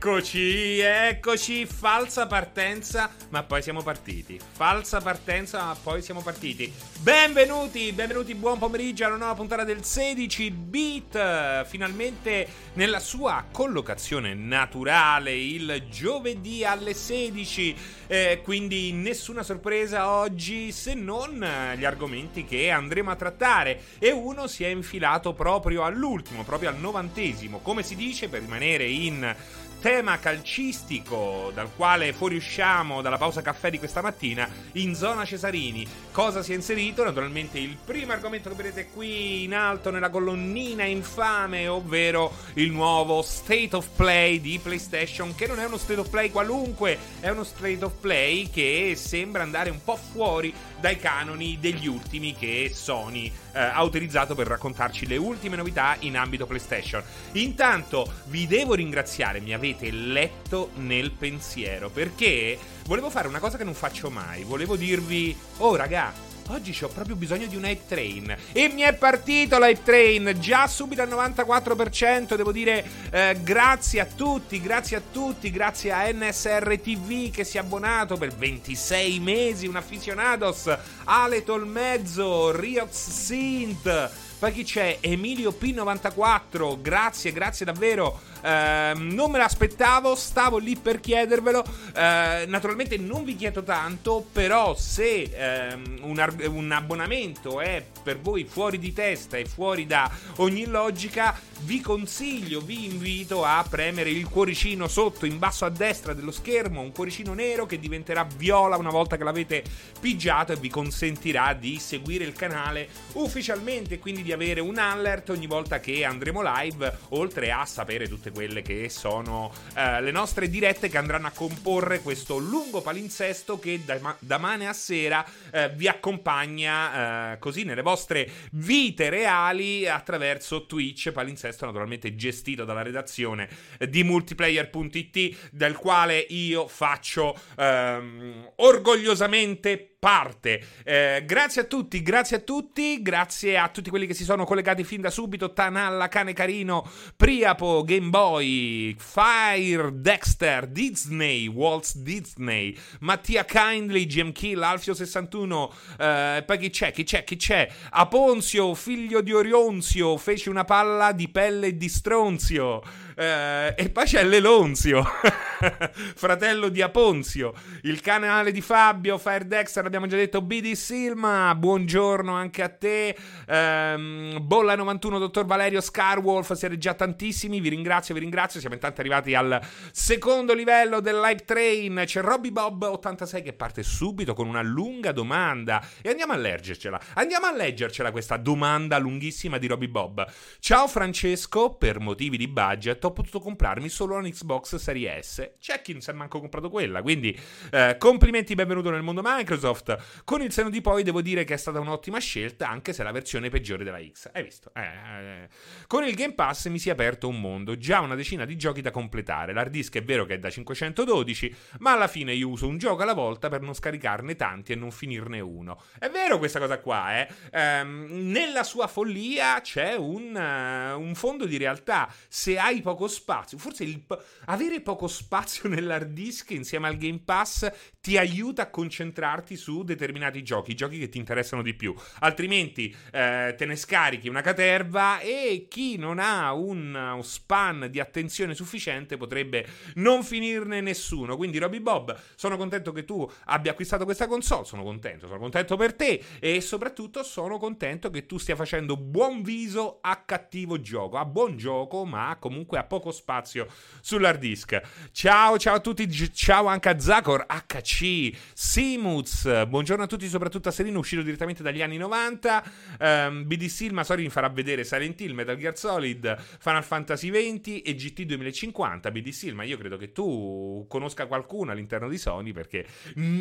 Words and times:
Eccoci, 0.00 0.78
eccoci, 0.78 1.66
falsa 1.66 2.28
partenza, 2.28 3.10
ma 3.30 3.42
poi 3.42 3.62
siamo 3.62 3.82
partiti. 3.82 4.38
Falsa 4.52 5.00
partenza, 5.00 5.64
ma 5.64 5.76
poi 5.82 6.02
siamo 6.02 6.22
partiti. 6.22 6.72
Benvenuti, 7.00 7.90
benvenuti, 7.90 8.36
buon 8.36 8.58
pomeriggio 8.58 9.06
alla 9.06 9.16
nuova 9.16 9.34
puntata 9.34 9.64
del 9.64 9.82
16 9.82 10.50
bit. 10.52 11.64
Finalmente 11.64 12.46
nella 12.74 13.00
sua 13.00 13.44
collocazione 13.50 14.34
naturale 14.34 15.34
il 15.34 15.86
giovedì 15.90 16.64
alle 16.64 16.94
16. 16.94 17.76
Eh, 18.06 18.40
quindi 18.44 18.92
nessuna 18.92 19.42
sorpresa 19.42 20.10
oggi 20.10 20.70
se 20.70 20.94
non 20.94 21.44
gli 21.76 21.84
argomenti 21.84 22.44
che 22.44 22.70
andremo 22.70 23.10
a 23.10 23.16
trattare. 23.16 23.80
E 23.98 24.12
uno 24.12 24.46
si 24.46 24.62
è 24.62 24.68
infilato 24.68 25.32
proprio 25.32 25.82
all'ultimo, 25.82 26.44
proprio 26.44 26.68
al 26.68 26.78
novantesimo, 26.78 27.58
come 27.58 27.82
si 27.82 27.96
dice 27.96 28.28
per 28.28 28.42
rimanere 28.42 28.84
in 28.84 29.34
tema 29.80 30.18
calcistico 30.18 31.52
dal 31.54 31.70
quale 31.74 32.12
fuoriusciamo 32.12 33.00
dalla 33.00 33.16
pausa 33.16 33.42
caffè 33.42 33.70
di 33.70 33.78
questa 33.78 34.02
mattina 34.02 34.48
in 34.72 34.94
zona 34.94 35.24
Cesarini. 35.24 35.86
Cosa 36.10 36.42
si 36.42 36.52
è 36.52 36.56
inserito? 36.56 37.04
Naturalmente 37.04 37.58
il 37.58 37.76
primo 37.82 38.12
argomento 38.12 38.48
che 38.48 38.56
vedete 38.56 38.88
qui 38.92 39.44
in 39.44 39.54
alto 39.54 39.90
nella 39.90 40.10
colonnina 40.10 40.84
infame, 40.84 41.68
ovvero 41.68 42.32
il 42.54 42.72
nuovo 42.72 43.22
State 43.22 43.70
of 43.72 43.88
Play 43.94 44.40
di 44.40 44.58
PlayStation, 44.60 45.34
che 45.34 45.46
non 45.46 45.60
è 45.60 45.66
uno 45.66 45.76
State 45.76 46.00
of 46.00 46.08
Play 46.08 46.30
qualunque, 46.30 46.98
è 47.20 47.28
uno 47.28 47.44
State 47.44 47.84
of 47.84 47.92
Play 48.00 48.50
che 48.50 48.94
sembra 48.96 49.42
andare 49.42 49.70
un 49.70 49.82
po' 49.84 49.96
fuori 49.96 50.52
dai 50.80 50.96
canoni 50.96 51.58
degli 51.60 51.86
ultimi 51.86 52.34
che 52.34 52.70
Sony 52.72 53.32
eh, 53.52 53.60
ha 53.60 53.82
utilizzato 53.82 54.34
per 54.34 54.46
raccontarci 54.46 55.06
le 55.06 55.16
ultime 55.16 55.56
novità 55.56 55.96
in 56.00 56.16
ambito 56.16 56.46
PlayStation. 56.46 57.02
Intanto 57.32 58.12
vi 58.26 58.46
devo 58.46 58.74
ringraziare, 58.74 59.40
mi 59.40 59.52
avete 59.52 59.66
letto 59.90 60.70
nel 60.76 61.10
pensiero 61.10 61.90
perché 61.90 62.58
volevo 62.86 63.10
fare 63.10 63.28
una 63.28 63.40
cosa 63.40 63.56
che 63.56 63.64
non 63.64 63.74
faccio 63.74 64.10
mai. 64.10 64.44
Volevo 64.44 64.76
dirvi, 64.76 65.36
oh 65.58 65.76
raga, 65.76 66.12
Oggi 66.50 66.74
ho 66.82 66.88
proprio 66.88 67.14
bisogno 67.14 67.46
di 67.46 67.56
un 67.56 67.64
hype 67.66 67.86
train. 67.86 68.34
E 68.52 68.68
mi 68.68 68.80
è 68.80 68.94
partito 68.94 69.58
l'hype 69.58 69.82
train. 69.82 70.34
Già 70.40 70.66
subito 70.66 71.02
al 71.02 71.08
94%. 71.08 72.36
Devo 72.36 72.52
dire 72.52 72.84
eh, 73.10 73.36
grazie 73.42 74.00
a 74.00 74.06
tutti, 74.06 74.58
grazie 74.60 74.96
a 74.96 75.02
tutti, 75.12 75.50
grazie 75.50 75.92
a 75.92 76.10
NSR 76.10 76.78
TV 76.80 77.30
che 77.30 77.44
si 77.44 77.58
è 77.58 77.60
abbonato 77.60 78.16
per 78.16 78.34
26 78.34 79.20
mesi. 79.20 79.66
Un 79.66 79.76
aficionados. 79.76 80.74
Ale 81.04 81.44
Tolmezzo, 81.44 82.50
Riox 82.58 83.10
Synth. 83.10 84.10
Poi 84.38 84.52
chi 84.52 84.62
c'è? 84.62 84.98
Emilio 85.00 85.52
P94. 85.58 86.80
Grazie, 86.80 87.32
grazie 87.32 87.66
davvero. 87.66 88.20
Uh, 88.38 88.96
non 88.96 89.32
me 89.32 89.38
l'aspettavo, 89.38 90.14
stavo 90.14 90.58
lì 90.58 90.76
per 90.76 91.00
chiedervelo. 91.00 91.58
Uh, 91.58 92.48
naturalmente 92.48 92.96
non 92.98 93.24
vi 93.24 93.34
chiedo 93.34 93.64
tanto, 93.64 94.24
però 94.30 94.76
se 94.76 95.28
uh, 95.72 96.06
un, 96.06 96.36
un, 96.50 96.70
abbonamento 96.70 97.60
è 97.60 97.84
per 98.00 98.20
voi 98.20 98.44
fuori 98.44 98.78
di 98.78 98.92
testa 98.92 99.36
e 99.36 99.44
fuori 99.44 99.86
da 99.86 100.08
ogni 100.36 100.66
logica, 100.66 101.36
vi 101.62 101.80
consiglio, 101.80 102.60
vi 102.60 102.84
invito 102.84 103.44
a 103.44 103.66
premere 103.68 104.10
il 104.10 104.28
cuoricino 104.28 104.86
sotto 104.86 105.26
in 105.26 105.38
basso 105.38 105.64
a 105.64 105.70
destra 105.70 106.14
dello 106.14 106.30
schermo, 106.30 106.80
un 106.80 106.92
cuoricino 106.92 107.34
nero 107.34 107.66
che 107.66 107.80
diventerà 107.80 108.24
viola 108.36 108.76
una 108.76 108.90
volta 108.90 109.16
che 109.16 109.24
l'avete 109.24 109.64
pigiato 109.98 110.52
e 110.52 110.56
vi 110.56 110.68
consentirà 110.68 111.54
di 111.54 111.80
seguire 111.80 112.24
il 112.24 112.34
canale 112.34 112.88
ufficialmente, 113.14 113.98
quindi 113.98 114.22
di 114.22 114.27
avere 114.32 114.60
un 114.60 114.78
alert 114.78 115.30
ogni 115.30 115.46
volta 115.46 115.80
che 115.80 116.04
andremo 116.04 116.42
live, 116.42 116.98
oltre 117.10 117.50
a 117.50 117.64
sapere 117.64 118.06
tutte 118.08 118.28
tutte 118.28 118.30
quelle 118.30 118.62
che 118.62 118.88
sono 118.88 119.52
eh, 119.74 120.00
le 120.02 120.10
nostre 120.10 120.48
dirette 120.48 120.88
che 120.88 120.98
andranno 120.98 121.28
a 121.28 121.32
comporre 121.32 122.00
questo 122.00 122.38
lungo 122.38 122.80
palinsesto 122.80 123.58
che 123.58 123.84
da, 123.84 124.16
da 124.18 124.38
mane 124.38 124.66
a 124.66 124.72
sera 124.72 125.24
eh, 125.52 125.70
vi 125.70 125.88
accompagna 125.88 127.32
eh, 127.32 127.38
così 127.38 127.62
nelle 127.64 127.82
vostre 127.82 128.28
vite 128.52 129.08
reali 129.08 129.88
attraverso 129.88 130.66
Twitch, 130.66 131.12
palinsesto 131.12 131.64
naturalmente 131.64 132.14
gestito 132.16 132.64
dalla 132.64 132.82
redazione 132.82 133.48
di 133.88 134.02
multiplayer.it, 134.02 135.50
del 135.52 135.76
quale 135.76 136.18
io 136.18 136.66
faccio 136.66 137.38
ehm, 137.56 138.52
orgogliosamente 138.56 139.96
parte. 139.98 140.64
Eh, 140.84 141.24
grazie 141.26 141.62
a 141.62 141.64
tutti, 141.64 142.02
grazie 142.02 142.36
a 142.36 142.40
tutti, 142.40 143.02
grazie 143.02 143.58
a 143.58 143.68
tutti 143.68 143.90
quelli 143.90 144.06
che 144.06 144.14
si 144.14 144.24
sono 144.24 144.44
collegati 144.44 144.84
fin 144.84 145.00
da 145.00 145.10
subito. 145.10 145.52
Tanalla, 145.52 146.08
Cane 146.08 146.32
Carino, 146.32 146.88
Priapo, 147.16 147.82
Game 147.84 148.08
Boy, 148.08 148.94
Fire, 148.96 149.90
Dexter, 149.94 150.68
Disney, 150.68 151.48
Walt 151.48 151.96
Disney, 151.96 152.76
Mattia 153.00 153.44
Kindly, 153.44 154.06
GM 154.06 154.32
Kill, 154.32 154.60
Alfio61, 154.60 155.68
eh, 155.98 156.42
poi 156.46 156.58
chi 156.58 156.70
c'è, 156.70 156.92
chi 156.92 157.02
c'è, 157.02 157.24
chi 157.24 157.36
c'è? 157.36 157.68
Aponzio, 157.90 158.74
figlio 158.74 159.20
di 159.20 159.32
Orionzio, 159.32 160.16
fece 160.16 160.48
una 160.48 160.64
palla 160.64 161.12
di 161.12 161.28
pelle 161.28 161.76
di 161.76 161.88
stronzio. 161.88 162.82
Eh, 163.20 163.74
e 163.76 163.88
poi 163.88 164.04
c'è 164.04 164.22
Lelonzio, 164.22 165.02
fratello 166.14 166.68
di 166.68 166.80
Aponzio, 166.80 167.52
il 167.82 168.00
canale 168.00 168.52
di 168.52 168.60
Fabio, 168.60 169.18
Fire 169.18 169.44
Dexter, 169.44 169.84
abbiamo 169.84 170.06
già 170.06 170.14
detto 170.14 170.40
BD 170.40 170.74
Silma, 170.74 171.52
buongiorno 171.56 172.32
anche 172.32 172.62
a 172.62 172.68
te, 172.68 173.16
ehm, 173.44 174.38
Bolla 174.40 174.76
91, 174.76 175.18
dottor 175.18 175.46
Valerio 175.46 175.80
Scarwolf, 175.80 176.52
siete 176.52 176.78
già 176.78 176.94
tantissimi, 176.94 177.58
vi 177.58 177.70
ringrazio, 177.70 178.14
vi 178.14 178.20
ringrazio, 178.20 178.60
siamo 178.60 178.76
intanto 178.76 179.00
arrivati 179.00 179.34
al 179.34 179.60
secondo 179.90 180.54
livello 180.54 181.00
del 181.00 181.18
live 181.18 181.42
train, 181.44 182.02
c'è 182.04 182.20
Robby 182.20 182.52
Bob 182.52 182.82
86 182.84 183.42
che 183.42 183.52
parte 183.52 183.82
subito 183.82 184.32
con 184.32 184.46
una 184.46 184.62
lunga 184.62 185.10
domanda. 185.10 185.84
E 186.02 186.10
andiamo 186.10 186.34
a 186.34 186.36
leggercela, 186.36 187.00
andiamo 187.14 187.46
a 187.46 187.52
leggercela 187.52 188.12
questa 188.12 188.36
domanda 188.36 188.96
lunghissima 188.98 189.58
di 189.58 189.66
Robby 189.66 189.88
Bob. 189.88 190.24
Ciao 190.60 190.86
Francesco, 190.86 191.74
per 191.74 191.98
motivi 191.98 192.36
di 192.36 192.46
budget 192.46 193.06
ho 193.08 193.12
potuto 193.12 193.40
comprarmi 193.40 193.88
solo 193.88 194.16
un 194.16 194.30
Xbox 194.30 194.76
Series 194.76 195.18
S. 195.20 195.50
C'è 195.58 195.82
chi 195.82 195.92
non 195.92 196.00
si 196.00 196.10
è 196.10 196.12
manco 196.12 196.40
comprato 196.40 196.70
quella. 196.70 197.02
Quindi, 197.02 197.38
eh, 197.70 197.96
complimenti, 197.98 198.54
benvenuto 198.54 198.90
nel 198.90 199.02
mondo 199.02 199.22
Microsoft. 199.24 200.22
Con 200.24 200.42
il 200.42 200.52
seno 200.52 200.70
di 200.70 200.80
poi, 200.80 201.02
devo 201.02 201.22
dire 201.22 201.44
che 201.44 201.54
è 201.54 201.56
stata 201.56 201.80
un'ottima 201.80 202.18
scelta, 202.18 202.68
anche 202.68 202.92
se 202.92 203.02
la 203.02 203.12
versione 203.12 203.48
peggiore 203.48 203.84
della 203.84 204.00
X. 204.00 204.30
Hai 204.32 204.42
visto? 204.42 204.70
Eh, 204.74 204.82
eh. 204.82 205.48
Con 205.86 206.04
il 206.04 206.14
Game 206.14 206.34
Pass 206.34 206.68
mi 206.68 206.78
si 206.78 206.88
è 206.88 206.92
aperto 206.92 207.28
un 207.28 207.40
mondo, 207.40 207.76
già 207.76 208.00
una 208.00 208.14
decina 208.14 208.44
di 208.44 208.56
giochi 208.56 208.80
da 208.80 208.90
completare. 208.90 209.52
L'hard 209.52 209.70
disk 209.70 209.96
è 209.96 210.02
vero 210.02 210.24
che 210.24 210.34
è 210.34 210.38
da 210.38 210.50
512, 210.50 211.54
ma 211.78 211.92
alla 211.92 212.08
fine 212.08 212.34
io 212.34 212.48
uso 212.48 212.66
un 212.66 212.78
gioco 212.78 213.02
alla 213.02 213.14
volta 213.14 213.48
per 213.48 213.60
non 213.62 213.74
scaricarne 213.74 214.36
tanti 214.36 214.72
e 214.72 214.76
non 214.76 214.90
finirne 214.90 215.40
uno. 215.40 215.82
È 215.98 216.08
vero 216.08 216.38
questa 216.38 216.58
cosa 216.58 216.78
qua, 216.78 217.20
eh? 217.20 217.28
Ehm, 217.52 218.30
nella 218.30 218.62
sua 218.62 218.86
follia 218.86 219.60
c'è 219.60 219.94
un, 219.94 220.34
uh, 220.34 221.00
un 221.00 221.14
fondo 221.14 221.46
di 221.46 221.56
realtà. 221.56 222.12
Se 222.28 222.58
hai 222.58 222.80
poco 222.82 222.97
poco 222.98 223.06
spazio. 223.06 223.58
Forse 223.58 223.84
il, 223.84 224.04
avere 224.46 224.80
poco 224.80 225.06
spazio 225.06 225.68
nell'hard 225.70 226.12
disk 226.12 226.50
insieme 226.50 226.88
al 226.88 226.96
Game 226.96 227.20
Pass 227.24 227.70
ti 228.08 228.16
aiuta 228.16 228.62
a 228.62 228.70
concentrarti 228.70 229.54
su 229.54 229.82
determinati 229.82 230.42
giochi, 230.42 230.74
giochi 230.74 230.98
che 230.98 231.10
ti 231.10 231.18
interessano 231.18 231.60
di 231.60 231.74
più. 231.74 231.94
Altrimenti 232.20 232.96
eh, 233.12 233.54
te 233.54 233.66
ne 233.66 233.76
scarichi 233.76 234.30
una 234.30 234.40
caterva 234.40 235.20
e 235.20 235.66
chi 235.68 235.98
non 235.98 236.18
ha 236.18 236.54
un 236.54 237.20
span 237.22 237.88
di 237.90 238.00
attenzione 238.00 238.54
sufficiente 238.54 239.18
potrebbe 239.18 239.66
non 239.96 240.24
finirne 240.24 240.80
nessuno. 240.80 241.36
Quindi, 241.36 241.58
Robby 241.58 241.80
Bob, 241.80 242.18
sono 242.34 242.56
contento 242.56 242.92
che 242.92 243.04
tu 243.04 243.30
abbia 243.44 243.72
acquistato 243.72 244.04
questa 244.06 244.26
console. 244.26 244.64
Sono 244.64 244.84
contento, 244.84 245.26
sono 245.26 245.38
contento 245.38 245.76
per 245.76 245.92
te 245.92 246.22
e 246.40 246.62
soprattutto 246.62 247.22
sono 247.22 247.58
contento 247.58 248.08
che 248.08 248.24
tu 248.24 248.38
stia 248.38 248.56
facendo 248.56 248.96
buon 248.96 249.42
viso 249.42 249.98
a 250.00 250.16
cattivo 250.24 250.80
gioco, 250.80 251.18
a 251.18 251.26
buon 251.26 251.58
gioco, 251.58 252.06
ma 252.06 252.34
comunque 252.40 252.78
a 252.78 252.84
poco 252.84 253.10
spazio 253.10 253.66
sull'hard 254.00 254.40
disk. 254.40 254.80
Ciao, 255.12 255.58
ciao 255.58 255.74
a 255.74 255.80
tutti, 255.80 256.08
ciao 256.32 256.64
anche 256.64 256.88
a 256.88 256.98
Zakor, 256.98 257.44
HC, 257.44 257.97
Simuz, 257.98 259.66
buongiorno 259.66 260.04
a 260.04 260.06
tutti, 260.06 260.28
soprattutto 260.28 260.68
a 260.68 260.70
Serino, 260.70 261.00
uscito 261.00 261.22
direttamente 261.22 261.64
dagli 261.64 261.82
anni 261.82 261.96
90. 261.96 262.62
Um, 263.00 263.44
BD 263.44 263.66
Silma, 263.66 264.04
sorry, 264.04 264.22
mi 264.22 264.28
farà 264.28 264.48
vedere 264.48 264.84
Silent 264.84 265.20
Hill, 265.20 265.32
Metal 265.32 265.56
Gear 265.56 265.76
Solid, 265.76 266.36
Final 266.60 266.84
Fantasy 266.84 267.30
XX 267.30 267.80
e 267.84 267.94
GT 267.96 268.22
2050. 268.22 269.10
BD 269.10 269.30
Silma, 269.30 269.64
io 269.64 269.76
credo 269.76 269.96
che 269.96 270.12
tu 270.12 270.86
conosca 270.88 271.26
qualcuno 271.26 271.72
all'interno 271.72 272.08
di 272.08 272.18
Sony 272.18 272.52
perché 272.52 272.86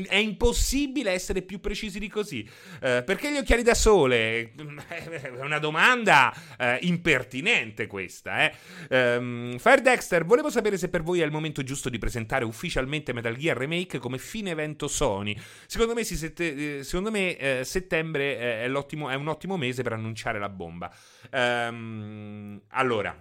è 0.08 0.16
impossibile 0.16 1.12
essere 1.12 1.44
più 1.44 1.60
precisi 1.60 2.00
di 2.00 2.08
così. 2.08 2.48
Uh, 2.76 3.04
perché 3.04 3.32
gli 3.32 3.38
occhiali 3.38 3.62
da 3.62 3.76
sole? 3.76 4.54
È 4.88 5.30
una 5.40 5.60
domanda 5.60 6.34
uh, 6.58 6.64
impertinente 6.80 7.86
questa, 7.86 8.50
eh. 8.50 9.16
Um, 9.18 9.58
Fire 9.58 9.82
Dexter, 9.82 10.26
volevo 10.26 10.50
sapere 10.50 10.78
se 10.78 10.90
per 10.90 11.04
voi 11.04 11.22
è 11.22 11.26
il 11.26 11.32
momento 11.32 11.62
giusto 11.64 11.90
di 11.90 11.98
presentare 11.98 12.46
ufficialmente 12.46 13.14
Metal 13.14 13.36
Gear 13.36 13.58
Remake 13.58 14.00
come 14.00 14.18
fine 14.18 14.47
evento 14.48 14.88
Sony. 14.88 15.38
Secondo 15.66 15.94
me, 15.94 16.04
sette, 16.04 16.80
eh, 16.80 16.84
secondo 16.84 17.12
me 17.12 17.38
eh, 17.38 17.64
settembre 17.64 18.38
è, 18.38 18.64
è, 18.64 18.68
un 18.68 19.28
ottimo 19.28 19.58
mese 19.58 19.84
per 19.84 19.94
annunciare 19.94 20.40
la 20.40 20.50
bomba. 20.50 20.94
Um, 21.32 22.62
allora, 22.70 23.16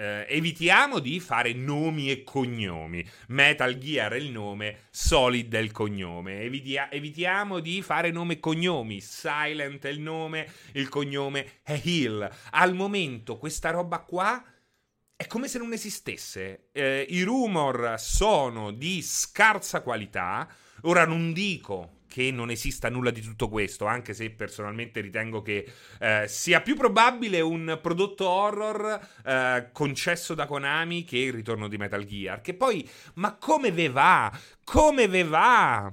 eh, 0.00 0.24
evitiamo 0.30 0.98
di 0.98 1.20
fare 1.20 1.52
nomi 1.52 2.10
e 2.10 2.24
cognomi. 2.24 3.06
Metal 3.28 3.76
Gear 3.76 4.12
è 4.12 4.16
il 4.16 4.30
nome, 4.30 4.86
Solid 4.90 5.54
è 5.54 5.58
il 5.58 5.72
cognome. 5.72 6.40
Evitia- 6.40 6.90
evitiamo 6.90 7.60
di 7.60 7.82
fare 7.82 8.10
nome 8.10 8.34
e 8.34 8.40
cognomi. 8.40 9.02
Silent 9.02 9.84
è 9.84 9.90
il 9.90 10.00
nome, 10.00 10.50
il 10.72 10.88
cognome 10.88 11.60
è 11.62 11.78
Hill. 11.82 12.26
Al 12.52 12.74
momento 12.74 13.36
questa 13.36 13.70
roba 13.70 13.98
qua 13.98 14.42
è 15.20 15.26
come 15.26 15.48
se 15.48 15.58
non 15.58 15.74
esistesse. 15.74 16.68
Eh, 16.72 17.04
I 17.06 17.22
rumor 17.24 17.96
sono 17.98 18.70
di 18.70 19.02
scarsa 19.02 19.82
qualità. 19.82 20.48
Ora 20.84 21.04
non 21.04 21.34
dico 21.34 21.98
che 22.08 22.30
non 22.30 22.48
esista 22.48 22.88
nulla 22.88 23.10
di 23.10 23.20
tutto 23.20 23.50
questo, 23.50 23.84
anche 23.84 24.14
se 24.14 24.30
personalmente 24.30 25.02
ritengo 25.02 25.42
che 25.42 25.70
eh, 25.98 26.24
sia 26.26 26.62
più 26.62 26.74
probabile 26.74 27.42
un 27.42 27.78
prodotto 27.82 28.26
horror 28.26 29.08
eh, 29.22 29.68
concesso 29.72 30.32
da 30.32 30.46
Konami 30.46 31.04
che 31.04 31.18
il 31.18 31.34
ritorno 31.34 31.68
di 31.68 31.76
Metal 31.76 32.04
Gear. 32.06 32.40
Che 32.40 32.54
poi, 32.54 32.88
ma 33.16 33.34
come 33.34 33.72
ve 33.72 33.90
va? 33.90 34.32
Come 34.64 35.06
ve 35.06 35.24
va? 35.24 35.92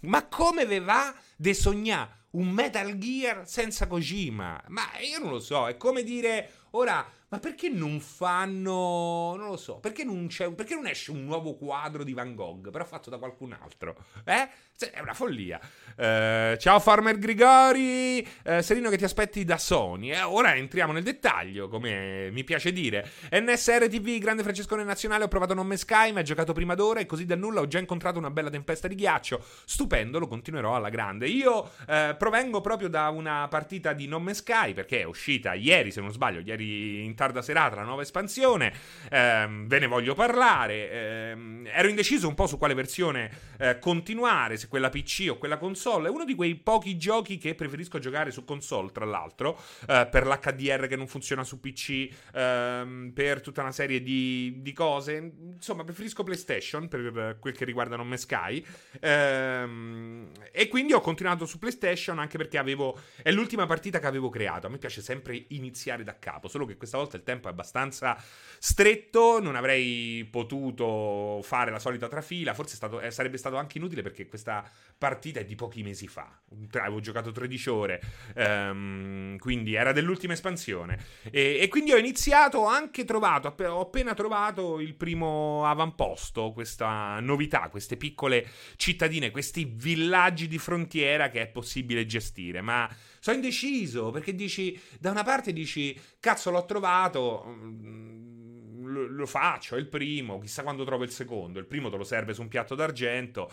Ma 0.00 0.26
come 0.26 0.66
ve 0.66 0.80
va 0.80 1.14
de 1.34 1.54
sognare 1.54 2.24
un 2.32 2.50
Metal 2.50 2.98
Gear 2.98 3.48
senza 3.48 3.86
Kojima? 3.86 4.62
Ma 4.68 4.82
io 5.00 5.18
non 5.18 5.30
lo 5.30 5.40
so, 5.40 5.66
è 5.66 5.78
come 5.78 6.02
dire 6.02 6.50
ora 6.72 7.10
ma 7.36 7.38
perché 7.38 7.68
non 7.68 8.00
fanno. 8.00 9.34
Non 9.36 9.48
lo 9.48 9.56
so. 9.56 9.76
Perché 9.76 10.04
non, 10.04 10.28
perché 10.54 10.74
non, 10.74 10.86
esce 10.86 11.10
un 11.10 11.24
nuovo 11.24 11.54
quadro 11.54 12.02
di 12.02 12.14
Van 12.14 12.34
Gogh, 12.34 12.70
però 12.70 12.84
fatto 12.84 13.10
da 13.10 13.18
qualcun 13.18 13.52
altro? 13.52 13.96
Eh? 14.24 14.48
È 14.78 15.00
una 15.00 15.14
follia. 15.14 15.58
Eh, 15.96 16.56
ciao 16.58 16.80
Farmer 16.80 17.18
Grigori. 17.18 18.26
Eh, 18.42 18.62
Serino 18.62 18.90
che 18.90 18.98
ti 18.98 19.04
aspetti 19.04 19.44
da 19.44 19.56
Sony. 19.56 20.12
Eh, 20.12 20.22
ora 20.22 20.54
entriamo 20.54 20.92
nel 20.92 21.02
dettaglio, 21.02 21.68
come 21.68 22.30
mi 22.30 22.44
piace 22.44 22.72
dire. 22.72 23.10
NSR 23.32 23.88
TV, 23.88 24.18
grande 24.18 24.42
Francescone 24.42 24.84
Nazionale. 24.84 25.24
Ho 25.24 25.28
provato 25.28 25.54
Non 25.54 25.66
Me 25.66 25.76
Sky, 25.76 26.12
ma 26.12 26.20
ho 26.20 26.22
giocato 26.22 26.52
prima 26.52 26.74
d'ora 26.74 27.00
e 27.00 27.06
così 27.06 27.24
da 27.24 27.36
nulla 27.36 27.60
ho 27.60 27.66
già 27.66 27.78
incontrato 27.78 28.18
una 28.18 28.30
bella 28.30 28.50
tempesta 28.50 28.88
di 28.88 28.94
ghiaccio. 28.94 29.42
Stupendo, 29.64 30.18
lo 30.18 30.26
continuerò 30.26 30.74
alla 30.74 30.90
grande. 30.90 31.26
Io 31.26 31.70
eh, 31.88 32.14
provengo 32.18 32.60
proprio 32.60 32.88
da 32.88 33.08
una 33.08 33.46
partita 33.48 33.92
di 33.92 34.06
Non 34.06 34.22
Me 34.22 34.34
Sky, 34.34 34.74
perché 34.74 35.00
è 35.00 35.04
uscita 35.04 35.54
ieri, 35.54 35.90
se 35.90 36.00
non 36.00 36.12
sbaglio, 36.12 36.40
ieri 36.40 37.02
in 37.02 37.14
tarda 37.14 37.25
serata 37.42 37.76
la 37.76 37.82
nuova 37.82 38.02
espansione. 38.02 38.72
Ehm, 39.10 39.66
ve 39.66 39.78
ne 39.78 39.86
voglio 39.86 40.14
parlare. 40.14 40.90
Ehm, 40.90 41.68
ero 41.72 41.88
indeciso 41.88 42.28
un 42.28 42.34
po' 42.34 42.46
su 42.46 42.58
quale 42.58 42.74
versione 42.74 43.30
eh, 43.58 43.78
continuare, 43.78 44.56
se 44.56 44.68
quella 44.68 44.88
PC 44.88 45.28
o 45.30 45.38
quella 45.38 45.58
console. 45.58 46.08
È 46.08 46.10
uno 46.10 46.24
di 46.24 46.34
quei 46.34 46.54
pochi 46.56 46.96
giochi 46.96 47.38
che 47.38 47.54
preferisco 47.54 47.98
giocare 47.98 48.30
su 48.30 48.44
console, 48.44 48.92
tra 48.92 49.04
l'altro, 49.04 49.58
eh, 49.88 50.08
per 50.10 50.26
l'HDR 50.26 50.86
che 50.86 50.96
non 50.96 51.06
funziona 51.06 51.44
su 51.44 51.60
PC, 51.60 52.08
ehm, 52.34 53.12
per 53.14 53.40
tutta 53.40 53.62
una 53.62 53.72
serie 53.72 54.02
di, 54.02 54.56
di, 54.58 54.72
cose. 54.72 55.32
Insomma, 55.54 55.84
preferisco 55.84 56.22
PlayStation 56.22 56.88
per 56.88 57.38
quel 57.40 57.54
che 57.54 57.64
riguarda 57.64 57.96
Non 57.96 58.08
Me 58.08 58.16
Sky. 58.16 58.64
Ehm, 59.00 60.28
e 60.52 60.68
quindi 60.68 60.92
ho 60.92 61.00
continuato 61.00 61.46
su 61.46 61.58
PlayStation 61.58 62.18
anche 62.18 62.36
perché 62.36 62.58
avevo. 62.58 62.98
È 63.22 63.30
l'ultima 63.30 63.66
partita 63.66 63.98
che 63.98 64.06
avevo 64.06 64.28
creato. 64.28 64.66
A 64.66 64.70
me 64.70 64.78
piace 64.78 65.00
sempre 65.00 65.44
iniziare 65.48 66.04
da 66.04 66.18
capo, 66.18 66.48
solo 66.48 66.64
che 66.64 66.76
questa 66.76 66.96
volta 66.96 67.05
volta 67.06 67.16
il 67.16 67.22
tempo 67.22 67.48
è 67.48 67.50
abbastanza 67.50 68.16
stretto, 68.58 69.40
non 69.40 69.54
avrei 69.54 70.26
potuto 70.30 71.40
fare 71.42 71.70
la 71.70 71.78
solita 71.78 72.08
trafila, 72.08 72.54
forse 72.54 72.74
stato, 72.74 73.00
eh, 73.00 73.10
sarebbe 73.10 73.36
stato 73.38 73.56
anche 73.56 73.78
inutile 73.78 74.02
perché 74.02 74.26
questa 74.26 74.68
partita 74.98 75.40
è 75.40 75.44
di 75.44 75.54
pochi 75.54 75.82
mesi 75.82 76.08
fa, 76.08 76.28
avevo 76.72 77.00
giocato 77.00 77.32
13 77.32 77.70
ore, 77.70 78.00
um, 78.34 79.38
quindi 79.38 79.74
era 79.74 79.92
dell'ultima 79.92 80.32
espansione. 80.32 80.98
E, 81.30 81.58
e, 81.60 81.68
quindi 81.68 81.92
ho 81.92 81.96
iniziato, 81.96 82.58
ho 82.58 82.66
anche 82.66 83.04
trovato, 83.04 83.54
ho 83.64 83.80
appena 83.80 84.14
trovato 84.14 84.80
il 84.80 84.94
primo 84.94 85.64
avamposto, 85.66 86.52
questa 86.52 87.20
novità, 87.20 87.68
queste 87.68 87.96
piccole 87.96 88.46
cittadine, 88.76 89.30
questi 89.30 89.70
villaggi 89.72 90.48
di 90.48 90.58
frontiera 90.58 91.28
che 91.28 91.42
è 91.42 91.46
possibile 91.46 92.06
gestire, 92.06 92.60
ma 92.60 92.88
sono 93.26 93.36
indeciso 93.36 94.10
perché 94.10 94.36
dici, 94.36 94.80
da 95.00 95.10
una 95.10 95.24
parte 95.24 95.52
dici, 95.52 95.98
cazzo 96.20 96.50
l'ho 96.52 96.64
trovato, 96.64 97.44
mm, 97.44 98.86
lo, 98.86 99.06
lo 99.08 99.26
faccio, 99.26 99.74
è 99.74 99.78
il 99.80 99.88
primo, 99.88 100.38
chissà 100.38 100.62
quando 100.62 100.84
trovo 100.84 101.02
il 101.02 101.10
secondo, 101.10 101.58
il 101.58 101.66
primo 101.66 101.90
te 101.90 101.96
lo 101.96 102.04
serve 102.04 102.34
su 102.34 102.42
un 102.42 102.46
piatto 102.48 102.76
d'argento, 102.76 103.50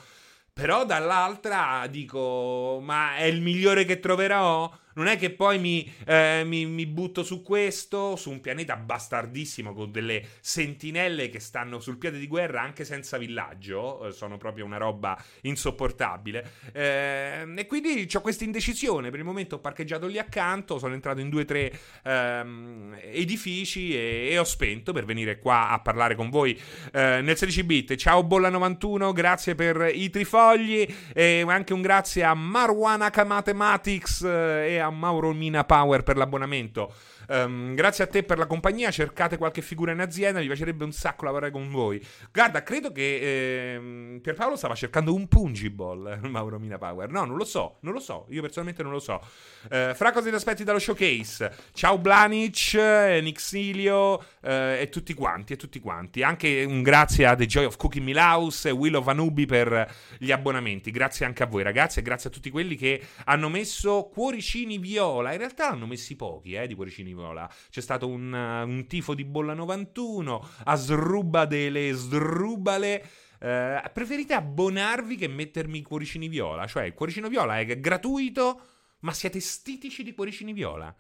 però 0.54 0.86
dall'altra 0.86 1.88
dico, 1.90 2.80
ma 2.84 3.16
è 3.16 3.24
il 3.24 3.42
migliore 3.42 3.84
che 3.84 4.00
troverò? 4.00 4.72
Non 4.96 5.08
è 5.08 5.18
che 5.18 5.32
poi 5.32 5.60
mi, 5.60 5.92
eh, 6.06 6.44
mi, 6.46 6.66
mi, 6.66 6.86
butto 6.86 7.24
su 7.24 7.42
questo, 7.42 8.16
su 8.16 8.30
un 8.30 8.42
pianeta 8.42 8.76
bastardissimo 8.76 9.74
con 9.74 9.92
delle 9.92 10.24
sentinelle 10.40 11.30
che 11.30 11.40
stanno 11.40 11.80
sul 11.80 11.98
piede 11.98 12.20
di 12.20 12.28
guerra 12.28 12.62
anche 12.62 12.86
senza 12.86 13.18
villaggio, 13.18 14.08
eh, 14.08 14.12
sono 14.12 14.38
proprio 14.38 14.66
una 14.66 14.78
roba 14.78 15.22
insopportabile. 15.42 16.52
Eh, 16.72 17.54
e 17.56 17.66
quindi 17.66 18.08
ho 18.14 18.22
questa 18.22 18.44
indecisione. 18.44 19.10
Per 19.10 19.20
il 19.20 19.26
momento 19.26 19.56
ho 19.56 19.60
parcheggiato 19.60 20.08
lì 20.08 20.20
accanto, 20.20 20.78
sono 20.78 20.94
entrato 20.94 21.20
in 21.20 21.30
due 21.30 21.42
o 21.42 21.46
tre 21.46 21.72
ehm, 22.04 23.00
edifici 23.02 23.96
e, 23.96 24.30
e, 24.32 24.38
ho 24.38 24.44
spento 24.44 24.94
per 24.94 25.06
venire 25.06 25.40
qua 25.40 25.70
a 25.70 25.80
parlare 25.80 26.16
con 26.16 26.30
voi 26.30 26.60
eh, 26.92 27.22
nel 27.22 27.38
16 27.38 27.64
bit. 27.64 27.96
Ciao 27.96 28.22
Bolla91, 28.22 29.12
grazie 29.14 29.56
per 29.56 29.90
i 29.94 30.10
trifogli 30.10 30.86
e 31.14 31.44
anche 31.48 31.74
un 31.74 31.82
grazie 31.82 32.24
a 32.24 32.34
Marwanaka 32.34 33.24
Mathematics 33.24 34.22
eh, 34.22 34.74
e 34.74 34.83
Mauro 34.90 35.34
Mina 35.34 35.64
Power 35.64 36.04
per 36.04 36.18
l'abbonamento. 36.18 36.94
Um, 37.28 37.74
grazie 37.74 38.04
a 38.04 38.08
te 38.08 38.24
per 38.24 38.38
la 38.38 38.46
compagnia. 38.46 38.92
Cercate 38.92 39.38
qualche 39.38 39.62
figura 39.62 39.92
in 39.92 40.00
azienda. 40.00 40.40
Mi 40.40 40.48
piacerebbe 40.48 40.84
un 40.84 40.92
sacco 40.92 41.26
lavorare 41.26 41.52
con 41.52 41.70
voi. 41.70 42.06
Guarda, 42.32 42.64
credo 42.64 42.92
che 42.92 43.76
eh, 43.76 44.20
Pierpaolo 44.22 44.56
stava 44.56 44.76
cercando 44.76 45.14
un 45.14 45.28
Pungible. 45.28 46.20
Mauro 46.28 46.60
Mina 46.60 46.78
Power. 46.78 47.10
No, 47.10 47.26
non 47.26 47.38
lo 47.38 47.46
so. 47.46 47.78
Non 47.82 47.94
lo 47.94 48.00
so. 48.00 48.26
Io 48.30 48.42
personalmente 48.42 48.84
non 48.84 48.92
lo 48.92 49.00
so. 49.00 49.22
Uh, 49.70 49.94
fra 49.94 50.12
cosa 50.12 50.30
ti 50.30 50.36
aspetti 50.36 50.64
dallo 50.64 50.80
showcase? 50.80 51.52
Ciao 51.74 51.98
Blanic, 51.98 52.74
Nixilio 53.22 54.24
eh, 54.42 54.82
e 54.82 54.90
tutti 54.90 55.14
quanti. 55.14 55.54
E 55.54 55.56
tutti 55.56 55.80
quanti. 55.80 56.24
Anche 56.24 56.64
un 56.64 56.82
grazie 56.82 57.26
a 57.26 57.36
The 57.36 57.46
Joy 57.46 57.66
of 57.66 57.78
Cooking 57.78 58.06
Milhouse 58.06 58.70
e 58.70 58.72
Will 58.72 58.96
of 58.96 59.08
Anubi 59.08 59.46
per 59.46 59.92
gli 60.18 60.32
abbonamenti. 60.32 60.92
Grazie 60.92 61.26
anche 61.26 61.44
a 61.44 61.46
voi, 61.46 61.64
ragazzi. 61.64 62.00
E 62.00 62.02
grazie 62.02 62.30
a 62.30 62.34
tutti 62.34 62.50
quelli 62.50 62.76
che 62.76 63.02
hanno 63.26 63.50
messo 63.50 64.10
cuoricini 64.14 64.73
viola. 64.78 65.32
In 65.32 65.38
realtà 65.38 65.70
hanno 65.70 65.86
messi 65.86 66.16
pochi 66.16 66.54
eh, 66.54 66.68
di 66.68 66.76
cuoricini 66.76 67.14
Viola. 67.14 67.50
C'è 67.70 67.82
stato 67.82 68.08
un, 68.08 68.32
uh, 68.32 68.68
un 68.68 68.86
tifo 68.88 69.14
di 69.14 69.26
bolla 69.26 69.54
91, 69.54 70.50
a 70.66 70.76
sruba 70.76 71.46
delle 71.46 71.92
srubale. 71.94 73.06
Uh, 73.40 73.92
preferite 73.92 74.34
abbonarvi 74.34 75.16
che 75.16 75.28
mettermi 75.28 75.80
i 75.80 75.82
cuoricini 75.84 76.28
viola? 76.28 76.66
Cioè, 76.66 76.84
il 76.84 76.94
cuoricino 76.94 77.28
viola 77.28 77.60
è 77.60 77.80
gratuito, 77.80 78.62
ma 79.00 79.14
siete 79.14 79.40
stitici 79.40 80.04
di 80.04 80.14
cuoricini 80.14 80.54
viola. 80.54 80.96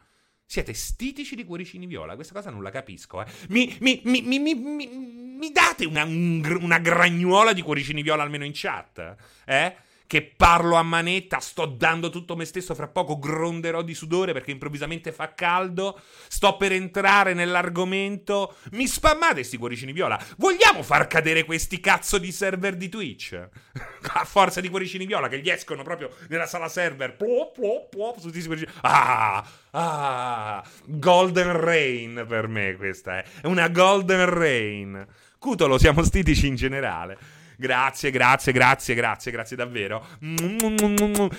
Siete 0.46 0.74
stitici 0.74 1.36
di 1.36 1.46
cuoricini 1.46 1.86
viola. 1.88 2.16
Questa 2.16 2.34
cosa 2.34 2.50
non 2.50 2.62
la 2.62 2.70
capisco. 2.70 3.24
Eh. 3.24 3.26
Mi, 3.50 3.76
mi, 3.80 4.02
mi, 4.04 4.40
mi, 4.40 5.52
date 5.52 5.86
una, 5.86 6.04
una 6.04 6.80
gragnuola 6.80 7.54
di 7.54 7.62
cuoricini 7.62 8.02
viola 8.02 8.24
almeno 8.24 8.46
in 8.46 8.52
chat? 8.54 9.16
Eh? 9.46 9.76
Che 10.14 10.22
parlo 10.22 10.76
a 10.76 10.84
manetta, 10.84 11.40
sto 11.40 11.66
dando 11.66 12.12
tutto 12.12 12.36
me 12.36 12.46
stesso, 12.46 12.76
fra 12.76 12.88
poco 12.88 13.18
gronderò 13.18 13.82
di 13.82 13.96
sudore 13.96 14.32
perché 14.32 14.52
improvvisamente 14.52 15.12
fa 15.12 15.34
caldo, 15.34 16.00
sto 16.28 16.56
per 16.56 16.72
entrare 16.72 17.34
nell'argomento. 17.34 18.58
Mi 18.74 18.86
spammate 18.86 19.42
sti 19.42 19.58
cuoricini 19.58 19.92
viola? 19.92 20.24
Vogliamo 20.38 20.84
far 20.84 21.08
cadere 21.08 21.46
questi 21.46 21.80
cazzo 21.80 22.20
di 22.20 22.32
server 22.32 22.76
di 22.76 22.90
Twitch? 22.90 23.34
a 24.14 24.24
forza 24.24 24.62
di 24.62 24.70
cuoricini 24.70 25.08
viola 25.08 25.28
che 25.28 25.40
gli 25.40 25.50
escono 25.50 25.82
proprio 25.82 26.12
nella 26.30 26.46
sala 26.46 26.68
server. 26.68 27.16
Plop, 27.16 27.56
plop, 27.56 27.90
plop, 27.90 28.20
su 28.20 28.28
tutti 28.28 28.46
cuoricini. 28.46 28.72
Ah, 28.82 29.44
ah, 29.72 30.64
Golden 30.86 31.60
Rain 31.60 32.24
per 32.28 32.48
me 32.48 32.76
questa 32.76 33.18
è. 33.18 33.26
È 33.42 33.48
una 33.48 33.68
Golden 33.68 34.30
Rain. 34.30 35.08
Cutolo, 35.40 35.80
siamo 35.80 36.04
stitici 36.04 36.46
in 36.46 36.56
generale. 36.56 37.18
Grazie, 37.58 38.12
grazie, 38.12 38.52
grazie, 38.52 38.94
grazie, 38.96 39.32
grazie 39.32 39.56
davvero. 39.56 40.06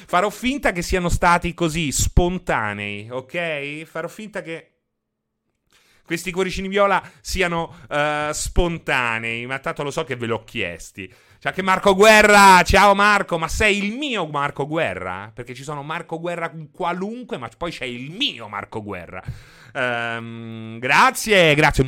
Farò 0.07 0.31
finta 0.31 0.73
che 0.73 0.83
siano 0.83 1.09
stati 1.09 1.55
così 1.55 1.93
spontanei, 1.93 3.09
ok? 3.11 3.85
Farò 3.85 4.09
finta 4.09 4.43
che 4.43 4.69
questi 6.05 6.33
cuoricini 6.33 6.69
viola 6.69 7.03
siano 7.21 7.75
uh, 7.89 8.31
spontanei, 8.31 9.47
ma 9.47 9.59
tanto 9.59 9.83
lo 9.83 9.91
so 9.91 10.05
che 10.05 10.17
ve 10.17 10.27
l'ho 10.27 10.45
chiesti. 10.45 11.09
C'è 11.09 11.49
anche 11.49 11.63
Marco 11.63 11.95
Guerra, 11.95 12.63
ciao 12.63 12.95
Marco, 12.95 13.39
ma 13.39 13.49
sei 13.49 13.83
il 13.83 13.93
mio 13.93 14.27
Marco 14.27 14.67
Guerra? 14.67 15.31
Perché 15.35 15.55
ci 15.55 15.63
sono 15.63 15.83
Marco 15.83 16.21
Guerra 16.21 16.53
qualunque, 16.73 17.39
ma 17.39 17.49
poi 17.57 17.71
c'è 17.71 17.85
il 17.85 18.11
mio 18.11 18.49
Marco 18.49 18.83
Guerra. 18.83 19.23
Um, 19.75 20.79
grazie, 20.79 21.55
grazie. 21.55 21.87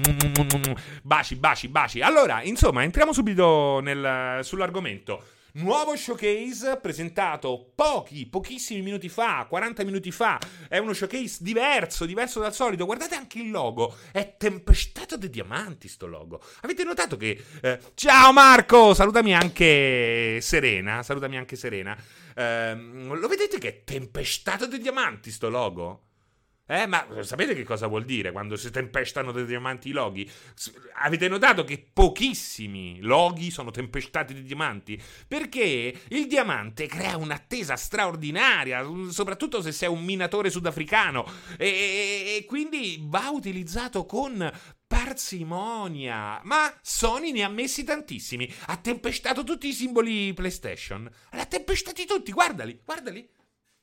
Baci, 1.02 1.36
baci, 1.36 1.68
baci. 1.68 2.00
Allora, 2.00 2.42
insomma, 2.42 2.82
entriamo 2.82 3.12
subito 3.12 3.80
nel, 3.80 4.40
sull'argomento. 4.42 5.22
Nuovo 5.56 5.96
showcase 5.96 6.76
presentato 6.82 7.72
pochi, 7.74 8.26
pochissimi 8.26 8.82
minuti 8.82 9.08
fa, 9.08 9.46
40 9.48 9.84
minuti 9.84 10.10
fa. 10.10 10.38
È 10.68 10.76
uno 10.76 10.92
showcase 10.92 11.38
diverso, 11.40 12.04
diverso 12.04 12.40
dal 12.40 12.52
solito. 12.52 12.84
Guardate 12.84 13.14
anche 13.14 13.38
il 13.38 13.50
logo. 13.50 13.96
È 14.12 14.34
tempestato 14.36 15.16
di 15.16 15.30
diamanti 15.30 15.88
sto 15.88 16.06
logo. 16.06 16.42
Avete 16.60 16.84
notato 16.84 17.16
che... 17.16 17.42
Eh, 17.62 17.78
ciao 17.94 18.32
Marco! 18.34 18.92
Salutami 18.92 19.34
anche 19.34 20.40
Serena. 20.42 21.02
Salutami 21.02 21.38
anche 21.38 21.56
Serena. 21.56 21.96
Eh, 22.34 22.74
lo 22.74 23.26
vedete 23.26 23.56
che 23.58 23.68
è 23.68 23.84
tempestato 23.84 24.66
di 24.66 24.78
diamanti 24.78 25.30
sto 25.30 25.48
logo? 25.48 26.05
Eh, 26.68 26.86
ma 26.86 27.06
sapete 27.20 27.54
che 27.54 27.62
cosa 27.62 27.86
vuol 27.86 28.04
dire 28.04 28.32
quando 28.32 28.56
si 28.56 28.72
tempestano 28.72 29.30
dei 29.30 29.46
diamanti 29.46 29.90
i 29.90 29.92
loghi? 29.92 30.28
Avete 30.94 31.28
notato 31.28 31.62
che 31.62 31.78
pochissimi 31.92 32.98
loghi 33.02 33.52
sono 33.52 33.70
tempestati 33.70 34.34
di 34.34 34.42
diamanti? 34.42 35.00
Perché 35.28 35.96
il 36.08 36.26
diamante 36.26 36.86
crea 36.86 37.16
un'attesa 37.18 37.76
straordinaria, 37.76 38.84
soprattutto 39.10 39.62
se 39.62 39.70
sei 39.70 39.88
un 39.88 40.02
minatore 40.02 40.50
sudafricano, 40.50 41.24
e, 41.56 42.38
e 42.38 42.44
quindi 42.46 42.98
va 43.00 43.30
utilizzato 43.30 44.04
con 44.04 44.50
parsimonia. 44.88 46.40
Ma 46.42 46.72
Sony 46.82 47.30
ne 47.30 47.44
ha 47.44 47.48
messi 47.48 47.84
tantissimi. 47.84 48.52
Ha 48.66 48.76
tempestato 48.78 49.44
tutti 49.44 49.68
i 49.68 49.72
simboli 49.72 50.34
PlayStation. 50.34 51.08
Li 51.30 51.38
ha 51.38 51.46
tempestati 51.46 52.06
tutti, 52.06 52.32
guardali, 52.32 52.80
guardali, 52.84 53.28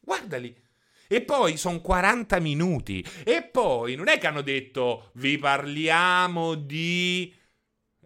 guardali. 0.02 0.72
E 1.08 1.22
poi 1.22 1.58
sono 1.58 1.82
40 1.82 2.40
minuti. 2.40 3.06
E 3.24 3.44
poi 3.44 3.96
non 3.96 4.08
è 4.08 4.18
che 4.18 4.28
hanno 4.28 4.42
detto 4.42 5.12
vi 5.14 5.38
parliamo 5.38 6.56
di... 6.56 7.34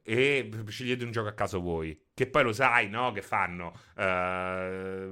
E 0.04 0.50
scegliete 0.68 1.04
un 1.04 1.12
gioco 1.12 1.27
a 1.27 1.34
caso 1.34 1.60
voi. 1.60 1.98
Che 2.18 2.25
poi 2.25 2.42
lo 2.42 2.51
sai, 2.51 2.89
no? 2.89 3.12
Che 3.12 3.22
fanno 3.22 3.74
uh, 3.96 4.01
eh, 4.01 5.08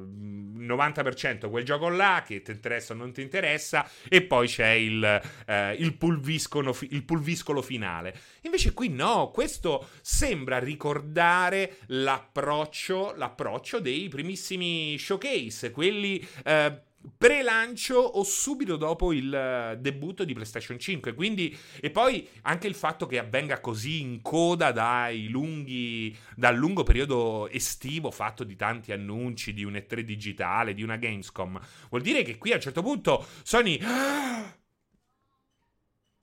90% 0.65 1.51
quel 1.51 1.63
gioco 1.63 1.87
là 1.87 2.23
che 2.25 2.41
ti 2.41 2.49
interessa 2.49 2.93
o 2.93 2.95
non 2.95 3.11
ti 3.11 3.21
interessa, 3.21 3.87
e 4.09 4.23
poi 4.23 4.47
c'è 4.47 4.69
il, 4.69 5.21
uh, 5.45 5.51
il, 5.79 5.93
pulviscolo, 5.97 6.75
il 6.89 7.03
pulviscolo 7.03 7.61
finale. 7.61 8.17
Invece 8.41 8.73
qui 8.73 8.89
no, 8.89 9.29
questo 9.29 9.89
sembra 10.01 10.57
ricordare 10.57 11.77
l'approccio, 11.89 13.13
l'approccio 13.15 13.79
dei 13.79 14.07
primissimi 14.07 14.97
showcase, 14.97 15.69
quelli 15.69 16.27
uh, 16.45 16.75
pre-lancio 17.17 17.95
o 17.95 18.23
subito 18.23 18.75
dopo 18.75 19.13
il 19.13 19.33
eh, 19.33 19.77
debutto 19.79 20.23
di 20.23 20.33
PlayStation 20.33 20.79
5. 20.79 21.13
Quindi, 21.13 21.55
e 21.79 21.89
poi 21.89 22.27
anche 22.43 22.67
il 22.67 22.75
fatto 22.75 23.05
che 23.05 23.19
avvenga 23.19 23.59
così 23.59 24.01
in 24.01 24.21
coda 24.21 24.71
lunghi, 25.27 26.15
dal 26.35 26.55
lungo 26.55 26.83
periodo 26.83 27.49
estivo 27.49 28.11
fatto 28.11 28.43
di 28.43 28.55
tanti 28.55 28.91
annunci, 28.91 29.53
di 29.53 29.63
un 29.63 29.73
E3 29.73 29.99
digitale, 29.99 30.73
di 30.73 30.83
una 30.83 30.97
Gamescom, 30.97 31.59
vuol 31.89 32.01
dire 32.01 32.23
che 32.23 32.37
qui 32.37 32.51
a 32.51 32.55
un 32.55 32.61
certo 32.61 32.81
punto 32.81 33.25
Sony 33.43 33.79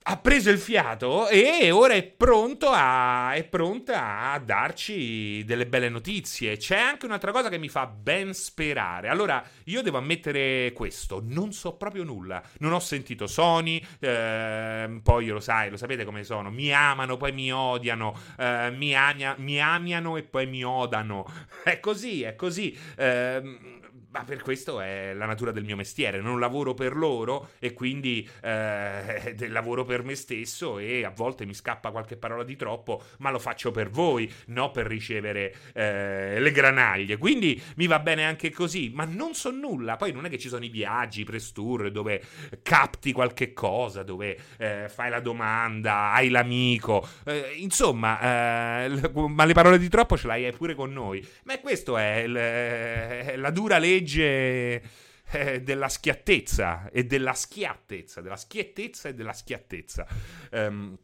ha 0.05 0.17
preso 0.17 0.49
il 0.49 0.57
fiato 0.57 1.29
e 1.29 1.71
ora 1.71 1.93
è 1.93 2.03
pronto 2.03 2.69
a, 2.69 3.33
è 3.33 3.43
pronta 3.45 4.31
a 4.31 4.39
darci 4.39 5.43
delle 5.45 5.65
belle 5.65 5.89
notizie. 5.89 6.57
C'è 6.57 6.77
anche 6.77 7.05
un'altra 7.05 7.31
cosa 7.31 7.49
che 7.49 7.57
mi 7.57 7.69
fa 7.69 7.85
ben 7.85 8.33
sperare. 8.33 9.07
Allora, 9.07 9.43
io 9.65 9.81
devo 9.81 9.97
ammettere 9.97 10.73
questo: 10.73 11.21
non 11.23 11.53
so 11.53 11.75
proprio 11.75 12.03
nulla. 12.03 12.41
Non 12.59 12.73
ho 12.73 12.79
sentito 12.79 13.27
Sony, 13.27 13.83
eh, 13.99 14.99
poi 15.01 15.27
lo 15.27 15.39
sai, 15.39 15.69
lo 15.69 15.77
sapete 15.77 16.03
come 16.03 16.23
sono. 16.23 16.51
Mi 16.51 16.73
amano, 16.73 17.15
poi 17.15 17.31
mi 17.31 17.51
odiano, 17.51 18.17
eh, 18.37 18.71
mi, 18.71 18.93
amia, 18.95 19.35
mi 19.37 19.61
amiano 19.61 20.17
e 20.17 20.23
poi 20.23 20.47
mi 20.47 20.63
odano. 20.63 21.25
È 21.63 21.79
così, 21.79 22.23
è 22.23 22.35
così. 22.35 22.77
Eh, 22.97 23.81
ma 24.13 24.23
per 24.23 24.43
questo 24.43 24.79
è 24.79 25.11
la 25.13 25.25
natura 25.25 25.51
del 25.51 25.63
mio 25.63 25.75
mestiere. 25.75 26.21
Non 26.21 26.39
lavoro 26.39 26.75
per 26.75 26.95
loro 26.95 27.49
e 27.57 27.73
quindi 27.73 28.27
eh, 28.41 29.35
lavoro 29.49 29.83
per 29.85 29.92
me 30.01 30.15
stesso 30.15 30.79
e 30.79 31.05
a 31.05 31.11
volte 31.11 31.45
mi 31.45 31.53
scappa 31.53 31.91
qualche 31.91 32.17
parola 32.17 32.43
di 32.43 32.55
troppo, 32.55 33.03
ma 33.19 33.29
lo 33.29 33.37
faccio 33.37 33.69
per 33.69 33.89
voi, 33.91 34.31
non 34.47 34.71
per 34.71 34.87
ricevere 34.87 35.53
eh, 35.73 36.39
le 36.39 36.51
granaglie. 36.51 37.17
Quindi 37.17 37.61
mi 37.75 37.85
va 37.85 37.99
bene 37.99 38.25
anche 38.25 38.49
così, 38.49 38.91
ma 38.93 39.05
non 39.05 39.35
so 39.35 39.51
nulla. 39.51 39.95
Poi 39.95 40.11
non 40.11 40.25
è 40.25 40.29
che 40.29 40.39
ci 40.39 40.47
sono 40.47 40.65
i 40.65 40.69
viaggi, 40.69 41.21
i 41.21 41.25
press 41.25 41.51
tour 41.51 41.91
dove 41.91 42.21
capti 42.63 43.11
qualche 43.11 43.53
cosa, 43.53 44.03
dove 44.03 44.37
eh, 44.57 44.89
fai 44.89 45.09
la 45.09 45.19
domanda, 45.19 46.11
hai 46.13 46.29
l'amico. 46.29 47.07
Eh, 47.25 47.55
insomma, 47.57 48.85
eh, 48.85 49.11
ma 49.27 49.45
le 49.45 49.53
parole 49.53 49.77
di 49.77 49.89
troppo 49.89 50.17
ce 50.17 50.27
l'hai 50.27 50.51
pure 50.53 50.73
con 50.73 50.91
noi. 50.91 51.25
Ma 51.43 51.59
questo 51.59 51.97
è 51.97 52.15
il, 52.19 53.39
la 53.39 53.49
dura 53.51 53.77
legge 53.77 54.81
eh, 55.33 55.61
della 55.61 55.89
schiattezza 55.89 56.89
e 56.89 57.05
della 57.05 57.33
schiattezza, 57.33 58.21
della 58.21 58.37
schiettezza 58.37 59.09
e 59.09 59.13
della 59.13 59.33
schiattezza. 59.33 60.05
Um, 60.51 60.97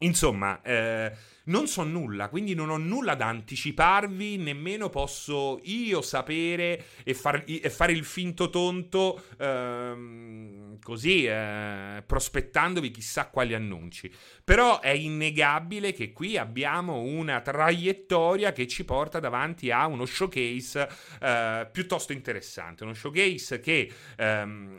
insomma, 0.00 0.60
eh, 0.62 1.12
non 1.44 1.66
so 1.66 1.82
nulla, 1.82 2.28
quindi 2.28 2.54
non 2.54 2.70
ho 2.70 2.76
nulla 2.76 3.14
da 3.14 3.26
anticiparvi, 3.26 4.36
nemmeno 4.36 4.88
posso 4.88 5.58
io 5.64 6.00
sapere 6.02 6.84
e, 7.02 7.14
far, 7.14 7.44
e 7.46 7.68
fare 7.70 7.92
il 7.92 8.04
finto 8.04 8.50
tonto 8.50 9.24
ehm, 9.38 10.78
così, 10.80 11.24
eh, 11.24 12.02
prospettandovi 12.06 12.90
chissà 12.90 13.28
quali 13.28 13.54
annunci. 13.54 14.12
Però 14.44 14.80
è 14.80 14.90
innegabile 14.90 15.92
che 15.92 16.12
qui 16.12 16.36
abbiamo 16.36 17.00
una 17.00 17.40
traiettoria 17.40 18.52
che 18.52 18.68
ci 18.68 18.84
porta 18.84 19.18
davanti 19.18 19.70
a 19.70 19.86
uno 19.86 20.04
showcase 20.04 20.88
eh, 21.20 21.68
piuttosto 21.72 22.12
interessante, 22.12 22.84
uno 22.84 22.94
showcase 22.94 23.60
che... 23.60 23.90
Ehm, 24.16 24.78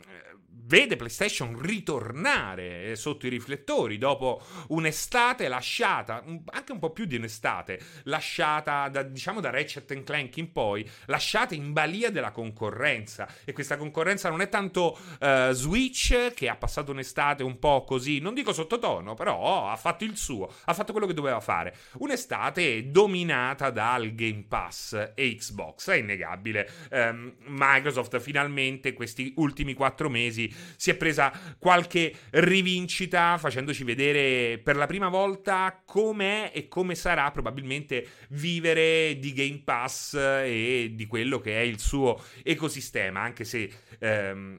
vede 0.64 0.96
PlayStation 0.96 1.60
ritornare 1.60 2.94
sotto 2.96 3.26
i 3.26 3.30
riflettori 3.30 3.98
dopo 3.98 4.42
un'estate 4.68 5.48
lasciata, 5.48 6.24
anche 6.46 6.72
un 6.72 6.78
po' 6.78 6.90
più 6.90 7.04
di 7.04 7.16
un'estate, 7.16 7.80
lasciata 8.04 8.88
da, 8.88 9.02
diciamo 9.02 9.40
da 9.40 9.50
Ratchet 9.50 10.02
Clank 10.02 10.36
in 10.36 10.52
poi, 10.52 10.88
lasciata 11.06 11.54
in 11.54 11.72
balia 11.72 12.10
della 12.10 12.30
concorrenza. 12.30 13.28
E 13.44 13.52
questa 13.52 13.76
concorrenza 13.76 14.28
non 14.28 14.40
è 14.40 14.48
tanto 14.48 14.98
uh, 15.20 15.50
Switch 15.52 16.32
che 16.34 16.48
ha 16.48 16.56
passato 16.56 16.92
un'estate 16.92 17.42
un 17.42 17.58
po' 17.58 17.84
così, 17.84 18.20
non 18.20 18.34
dico 18.34 18.52
sottotono, 18.52 19.14
però 19.14 19.68
ha 19.68 19.76
fatto 19.76 20.04
il 20.04 20.16
suo, 20.16 20.52
ha 20.64 20.74
fatto 20.74 20.92
quello 20.92 21.06
che 21.06 21.14
doveva 21.14 21.40
fare. 21.40 21.74
Un'estate 21.94 22.90
dominata 22.90 23.70
dal 23.70 24.14
Game 24.14 24.44
Pass 24.48 25.12
e 25.14 25.34
Xbox, 25.34 25.90
è 25.90 25.96
innegabile. 25.96 26.70
Um, 26.90 27.34
Microsoft 27.46 28.18
finalmente 28.20 28.92
questi 28.92 29.32
ultimi 29.36 29.74
quattro 29.74 30.08
mesi 30.08 30.51
si 30.76 30.90
è 30.90 30.94
presa 30.94 31.32
qualche 31.58 32.14
rivincita 32.30 33.38
facendoci 33.38 33.84
vedere 33.84 34.58
per 34.58 34.76
la 34.76 34.86
prima 34.86 35.08
volta 35.08 35.82
com'è 35.84 36.50
e 36.52 36.68
come 36.68 36.94
sarà 36.94 37.30
probabilmente 37.30 38.06
vivere 38.30 39.18
di 39.18 39.32
Game 39.32 39.62
Pass 39.64 40.14
e 40.14 40.92
di 40.94 41.06
quello 41.06 41.40
che 41.40 41.60
è 41.60 41.62
il 41.62 41.78
suo 41.78 42.20
ecosistema, 42.42 43.20
anche 43.20 43.44
se 43.44 43.70
ehm, 43.98 44.58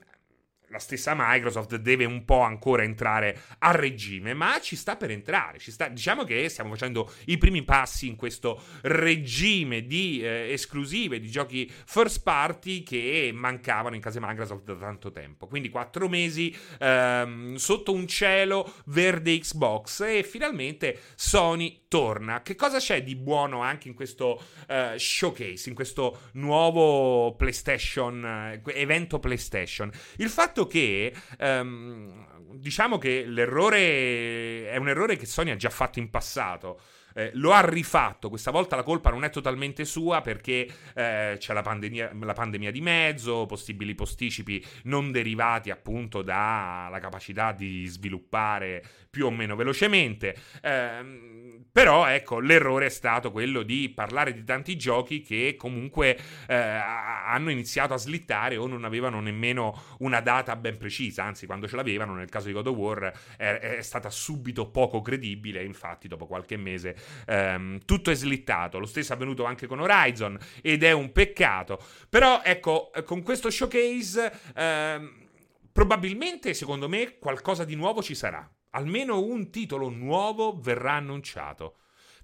la 0.74 0.80
stessa 0.80 1.14
Microsoft 1.16 1.76
deve 1.76 2.04
un 2.06 2.26
po' 2.26 2.42
ancora 2.42 2.82
entrare 2.82 3.40
a 3.60 3.72
regime, 3.72 4.34
ma 4.34 4.60
ci 4.60 4.76
sta 4.76 4.96
per 4.96 5.12
entrare. 5.12 5.60
Sta, 5.60 5.88
diciamo 5.88 6.24
che 6.24 6.50
stiamo 6.50 6.72
facendo 6.72 7.12
i 7.26 7.38
primi 7.38 7.64
passi 7.64 8.08
in 8.08 8.16
questo 8.16 8.60
regime 8.82 9.86
di 9.86 10.22
eh, 10.24 10.52
esclusive, 10.52 11.20
di 11.20 11.30
giochi 11.30 11.72
first 11.86 12.24
party 12.24 12.82
che 12.82 13.30
mancavano 13.34 13.94
in 13.94 14.02
casa 14.02 14.20
Microsoft 14.20 14.64
da 14.64 14.76
tanto 14.76 15.12
tempo. 15.12 15.46
Quindi 15.46 15.70
quattro 15.70 16.10
mesi 16.10 16.54
ehm, 16.80 17.54
sotto 17.56 17.94
un 17.94 18.08
cielo 18.08 18.74
verde 18.86 19.38
Xbox 19.38 20.02
e 20.02 20.24
finalmente 20.24 21.00
Sony 21.14 21.84
torna. 21.88 22.42
Che 22.42 22.56
cosa 22.56 22.80
c'è 22.80 23.04
di 23.04 23.16
buono 23.16 23.62
anche 23.62 23.88
in 23.88 23.94
questo 23.94 24.42
uh, 24.68 24.98
showcase, 24.98 25.70
in 25.70 25.76
questo 25.76 26.22
nuovo 26.32 27.36
PlayStation, 27.36 28.60
uh, 28.64 28.70
evento 28.72 29.20
PlayStation? 29.20 29.92
Il 30.18 30.30
fatto 30.30 30.63
che, 30.68 31.14
um, 31.40 32.58
diciamo 32.58 32.98
che 32.98 33.26
l'errore 33.26 34.70
è 34.70 34.76
un 34.78 34.90
errore 34.90 35.16
che 35.16 35.26
Sony 35.26 35.52
ha 35.52 35.56
già 35.56 35.70
fatto 35.70 36.00
in 36.00 36.10
passato. 36.10 36.80
Eh, 37.14 37.32
lo 37.36 37.52
ha 37.52 37.62
rifatto. 37.68 38.30
Questa 38.30 38.52
volta 38.52 38.76
la 38.76 38.84
colpa 38.84 39.10
non 39.10 39.24
è 39.24 39.30
totalmente 39.30 39.86
sua 39.86 40.22
perché 40.22 40.68
eh, 40.96 41.36
c'è 41.38 41.54
la 41.54 41.62
pandemia, 41.62 42.12
la 42.20 42.34
pandemia, 42.34 42.72
di 42.72 42.82
mezzo, 42.82 43.46
possibili 43.46 43.96
posticipi 43.96 44.64
non 44.84 45.12
derivati 45.12 45.70
appunto 45.70 46.22
dalla 46.22 47.00
capacità 47.00 47.52
di 47.52 47.86
sviluppare 47.86 48.84
più 49.10 49.26
o 49.28 49.32
meno 49.32 49.56
velocemente. 49.56 50.36
Eh, 50.62 51.62
però 51.72 52.06
ecco, 52.06 52.40
l'errore 52.40 52.86
è 52.86 52.90
stato 52.90 53.32
quello 53.32 53.64
di 53.64 53.90
parlare 53.90 54.32
di 54.32 54.44
tanti 54.44 54.78
giochi 54.78 55.22
che 55.22 55.56
comunque 55.58 56.16
eh, 56.48 56.54
hanno 56.56 57.50
iniziato 57.50 57.96
a 57.96 57.98
slittare 57.98 58.58
o 58.58 58.68
non 58.68 58.84
avevano 58.84 59.20
nemmeno 59.20 59.82
una 60.00 60.20
data 60.20 60.56
ben 60.56 60.78
precisa, 60.78 61.24
anzi 61.24 61.48
quando 61.48 61.68
ce 61.68 61.76
l'avevano, 61.76 62.14
nel 62.14 62.30
caso 62.30 62.48
di 62.48 62.54
God 62.54 62.68
of 62.68 62.76
War 62.76 63.12
è, 63.38 63.78
è 63.78 63.82
stata 63.82 64.12
subito 64.12 64.70
poco 64.70 65.02
credibile, 65.02 65.64
infatti 65.64 66.08
dopo 66.08 66.28
qualche 66.28 66.58
mese 66.58 66.96
ehm, 67.26 67.80
tutto 67.86 68.12
è 68.12 68.16
slittato, 68.16 68.80
lo 68.80 68.86
stesso 68.86 69.14
è 69.14 69.16
avvenuto 69.16 69.46
anche 69.46 69.68
con 69.68 69.80
Horizon 69.80 70.38
ed 70.62 70.84
è 70.84 70.92
un 70.92 71.12
peccato, 71.12 71.80
però 72.10 72.42
ecco, 72.44 72.92
con 73.06 73.22
questo 73.24 73.50
showcase 73.50 74.32
ehm, 74.56 75.28
probabilmente 75.72 76.54
secondo 76.54 76.88
me 76.88 77.18
qualcosa 77.18 77.64
di 77.64 77.76
nuovo 77.76 78.02
ci 78.02 78.16
sarà, 78.16 78.50
almeno 78.72 79.22
un 79.22 79.50
titolo 79.50 79.90
nuovo 79.90 80.60
verrà 80.60 80.94
annunciato, 80.94 81.78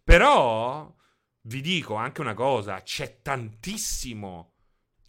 però 0.04 0.96
vi 1.42 1.62
dico 1.62 1.96
anche 1.96 2.22
una 2.22 2.34
cosa, 2.34 2.82
c'è 2.82 3.22
tantissimo 3.22 4.54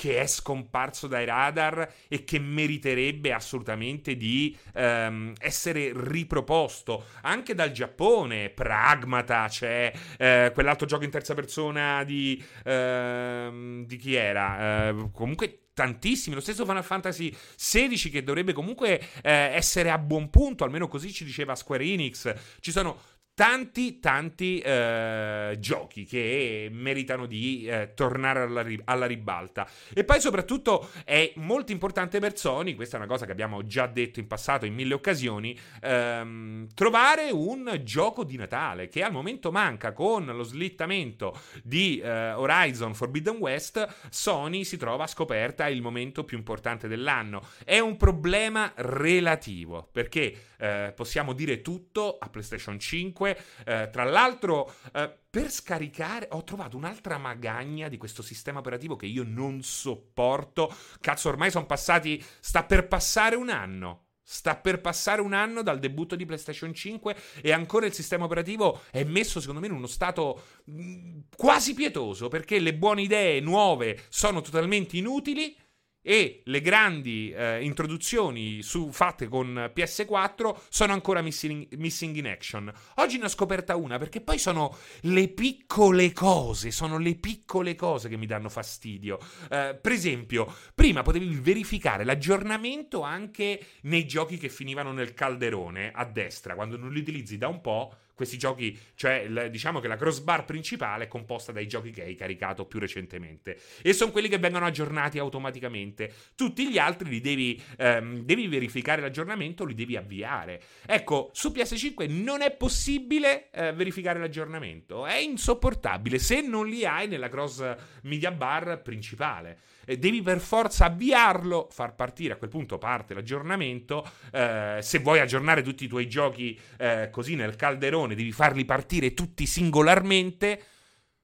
che 0.00 0.19
è 0.19 0.26
scomparso 0.26 1.07
dai 1.07 1.26
radar 1.26 1.87
e 2.09 2.25
che 2.25 2.38
meriterebbe 2.38 3.35
assolutamente 3.35 4.16
di 4.16 4.57
ehm, 4.73 5.35
essere 5.38 5.92
riproposto 5.95 7.04
anche 7.21 7.54
dal 7.54 7.71
Giappone. 7.71 8.49
Pragmata, 8.49 9.47
c'è 9.47 9.92
eh, 10.16 10.52
quell'altro 10.54 10.87
gioco 10.87 11.04
in 11.04 11.11
terza 11.11 11.35
persona 11.35 12.02
di, 12.04 12.42
ehm, 12.64 13.85
di 13.85 13.97
chi 13.99 14.14
era? 14.14 14.88
Eh, 14.88 15.11
comunque 15.12 15.64
tantissimi. 15.75 16.35
Lo 16.35 16.40
stesso 16.40 16.64
Final 16.64 16.83
Fantasy 16.83 17.30
XVI 17.30 18.09
che 18.09 18.25
dovrebbe 18.25 18.54
comunque 18.54 18.99
eh, 19.21 19.30
essere 19.52 19.90
a 19.90 19.99
buon 19.99 20.30
punto, 20.30 20.64
almeno 20.64 20.88
così 20.88 21.12
ci 21.12 21.26
diceva 21.26 21.54
Square 21.54 21.85
Enix. 21.85 22.33
Ci 22.61 22.71
sono 22.71 22.99
tanti, 23.40 24.00
tanti 24.00 24.59
eh, 24.59 25.56
giochi 25.59 26.04
che 26.04 26.68
meritano 26.70 27.25
di 27.25 27.64
eh, 27.64 27.92
tornare 27.94 28.42
alla, 28.42 28.62
alla, 28.85 29.06
ribalta. 29.06 29.66
E 29.94 30.04
poi, 30.04 30.20
soprattutto, 30.20 30.90
è 31.06 31.32
molto 31.37 31.73
importante 31.73 32.18
per 32.18 32.37
Sony, 32.37 32.75
questa 32.75 32.97
è 32.97 33.00
una 33.00 33.09
cosa 33.09 33.25
che 33.25 33.32
abbiamo 33.32 33.64
già 33.64 33.87
detto 33.87 34.20
in 34.20 34.26
passato 34.26 34.66
in 34.66 34.75
mille 34.75 34.92
occasioni, 34.92 35.59
ehm, 35.80 36.66
trovare 36.75 37.30
un 37.30 37.80
gioco 37.82 38.25
di 38.25 38.37
Natale 38.37 38.88
che 38.88 39.02
al 39.02 39.11
momento 39.11 39.50
manca 39.50 39.94
con 39.94 40.26
lo 40.26 40.42
slittamento 40.42 41.35
di 41.62 41.99
eh, 41.99 42.32
Horizon 42.32 42.94
Forbidden 42.94 43.37
West. 43.37 43.88
Sony 44.11 44.64
si 44.64 44.76
trova 44.76 45.06
scoperta 45.06 45.66
il 45.66 45.80
momento 45.80 46.25
più 46.25 46.37
importante 46.37 46.88
dell'anno. 46.88 47.40
È 47.64 47.78
un 47.78 47.97
problema 47.97 48.70
relativo 48.76 49.88
perché 49.90 50.49
eh, 50.61 50.92
possiamo 50.94 51.32
dire 51.32 51.62
tutto 51.62 52.18
a 52.20 52.28
PlayStation 52.28 52.78
5. 52.78 53.29
Eh, 53.64 53.88
tra 53.90 54.04
l'altro, 54.04 54.72
eh, 54.92 55.12
per 55.30 55.50
scaricare, 55.50 56.28
ho 56.30 56.44
trovato 56.44 56.76
un'altra 56.76 57.18
magagna 57.18 57.88
di 57.88 57.96
questo 57.96 58.22
sistema 58.22 58.58
operativo 58.58 58.96
che 58.96 59.06
io 59.06 59.25
non 59.26 59.62
sopporto. 59.62 60.75
Cazzo, 61.00 61.28
ormai 61.28 61.50
sono 61.50 61.66
passati. 61.66 62.22
Sta 62.40 62.64
per 62.64 62.88
passare 62.88 63.37
un 63.37 63.49
anno. 63.49 64.06
Sta 64.22 64.54
per 64.54 64.80
passare 64.80 65.20
un 65.20 65.32
anno 65.32 65.60
dal 65.62 65.80
debutto 65.80 66.14
di 66.14 66.25
PlayStation 66.25 66.72
5 66.72 67.16
e 67.42 67.50
ancora 67.50 67.87
il 67.87 67.92
sistema 67.92 68.26
operativo 68.26 68.82
è 68.92 69.02
messo, 69.02 69.40
secondo 69.40 69.60
me, 69.60 69.66
in 69.66 69.72
uno 69.72 69.88
stato 69.88 70.42
mm, 70.70 71.18
quasi 71.37 71.75
pietoso 71.75 72.28
perché 72.28 72.60
le 72.60 72.75
buone 72.76 73.02
idee 73.02 73.40
nuove 73.40 74.04
sono 74.08 74.40
totalmente 74.40 74.96
inutili 74.96 75.56
e 76.02 76.42
le 76.45 76.61
grandi 76.61 77.30
eh, 77.30 77.62
introduzioni 77.62 78.62
su, 78.62 78.90
fatte 78.90 79.28
con 79.28 79.71
PS4 79.75 80.57
sono 80.69 80.92
ancora 80.92 81.21
missing, 81.21 81.75
missing, 81.75 82.16
in 82.16 82.26
action. 82.26 82.73
Oggi 82.97 83.19
ne 83.19 83.25
ho 83.25 83.28
scoperta 83.28 83.76
una 83.76 83.99
perché 83.99 84.21
poi 84.21 84.38
sono 84.38 84.76
le 85.02 85.28
piccole 85.28 86.12
cose, 86.12 86.71
sono 86.71 86.99
le 86.99 87.14
piccole 87.16 87.75
cose 87.75 88.09
che 88.09 88.16
mi 88.16 88.26
danno 88.26 88.49
fastidio. 88.49 89.19
Eh, 89.50 89.78
per 89.80 89.92
esempio, 89.92 90.52
prima 90.75 91.02
potevi 91.02 91.26
verificare 91.37 92.04
l'aggiornamento 92.04 93.02
anche 93.02 93.64
nei 93.83 94.07
giochi 94.07 94.38
che 94.38 94.49
finivano 94.49 94.92
nel 94.92 95.14
calderone 95.14 95.90
a 95.95 96.04
destra, 96.04 96.54
quando 96.54 96.76
non 96.76 96.92
li 96.92 97.00
utilizzi 97.00 97.37
da 97.37 97.49
un 97.49 97.61
po' 97.61 97.95
questi 98.20 98.36
giochi, 98.36 98.78
cioè 98.96 99.48
diciamo 99.48 99.80
che 99.80 99.88
la 99.88 99.96
crossbar 99.96 100.44
principale 100.44 101.04
è 101.04 101.08
composta 101.08 101.52
dai 101.52 101.66
giochi 101.66 101.90
che 101.90 102.02
hai 102.02 102.14
caricato 102.14 102.66
più 102.66 102.78
recentemente 102.78 103.58
e 103.80 103.94
sono 103.94 104.10
quelli 104.10 104.28
che 104.28 104.36
vengono 104.36 104.66
aggiornati 104.66 105.18
automaticamente. 105.18 106.12
Tutti 106.34 106.70
gli 106.70 106.76
altri 106.76 107.08
li 107.08 107.20
devi, 107.22 107.58
ehm, 107.78 108.24
devi 108.24 108.46
verificare 108.46 109.00
l'aggiornamento, 109.00 109.64
li 109.64 109.72
devi 109.72 109.96
avviare. 109.96 110.60
Ecco, 110.84 111.30
su 111.32 111.48
PS5 111.48 112.10
non 112.10 112.42
è 112.42 112.50
possibile 112.50 113.48
eh, 113.52 113.72
verificare 113.72 114.18
l'aggiornamento, 114.18 115.06
è 115.06 115.16
insopportabile 115.16 116.18
se 116.18 116.42
non 116.42 116.68
li 116.68 116.84
hai 116.84 117.08
nella 117.08 117.30
cross 117.30 117.64
media 118.02 118.32
bar 118.32 118.82
principale 118.82 119.58
devi 119.84 120.23
per 120.23 120.40
forza 120.40 120.86
avviarlo, 120.86 121.69
far 121.71 121.95
partire, 121.95 122.34
a 122.34 122.36
quel 122.36 122.50
punto 122.50 122.78
parte 122.78 123.14
l'aggiornamento, 123.14 124.08
eh, 124.32 124.78
se 124.80 124.99
vuoi 124.99 125.21
aggiornare 125.21 125.62
tutti 125.62 125.84
i 125.84 125.88
tuoi 125.88 126.08
giochi 126.08 126.58
eh, 126.78 127.08
così 127.10 127.34
nel 127.34 127.56
calderone, 127.56 128.14
devi 128.14 128.32
farli 128.32 128.64
partire 128.64 129.14
tutti 129.14 129.47
singolarmente. 129.47 130.62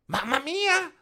Mamma 0.06 0.40
mia, 0.40 0.92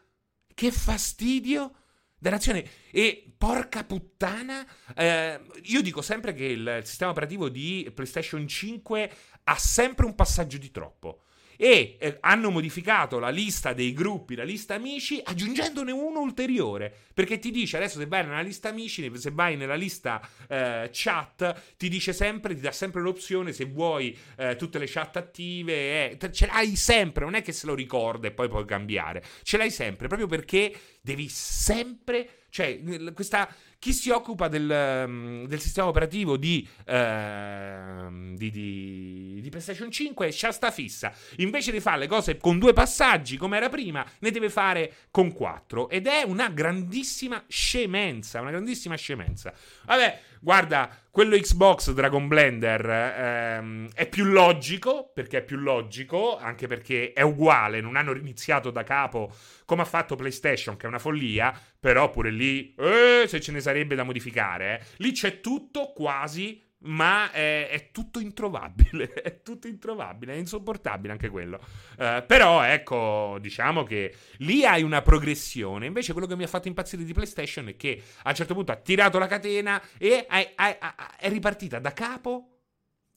che 0.53 0.71
fastidio! 0.71 1.71
Dannazione. 2.17 2.67
E 2.91 3.35
porca 3.37 3.83
puttana, 3.83 4.65
eh, 4.95 5.39
io 5.63 5.81
dico 5.81 6.01
sempre 6.01 6.33
che 6.33 6.45
il 6.45 6.81
sistema 6.83 7.11
operativo 7.11 7.49
di 7.49 7.91
PlayStation 7.93 8.47
5 8.47 9.11
ha 9.43 9.57
sempre 9.57 10.05
un 10.05 10.15
passaggio 10.15 10.57
di 10.57 10.71
troppo 10.71 11.24
e 11.57 11.97
eh, 11.99 12.17
hanno 12.21 12.49
modificato 12.49 13.19
la 13.19 13.29
lista 13.29 13.73
dei 13.73 13.93
gruppi, 13.93 14.35
la 14.35 14.43
lista 14.43 14.75
amici, 14.75 15.21
aggiungendone 15.23 15.91
uno 15.91 16.19
ulteriore. 16.19 16.93
Perché 17.13 17.39
ti 17.39 17.51
dice 17.51 17.77
adesso 17.77 17.99
se 17.99 18.07
vai 18.07 18.25
nella 18.25 18.41
lista 18.41 18.69
amici, 18.69 19.09
se 19.15 19.31
vai 19.31 19.55
nella 19.55 19.75
lista 19.75 20.21
eh, 20.47 20.89
chat, 20.91 21.75
ti 21.77 21.89
dice 21.89 22.13
sempre, 22.13 22.55
ti 22.55 22.61
dà 22.61 22.71
sempre 22.71 23.01
l'opzione 23.01 23.53
se 23.53 23.65
vuoi 23.65 24.17
eh, 24.37 24.55
tutte 24.55 24.79
le 24.79 24.87
chat 24.87 25.17
attive. 25.17 26.17
Eh, 26.19 26.31
ce 26.31 26.45
l'hai 26.47 26.75
sempre, 26.75 27.23
non 27.23 27.35
è 27.35 27.41
che 27.41 27.51
se 27.51 27.65
lo 27.65 27.75
ricorda 27.75 28.27
e 28.27 28.31
poi 28.31 28.49
puoi 28.49 28.65
cambiare. 28.65 29.23
Ce 29.43 29.57
l'hai 29.57 29.71
sempre, 29.71 30.07
proprio 30.07 30.27
perché 30.27 30.73
devi 31.01 31.29
sempre. 31.29 32.41
Cioè, 32.49 32.81
questa 33.13 33.53
chi 33.85 33.93
si 33.93 34.09
occupa 34.09 34.47
del, 34.47 35.05
mm, 35.07 35.45
del 35.45 35.61
sistema 35.61 35.87
operativo 35.87 36.37
di, 36.37 36.67
uh, 36.87 38.33
di, 38.33 38.49
di, 38.49 39.39
di, 39.39 39.49
PlayStation 39.51 39.91
5 39.91 40.29
c'ha 40.31 40.51
sta 40.51 40.71
fissa. 40.71 41.13
Invece 41.37 41.71
di 41.71 41.79
fare 41.79 41.99
le 41.99 42.07
cose 42.07 42.37
con 42.37 42.57
due 42.57 42.73
passaggi 42.73 43.37
come 43.37 43.57
era 43.57 43.69
prima, 43.69 44.03
ne 44.21 44.31
deve 44.31 44.49
fare 44.49 44.91
con 45.11 45.33
quattro. 45.33 45.87
Ed 45.89 46.07
è 46.07 46.23
una 46.23 46.49
grandissima 46.49 47.43
scemenza. 47.47 48.41
Una 48.41 48.49
grandissima 48.49 48.95
scemenza. 48.95 49.53
Vabbè, 49.85 50.19
guarda, 50.39 51.04
quello 51.15 51.37
Xbox 51.37 51.93
Dragon 51.93 52.27
Blender 52.27 52.89
ehm, 52.89 53.89
è 53.93 54.05
più 54.09 54.25
logico, 54.25 55.11
perché 55.13 55.37
è 55.37 55.43
più 55.45 55.55
logico, 55.55 56.37
anche 56.37 56.67
perché 56.67 57.13
è 57.13 57.21
uguale, 57.21 57.79
non 57.79 57.95
hanno 57.95 58.13
iniziato 58.17 58.69
da 58.69 58.83
capo 58.83 59.33
come 59.63 59.83
ha 59.83 59.85
fatto 59.85 60.17
PlayStation, 60.17 60.75
che 60.75 60.83
è 60.83 60.89
una 60.89 60.99
follia, 60.99 61.57
però 61.79 62.09
pure 62.09 62.31
lì, 62.31 62.75
eh, 62.77 63.27
se 63.29 63.39
ce 63.39 63.53
ne 63.53 63.61
sarebbe 63.61 63.95
da 63.95 64.03
modificare, 64.03 64.77
eh. 64.77 64.85
lì 64.97 65.13
c'è 65.13 65.39
tutto 65.39 65.93
quasi 65.93 66.61
ma 66.79 67.31
è, 67.31 67.69
è, 67.69 67.91
tutto 67.91 68.19
introvabile, 68.19 69.13
è 69.21 69.41
tutto 69.41 69.67
introvabile, 69.67 70.33
è 70.33 70.37
insopportabile 70.37 71.11
anche 71.11 71.29
quello. 71.29 71.59
Uh, 71.97 72.23
però 72.25 72.63
ecco, 72.63 73.37
diciamo 73.39 73.83
che 73.83 74.15
lì 74.37 74.65
hai 74.65 74.83
una 74.83 75.01
progressione, 75.01 75.85
invece 75.85 76.11
quello 76.11 76.27
che 76.27 76.35
mi 76.35 76.43
ha 76.43 76.47
fatto 76.47 76.67
impazzire 76.67 77.03
di 77.03 77.13
PlayStation 77.13 77.67
è 77.69 77.75
che 77.75 78.01
a 78.23 78.29
un 78.29 78.35
certo 78.35 78.53
punto 78.53 78.71
ha 78.71 78.75
tirato 78.75 79.17
la 79.17 79.27
catena 79.27 79.81
e 79.97 80.25
è, 80.25 80.53
è, 80.55 80.77
è 81.19 81.29
ripartita 81.29 81.79
da 81.79 81.93
capo 81.93 82.54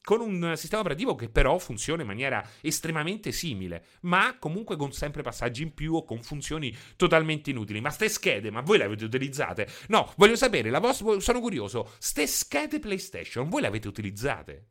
con 0.09 0.21
un 0.21 0.53
sistema 0.55 0.81
operativo 0.81 1.13
che 1.13 1.29
però 1.29 1.59
funziona 1.59 2.01
in 2.01 2.07
maniera 2.07 2.43
estremamente 2.61 3.31
simile, 3.31 3.85
ma 4.01 4.37
comunque 4.39 4.75
con 4.75 4.91
sempre 4.91 5.21
passaggi 5.21 5.61
in 5.61 5.75
più 5.75 5.93
o 5.93 6.03
con 6.03 6.23
funzioni 6.23 6.75
totalmente 6.95 7.51
inutili. 7.51 7.79
Ma 7.79 7.91
ste 7.91 8.09
schede, 8.09 8.49
ma 8.49 8.61
voi 8.61 8.79
le 8.79 8.85
avete 8.85 9.05
utilizzate? 9.05 9.69
No, 9.89 10.11
voglio 10.17 10.35
sapere, 10.35 10.71
la 10.71 10.79
vostra, 10.79 11.19
sono 11.19 11.39
curioso, 11.39 11.91
ste 11.99 12.25
schede 12.25 12.79
PlayStation, 12.79 13.49
voi 13.49 13.61
le 13.61 13.67
avete 13.67 13.87
utilizzate? 13.87 14.69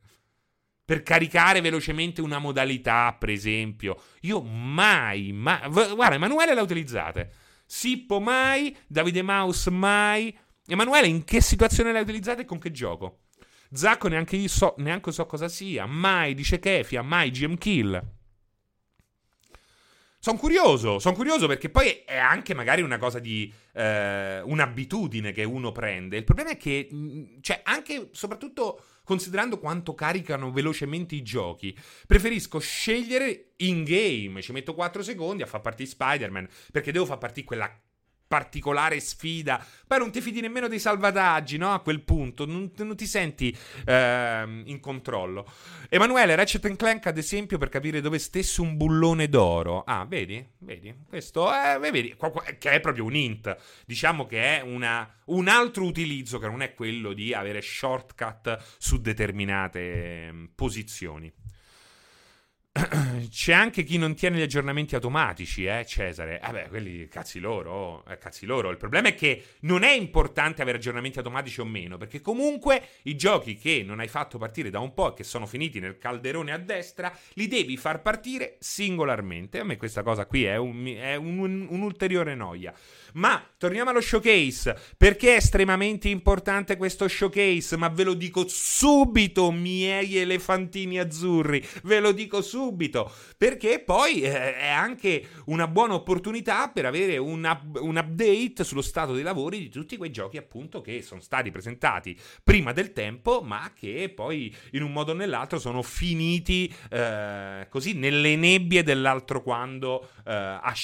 Per 0.85 1.05
caricare 1.05 1.61
velocemente 1.61 2.21
una 2.21 2.41
modalità, 2.41 3.15
per 3.17 3.29
esempio. 3.29 3.97
Io 4.23 4.43
mai, 4.43 5.31
mai... 5.31 5.71
Guarda, 5.71 6.17
Emanuele 6.17 6.53
la 6.53 6.63
utilizzate. 6.63 7.33
Sippo 7.65 8.19
mai, 8.19 8.77
Davide 8.89 9.23
Maus 9.23 9.67
mai. 9.67 10.37
Emanuele, 10.67 11.07
in 11.07 11.23
che 11.23 11.41
situazione 11.41 11.93
la 11.93 12.01
utilizzate 12.01 12.43
e 12.43 12.45
con 12.45 12.59
che 12.59 12.73
gioco? 12.73 13.21
Zacco 13.73 14.09
neanche 14.09 14.37
io 14.37 14.49
so, 14.49 14.75
neanche 14.79 15.13
so 15.13 15.27
cosa 15.27 15.49
sia. 15.49 15.87
Mai 15.87 16.35
dice 16.35 16.59
Kefia, 16.59 17.03
mai 17.03 17.31
GM 17.31 17.57
Kill. 17.57 18.17
Sono 20.21 20.37
curioso, 20.37 20.99
sono 20.99 21.15
curioso 21.15 21.47
perché 21.47 21.71
poi 21.71 22.03
è 22.05 22.17
anche 22.17 22.53
magari 22.53 22.83
una 22.83 22.99
cosa 22.99 23.21
di 23.21 23.53
eh, 23.73 24.41
un'abitudine 24.41 25.31
che 25.31 25.45
uno 25.45 25.71
prende. 25.71 26.17
Il 26.17 26.25
problema 26.25 26.51
è 26.51 26.57
che, 26.57 26.89
mm, 26.93 27.25
cioè, 27.41 27.61
anche 27.63 28.09
soprattutto 28.13 28.83
considerando 29.05 29.59
quanto 29.59 29.95
caricano 29.95 30.51
velocemente 30.51 31.15
i 31.15 31.23
giochi, 31.23 31.75
preferisco 32.07 32.59
scegliere 32.59 33.53
in 33.59 33.85
game. 33.85 34.43
Ci 34.43 34.53
metto 34.53 34.75
4 34.75 35.03
secondi 35.03 35.43
a 35.43 35.47
far 35.47 35.61
partire 35.61 35.89
Spider-Man 35.89 36.49
perché 36.73 36.91
devo 36.91 37.07
far 37.07 37.19
partire 37.19 37.47
quella 37.47 37.81
particolare 38.29 39.01
sfida. 39.01 39.65
Poi 39.87 39.99
non 39.99 40.13
ti 40.13 40.21
fidi 40.21 40.41
nemmeno 40.41 40.69
dei 40.69 40.79
salvataggi, 40.79 41.57
no? 41.57 41.73
A 41.73 41.81
quel 41.81 42.03
punto, 42.03 42.45
non, 42.45 42.71
non 42.77 42.95
ti 42.95 43.07
senti 43.07 43.57
eh, 43.87 44.63
in 44.67 44.79
controllo. 44.81 45.51
Emanuele, 45.89 46.35
Ratchet 46.37 46.77
Clank, 46.77 47.07
ad 47.07 47.17
esempio, 47.17 47.57
per 47.57 47.71
capire 47.71 48.03
dove 48.03 48.19
stesse 48.19 48.61
un 48.61 48.77
bullone 48.77 49.29
d'oro. 49.29 49.83
Ah, 49.85 50.05
vedi? 50.05 50.47
Vedi? 50.59 50.95
Questo 51.09 51.51
è, 51.51 51.79
vedi, 51.81 52.15
che 52.59 52.71
è 52.71 52.81
proprio 52.81 53.05
un 53.05 53.17
hint. 53.17 53.57
Diciamo 53.87 54.27
che 54.27 54.59
è 54.59 54.61
una, 54.61 55.11
un 55.27 55.49
altro 55.49 55.85
utilizzo 55.85 56.39
che 56.39 56.47
non 56.47 56.61
è 56.61 56.75
quello 56.75 57.15
di 57.15 57.33
avere 57.33 57.63
shortcut 57.63 58.63
su 58.77 59.01
determinate 59.01 60.27
ehm, 60.27 60.51
posizioni. 60.55 61.33
C'è 63.29 63.53
anche 63.53 63.83
chi 63.83 63.99
non 63.99 64.15
tiene 64.15 64.39
gli 64.39 64.43
aggiornamenti 64.43 64.95
automatici, 64.95 65.65
eh, 65.65 65.85
Cesare. 65.87 66.41
Vabbè, 66.41 66.65
eh 66.65 66.69
quelli 66.69 67.09
cazzi 67.09 67.41
loro, 67.41 68.05
eh, 68.07 68.19
cazzi 68.19 68.47
loro. 68.47 68.71
Il 68.71 68.77
problema 68.77 69.09
è 69.09 69.15
che 69.15 69.45
non 69.61 69.83
è 69.83 69.91
importante 69.91 70.63
avere 70.63 70.79
aggiornamenti 70.79 71.19
automatici 71.19 71.61
o 71.61 71.65
meno, 71.65 71.97
perché 71.97 72.21
comunque 72.21 72.83
i 73.03 73.17
giochi 73.17 73.57
che 73.57 73.83
non 73.85 74.01
hai 74.01 74.09
fatto 74.09 74.39
partire 74.39 74.71
da 74.71 74.79
un 74.79 74.95
po' 74.95 75.11
e 75.11 75.15
che 75.15 75.25
sono 75.25 75.47
finiti 75.47 75.81
nel 75.81 75.99
calderone 75.99 76.53
a 76.53 76.59
destra, 76.59 77.13
li 77.35 77.49
devi 77.49 77.77
far 77.77 78.01
partire 78.01 78.57
singolarmente. 78.61 79.59
A 79.61 79.65
me 79.65 79.77
questa 79.77 80.03
cosa 80.03 80.27
qui 80.27 80.45
è, 80.45 80.57
un, 80.57 80.87
è 80.87 81.17
un, 81.17 81.39
un, 81.39 81.67
un'ulteriore 81.69 82.35
noia. 82.35 82.73
Ma 83.15 83.43
torniamo 83.57 83.91
allo 83.91 84.01
showcase. 84.01 84.77
Perché 84.97 85.33
è 85.33 85.37
estremamente 85.37 86.09
importante 86.09 86.77
questo 86.77 87.09
showcase? 87.09 87.77
Ma 87.77 87.89
ve 87.89 88.05
lo 88.05 88.15
dico 88.15 88.47
subito, 88.47 89.51
miei 89.51 90.19
elefantini 90.19 90.99
azzurri. 90.99 91.67
Ve 91.83 92.01
lo 92.01 92.13
dico 92.13 92.43
subito. 92.43 92.68
Perché 93.37 93.81
poi 93.81 94.23
eh, 94.23 94.57
è 94.57 94.69
anche 94.69 95.27
una 95.47 95.67
buona 95.67 95.95
opportunità 95.95 96.69
per 96.69 96.87
avere 96.87 97.17
un, 97.17 97.45
up- 97.45 97.81
un, 97.81 97.97
update 97.97 98.65
sullo 98.65 98.83
stato 98.83 99.13
dei 99.13 99.23
lavori 99.23 99.59
di 99.59 99.69
tutti 99.69 99.97
quei 99.97 100.11
giochi, 100.11 100.37
appunto, 100.37 100.81
che 100.81 101.03
sono 101.03 101.21
stati 101.21 101.51
presentati 101.51 102.19
prima 102.43 102.73
del 102.73 102.93
tempo, 102.93 103.41
ma 103.41 103.73
che 103.75 104.13
poi 104.15 104.55
in 104.73 104.83
un 104.83 104.93
modo 104.93 105.13
o 105.13 105.15
nell'altro 105.15 105.59
sono 105.59 105.83
finiti 105.83 106.73
eh, 106.91 107.67
così 107.69 107.95
nelle 107.95 108.37
nebbie 108.37 108.83
dell'altro 108.83 109.43
quando 109.43 110.11
eh, 110.27 110.33
a, 110.33 110.75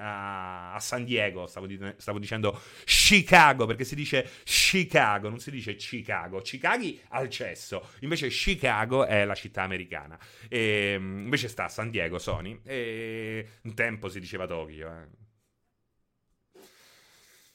a, 0.00 0.74
a 0.74 0.80
San 0.80 1.04
Diego. 1.04 1.46
Stavo 1.46 1.66
stavo 1.96 2.18
dicendo 2.18 2.60
Chicago, 2.84 3.66
perché 3.66 3.84
si 3.84 3.94
dice 3.94 4.28
Chicago, 4.44 5.28
non 5.28 5.38
si 5.38 5.50
dice 5.50 5.76
Chicago. 5.76 6.40
Chicago 6.40 6.66
al 7.08 7.28
cesso, 7.28 7.88
invece 8.00 8.28
Chicago 8.28 9.06
è 9.06 9.24
la 9.24 9.34
città 9.34 9.62
americana. 9.62 10.18
E, 10.48 10.92
ehm, 10.94 11.27
invece 11.28 11.48
sta 11.48 11.64
a 11.64 11.68
San 11.68 11.90
Diego, 11.90 12.18
Sony, 12.18 12.60
e 12.64 13.46
un 13.62 13.74
tempo 13.74 14.08
si 14.08 14.18
diceva 14.18 14.46
Tokyo. 14.46 14.88
Eh. 14.88 15.26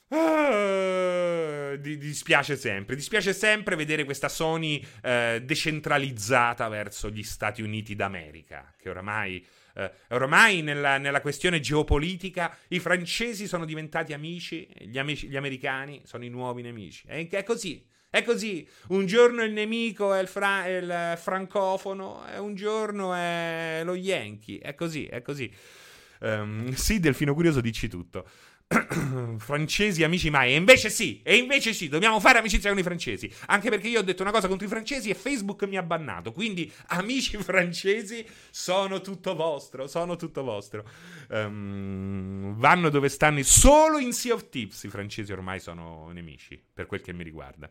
Ah, 0.08 1.76
dispiace 1.76 2.56
sempre, 2.56 2.94
dispiace 2.94 3.32
sempre 3.32 3.74
vedere 3.74 4.04
questa 4.04 4.28
Sony 4.28 4.84
eh, 5.02 5.42
decentralizzata 5.44 6.68
verso 6.68 7.10
gli 7.10 7.24
Stati 7.24 7.62
Uniti 7.62 7.96
d'America, 7.96 8.72
che 8.78 8.90
oramai 8.90 9.44
eh, 9.76 9.90
ormai 10.10 10.62
nella, 10.62 10.98
nella, 10.98 11.20
questione 11.20 11.58
geopolitica 11.58 12.56
i 12.68 12.78
francesi 12.78 13.48
sono 13.48 13.64
diventati 13.64 14.12
amici, 14.12 14.68
gli, 14.78 14.98
amici, 14.98 15.26
gli 15.26 15.36
americani 15.36 16.00
sono 16.04 16.24
i 16.24 16.28
nuovi 16.28 16.62
nemici. 16.62 17.06
È, 17.08 17.26
è 17.28 17.42
così. 17.42 17.84
È 18.14 18.22
così, 18.22 18.64
un 18.90 19.06
giorno 19.06 19.42
il 19.42 19.50
nemico 19.50 20.14
è 20.14 20.20
il, 20.20 20.28
fra- 20.28 20.68
il, 20.68 21.18
francofono, 21.20 22.24
e 22.32 22.38
un 22.38 22.54
giorno 22.54 23.12
è 23.12 23.80
lo 23.82 23.96
Yankee, 23.96 24.60
è 24.60 24.76
così, 24.76 25.06
è 25.06 25.20
così. 25.20 25.52
Um, 26.20 26.72
sì, 26.74 27.00
Delfino 27.00 27.34
Curioso, 27.34 27.60
dici 27.60 27.88
tutto. 27.88 28.24
francesi 29.38 30.04
amici 30.04 30.30
mai. 30.30 30.52
E 30.52 30.54
invece 30.54 30.90
sì, 30.90 31.22
e 31.24 31.34
invece 31.34 31.72
sì, 31.72 31.88
dobbiamo 31.88 32.20
fare 32.20 32.38
amicizia 32.38 32.70
con 32.70 32.78
i 32.78 32.84
francesi. 32.84 33.28
Anche 33.46 33.68
perché 33.68 33.88
io 33.88 33.98
ho 33.98 34.04
detto 34.04 34.22
una 34.22 34.30
cosa 34.30 34.46
contro 34.46 34.64
i 34.64 34.70
francesi 34.70 35.10
e 35.10 35.14
Facebook 35.14 35.64
mi 35.64 35.76
ha 35.76 35.82
bannato. 35.82 36.30
Quindi, 36.30 36.72
amici 36.90 37.36
francesi, 37.38 38.24
sono 38.48 39.00
tutto 39.00 39.34
vostro. 39.34 39.88
Sono 39.88 40.14
tutto 40.14 40.44
vostro. 40.44 40.88
Um, 41.30 42.54
vanno 42.58 42.90
dove 42.90 43.08
stanno. 43.08 43.42
Solo 43.42 43.98
in 43.98 44.12
Sea 44.12 44.34
of 44.34 44.50
Tips 44.50 44.84
i 44.84 44.88
francesi 44.88 45.32
ormai 45.32 45.58
sono 45.58 46.12
nemici, 46.12 46.62
per 46.72 46.86
quel 46.86 47.00
che 47.00 47.12
mi 47.12 47.24
riguarda. 47.24 47.68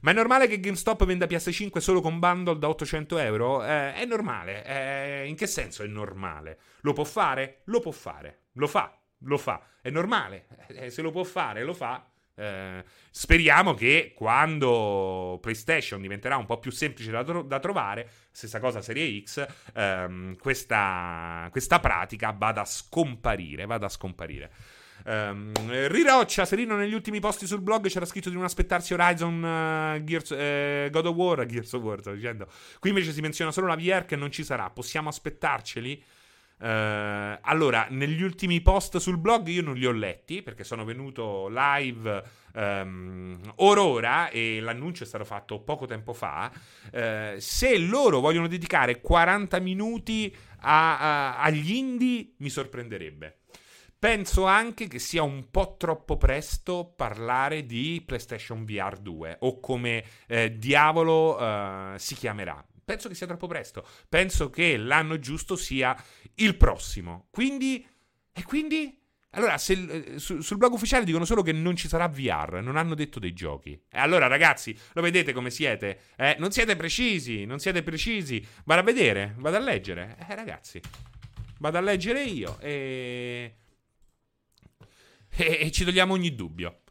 Ma 0.00 0.10
è 0.10 0.14
normale 0.14 0.46
che 0.46 0.60
GameStop 0.60 1.04
venda 1.04 1.26
PS5 1.26 1.78
solo 1.78 2.00
con 2.00 2.18
bundle 2.18 2.58
da 2.58 2.68
800 2.68 3.18
euro? 3.18 3.64
Eh, 3.64 3.94
è 3.94 4.04
normale. 4.04 4.64
Eh, 4.64 5.26
in 5.26 5.36
che 5.36 5.46
senso 5.46 5.82
è 5.82 5.86
normale? 5.86 6.58
Lo 6.80 6.92
può 6.92 7.04
fare? 7.04 7.62
Lo 7.64 7.80
può 7.80 7.90
fare. 7.90 8.40
Lo 8.54 8.66
fa 8.66 8.98
lo 9.24 9.38
fa. 9.38 9.62
È 9.80 9.90
normale, 9.90 10.46
eh, 10.68 10.90
se 10.90 11.02
lo 11.02 11.10
può 11.10 11.24
fare, 11.24 11.62
lo 11.62 11.74
fa. 11.74 12.08
Eh, 12.36 12.84
speriamo 13.10 13.74
che 13.74 14.12
quando 14.16 15.38
PlayStation 15.40 16.00
diventerà 16.00 16.36
un 16.36 16.46
po' 16.46 16.58
più 16.58 16.72
semplice 16.72 17.10
da, 17.10 17.22
tro- 17.22 17.42
da 17.42 17.60
trovare, 17.60 18.08
stessa 18.32 18.58
cosa 18.58 18.80
Serie 18.80 19.22
X, 19.22 19.46
ehm, 19.74 20.36
questa, 20.38 21.46
questa, 21.50 21.80
pratica 21.80 22.34
vada 22.36 22.62
a 22.62 22.64
scomparire. 22.64 23.66
Vada 23.66 23.86
a 23.86 23.90
scomparire. 23.90 24.50
Um, 25.06 25.52
Riroccia, 25.88 26.46
Serino 26.46 26.76
negli 26.76 26.94
ultimi 26.94 27.20
posti 27.20 27.46
sul 27.46 27.60
blog 27.60 27.88
c'era 27.88 28.06
scritto 28.06 28.30
di 28.30 28.36
non 28.36 28.44
aspettarsi 28.44 28.94
Horizon 28.94 29.42
uh, 29.42 30.02
Gears, 30.02 30.30
uh, 30.30 30.90
God 30.90 31.06
of 31.06 31.14
War, 31.14 31.44
Gears 31.46 31.72
of 31.74 31.82
War, 31.82 32.00
sto 32.00 32.12
dicendo. 32.12 32.48
Qui 32.78 32.88
invece 32.88 33.12
si 33.12 33.20
menziona 33.20 33.52
solo 33.52 33.66
la 33.66 33.76
VR 33.76 34.06
che 34.06 34.16
non 34.16 34.30
ci 34.30 34.44
sarà. 34.44 34.70
Possiamo 34.70 35.10
aspettarceli? 35.10 36.02
Uh, 36.56 37.36
allora, 37.42 37.88
negli 37.90 38.22
ultimi 38.22 38.62
post 38.62 38.96
sul 38.96 39.18
blog 39.18 39.48
io 39.48 39.60
non 39.60 39.74
li 39.74 39.84
ho 39.84 39.92
letti 39.92 40.40
perché 40.40 40.64
sono 40.64 40.84
venuto 40.84 41.48
live 41.50 42.22
um, 42.54 43.38
orora 43.56 44.30
e 44.30 44.60
l'annuncio 44.60 45.02
è 45.02 45.06
stato 45.06 45.24
fatto 45.24 45.60
poco 45.60 45.84
tempo 45.84 46.14
fa. 46.14 46.50
Uh, 46.92 47.38
se 47.38 47.76
loro 47.76 48.20
vogliono 48.20 48.48
dedicare 48.48 49.00
40 49.00 49.58
minuti 49.58 50.34
a, 50.60 50.98
a, 50.98 51.42
agli 51.42 51.72
indie, 51.72 52.32
mi 52.38 52.48
sorprenderebbe. 52.48 53.40
Penso 54.04 54.44
anche 54.44 54.86
che 54.86 54.98
sia 54.98 55.22
un 55.22 55.50
po' 55.50 55.76
troppo 55.78 56.18
presto 56.18 56.92
parlare 56.94 57.64
di 57.64 58.02
PlayStation 58.04 58.66
VR 58.66 58.98
2 58.98 59.38
o 59.40 59.60
come 59.60 60.04
eh, 60.26 60.58
diavolo 60.58 61.40
uh, 61.40 61.96
si 61.96 62.14
chiamerà 62.14 62.62
penso 62.84 63.08
che 63.08 63.14
sia 63.14 63.26
troppo 63.26 63.46
presto. 63.46 63.82
Penso 64.06 64.50
che 64.50 64.76
l'anno 64.76 65.18
giusto 65.18 65.56
sia 65.56 65.96
il 66.34 66.54
prossimo. 66.54 67.28
Quindi. 67.30 67.82
E 68.30 68.42
quindi. 68.42 69.00
Allora, 69.30 69.56
se, 69.56 69.72
eh, 69.72 70.18
su, 70.18 70.42
sul 70.42 70.58
blog 70.58 70.74
ufficiale 70.74 71.06
dicono 71.06 71.24
solo 71.24 71.40
che 71.40 71.52
non 71.52 71.74
ci 71.74 71.88
sarà 71.88 72.06
VR, 72.06 72.60
non 72.62 72.76
hanno 72.76 72.94
detto 72.94 73.18
dei 73.18 73.32
giochi. 73.32 73.72
E 73.72 73.98
allora, 73.98 74.26
ragazzi, 74.26 74.78
lo 74.92 75.00
vedete 75.00 75.32
come 75.32 75.48
siete? 75.48 76.00
Eh, 76.16 76.36
non 76.38 76.52
siete 76.52 76.76
precisi, 76.76 77.46
non 77.46 77.58
siete 77.58 77.82
precisi. 77.82 78.46
Vado 78.64 78.82
a 78.82 78.84
vedere, 78.84 79.34
vado 79.38 79.56
a 79.56 79.60
leggere. 79.60 80.18
Eh, 80.28 80.34
ragazzi, 80.34 80.78
vado 81.60 81.78
a 81.78 81.80
leggere 81.80 82.22
io 82.22 82.60
e. 82.60 83.54
E, 85.36 85.58
e 85.60 85.70
ci 85.70 85.84
togliamo 85.84 86.12
ogni 86.12 86.34
dubbio. 86.34 86.82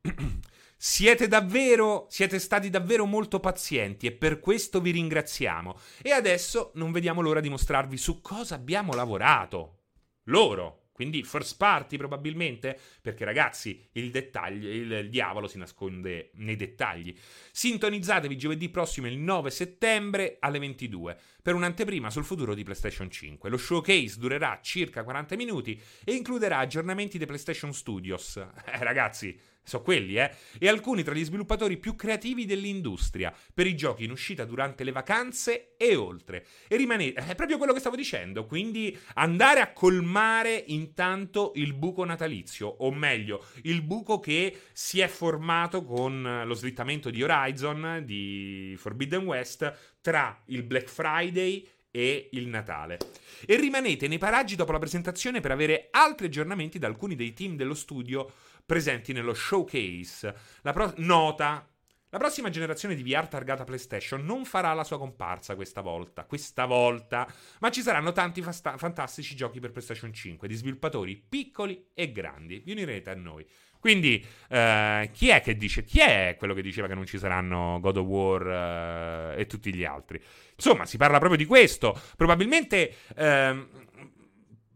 Siete 0.76 1.28
davvero, 1.28 2.06
siete 2.10 2.38
stati 2.38 2.68
davvero 2.68 3.06
molto 3.06 3.40
pazienti 3.40 4.06
e 4.06 4.12
per 4.12 4.38
questo 4.38 4.82
vi 4.82 4.90
ringraziamo. 4.90 5.78
E 6.02 6.10
adesso 6.10 6.72
non 6.74 6.92
vediamo 6.92 7.22
l'ora 7.22 7.40
di 7.40 7.48
mostrarvi 7.48 7.96
su 7.96 8.20
cosa 8.20 8.56
abbiamo 8.56 8.92
lavorato. 8.92 9.78
Loro. 10.24 10.83
Quindi 10.94 11.24
first 11.24 11.56
party 11.56 11.96
probabilmente, 11.96 12.78
perché 13.02 13.24
ragazzi 13.24 13.84
il, 13.92 14.12
dettaglio, 14.12 14.68
il, 14.70 15.10
diavolo 15.10 15.48
si 15.48 15.58
nasconde 15.58 16.30
nei 16.34 16.54
dettagli. 16.54 17.12
Sintonizzatevi 17.50 18.36
giovedì 18.36 18.68
prossimo 18.68 19.08
il 19.08 19.18
9 19.18 19.50
settembre 19.50 20.36
alle 20.38 20.60
22 20.60 21.18
per 21.42 21.54
un'anteprima 21.54 22.10
sul 22.10 22.22
futuro 22.22 22.54
di 22.54 22.62
PlayStation 22.62 23.10
5. 23.10 23.50
Lo 23.50 23.56
showcase 23.56 24.20
durerà 24.20 24.60
circa 24.62 25.02
40 25.02 25.34
minuti 25.34 25.80
e 26.04 26.12
includerà 26.12 26.58
aggiornamenti 26.58 27.18
dei 27.18 27.26
PlayStation 27.26 27.72
Studios. 27.72 28.36
Eh 28.74 28.82
ragazzi, 28.82 29.38
sono 29.64 29.82
quelli, 29.82 30.16
eh? 30.16 30.30
E 30.58 30.68
alcuni 30.68 31.02
tra 31.02 31.14
gli 31.14 31.24
sviluppatori 31.24 31.78
più 31.78 31.96
creativi 31.96 32.44
dell'industria 32.44 33.34
per 33.52 33.66
i 33.66 33.74
giochi 33.74 34.04
in 34.04 34.10
uscita 34.10 34.44
durante 34.44 34.84
le 34.84 34.92
vacanze 34.92 35.74
e 35.76 35.96
oltre. 35.96 36.46
E 36.68 36.76
rimanete, 36.76 37.26
è 37.26 37.34
proprio 37.34 37.56
quello 37.56 37.72
che 37.72 37.80
stavo 37.80 37.96
dicendo, 37.96 38.46
quindi 38.46 38.96
andare 39.14 39.60
a 39.60 39.72
colmare 39.72 40.64
intanto 40.68 41.52
il 41.56 41.72
buco 41.72 42.04
natalizio, 42.04 42.68
o 42.68 42.92
meglio, 42.92 43.44
il 43.62 43.82
buco 43.82 44.20
che 44.20 44.56
si 44.72 45.00
è 45.00 45.08
formato 45.08 45.82
con 45.82 46.42
lo 46.44 46.54
slittamento 46.54 47.10
di 47.10 47.22
Horizon, 47.22 48.02
di 48.04 48.74
Forbidden 48.78 49.24
West, 49.24 49.96
tra 50.00 50.42
il 50.46 50.62
Black 50.62 50.88
Friday 50.88 51.66
e 51.90 52.28
il 52.32 52.48
Natale. 52.48 52.98
E 53.46 53.54
rimanete 53.54 54.08
nei 54.08 54.18
paraggi 54.18 54.56
dopo 54.56 54.72
la 54.72 54.80
presentazione 54.80 55.38
per 55.38 55.52
avere 55.52 55.88
altri 55.92 56.26
aggiornamenti 56.26 56.80
da 56.80 56.88
alcuni 56.88 57.14
dei 57.14 57.32
team 57.32 57.54
dello 57.54 57.74
studio 57.74 58.32
presenti 58.64 59.12
nello 59.12 59.34
showcase. 59.34 60.34
La 60.62 60.72
pro- 60.72 60.94
nota 60.96 61.68
La 62.14 62.20
prossima 62.20 62.48
generazione 62.48 62.94
di 62.94 63.02
VR 63.02 63.26
targata 63.26 63.64
PlayStation 63.64 64.24
non 64.24 64.44
farà 64.44 64.72
la 64.72 64.84
sua 64.84 64.98
comparsa 64.98 65.56
questa 65.56 65.80
volta, 65.80 66.24
questa 66.26 66.64
volta, 66.64 67.26
ma 67.58 67.72
ci 67.72 67.82
saranno 67.82 68.12
tanti 68.12 68.40
fasta- 68.40 68.76
fantastici 68.76 69.34
giochi 69.34 69.58
per 69.58 69.72
PlayStation 69.72 70.12
5 70.12 70.46
di 70.46 70.54
sviluppatori 70.54 71.16
piccoli 71.16 71.88
e 71.92 72.12
grandi. 72.12 72.60
Vi 72.64 72.70
unirete 72.70 73.10
a 73.10 73.14
noi. 73.16 73.44
Quindi, 73.80 74.24
eh, 74.48 75.10
chi 75.12 75.28
è 75.28 75.40
che 75.40 75.56
dice? 75.56 75.82
Chi 75.82 75.98
è 75.98 76.36
quello 76.38 76.54
che 76.54 76.62
diceva 76.62 76.86
che 76.86 76.94
non 76.94 77.04
ci 77.04 77.18
saranno 77.18 77.80
God 77.80 77.96
of 77.96 78.06
War 78.06 79.34
eh, 79.36 79.40
e 79.40 79.46
tutti 79.46 79.74
gli 79.74 79.84
altri? 79.84 80.22
Insomma, 80.54 80.86
si 80.86 80.96
parla 80.96 81.18
proprio 81.18 81.36
di 81.36 81.46
questo. 81.46 82.00
Probabilmente, 82.16 82.94
ehm, 83.16 83.68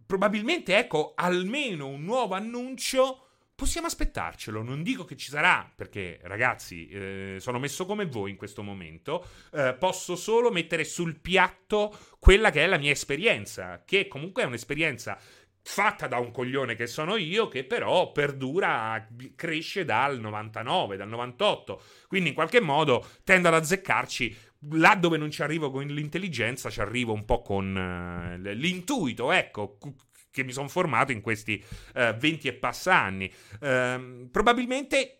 probabilmente, 0.04 0.76
ecco, 0.76 1.12
almeno 1.14 1.86
un 1.86 2.02
nuovo 2.02 2.34
annuncio 2.34 3.27
Possiamo 3.58 3.88
aspettarcelo, 3.88 4.62
non 4.62 4.84
dico 4.84 5.04
che 5.04 5.16
ci 5.16 5.30
sarà, 5.30 5.68
perché 5.74 6.20
ragazzi, 6.22 6.86
eh, 6.86 7.36
sono 7.40 7.58
messo 7.58 7.86
come 7.86 8.06
voi 8.06 8.30
in 8.30 8.36
questo 8.36 8.62
momento, 8.62 9.26
eh, 9.52 9.74
posso 9.76 10.14
solo 10.14 10.52
mettere 10.52 10.84
sul 10.84 11.18
piatto 11.18 11.92
quella 12.20 12.50
che 12.52 12.62
è 12.62 12.68
la 12.68 12.78
mia 12.78 12.92
esperienza, 12.92 13.82
che 13.84 14.06
comunque 14.06 14.44
è 14.44 14.46
un'esperienza 14.46 15.18
fatta 15.60 16.06
da 16.06 16.18
un 16.18 16.30
coglione 16.30 16.76
che 16.76 16.86
sono 16.86 17.16
io, 17.16 17.48
che 17.48 17.64
però 17.64 18.12
perdura, 18.12 19.08
cresce 19.34 19.84
dal 19.84 20.20
99, 20.20 20.96
dal 20.96 21.08
98, 21.08 21.82
quindi 22.06 22.28
in 22.28 22.36
qualche 22.36 22.60
modo 22.60 23.04
tendo 23.24 23.48
ad 23.48 23.54
azzeccarci. 23.54 24.36
Là 24.72 24.94
dove 24.94 25.16
non 25.18 25.32
ci 25.32 25.42
arrivo 25.42 25.72
con 25.72 25.84
l'intelligenza, 25.84 26.70
ci 26.70 26.80
arrivo 26.80 27.12
un 27.12 27.24
po' 27.24 27.42
con 27.42 27.74
uh, 27.74 28.50
l'intuito, 28.52 29.30
ecco, 29.32 29.78
che 30.38 30.44
mi 30.44 30.52
sono 30.52 30.68
formato 30.68 31.10
in 31.10 31.20
questi 31.20 31.62
eh, 31.94 32.14
20 32.16 32.48
e 32.48 32.52
passa 32.54 32.94
anni. 32.94 33.30
Uh, 33.60 34.28
probabilmente 34.30 35.14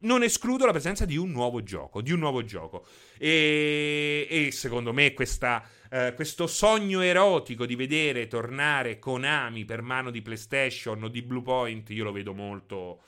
non 0.00 0.22
escludo 0.22 0.64
la 0.64 0.70
presenza 0.70 1.04
di 1.04 1.16
un 1.16 1.30
nuovo 1.30 1.62
gioco, 1.62 2.00
di 2.00 2.12
un 2.12 2.20
nuovo 2.20 2.44
gioco. 2.44 2.86
E, 3.18 4.26
e 4.30 4.52
secondo 4.52 4.92
me 4.92 5.12
questa, 5.12 5.66
uh, 5.90 6.14
questo 6.14 6.46
sogno 6.46 7.00
erotico 7.00 7.66
di 7.66 7.74
vedere 7.74 8.28
tornare 8.28 9.00
Konami 9.00 9.64
per 9.64 9.82
mano 9.82 10.10
di 10.10 10.22
PlayStation 10.22 11.02
o 11.02 11.08
di 11.08 11.22
Bluepoint, 11.22 11.90
io 11.90 12.04
lo 12.04 12.12
vedo 12.12 12.32
molto... 12.32 13.02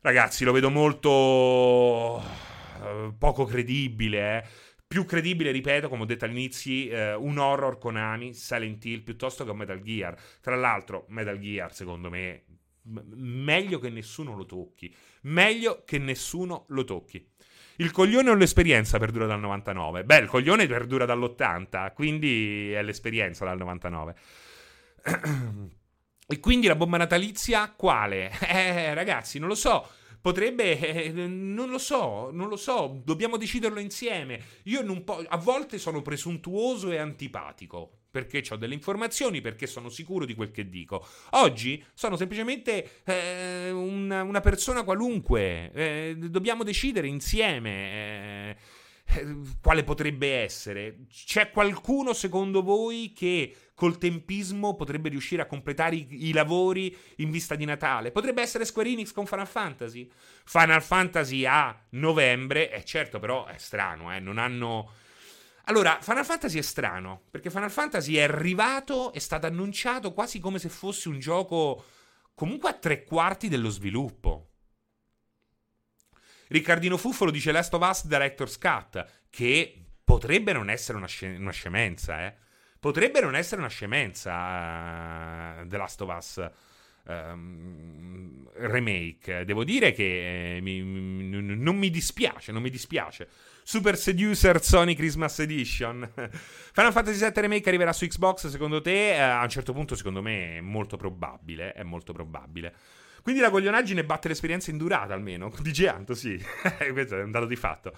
Ragazzi, 0.00 0.44
lo 0.44 0.52
vedo 0.52 0.70
molto... 0.70 2.22
poco 3.18 3.44
credibile, 3.44 4.36
eh 4.36 4.63
più 4.86 5.04
credibile, 5.04 5.50
ripeto, 5.50 5.88
come 5.88 6.02
ho 6.02 6.06
detto 6.06 6.24
all'inizio, 6.24 6.92
eh, 6.92 7.14
un 7.14 7.38
horror 7.38 7.78
Konami, 7.78 8.32
Silent 8.34 8.84
Hill, 8.84 9.02
piuttosto 9.02 9.44
che 9.44 9.50
un 9.50 9.56
Metal 9.56 9.82
Gear. 9.82 10.16
Tra 10.40 10.56
l'altro, 10.56 11.06
Metal 11.08 11.38
Gear, 11.38 11.74
secondo 11.74 12.10
me, 12.10 12.44
m- 12.82 13.00
meglio 13.14 13.78
che 13.78 13.90
nessuno 13.90 14.36
lo 14.36 14.46
tocchi. 14.46 14.94
Meglio 15.22 15.82
che 15.84 15.98
nessuno 15.98 16.64
lo 16.68 16.84
tocchi. 16.84 17.26
Il 17.76 17.90
coglione 17.90 18.30
o 18.30 18.34
l'esperienza 18.34 18.98
perdura 18.98 19.26
dal 19.26 19.40
99? 19.40 20.04
Beh, 20.04 20.18
il 20.18 20.28
coglione 20.28 20.66
perdura 20.66 21.04
dall'80, 21.06 21.92
quindi 21.92 22.70
è 22.70 22.82
l'esperienza 22.82 23.44
dal 23.44 23.58
99. 23.58 24.14
e 26.28 26.40
quindi 26.40 26.68
la 26.68 26.76
bomba 26.76 26.98
natalizia 26.98 27.72
quale? 27.72 28.30
Eh, 28.46 28.94
ragazzi, 28.94 29.40
non 29.40 29.48
lo 29.48 29.56
so 29.56 29.88
potrebbe, 30.24 30.78
eh, 30.78 31.12
non 31.12 31.68
lo 31.68 31.76
so, 31.76 32.30
non 32.32 32.48
lo 32.48 32.56
so, 32.56 33.02
dobbiamo 33.04 33.36
deciderlo 33.36 33.78
insieme. 33.78 34.40
Io 34.62 35.02
po- 35.02 35.22
a 35.28 35.36
volte 35.36 35.76
sono 35.76 36.00
presuntuoso 36.00 36.90
e 36.90 36.96
antipatico. 36.96 37.98
Perché 38.10 38.42
ho 38.48 38.56
delle 38.56 38.72
informazioni, 38.72 39.42
perché 39.42 39.66
sono 39.66 39.90
sicuro 39.90 40.24
di 40.24 40.34
quel 40.34 40.50
che 40.50 40.70
dico. 40.70 41.04
Oggi 41.32 41.84
sono 41.92 42.16
semplicemente 42.16 43.02
eh, 43.04 43.70
una, 43.70 44.22
una, 44.22 44.40
persona 44.40 44.82
qualunque. 44.82 45.70
Eh, 45.72 46.16
dobbiamo 46.16 46.62
decidere 46.62 47.08
insieme 47.08 47.70
eh, 47.70 48.48
eh, 48.50 48.56
quale 49.60 49.84
potrebbe 49.84 50.42
essere. 50.42 51.06
C'è 51.08 51.50
qualcuno, 51.50 52.12
secondo 52.12 52.62
voi, 52.62 53.12
che 53.14 53.54
col 53.74 53.98
tempismo 53.98 54.74
potrebbe 54.74 55.08
riuscire 55.08 55.42
a 55.42 55.46
completare 55.46 55.96
i, 55.96 56.28
i, 56.28 56.32
lavori 56.32 56.96
in 57.16 57.30
vista 57.30 57.54
di 57.54 57.64
Natale. 57.64 58.12
Potrebbe 58.12 58.42
essere 58.42 58.64
Square 58.64 58.88
Enix 58.88 59.12
con 59.12 59.26
Final 59.26 59.46
Fantasy. 59.46 60.08
Final 60.44 60.82
Fantasy 60.82 61.44
a 61.44 61.76
novembre, 61.90 62.70
è 62.70 62.78
eh, 62.78 62.84
certo 62.84 63.18
però 63.18 63.46
è 63.46 63.58
strano, 63.58 64.14
eh, 64.14 64.20
non 64.20 64.38
hanno... 64.38 64.90
Allora, 65.66 65.98
Final 66.02 66.26
Fantasy 66.26 66.58
è 66.58 66.62
strano, 66.62 67.22
perché 67.30 67.48
Final 67.48 67.70
Fantasy 67.70 68.14
è 68.16 68.22
arrivato, 68.22 69.12
è 69.14 69.18
stato 69.18 69.46
annunciato 69.46 70.12
quasi 70.12 70.38
come 70.38 70.58
se 70.58 70.68
fosse 70.68 71.08
un 71.08 71.18
gioco 71.18 71.84
comunque 72.34 72.68
a 72.68 72.74
tre 72.74 73.04
quarti 73.04 73.48
dello 73.48 73.70
sviluppo. 73.70 74.50
Riccardino 76.48 76.96
Fuffolo 76.96 77.30
dice 77.30 77.52
Last 77.52 77.74
of 77.74 77.88
Us 77.88 78.06
Director's 78.06 78.58
Cut, 78.58 79.04
che 79.30 79.84
potrebbe 80.02 80.52
non 80.52 80.70
essere 80.70 80.98
una, 80.98 81.08
sc- 81.08 81.36
una 81.38 81.52
scemenza, 81.52 82.26
eh 82.26 82.42
potrebbe 82.84 83.22
non 83.22 83.34
essere 83.34 83.62
una 83.62 83.70
scemenza 83.70 84.30
uh, 85.58 85.66
The 85.66 85.76
Last 85.78 86.02
of 86.02 86.14
Us 86.14 86.50
um, 87.04 88.46
remake. 88.56 89.46
Devo 89.46 89.64
dire 89.64 89.92
che 89.92 90.56
eh, 90.56 90.60
mi, 90.60 90.82
mi, 90.82 91.56
non 91.56 91.78
mi 91.78 91.88
dispiace, 91.88 92.52
non 92.52 92.60
mi 92.60 92.68
dispiace. 92.68 93.26
Super 93.62 93.96
Seducer 93.96 94.62
Sony 94.62 94.94
Christmas 94.94 95.38
Edition. 95.38 96.06
Final 96.74 96.92
Fantasy 96.92 97.18
VII 97.18 97.40
Remake 97.40 97.68
arriverà 97.70 97.94
su 97.94 98.06
Xbox, 98.06 98.48
secondo 98.48 98.82
te? 98.82 99.14
Eh, 99.14 99.18
a 99.18 99.42
un 99.42 99.48
certo 99.48 99.72
punto, 99.72 99.96
secondo 99.96 100.20
me, 100.20 100.58
è 100.58 100.60
molto 100.60 100.98
probabile. 100.98 101.72
È 101.72 101.82
molto 101.84 102.12
probabile. 102.12 102.74
Quindi 103.24 103.40
la 103.40 103.48
coglionaggine 103.48 104.04
batte 104.04 104.28
l'esperienza 104.28 104.70
in 104.70 104.76
durata, 104.76 105.14
almeno. 105.14 105.50
Dice 105.62 105.88
Anto, 105.88 106.14
sì. 106.14 106.38
Questo 106.92 107.18
è 107.18 107.22
un 107.22 107.30
dato 107.30 107.46
di 107.46 107.56
fatto. 107.56 107.96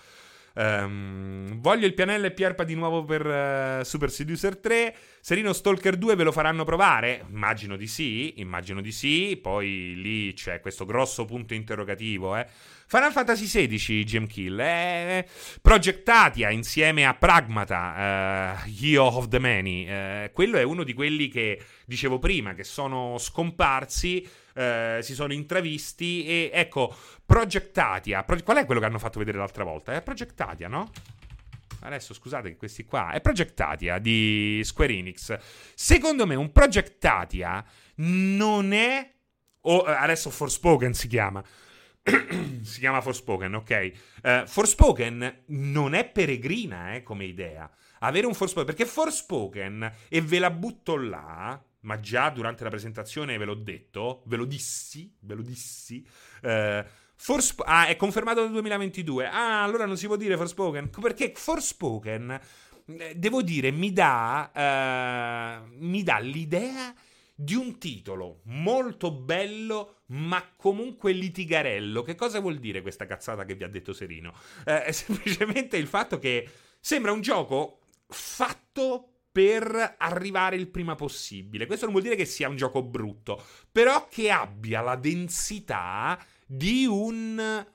Um, 0.54 1.60
voglio 1.60 1.84
il 1.84 1.92
pianello 1.92 2.26
e 2.26 2.30
Pierpa 2.30 2.62
di 2.62 2.74
nuovo 2.74 3.04
per 3.04 3.26
uh, 3.26 3.82
Super 3.82 4.08
Seducer 4.08 4.56
3. 4.56 4.94
Serino 5.20 5.52
Stalker 5.52 5.96
2 5.96 6.14
ve 6.14 6.22
lo 6.22 6.30
faranno 6.30 6.62
provare? 6.62 7.24
Immagino 7.28 7.76
di 7.76 7.88
sì, 7.88 8.40
immagino 8.40 8.80
di 8.80 8.92
sì. 8.92 9.36
Poi 9.42 9.94
lì 9.96 10.32
c'è 10.32 10.60
questo 10.60 10.84
grosso 10.84 11.24
punto 11.24 11.54
interrogativo, 11.54 12.36
eh. 12.36 12.46
Final 12.86 13.10
Fantasy 13.10 13.46
XVI, 13.46 14.04
Gem 14.04 14.26
Kill, 14.28 14.60
eh, 14.60 15.26
progettatia 15.60 16.50
insieme 16.50 17.04
a 17.04 17.14
Pragmata, 17.14 18.54
uh, 18.64 18.70
Hero 18.80 19.06
of 19.06 19.26
the 19.26 19.40
Many. 19.40 19.90
Uh, 19.90 20.30
quello 20.32 20.56
è 20.56 20.62
uno 20.62 20.84
di 20.84 20.94
quelli 20.94 21.26
che 21.26 21.60
dicevo 21.84 22.20
prima, 22.20 22.54
che 22.54 22.62
sono 22.62 23.18
scomparsi 23.18 24.24
eh, 24.56 24.98
si 25.02 25.14
sono 25.14 25.32
intravisti 25.32 26.24
e 26.26 26.50
ecco, 26.52 26.94
Projectatia, 27.24 28.24
Pro- 28.24 28.42
qual 28.42 28.56
è 28.56 28.64
quello 28.64 28.80
che 28.80 28.86
hanno 28.86 28.98
fatto 28.98 29.18
vedere 29.18 29.38
l'altra 29.38 29.64
volta? 29.64 29.92
È 29.92 30.02
Projectatia, 30.02 30.68
no? 30.68 30.90
Adesso 31.80 32.14
scusate 32.14 32.48
che 32.48 32.56
questi 32.56 32.84
qua 32.84 33.12
è 33.12 33.20
Projectatia 33.20 33.98
di 33.98 34.60
Square 34.64 34.92
Enix. 34.92 35.36
Secondo 35.74 36.26
me 36.26 36.34
un 36.34 36.50
Projectatia 36.50 37.64
non 37.96 38.72
è 38.72 39.12
o 39.68 39.82
adesso 39.82 40.30
Forspoken 40.30 40.94
si 40.94 41.08
chiama. 41.08 41.44
si 42.62 42.78
chiama 42.78 43.00
Forspoken, 43.00 43.54
ok? 43.54 43.90
Uh, 44.22 44.46
Forspoken 44.46 45.42
non 45.46 45.94
è 45.94 46.08
peregrina 46.08 46.94
eh, 46.94 47.02
come 47.02 47.24
idea. 47.24 47.68
Avere 48.00 48.26
un 48.26 48.34
Forspoken, 48.34 48.74
perché 48.74 48.90
Forspoken, 48.90 49.92
e 50.08 50.20
ve 50.20 50.38
la 50.38 50.50
butto 50.50 50.96
là, 50.96 51.60
ma 51.86 51.98
già 52.00 52.30
durante 52.30 52.64
la 52.64 52.70
presentazione 52.70 53.38
ve 53.38 53.44
l'ho 53.44 53.54
detto, 53.54 54.22
ve 54.26 54.36
lo 54.36 54.44
dissi, 54.44 55.12
ve 55.20 55.34
lo 55.34 55.42
dissi. 55.42 56.06
Eh, 56.42 56.84
Forsp- 57.18 57.62
ah, 57.64 57.86
è 57.86 57.96
confermato 57.96 58.42
nel 58.42 58.52
2022. 58.52 59.28
Ah, 59.28 59.62
allora 59.62 59.86
non 59.86 59.96
si 59.96 60.06
può 60.06 60.16
dire 60.16 60.36
Forspoken. 60.36 60.90
Perché 60.90 61.32
Forspoken, 61.34 62.40
eh, 62.98 63.14
devo 63.14 63.40
dire, 63.42 63.70
mi 63.70 63.92
dà, 63.92 64.50
eh, 64.52 65.68
mi 65.78 66.02
dà 66.02 66.18
l'idea 66.18 66.94
di 67.34 67.54
un 67.54 67.78
titolo 67.78 68.40
molto 68.44 69.12
bello, 69.12 70.02
ma 70.06 70.44
comunque 70.56 71.12
litigarello. 71.12 72.02
Che 72.02 72.14
cosa 72.16 72.40
vuol 72.40 72.58
dire 72.58 72.82
questa 72.82 73.06
cazzata 73.06 73.44
che 73.44 73.54
vi 73.54 73.64
ha 73.64 73.68
detto 73.68 73.92
Serino? 73.92 74.34
Eh, 74.64 74.84
è 74.84 74.92
semplicemente 74.92 75.76
il 75.76 75.86
fatto 75.86 76.18
che 76.18 76.48
sembra 76.80 77.12
un 77.12 77.20
gioco 77.22 77.78
fatto 78.08 79.15
per 79.36 79.96
arrivare 79.98 80.56
il 80.56 80.68
prima 80.68 80.94
possibile. 80.94 81.66
Questo 81.66 81.84
non 81.84 81.92
vuol 81.92 82.06
dire 82.06 82.16
che 82.16 82.24
sia 82.24 82.48
un 82.48 82.56
gioco 82.56 82.82
brutto, 82.82 83.44
però 83.70 84.08
che 84.08 84.30
abbia 84.30 84.80
la 84.80 84.96
densità 84.96 86.18
di 86.46 86.86
un... 86.86 87.66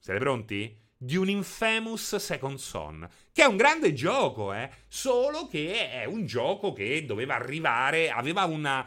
Siete 0.00 0.18
pronti? 0.18 0.76
Di 0.96 1.14
un 1.14 1.28
Infamous 1.28 2.16
Second 2.16 2.58
Son, 2.58 3.08
che 3.30 3.44
è 3.44 3.46
un 3.46 3.56
grande 3.56 3.92
gioco, 3.92 4.52
eh? 4.52 4.68
Solo 4.88 5.46
che 5.46 5.88
è 5.88 6.06
un 6.06 6.26
gioco 6.26 6.72
che 6.72 7.04
doveva 7.06 7.36
arrivare, 7.36 8.10
aveva 8.10 8.46
una 8.46 8.84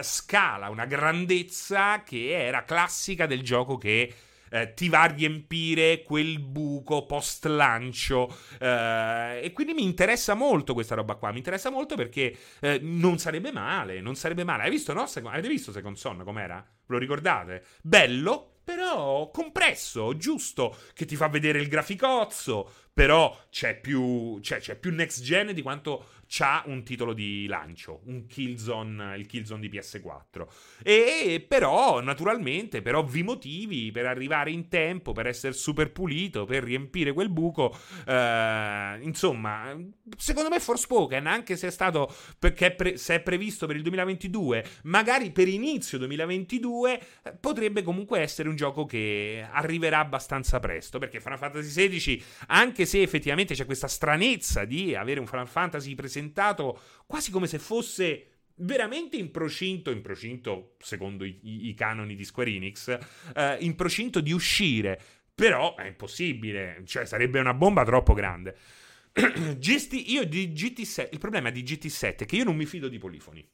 scala, 0.00 0.70
una 0.70 0.86
grandezza 0.86 2.02
che 2.02 2.30
era 2.30 2.64
classica 2.64 3.26
del 3.26 3.42
gioco 3.42 3.76
che 3.76 4.14
eh, 4.50 4.74
ti 4.74 4.88
va 4.88 5.02
a 5.02 5.06
riempire 5.06 6.02
quel 6.02 6.38
buco 6.40 7.06
post 7.06 7.46
lancio 7.46 8.34
eh, 8.60 9.40
e 9.42 9.52
quindi 9.52 9.72
mi 9.72 9.82
interessa 9.82 10.34
molto 10.34 10.74
questa 10.74 10.94
roba 10.94 11.14
qua 11.14 11.30
mi 11.30 11.38
interessa 11.38 11.70
molto 11.70 11.96
perché 11.96 12.36
eh, 12.60 12.78
non 12.82 13.18
sarebbe 13.18 13.52
male 13.52 14.00
non 14.00 14.14
sarebbe 14.14 14.44
male 14.44 14.64
hai 14.64 14.70
visto 14.70 14.92
no? 14.92 15.02
avete 15.02 15.48
visto 15.48 15.72
Second 15.72 15.96
Son 15.96 16.22
com'era? 16.24 16.56
ve 16.56 16.94
lo 16.94 16.98
ricordate? 16.98 17.64
bello 17.82 18.50
però 18.66 19.30
compresso, 19.30 20.16
giusto, 20.16 20.76
che 20.92 21.04
ti 21.04 21.14
fa 21.14 21.28
vedere 21.28 21.60
il 21.60 21.68
graficozzo, 21.68 22.68
però 22.92 23.46
c'è 23.48 23.78
più, 23.78 24.40
c'è, 24.40 24.58
c'è 24.58 24.74
più 24.74 24.92
next 24.92 25.22
gen 25.22 25.52
di 25.52 25.62
quanto 25.62 26.06
c'ha 26.28 26.62
un 26.66 26.82
titolo 26.82 27.12
di 27.12 27.46
lancio, 27.46 28.00
un 28.06 28.26
Killzone, 28.26 29.16
il 29.16 29.26
Killzone 29.26 29.60
di 29.60 29.68
PS4. 29.68 30.46
E 30.82 31.44
però, 31.46 32.00
naturalmente, 32.00 32.82
per 32.82 32.96
ovvi 32.96 33.22
motivi, 33.22 33.90
per 33.92 34.06
arrivare 34.06 34.50
in 34.50 34.68
tempo, 34.68 35.12
per 35.12 35.26
essere 35.26 35.52
super 35.52 35.92
pulito, 35.92 36.44
per 36.44 36.64
riempire 36.64 37.12
quel 37.12 37.30
buco, 37.30 37.76
eh, 38.06 38.98
insomma, 39.02 39.76
secondo 40.16 40.48
me 40.48 40.60
Forspoken, 40.60 41.26
anche 41.26 41.56
se 41.56 41.68
è 41.68 41.70
stato 41.70 42.12
perché 42.38 42.72
pre- 42.72 42.96
se 42.96 43.16
è 43.16 43.20
previsto 43.20 43.66
per 43.66 43.76
il 43.76 43.82
2022, 43.82 44.64
magari 44.82 45.30
per 45.30 45.48
inizio 45.48 45.98
2022, 45.98 47.00
eh, 47.22 47.32
potrebbe 47.38 47.82
comunque 47.82 48.20
essere 48.20 48.48
un 48.48 48.56
gioco 48.56 48.84
che 48.84 49.46
arriverà 49.48 50.00
abbastanza 50.00 50.58
presto, 50.58 50.98
perché 50.98 51.20
Final 51.20 51.38
Fantasy 51.38 51.88
XVI, 51.88 52.22
anche 52.48 52.84
se 52.84 53.02
effettivamente 53.02 53.54
c'è 53.54 53.64
questa 53.64 53.88
stranezza 53.88 54.64
di 54.64 54.94
avere 54.94 55.20
un 55.20 55.26
Final 55.26 55.48
Fantasy 55.48 55.94
presentato 55.94 56.15
presentato 56.16 56.80
quasi 57.06 57.30
come 57.30 57.46
se 57.46 57.58
fosse 57.58 58.28
veramente 58.56 59.16
in 59.16 59.30
procinto, 59.30 59.90
in 59.90 60.00
procinto 60.00 60.76
secondo 60.78 61.24
i, 61.24 61.38
i, 61.42 61.68
i 61.68 61.74
canoni 61.74 62.14
di 62.14 62.24
Square 62.24 62.50
Enix, 62.50 62.98
eh, 63.34 63.56
in 63.60 63.74
procinto 63.74 64.20
di 64.20 64.32
uscire. 64.32 65.00
Però 65.34 65.74
è 65.74 65.86
impossibile, 65.86 66.82
cioè 66.86 67.04
sarebbe 67.04 67.38
una 67.38 67.52
bomba 67.52 67.84
troppo 67.84 68.14
grande. 68.14 68.56
GT, 69.12 70.04
io 70.06 70.24
di 70.24 70.48
GT7, 70.48 71.08
il 71.12 71.18
problema 71.18 71.50
di 71.50 71.62
GT7 71.62 72.16
è 72.20 72.24
che 72.24 72.36
io 72.36 72.44
non 72.44 72.56
mi 72.56 72.64
fido 72.64 72.88
di 72.88 72.96
polifoni. 72.96 73.46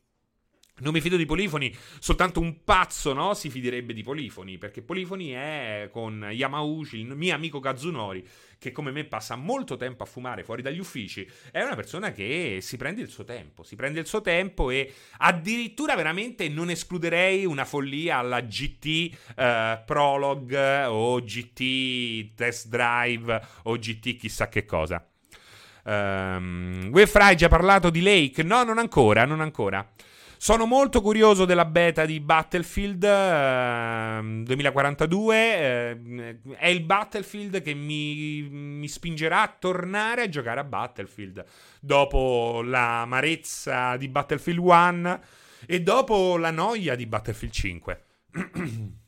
Non 0.78 0.94
mi 0.94 1.02
fido 1.02 1.16
di 1.16 1.26
Polifoni, 1.26 1.72
soltanto 2.00 2.40
un 2.40 2.64
pazzo 2.64 3.12
no, 3.12 3.34
si 3.34 3.50
fiderebbe 3.50 3.92
di 3.92 4.02
Polifoni, 4.02 4.56
perché 4.56 4.80
Polifoni 4.80 5.30
è 5.30 5.90
con 5.92 6.28
Yamauchi, 6.30 6.98
il 6.98 7.14
mio 7.14 7.34
amico 7.34 7.60
Kazunori, 7.60 8.26
che 8.58 8.72
come 8.72 8.90
me 8.90 9.04
passa 9.04 9.36
molto 9.36 9.76
tempo 9.76 10.02
a 10.02 10.06
fumare 10.06 10.42
fuori 10.44 10.62
dagli 10.62 10.78
uffici, 10.78 11.28
è 11.52 11.60
una 11.62 11.76
persona 11.76 12.10
che 12.10 12.58
si 12.62 12.78
prende 12.78 13.02
il 13.02 13.10
suo 13.10 13.22
tempo, 13.22 13.62
si 13.62 13.76
prende 13.76 14.00
il 14.00 14.06
suo 14.06 14.22
tempo 14.22 14.70
e 14.70 14.92
addirittura 15.18 15.94
veramente 15.94 16.48
non 16.48 16.70
escluderei 16.70 17.44
una 17.44 17.66
follia 17.66 18.16
alla 18.16 18.40
GT 18.40 19.16
eh, 19.36 19.82
Prologue 19.84 20.84
o 20.84 21.20
GT 21.20 22.34
Test 22.34 22.68
Drive 22.68 23.40
o 23.64 23.76
GT 23.76 24.16
chissà 24.16 24.48
che 24.48 24.64
cosa. 24.64 25.06
Um, 25.84 25.92
ehm, 25.92 26.88
Wefry 26.92 27.36
ha 27.42 27.48
parlato 27.48 27.90
di 27.90 28.00
Lake? 28.00 28.42
No, 28.42 28.64
non 28.64 28.78
ancora, 28.78 29.24
non 29.26 29.40
ancora. 29.40 29.86
Sono 30.42 30.66
molto 30.66 31.02
curioso 31.02 31.44
della 31.44 31.64
beta 31.64 32.04
di 32.04 32.18
Battlefield 32.18 33.04
eh, 33.04 34.42
2042. 34.42 35.36
Eh, 35.36 36.40
è 36.56 36.66
il 36.66 36.82
Battlefield 36.82 37.62
che 37.62 37.74
mi, 37.74 38.48
mi, 38.50 38.88
spingerà 38.88 39.42
a 39.42 39.56
tornare 39.56 40.22
a 40.22 40.28
giocare 40.28 40.58
a 40.58 40.64
Battlefield. 40.64 41.44
Dopo 41.80 42.60
l'amarezza 42.64 43.96
di 43.96 44.08
Battlefield 44.08 44.58
1 44.58 45.20
e 45.64 45.80
dopo 45.80 46.36
la 46.36 46.50
noia 46.50 46.96
di 46.96 47.06
Battlefield 47.06 47.52
5. 47.54 48.04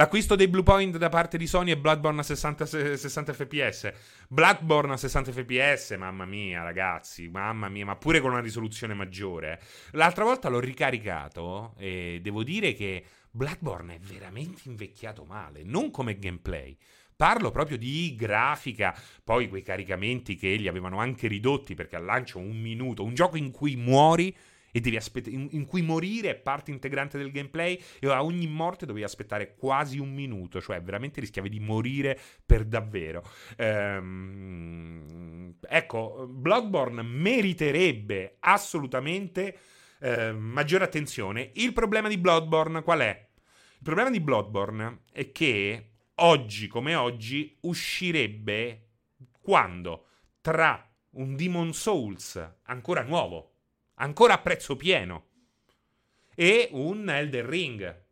L'acquisto 0.00 0.34
dei 0.34 0.48
Blue 0.48 0.62
Point 0.62 0.96
da 0.96 1.10
parte 1.10 1.36
di 1.36 1.46
Sony 1.46 1.72
è 1.72 1.76
Bloodborne 1.76 2.20
a 2.20 2.22
60, 2.22 2.64
60 2.64 3.34
fps. 3.34 3.92
Bloodborne 4.28 4.94
a 4.94 4.96
60 4.96 5.30
fps, 5.30 5.90
mamma 5.98 6.24
mia, 6.24 6.62
ragazzi, 6.62 7.28
mamma 7.28 7.68
mia, 7.68 7.84
ma 7.84 7.96
pure 7.96 8.18
con 8.20 8.30
una 8.30 8.40
risoluzione 8.40 8.94
maggiore. 8.94 9.60
L'altra 9.90 10.24
volta 10.24 10.48
l'ho 10.48 10.58
ricaricato 10.58 11.74
e 11.76 12.18
devo 12.22 12.42
dire 12.42 12.72
che 12.72 13.04
Bloodborne 13.30 13.96
è 13.96 13.98
veramente 13.98 14.62
invecchiato 14.70 15.24
male, 15.24 15.64
non 15.64 15.90
come 15.90 16.18
gameplay. 16.18 16.74
Parlo 17.14 17.50
proprio 17.50 17.76
di 17.76 18.14
grafica, 18.16 18.98
poi 19.22 19.50
quei 19.50 19.60
caricamenti 19.60 20.34
che 20.34 20.54
li 20.54 20.66
avevano 20.66 20.98
anche 20.98 21.28
ridotti 21.28 21.74
perché 21.74 21.96
al 21.96 22.06
lancio 22.06 22.38
un 22.38 22.58
minuto, 22.58 23.04
un 23.04 23.12
gioco 23.12 23.36
in 23.36 23.50
cui 23.50 23.76
muori 23.76 24.34
e 24.72 24.80
devi 24.80 24.96
aspettare 24.96 25.34
in, 25.34 25.48
in, 25.52 25.66
cui 25.66 25.82
morire 25.82 26.30
è 26.30 26.36
parte 26.36 26.70
integrante 26.70 27.18
del 27.18 27.30
gameplay 27.30 27.80
e 27.98 28.08
a 28.08 28.22
ogni 28.22 28.46
morte 28.46 28.86
dovevi 28.86 29.04
aspettare 29.04 29.54
quasi 29.56 29.98
un 29.98 30.12
minuto, 30.12 30.60
cioè 30.60 30.80
veramente 30.82 31.20
rischiavi 31.20 31.48
di 31.48 31.60
morire 31.60 32.18
per 32.44 32.64
davvero. 32.64 33.24
Ehm, 33.56 35.54
ecco, 35.68 36.26
Bloodborne 36.28 37.02
meriterebbe 37.02 38.36
assolutamente 38.40 39.58
eh, 40.00 40.32
maggiore 40.32 40.84
attenzione. 40.84 41.50
Il 41.54 41.72
problema 41.72 42.08
di 42.08 42.18
Bloodborne 42.18 42.82
qual 42.82 43.00
è? 43.00 43.28
Il 43.74 43.82
problema 43.82 44.10
di 44.10 44.20
Bloodborne 44.20 45.02
è 45.12 45.32
che 45.32 45.92
oggi 46.16 46.66
come 46.68 46.94
oggi 46.94 47.56
uscirebbe 47.60 48.88
quando 49.40 50.06
tra 50.40 50.86
un 51.12 51.34
Demon 51.34 51.72
Souls 51.72 52.58
ancora 52.64 53.02
nuovo 53.02 53.49
ancora 54.00 54.34
a 54.34 54.38
prezzo 54.38 54.76
pieno, 54.76 55.28
e 56.34 56.68
un 56.72 57.08
Elden 57.08 57.46
Ring. 57.46 58.08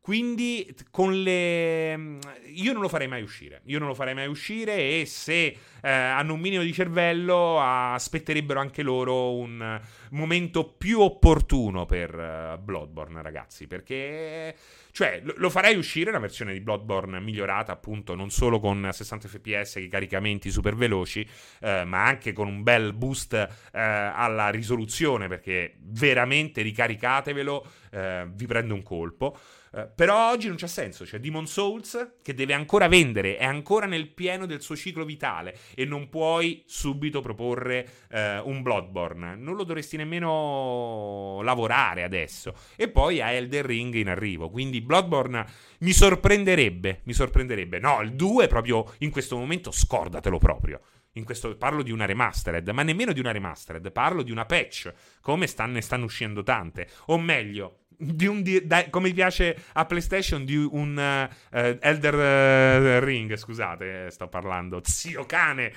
Quindi 0.00 0.74
con 0.90 1.22
le... 1.22 2.18
Io 2.54 2.72
non 2.72 2.80
lo 2.80 2.88
farei 2.88 3.06
mai 3.06 3.22
uscire. 3.22 3.60
Io 3.66 3.78
non 3.78 3.88
lo 3.88 3.94
farei 3.94 4.14
mai 4.14 4.26
uscire 4.28 5.00
e 5.00 5.04
se 5.06 5.46
eh, 5.82 5.90
hanno 5.90 6.34
un 6.34 6.40
minimo 6.40 6.62
di 6.62 6.72
cervello 6.72 7.60
aspetterebbero 7.60 8.60
anche 8.60 8.82
loro 8.82 9.36
un 9.36 9.80
momento 10.10 10.64
più 10.72 11.00
opportuno 11.00 11.84
per 11.84 12.14
uh, 12.14 12.62
Bloodborne, 12.62 13.20
ragazzi. 13.20 13.66
Perché... 13.66 14.56
Cioè, 14.92 15.20
lo, 15.22 15.34
lo 15.36 15.50
farei 15.50 15.76
uscire 15.76 16.10
una 16.10 16.18
versione 16.18 16.52
di 16.52 16.60
Bloodborne 16.60 17.20
migliorata, 17.20 17.70
appunto, 17.70 18.14
non 18.14 18.30
solo 18.30 18.58
con 18.58 18.88
60 18.90 19.28
fps 19.28 19.76
e 19.76 19.88
caricamenti 19.88 20.50
super 20.50 20.74
veloci, 20.74 21.26
eh, 21.60 21.84
ma 21.84 22.04
anche 22.04 22.32
con 22.32 22.48
un 22.48 22.62
bel 22.62 22.92
boost 22.94 23.34
eh, 23.34 23.48
alla 23.72 24.48
risoluzione, 24.48 25.28
perché 25.28 25.76
veramente 25.78 26.62
ricaricatevelo, 26.62 27.66
eh, 27.92 28.26
vi 28.32 28.46
prende 28.46 28.72
un 28.72 28.82
colpo. 28.82 29.38
Uh, 29.72 29.88
però 29.94 30.30
oggi 30.30 30.48
non 30.48 30.56
c'ha 30.56 30.66
senso. 30.66 31.04
C'è 31.04 31.20
Demon 31.20 31.46
Souls 31.46 32.16
che 32.22 32.34
deve 32.34 32.54
ancora 32.54 32.88
vendere, 32.88 33.36
è 33.36 33.44
ancora 33.44 33.86
nel 33.86 34.08
pieno 34.08 34.46
del 34.46 34.60
suo 34.60 34.76
ciclo 34.76 35.04
vitale 35.04 35.56
e 35.74 35.84
non 35.84 36.08
puoi 36.08 36.64
subito 36.66 37.20
proporre 37.20 37.88
uh, 38.10 38.48
un 38.48 38.62
Bloodborne. 38.62 39.36
Non 39.36 39.54
lo 39.54 39.64
dovresti 39.64 39.96
nemmeno 39.96 41.40
lavorare 41.42 42.02
adesso. 42.02 42.54
E 42.76 42.88
poi 42.88 43.20
ha 43.20 43.30
Elden 43.30 43.64
Ring 43.64 43.94
in 43.94 44.08
arrivo. 44.08 44.50
Quindi 44.50 44.80
Bloodborne 44.80 45.46
mi 45.80 45.92
sorprenderebbe. 45.92 47.00
Mi 47.04 47.12
sorprenderebbe. 47.12 47.78
No, 47.78 48.00
il 48.00 48.14
2 48.14 48.48
proprio 48.48 48.92
in 48.98 49.10
questo 49.10 49.36
momento 49.36 49.70
scordatelo 49.70 50.38
proprio. 50.38 50.80
In 51.14 51.24
questo 51.24 51.56
parlo 51.56 51.82
di 51.82 51.90
una 51.90 52.04
remastered, 52.04 52.68
ma 52.68 52.84
nemmeno 52.84 53.12
di 53.12 53.18
una 53.18 53.32
remastered, 53.32 53.90
parlo 53.90 54.22
di 54.22 54.30
una 54.30 54.46
patch, 54.46 54.92
come 55.20 55.48
stanno, 55.48 55.72
ne 55.72 55.80
stanno 55.80 56.04
uscendo 56.04 56.44
tante. 56.44 56.88
O 57.06 57.18
meglio, 57.18 57.79
di 58.00 58.26
un 58.26 58.42
di, 58.42 58.66
da, 58.66 58.88
come 58.88 59.12
piace 59.12 59.56
a 59.74 59.84
PlayStation 59.84 60.44
di 60.44 60.56
un 60.56 60.96
uh, 60.96 61.76
Elder 61.80 63.00
uh, 63.00 63.04
Ring, 63.04 63.36
scusate, 63.36 64.10
sto 64.10 64.28
parlando. 64.28 64.80
Zio 64.82 65.26
cane. 65.26 65.72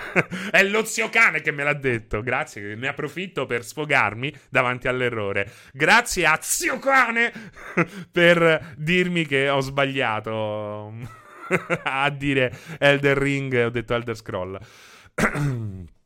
È 0.50 0.62
lo 0.62 0.84
zio 0.84 1.08
cane 1.08 1.40
che 1.40 1.50
me 1.50 1.64
l'ha 1.64 1.74
detto. 1.74 2.22
Grazie, 2.22 2.74
ne 2.74 2.88
approfitto 2.88 3.46
per 3.46 3.64
sfogarmi 3.64 4.32
davanti 4.50 4.88
all'errore. 4.88 5.50
Grazie 5.72 6.26
a 6.26 6.38
zio 6.40 6.78
cane 6.78 7.32
per 8.12 8.74
dirmi 8.76 9.26
che 9.26 9.48
ho 9.48 9.60
sbagliato 9.60 10.92
a 11.84 12.10
dire 12.10 12.56
Elder 12.78 13.16
Ring, 13.16 13.64
ho 13.64 13.70
detto 13.70 13.94
Elder 13.94 14.16
Scroll. 14.16 14.58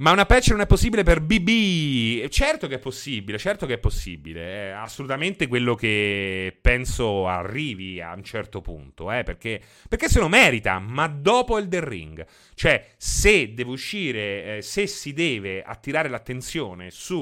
Ma 0.00 0.12
una 0.12 0.26
patch 0.26 0.50
non 0.50 0.60
è 0.60 0.66
possibile 0.66 1.02
per 1.02 1.20
BB? 1.20 2.28
Certo 2.28 2.68
che 2.68 2.76
è 2.76 2.78
possibile, 2.78 3.36
certo 3.36 3.66
che 3.66 3.74
è 3.74 3.78
possibile. 3.78 4.68
È 4.68 4.68
assolutamente 4.68 5.48
quello 5.48 5.74
che 5.74 6.56
penso 6.60 7.26
arrivi 7.26 8.00
a 8.00 8.12
un 8.14 8.22
certo 8.22 8.60
punto, 8.60 9.10
eh, 9.10 9.24
perché, 9.24 9.60
perché 9.88 10.08
se 10.08 10.20
lo 10.20 10.28
merita, 10.28 10.78
ma 10.78 11.08
dopo 11.08 11.58
Elden 11.58 11.84
Ring. 11.84 12.24
Cioè, 12.54 12.92
se 12.96 13.54
deve 13.54 13.70
uscire, 13.70 14.58
eh, 14.58 14.62
se 14.62 14.86
si 14.86 15.12
deve 15.12 15.62
attirare 15.62 16.08
l'attenzione 16.08 16.90
su 16.92 17.18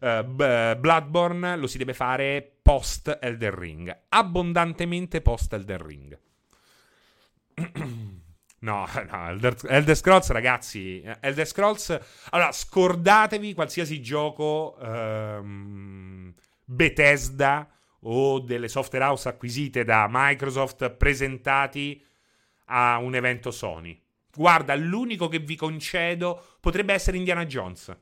uh, 0.00 0.22
B- 0.22 0.76
Bloodborne, 0.76 1.56
lo 1.56 1.66
si 1.66 1.78
deve 1.78 1.94
fare 1.94 2.48
post 2.62 3.18
Elden 3.20 3.54
Ring. 3.56 4.02
Abbondantemente 4.08 5.20
post 5.20 5.52
Elden 5.52 5.84
Ring. 5.84 6.18
No, 8.60 8.86
no, 9.10 9.28
Elder, 9.28 9.56
Elder, 9.66 9.96
Scrolls, 9.96 10.30
ragazzi, 10.30 11.02
Elder 11.20 11.46
Scrolls. 11.46 11.98
Allora, 12.30 12.52
scordatevi 12.52 13.54
qualsiasi 13.54 14.00
gioco 14.00 14.76
um, 14.80 16.32
Bethesda 16.64 17.68
o 18.00 18.40
delle 18.40 18.68
software 18.68 19.04
house 19.04 19.28
acquisite 19.28 19.84
da 19.84 20.06
Microsoft 20.10 20.90
presentati 20.90 22.04
a 22.66 22.98
un 22.98 23.14
evento 23.14 23.50
Sony. 23.50 24.00
Guarda, 24.32 24.74
l'unico 24.76 25.28
che 25.28 25.38
vi 25.38 25.56
concedo 25.56 26.56
potrebbe 26.60 26.92
essere 26.92 27.16
Indiana 27.16 27.44
Jones. 27.46 27.94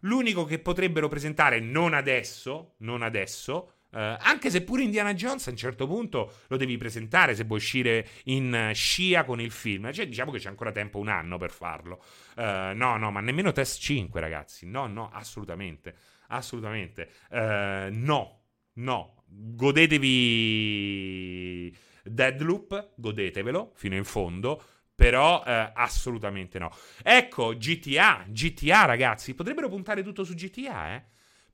L'unico 0.00 0.44
che 0.44 0.58
potrebbero 0.58 1.08
presentare 1.08 1.60
non 1.60 1.94
adesso, 1.94 2.74
non 2.78 3.02
adesso, 3.02 3.77
Uh, 3.90 4.16
anche 4.18 4.50
se 4.50 4.62
pure 4.62 4.82
Indiana 4.82 5.14
Jones 5.14 5.46
a 5.46 5.50
un 5.50 5.56
certo 5.56 5.86
punto 5.86 6.40
lo 6.48 6.58
devi 6.58 6.76
presentare 6.76 7.34
se 7.34 7.44
vuoi 7.44 7.56
uscire 7.56 8.06
in 8.24 8.72
scia 8.74 9.24
con 9.24 9.40
il 9.40 9.50
film. 9.50 9.90
Cioè, 9.92 10.06
diciamo 10.06 10.30
che 10.30 10.38
c'è 10.38 10.48
ancora 10.48 10.72
tempo, 10.72 10.98
un 10.98 11.08
anno 11.08 11.38
per 11.38 11.50
farlo. 11.50 12.02
Uh, 12.36 12.74
no, 12.74 12.98
no, 12.98 13.10
ma 13.10 13.20
nemmeno 13.20 13.50
test 13.52 13.80
5, 13.80 14.20
ragazzi. 14.20 14.66
No, 14.66 14.86
no, 14.86 15.08
assolutamente. 15.10 15.94
Assolutamente. 16.28 17.10
Uh, 17.30 17.88
no, 17.90 18.42
no. 18.74 19.24
Godetevi 19.26 20.14
Deadloop, 22.02 22.90
godetevelo 22.94 23.72
fino 23.74 23.96
in 23.96 24.04
fondo. 24.04 24.62
Però 24.94 25.42
assolutamente 25.42 26.58
no. 26.58 26.70
Ecco, 27.04 27.56
GTA, 27.56 28.24
GTA, 28.26 28.84
ragazzi. 28.84 29.32
Potrebbero 29.34 29.68
puntare 29.68 30.02
tutto 30.02 30.24
su 30.24 30.34
GTA, 30.34 30.94
eh 30.96 31.04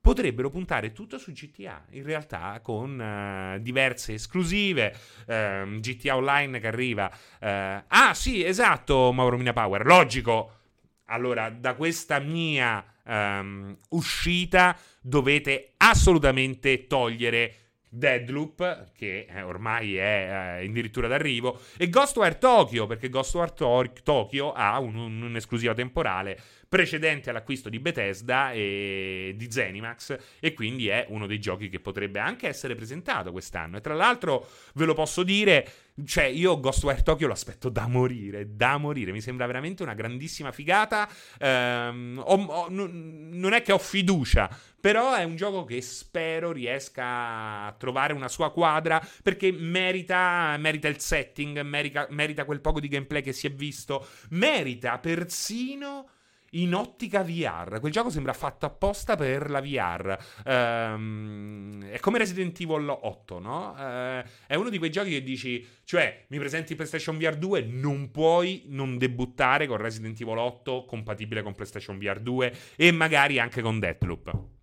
potrebbero 0.05 0.51
puntare 0.51 0.91
tutto 0.91 1.17
su 1.17 1.31
GTA, 1.31 1.83
in 1.93 2.03
realtà 2.03 2.59
con 2.61 2.99
uh, 2.99 3.59
diverse 3.59 4.13
esclusive, 4.13 4.95
uh, 5.25 5.31
ehm, 5.31 5.79
GTA 5.79 6.15
Online 6.15 6.59
che 6.59 6.67
arriva. 6.67 7.09
Uh, 7.41 7.83
ah 7.87 8.13
sì, 8.13 8.45
esatto, 8.45 9.11
Mauro 9.11 9.35
Mina 9.35 9.51
Power, 9.51 9.83
logico. 9.83 10.57
Allora, 11.05 11.49
da 11.49 11.73
questa 11.73 12.19
mia 12.19 12.85
um, 13.03 13.75
uscita 13.89 14.77
dovete 15.01 15.73
assolutamente 15.77 16.85
togliere 16.85 17.64
Deadloop, 17.95 18.91
che 18.93 19.25
eh, 19.29 19.41
ormai 19.41 19.95
è 19.95 20.59
eh, 20.61 20.65
addirittura 20.65 21.07
d'arrivo, 21.07 21.59
e 21.77 21.89
Ghostwire 21.89 22.37
Tokyo, 22.37 22.85
perché 22.87 23.09
Ghostwire 23.09 23.53
to- 23.53 23.91
Tokyo 24.03 24.51
ha 24.51 24.79
un, 24.79 24.95
un, 24.95 25.21
un'esclusiva 25.21 25.73
temporale 25.73 26.37
precedente 26.67 27.29
all'acquisto 27.29 27.69
di 27.69 27.79
Bethesda 27.79 28.51
e 28.51 29.33
di 29.37 29.49
Zenimax 29.49 30.17
e 30.41 30.53
quindi 30.53 30.87
è 30.89 31.05
uno 31.09 31.25
dei 31.25 31.39
giochi 31.39 31.69
che 31.69 31.79
potrebbe 31.79 32.19
anche 32.19 32.47
essere 32.49 32.75
presentato 32.75 33.31
quest'anno. 33.31 33.77
E 33.77 33.81
tra 33.81 33.93
l'altro 33.93 34.45
ve 34.73 34.83
lo 34.83 34.93
posso 34.93 35.23
dire, 35.23 35.65
cioè 36.03 36.25
io 36.25 36.59
Ghostwire 36.59 37.01
Tokyo 37.01 37.27
lo 37.27 37.33
aspetto 37.33 37.69
da 37.69 37.87
morire, 37.87 38.55
da 38.55 38.77
morire, 38.77 39.13
mi 39.13 39.21
sembra 39.21 39.45
veramente 39.45 39.83
una 39.83 39.93
grandissima 39.93 40.51
figata. 40.51 41.07
Ehm, 41.39 42.21
ho, 42.25 42.43
ho, 42.43 42.67
non 42.69 43.53
è 43.53 43.61
che 43.61 43.71
ho 43.71 43.77
fiducia, 43.77 44.49
però 44.85 45.15
è 45.15 45.23
un 45.23 45.35
gioco 45.35 45.63
che 45.63 45.81
spero 45.81 46.51
riesca 46.51 47.65
a 47.65 47.75
trovare 47.75 48.13
una 48.13 48.27
sua 48.27 48.51
quadra 48.51 49.03
perché 49.23 49.51
merita, 49.51 50.55
merita 50.59 50.87
il 50.87 50.99
setting, 50.99 51.59
merita, 51.61 52.05
merita 52.11 52.45
quel 52.45 52.61
poco 52.61 52.79
di 52.79 52.87
gameplay 52.87 53.23
che 53.23 53.33
si 53.33 53.47
è 53.47 53.51
visto, 53.51 54.05
merita 54.29 54.99
persino 54.99 56.07
in 56.51 56.75
ottica 56.75 57.23
VR. 57.23 57.79
Quel 57.79 57.91
gioco 57.91 58.11
sembra 58.11 58.33
fatto 58.33 58.67
apposta 58.67 59.15
per 59.15 59.49
la 59.49 59.59
VR. 59.59 60.19
Um, 60.45 61.83
è 61.85 61.99
come 61.99 62.19
Resident 62.19 62.59
Evil 62.59 62.87
8, 62.87 63.39
no? 63.39 63.73
Uh, 63.75 64.23
è 64.45 64.53
uno 64.53 64.69
di 64.69 64.77
quei 64.77 64.91
giochi 64.91 65.09
che 65.09 65.23
dici, 65.23 65.67
cioè, 65.83 66.25
mi 66.27 66.37
presenti 66.37 66.75
PlayStation 66.75 67.17
VR 67.17 67.37
2, 67.37 67.63
non 67.63 68.11
puoi 68.11 68.65
non 68.67 68.99
debuttare 68.99 69.65
con 69.65 69.77
Resident 69.77 70.21
Evil 70.21 70.37
8 70.37 70.85
compatibile 70.85 71.41
con 71.41 71.55
PlayStation 71.55 71.97
VR 71.97 72.19
2 72.19 72.55
e 72.75 72.91
magari 72.91 73.39
anche 73.39 73.63
con 73.63 73.79
Deathloop. 73.79 74.53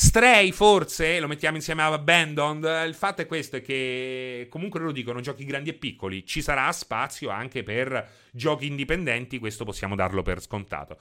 Stray 0.00 0.52
forse 0.52 1.18
lo 1.18 1.26
mettiamo 1.26 1.56
insieme 1.56 1.82
a 1.82 1.86
Abandoned. 1.86 2.86
Il 2.86 2.94
fatto 2.94 3.22
è 3.22 3.26
questo: 3.26 3.56
è 3.56 3.62
che 3.62 4.46
comunque 4.48 4.78
loro 4.78 4.92
dicono 4.92 5.20
giochi 5.20 5.44
grandi 5.44 5.70
e 5.70 5.74
piccoli. 5.74 6.24
Ci 6.24 6.40
sarà 6.40 6.70
spazio 6.70 7.30
anche 7.30 7.64
per 7.64 8.08
giochi 8.30 8.66
indipendenti. 8.66 9.40
Questo 9.40 9.64
possiamo 9.64 9.96
darlo 9.96 10.22
per 10.22 10.40
scontato. 10.40 10.98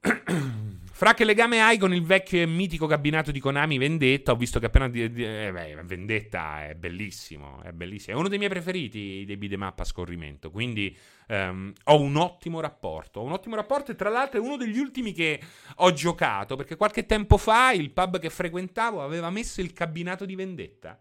Fra 1.02 1.14
che 1.14 1.24
legame 1.24 1.60
hai 1.60 1.78
con 1.78 1.92
il 1.92 2.04
vecchio 2.04 2.40
e 2.40 2.46
mitico 2.46 2.86
cabinato 2.86 3.32
di 3.32 3.40
Konami 3.40 3.76
Vendetta? 3.76 4.30
Ho 4.30 4.36
visto 4.36 4.60
che 4.60 4.66
appena. 4.66 4.88
Di, 4.88 5.10
di, 5.10 5.24
eh, 5.24 5.50
beh, 5.50 5.82
Vendetta 5.82 6.68
è 6.68 6.76
bellissimo. 6.76 7.60
È 7.60 7.72
bellissimo. 7.72 8.14
È 8.14 8.20
uno 8.20 8.28
dei 8.28 8.38
miei 8.38 8.48
preferiti 8.48 9.24
dei 9.26 9.36
beat'em 9.36 9.62
a 9.64 9.84
scorrimento. 9.84 10.52
Quindi 10.52 10.96
um, 11.26 11.72
ho 11.86 12.00
un 12.00 12.14
ottimo 12.14 12.60
rapporto. 12.60 13.18
Ho 13.18 13.24
un 13.24 13.32
ottimo 13.32 13.56
rapporto 13.56 13.90
e 13.90 13.96
tra 13.96 14.10
l'altro 14.10 14.40
è 14.40 14.44
uno 14.44 14.56
degli 14.56 14.78
ultimi 14.78 15.12
che 15.12 15.40
ho 15.74 15.92
giocato. 15.92 16.54
Perché 16.54 16.76
qualche 16.76 17.04
tempo 17.04 17.36
fa 17.36 17.72
il 17.72 17.90
pub 17.90 18.20
che 18.20 18.30
frequentavo 18.30 19.02
aveva 19.02 19.28
messo 19.28 19.60
il 19.60 19.72
cabinato 19.72 20.24
di 20.24 20.36
Vendetta. 20.36 21.00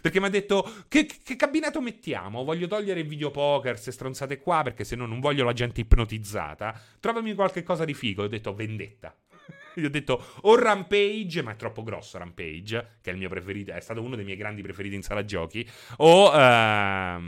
Perché 0.00 0.20
mi 0.20 0.26
ha 0.26 0.30
detto 0.30 0.68
che, 0.88 1.06
che, 1.06 1.36
cabinato 1.36 1.80
mettiamo? 1.80 2.44
Voglio 2.44 2.66
togliere 2.66 3.00
il 3.00 3.06
videopoker, 3.06 3.78
se 3.78 3.92
stronzate 3.92 4.38
qua, 4.38 4.62
perché 4.62 4.84
se 4.84 4.96
no 4.96 5.06
non 5.06 5.20
voglio 5.20 5.44
la 5.44 5.52
gente 5.52 5.80
ipnotizzata. 5.80 6.78
Trovami 7.00 7.34
qualche 7.34 7.62
cosa 7.62 7.84
di 7.84 7.94
figo. 7.94 8.24
Ho 8.24 8.28
detto 8.28 8.54
vendetta. 8.54 9.14
Gli 9.74 9.84
ho 9.84 9.90
detto 9.90 10.22
o 10.42 10.56
Rampage, 10.56 11.42
ma 11.42 11.52
è 11.52 11.56
troppo 11.56 11.82
grosso 11.82 12.18
Rampage, 12.18 12.98
che 13.00 13.10
è 13.10 13.12
il 13.12 13.18
mio 13.18 13.28
preferito, 13.28 13.72
è 13.72 13.80
stato 13.80 14.02
uno 14.02 14.16
dei 14.16 14.24
miei 14.24 14.36
grandi 14.36 14.62
preferiti 14.62 14.94
in 14.94 15.02
sala 15.02 15.24
giochi. 15.24 15.68
O, 15.98 16.30
uh, 16.30 17.18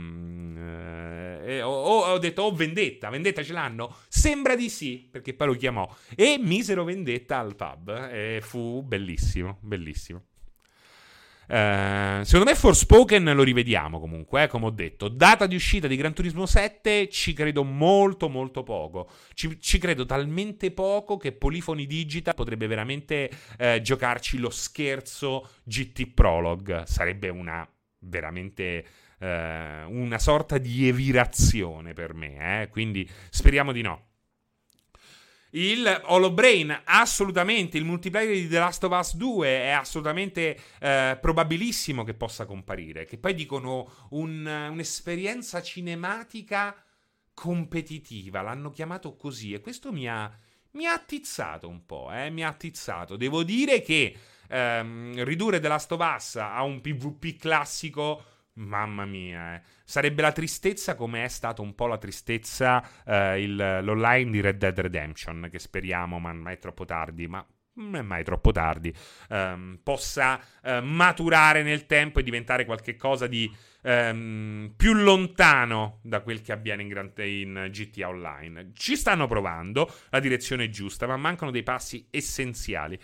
eh, 1.45 1.61
o, 1.61 1.71
o 1.71 2.05
ho 2.05 2.17
detto 2.17 2.43
o 2.43 2.53
Vendetta, 2.53 3.09
Vendetta 3.09 3.43
ce 3.43 3.53
l'hanno? 3.53 3.95
Sembra 4.07 4.55
di 4.55 4.69
sì, 4.69 5.07
perché 5.09 5.33
poi 5.33 5.47
lo 5.47 5.53
chiamò. 5.53 5.89
E 6.15 6.37
misero 6.39 6.83
Vendetta 6.83 7.39
al 7.39 7.55
pub. 7.55 8.09
E 8.11 8.39
fu 8.41 8.81
bellissimo, 8.83 9.57
bellissimo. 9.61 10.23
Uh, 11.47 12.23
secondo 12.23 12.45
me 12.45 12.55
Forspoken 12.55 13.23
lo 13.23 13.43
rivediamo 13.43 13.99
comunque, 13.99 14.43
eh, 14.43 14.47
come 14.47 14.65
ho 14.65 14.71
detto. 14.71 15.07
Data 15.07 15.45
di 15.45 15.55
uscita 15.55 15.87
di 15.87 15.95
Gran 15.95 16.13
Turismo 16.13 16.45
7 16.45 17.09
ci 17.09 17.33
credo 17.33 17.63
molto 17.63 18.29
molto 18.29 18.63
poco. 18.63 19.09
Ci, 19.33 19.59
ci 19.59 19.77
credo 19.77 20.05
talmente 20.05 20.71
poco 20.71 21.17
che 21.17 21.33
Polifoni 21.33 21.85
Digital 21.85 22.33
potrebbe 22.33 22.67
veramente 22.67 23.29
uh, 23.59 23.79
giocarci 23.79 24.37
lo 24.37 24.49
scherzo 24.49 25.49
GT 25.63 26.13
Prologue. 26.13 26.83
Sarebbe 26.85 27.29
una 27.29 27.67
veramente 27.99 28.85
uh, 29.19 29.25
una 29.25 30.19
sorta 30.19 30.57
di 30.57 30.87
evirazione 30.87 31.93
per 31.93 32.13
me, 32.13 32.63
eh? 32.63 32.69
quindi 32.69 33.09
speriamo 33.29 33.71
di 33.71 33.81
no. 33.81 34.13
Il 35.55 36.01
Holobrain, 36.07 36.81
assolutamente. 36.83 37.77
Il 37.77 37.85
multiplayer 37.85 38.35
di 38.35 38.49
The 38.49 38.59
Last 38.59 38.83
of 38.83 38.97
Us 38.97 39.15
2 39.15 39.47
è 39.47 39.69
assolutamente 39.69 40.59
eh, 40.79 41.17
probabilissimo 41.19 42.03
che 42.03 42.13
possa 42.13 42.45
comparire. 42.45 43.05
Che 43.05 43.17
poi 43.17 43.33
dicono 43.33 44.07
un, 44.09 44.45
un'esperienza 44.45 45.61
cinematica 45.61 46.75
competitiva. 47.33 48.41
L'hanno 48.41 48.69
chiamato 48.69 49.15
così. 49.15 49.53
E 49.53 49.61
questo 49.61 49.93
mi 49.93 50.09
ha, 50.09 50.29
mi 50.71 50.87
ha 50.87 50.93
attizzato 50.93 51.69
un 51.69 51.85
po'. 51.85 52.11
Eh, 52.11 52.29
mi 52.29 52.43
ha 52.43 52.49
attizzato. 52.49 53.15
Devo 53.15 53.43
dire 53.43 53.81
che 53.81 54.13
ehm, 54.49 55.23
ridurre 55.23 55.61
The 55.61 55.69
Last 55.69 55.89
of 55.93 56.01
Us 56.01 56.35
a 56.35 56.63
un 56.63 56.81
PvP 56.81 57.37
classico 57.37 58.23
Mamma 58.57 59.03
mia, 59.03 59.55
eh. 59.55 59.61
sarebbe 59.83 60.21
la 60.21 60.31
tristezza 60.31 60.95
come 60.95 61.25
è 61.25 61.27
stata 61.27 61.61
un 61.61 61.75
po' 61.75 61.87
la 61.87 61.97
tristezza 61.97 62.81
eh, 63.05 63.41
il, 63.41 63.55
l'online 63.83 64.31
di 64.31 64.39
Red 64.39 64.57
Dead 64.57 64.79
Redemption, 64.79 65.49
che 65.51 65.59
speriamo, 65.59 66.19
ma 66.19 66.51
è 66.51 66.57
troppo 66.57 66.85
tardi, 66.85 67.27
ma 67.27 67.45
non 67.75 67.95
è 67.95 68.01
mai 68.01 68.23
troppo 68.23 68.51
tardi, 68.51 68.93
ehm, 69.29 69.79
possa 69.83 70.39
eh, 70.63 70.79
maturare 70.81 71.63
nel 71.63 71.85
tempo 71.85 72.19
e 72.19 72.23
diventare 72.23 72.65
qualcosa 72.65 73.27
di 73.27 73.53
ehm, 73.81 74.73
più 74.75 74.93
lontano 74.93 75.99
da 76.03 76.21
quel 76.21 76.41
che 76.41 76.51
avviene 76.51 76.83
in, 76.83 77.11
in, 77.17 77.67
GTA 77.71 78.07
Online. 78.07 78.71
Ci 78.73 78.95
stanno 78.95 79.27
provando, 79.27 79.93
la 80.09 80.19
direzione 80.19 80.65
è 80.65 80.69
giusta, 80.69 81.07
ma 81.07 81.17
mancano 81.17 81.51
dei 81.51 81.63
passi 81.63 82.07
essenziali. 82.09 82.99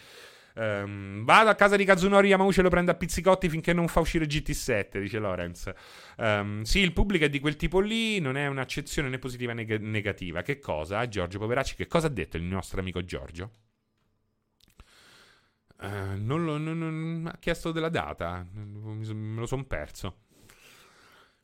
Um, 0.54 1.24
vado 1.24 1.50
a 1.50 1.56
casa 1.56 1.76
di 1.76 1.86
Kazunori 1.86 2.28
Yamauchi 2.28 2.60
e 2.60 2.64
lo 2.64 2.70
prendo 2.70 2.92
a 2.92 2.96
pizzicotti 2.96 3.48
finché 3.48 3.72
non 3.74 3.88
fa 3.88 4.02
uscire 4.02 4.26
GT7, 4.26 5.00
dice 5.00 5.20
Lorenz. 5.20 5.72
Um, 6.18 6.64
sì, 6.64 6.80
il 6.80 6.94
pubblico 6.94 7.26
è 7.26 7.30
di 7.30 7.40
quel 7.40 7.56
tipo 7.56 7.80
lì, 7.80 8.20
non 8.20 8.36
è 8.36 8.48
un'accezione 8.48 9.10
né 9.10 9.18
positiva 9.18 9.54
né 9.54 9.66
negativa. 9.80 10.42
Che 10.42 10.60
cosa? 10.60 11.08
Giorgio 11.08 11.40
Poveracci, 11.40 11.76
che 11.76 11.88
cosa 11.88 12.08
ha 12.08 12.10
detto 12.10 12.38
il 12.38 12.44
nostro 12.44 12.80
amico 12.80 13.04
Giorgio? 13.04 13.52
Uh, 15.82 16.16
non 16.16 16.44
lo, 16.46 16.58
non, 16.58 16.78
non, 16.78 17.30
ha 17.34 17.38
chiesto 17.40 17.72
della 17.72 17.90
data, 17.90 18.46
me 18.54 19.40
lo 19.40 19.46
sono 19.46 19.64
perso. 19.66 20.18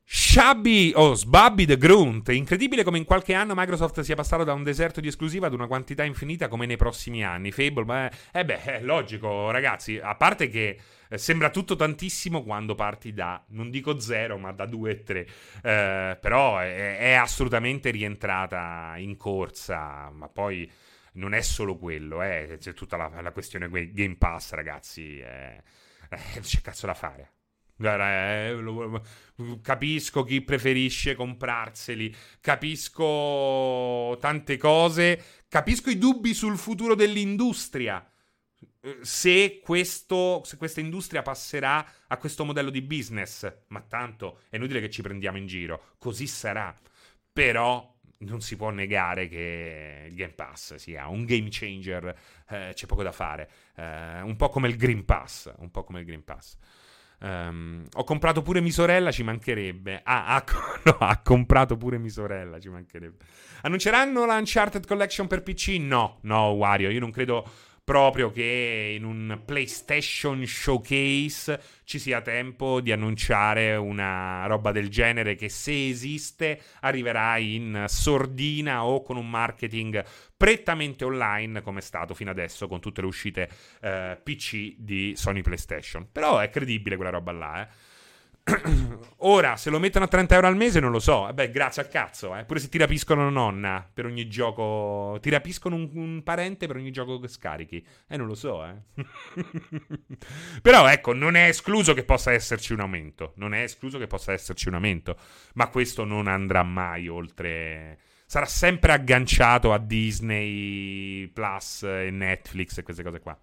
Shabby 0.09 0.93
o 0.95 1.09
oh, 1.09 1.13
Sbabby 1.15 1.65
the 1.65 1.75
Grunt. 1.75 2.29
Incredibile 2.29 2.85
come 2.85 2.97
in 2.97 3.03
qualche 3.03 3.33
anno 3.33 3.51
Microsoft 3.53 3.99
sia 3.99 4.15
passato 4.15 4.45
da 4.45 4.53
un 4.53 4.63
deserto 4.63 5.01
di 5.01 5.09
esclusiva 5.09 5.47
ad 5.47 5.53
una 5.53 5.67
quantità 5.67 6.05
infinita 6.05 6.47
come 6.47 6.65
nei 6.65 6.77
prossimi 6.77 7.25
anni. 7.25 7.51
Fable, 7.51 7.83
beh, 7.83 8.11
eh 8.31 8.45
beh, 8.45 8.63
è 8.63 8.81
logico, 8.83 9.51
ragazzi. 9.51 9.99
A 9.99 10.15
parte 10.15 10.47
che 10.47 10.79
eh, 11.09 11.17
sembra 11.17 11.49
tutto 11.49 11.75
tantissimo 11.75 12.41
quando 12.43 12.73
parti 12.73 13.11
da, 13.11 13.43
non 13.49 13.69
dico 13.69 13.99
zero, 13.99 14.37
ma 14.37 14.53
da 14.53 14.65
due 14.65 14.91
e 14.91 15.03
tre. 15.03 15.27
Eh, 15.61 16.17
però 16.21 16.59
è, 16.59 16.99
è, 16.99 17.11
assolutamente 17.11 17.91
rientrata 17.91 18.93
in 18.95 19.17
corsa. 19.17 20.09
Ma 20.09 20.29
poi 20.29 20.71
non 21.15 21.33
è 21.33 21.41
solo 21.41 21.77
quello, 21.77 22.21
eh. 22.21 22.55
c'è 22.61 22.73
tutta 22.73 22.95
la, 22.95 23.11
la 23.21 23.31
questione 23.33 23.67
Game 23.91 24.15
Pass, 24.15 24.53
ragazzi. 24.53 25.19
Eh, 25.19 25.61
eh 26.09 26.39
c'è 26.39 26.61
cazzo 26.61 26.85
da 26.85 26.93
fare. 26.93 27.31
Eh, 27.79 29.01
capisco 29.61 30.23
chi 30.23 30.41
preferisce 30.41 31.15
comprarseli, 31.15 32.13
capisco 32.41 34.17
tante 34.19 34.57
cose, 34.57 35.43
capisco 35.47 35.89
i 35.89 35.97
dubbi 35.97 36.33
sul 36.33 36.57
futuro 36.57 36.95
dell'industria. 36.95 38.05
se, 39.01 39.59
questo, 39.61 40.41
se 40.45 40.57
questa 40.57 40.79
industria 40.79 41.21
passerà 41.21 41.85
a 42.07 42.17
questo 42.17 42.45
modello 42.45 42.69
di 42.69 42.81
business. 42.81 43.51
Ma 43.67 43.81
tanto 43.81 44.41
è 44.49 44.55
inutile 44.55 44.79
che 44.81 44.89
ci 44.89 45.01
prendiamo 45.01 45.37
in 45.37 45.47
giro, 45.47 45.95
così 45.97 46.27
sarà. 46.27 46.75
Però 47.31 47.95
non 48.19 48.41
si 48.41 48.55
può 48.55 48.69
negare 48.71 49.27
che 49.27 50.07
il 50.09 50.15
Game 50.15 50.33
Pass 50.33 50.75
sia 50.75 51.07
un 51.07 51.25
game 51.25 51.47
changer, 51.49 52.17
eh, 52.49 52.71
c'è 52.73 52.85
poco 52.87 53.03
da 53.03 53.11
fare. 53.11 53.49
Eh, 53.75 54.21
un 54.21 54.35
po' 54.35 54.49
come 54.49 54.67
il 54.67 54.75
Green 54.75 55.05
Pass, 55.05 55.51
un 55.57 55.69
po' 55.69 55.83
come 55.83 55.99
il 55.99 56.05
Green 56.05 56.23
Pass. 56.23 56.57
Um, 57.19 57.83
ho 57.93 58.03
comprato 58.03 58.41
pure 58.43 58.61
mia 58.61 58.71
sorella, 58.71 59.11
ci 59.11 59.23
mancherebbe. 59.23 60.01
Ah, 60.03 60.35
ha, 60.35 60.43
no, 60.85 60.97
ha 60.99 61.19
comprato 61.21 61.75
pure 61.77 61.97
mia 61.97 62.11
sorella, 62.11 62.59
ci 62.59 62.69
mancherebbe. 62.69 63.25
Annunceranno 63.61 64.25
la 64.25 64.35
Uncharted 64.35 64.85
Collection 64.85 65.27
per 65.27 65.41
PC? 65.41 65.77
No, 65.79 66.19
no, 66.21 66.49
Wario, 66.49 66.89
io 66.89 66.99
non 66.99 67.11
credo 67.11 67.49
proprio 67.87 68.31
che 68.31 68.95
in 68.97 69.05
un 69.05 69.43
PlayStation 69.45 70.45
Showcase 70.45 71.61
ci 71.85 71.99
sia 71.99 72.19
tempo 72.19 72.81
di 72.81 72.91
annunciare 72.91 73.77
una 73.77 74.45
roba 74.45 74.73
del 74.73 74.89
genere 74.89 75.35
che 75.35 75.47
se 75.47 75.87
esiste 75.87 76.61
arriverà 76.81 77.37
in 77.37 77.85
sordina 77.87 78.83
o 78.83 79.01
con 79.01 79.15
un 79.15 79.29
marketing 79.29 80.03
prettamente 80.35 81.05
online 81.05 81.61
come 81.61 81.79
è 81.79 81.81
stato 81.81 82.13
fino 82.13 82.29
adesso 82.29 82.67
con 82.67 82.81
tutte 82.81 82.99
le 82.99 83.07
uscite 83.07 83.49
eh, 83.79 84.19
PC 84.21 84.75
di 84.77 85.13
Sony 85.15 85.41
PlayStation. 85.41 86.09
Però 86.11 86.39
è 86.39 86.49
credibile 86.49 86.97
quella 86.97 87.11
roba 87.11 87.31
là, 87.31 87.61
eh. 87.61 87.67
Ora, 89.21 89.57
se 89.57 89.69
lo 89.69 89.79
mettono 89.79 90.05
a 90.05 90.07
30 90.07 90.35
euro 90.35 90.47
al 90.47 90.55
mese, 90.55 90.79
non 90.79 90.91
lo 90.91 90.99
so. 90.99 91.27
Eh 91.27 91.33
beh, 91.33 91.51
grazie 91.51 91.81
al 91.81 91.89
cazzo. 91.89 92.35
Eh. 92.35 92.45
Pure 92.45 92.59
se 92.59 92.69
ti 92.69 92.77
rapiscono 92.77 93.29
nonna 93.29 93.87
per 93.91 94.05
ogni 94.05 94.27
gioco. 94.27 95.17
Ti 95.21 95.29
rapiscono 95.29 95.75
un, 95.75 95.89
un, 95.93 96.23
parente 96.23 96.67
per 96.67 96.77
ogni 96.77 96.91
gioco 96.91 97.19
che 97.19 97.27
scarichi. 97.27 97.85
Eh, 98.07 98.17
non 98.17 98.27
lo 98.27 98.35
so, 98.35 98.65
eh. 98.65 98.75
Però, 100.61 100.87
ecco, 100.87 101.13
non 101.13 101.35
è 101.35 101.47
escluso 101.47 101.93
che 101.93 102.03
possa 102.03 102.31
esserci 102.31 102.73
un 102.73 102.79
aumento. 102.79 103.33
Non 103.35 103.53
è 103.53 103.61
escluso 103.61 103.97
che 103.97 104.07
possa 104.07 104.31
esserci 104.31 104.67
un 104.67 104.75
aumento. 104.75 105.17
Ma 105.55 105.67
questo 105.67 106.05
non 106.05 106.27
andrà 106.27 106.63
mai 106.63 107.07
oltre. 107.07 107.99
Sarà 108.25 108.45
sempre 108.45 108.91
agganciato 108.91 109.73
a 109.73 109.77
Disney 109.77 111.27
Plus 111.27 111.83
e 111.83 112.09
Netflix 112.11 112.77
e 112.77 112.83
queste 112.83 113.03
cose 113.03 113.19
qua. 113.19 113.37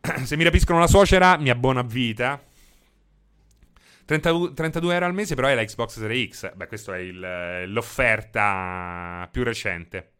se 0.24 0.36
mi 0.36 0.44
rapiscono 0.44 0.78
la 0.78 0.86
suocera, 0.86 1.36
mi 1.36 1.50
abbono 1.50 1.80
a 1.80 1.84
vita 1.84 2.40
30, 4.20 4.52
32 4.54 4.94
euro 4.94 5.06
al 5.06 5.14
mese, 5.14 5.34
però 5.34 5.48
è 5.48 5.54
la 5.54 5.64
Xbox 5.64 5.98
Series 5.98 6.38
X. 6.38 6.54
Beh, 6.54 6.66
questa 6.66 6.96
è 6.96 6.98
il, 6.98 7.72
l'offerta 7.72 9.28
più 9.30 9.42
recente. 9.44 10.12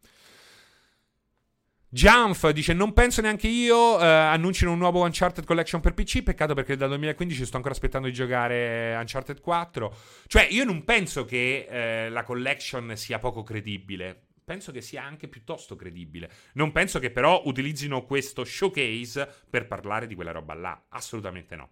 Jump 1.88 2.48
dice: 2.50 2.72
Non 2.72 2.94
penso 2.94 3.20
neanche 3.20 3.48
io. 3.48 3.96
Uh, 3.96 4.02
annunciano 4.02 4.72
un 4.72 4.78
nuovo 4.78 5.02
Uncharted 5.02 5.44
Collection 5.44 5.80
per 5.82 5.92
PC. 5.92 6.22
Peccato 6.22 6.54
perché 6.54 6.76
dal 6.76 6.88
2015 6.88 7.44
sto 7.44 7.56
ancora 7.56 7.74
aspettando 7.74 8.06
di 8.06 8.14
giocare 8.14 8.94
Uncharted 8.98 9.40
4. 9.40 9.96
Cioè, 10.26 10.48
io 10.50 10.64
non 10.64 10.84
penso 10.84 11.24
che 11.26 11.66
uh, 11.68 12.12
la 12.12 12.22
collection 12.22 12.96
sia 12.96 13.18
poco 13.18 13.42
credibile. 13.42 14.28
Penso 14.44 14.72
che 14.72 14.80
sia 14.80 15.04
anche 15.04 15.28
piuttosto 15.28 15.76
credibile. 15.76 16.30
Non 16.54 16.72
penso 16.72 16.98
che 16.98 17.10
però 17.10 17.42
utilizzino 17.44 18.04
questo 18.04 18.44
showcase 18.44 19.28
per 19.48 19.66
parlare 19.66 20.06
di 20.06 20.14
quella 20.14 20.32
roba 20.32 20.54
là. 20.54 20.84
Assolutamente 20.88 21.56
no. 21.56 21.70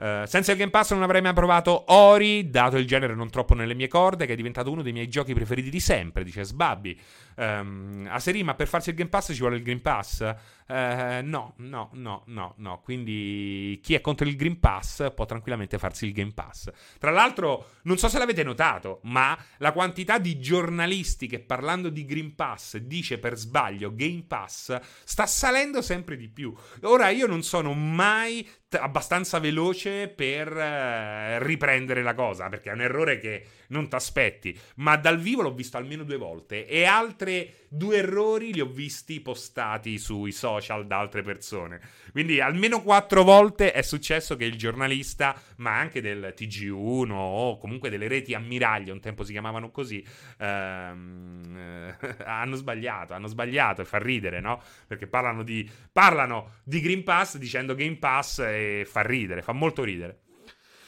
Uh, 0.00 0.24
senza 0.24 0.52
il 0.52 0.56
Game 0.56 0.70
Pass 0.70 0.92
non 0.92 1.02
avrei 1.02 1.20
mai 1.20 1.34
provato 1.34 1.84
Ori, 1.88 2.48
dato 2.48 2.78
il 2.78 2.86
genere 2.86 3.14
non 3.14 3.28
troppo 3.28 3.52
nelle 3.52 3.74
mie 3.74 3.86
corde, 3.86 4.24
che 4.24 4.32
è 4.32 4.36
diventato 4.36 4.70
uno 4.70 4.80
dei 4.80 4.92
miei 4.92 5.08
giochi 5.08 5.34
preferiti 5.34 5.68
di 5.68 5.78
sempre, 5.78 6.24
dice 6.24 6.42
Sbabbi. 6.42 6.98
Um, 7.40 8.06
a 8.10 8.18
Seri, 8.18 8.42
ma 8.42 8.54
per 8.54 8.68
farsi 8.68 8.90
il 8.90 8.96
Game 8.96 9.08
Pass 9.08 9.32
ci 9.32 9.38
vuole 9.38 9.56
il 9.56 9.62
Green 9.62 9.80
Pass? 9.80 10.20
Uh, 10.68 11.22
no, 11.22 11.54
no, 11.56 11.88
no, 11.94 12.22
no, 12.26 12.54
no. 12.58 12.80
Quindi 12.82 13.80
chi 13.82 13.94
è 13.94 14.02
contro 14.02 14.28
il 14.28 14.36
Green 14.36 14.60
Pass 14.60 15.10
può 15.14 15.24
tranquillamente 15.24 15.78
farsi 15.78 16.04
il 16.04 16.12
Game 16.12 16.32
Pass. 16.34 16.70
Tra 16.98 17.10
l'altro, 17.10 17.76
non 17.84 17.96
so 17.96 18.08
se 18.08 18.18
l'avete 18.18 18.42
notato, 18.42 19.00
ma 19.04 19.36
la 19.56 19.72
quantità 19.72 20.18
di 20.18 20.38
giornalisti 20.38 21.26
che 21.26 21.40
parlando 21.40 21.88
di 21.88 22.04
Green 22.04 22.34
Pass 22.34 22.76
dice 22.76 23.18
per 23.18 23.38
sbaglio 23.38 23.94
Game 23.94 24.24
Pass 24.28 24.78
sta 25.04 25.24
salendo 25.24 25.80
sempre 25.80 26.16
di 26.16 26.28
più. 26.28 26.54
Ora 26.82 27.08
io 27.08 27.26
non 27.26 27.42
sono 27.42 27.72
mai 27.72 28.46
abbastanza 28.72 29.38
veloce 29.38 30.08
per 30.08 30.54
eh, 30.56 31.42
riprendere 31.42 32.02
la 32.02 32.14
cosa, 32.14 32.50
perché 32.50 32.70
è 32.70 32.74
un 32.74 32.82
errore 32.82 33.18
che 33.18 33.46
non 33.70 33.88
ti 33.88 33.94
aspetti, 33.94 34.58
ma 34.76 34.96
dal 34.96 35.18
vivo 35.18 35.42
l'ho 35.42 35.52
visto 35.52 35.76
almeno 35.76 36.04
due 36.04 36.16
volte 36.16 36.66
e 36.66 36.84
altre 36.84 37.54
due 37.68 37.98
errori 37.98 38.52
li 38.52 38.60
ho 38.60 38.66
visti 38.66 39.20
postati 39.20 39.98
sui 39.98 40.32
social 40.32 40.86
da 40.86 40.98
altre 40.98 41.22
persone. 41.22 41.80
Quindi 42.10 42.40
almeno 42.40 42.82
quattro 42.82 43.22
volte 43.22 43.72
è 43.72 43.82
successo 43.82 44.36
che 44.36 44.44
il 44.44 44.56
giornalista, 44.56 45.40
ma 45.56 45.78
anche 45.78 46.00
del 46.00 46.34
TG1 46.36 47.10
o 47.10 47.58
comunque 47.58 47.90
delle 47.90 48.08
reti 48.08 48.34
ammiraglia, 48.34 48.92
un 48.92 49.00
tempo 49.00 49.22
si 49.22 49.32
chiamavano 49.32 49.70
così, 49.70 50.04
ehm, 50.38 51.56
eh, 51.56 52.16
hanno 52.24 52.56
sbagliato, 52.56 53.14
hanno 53.14 53.28
sbagliato 53.28 53.82
e 53.82 53.84
fa 53.84 53.98
ridere, 53.98 54.40
no? 54.40 54.60
Perché 54.86 55.06
parlano 55.06 55.42
di, 55.42 55.68
parlano 55.92 56.54
di 56.64 56.80
Green 56.80 57.04
Pass 57.04 57.36
dicendo 57.38 57.74
Game 57.74 57.96
Pass 57.96 58.40
e 58.40 58.86
fa 58.86 59.02
ridere, 59.02 59.42
fa 59.42 59.52
molto 59.52 59.84
ridere. 59.84 60.22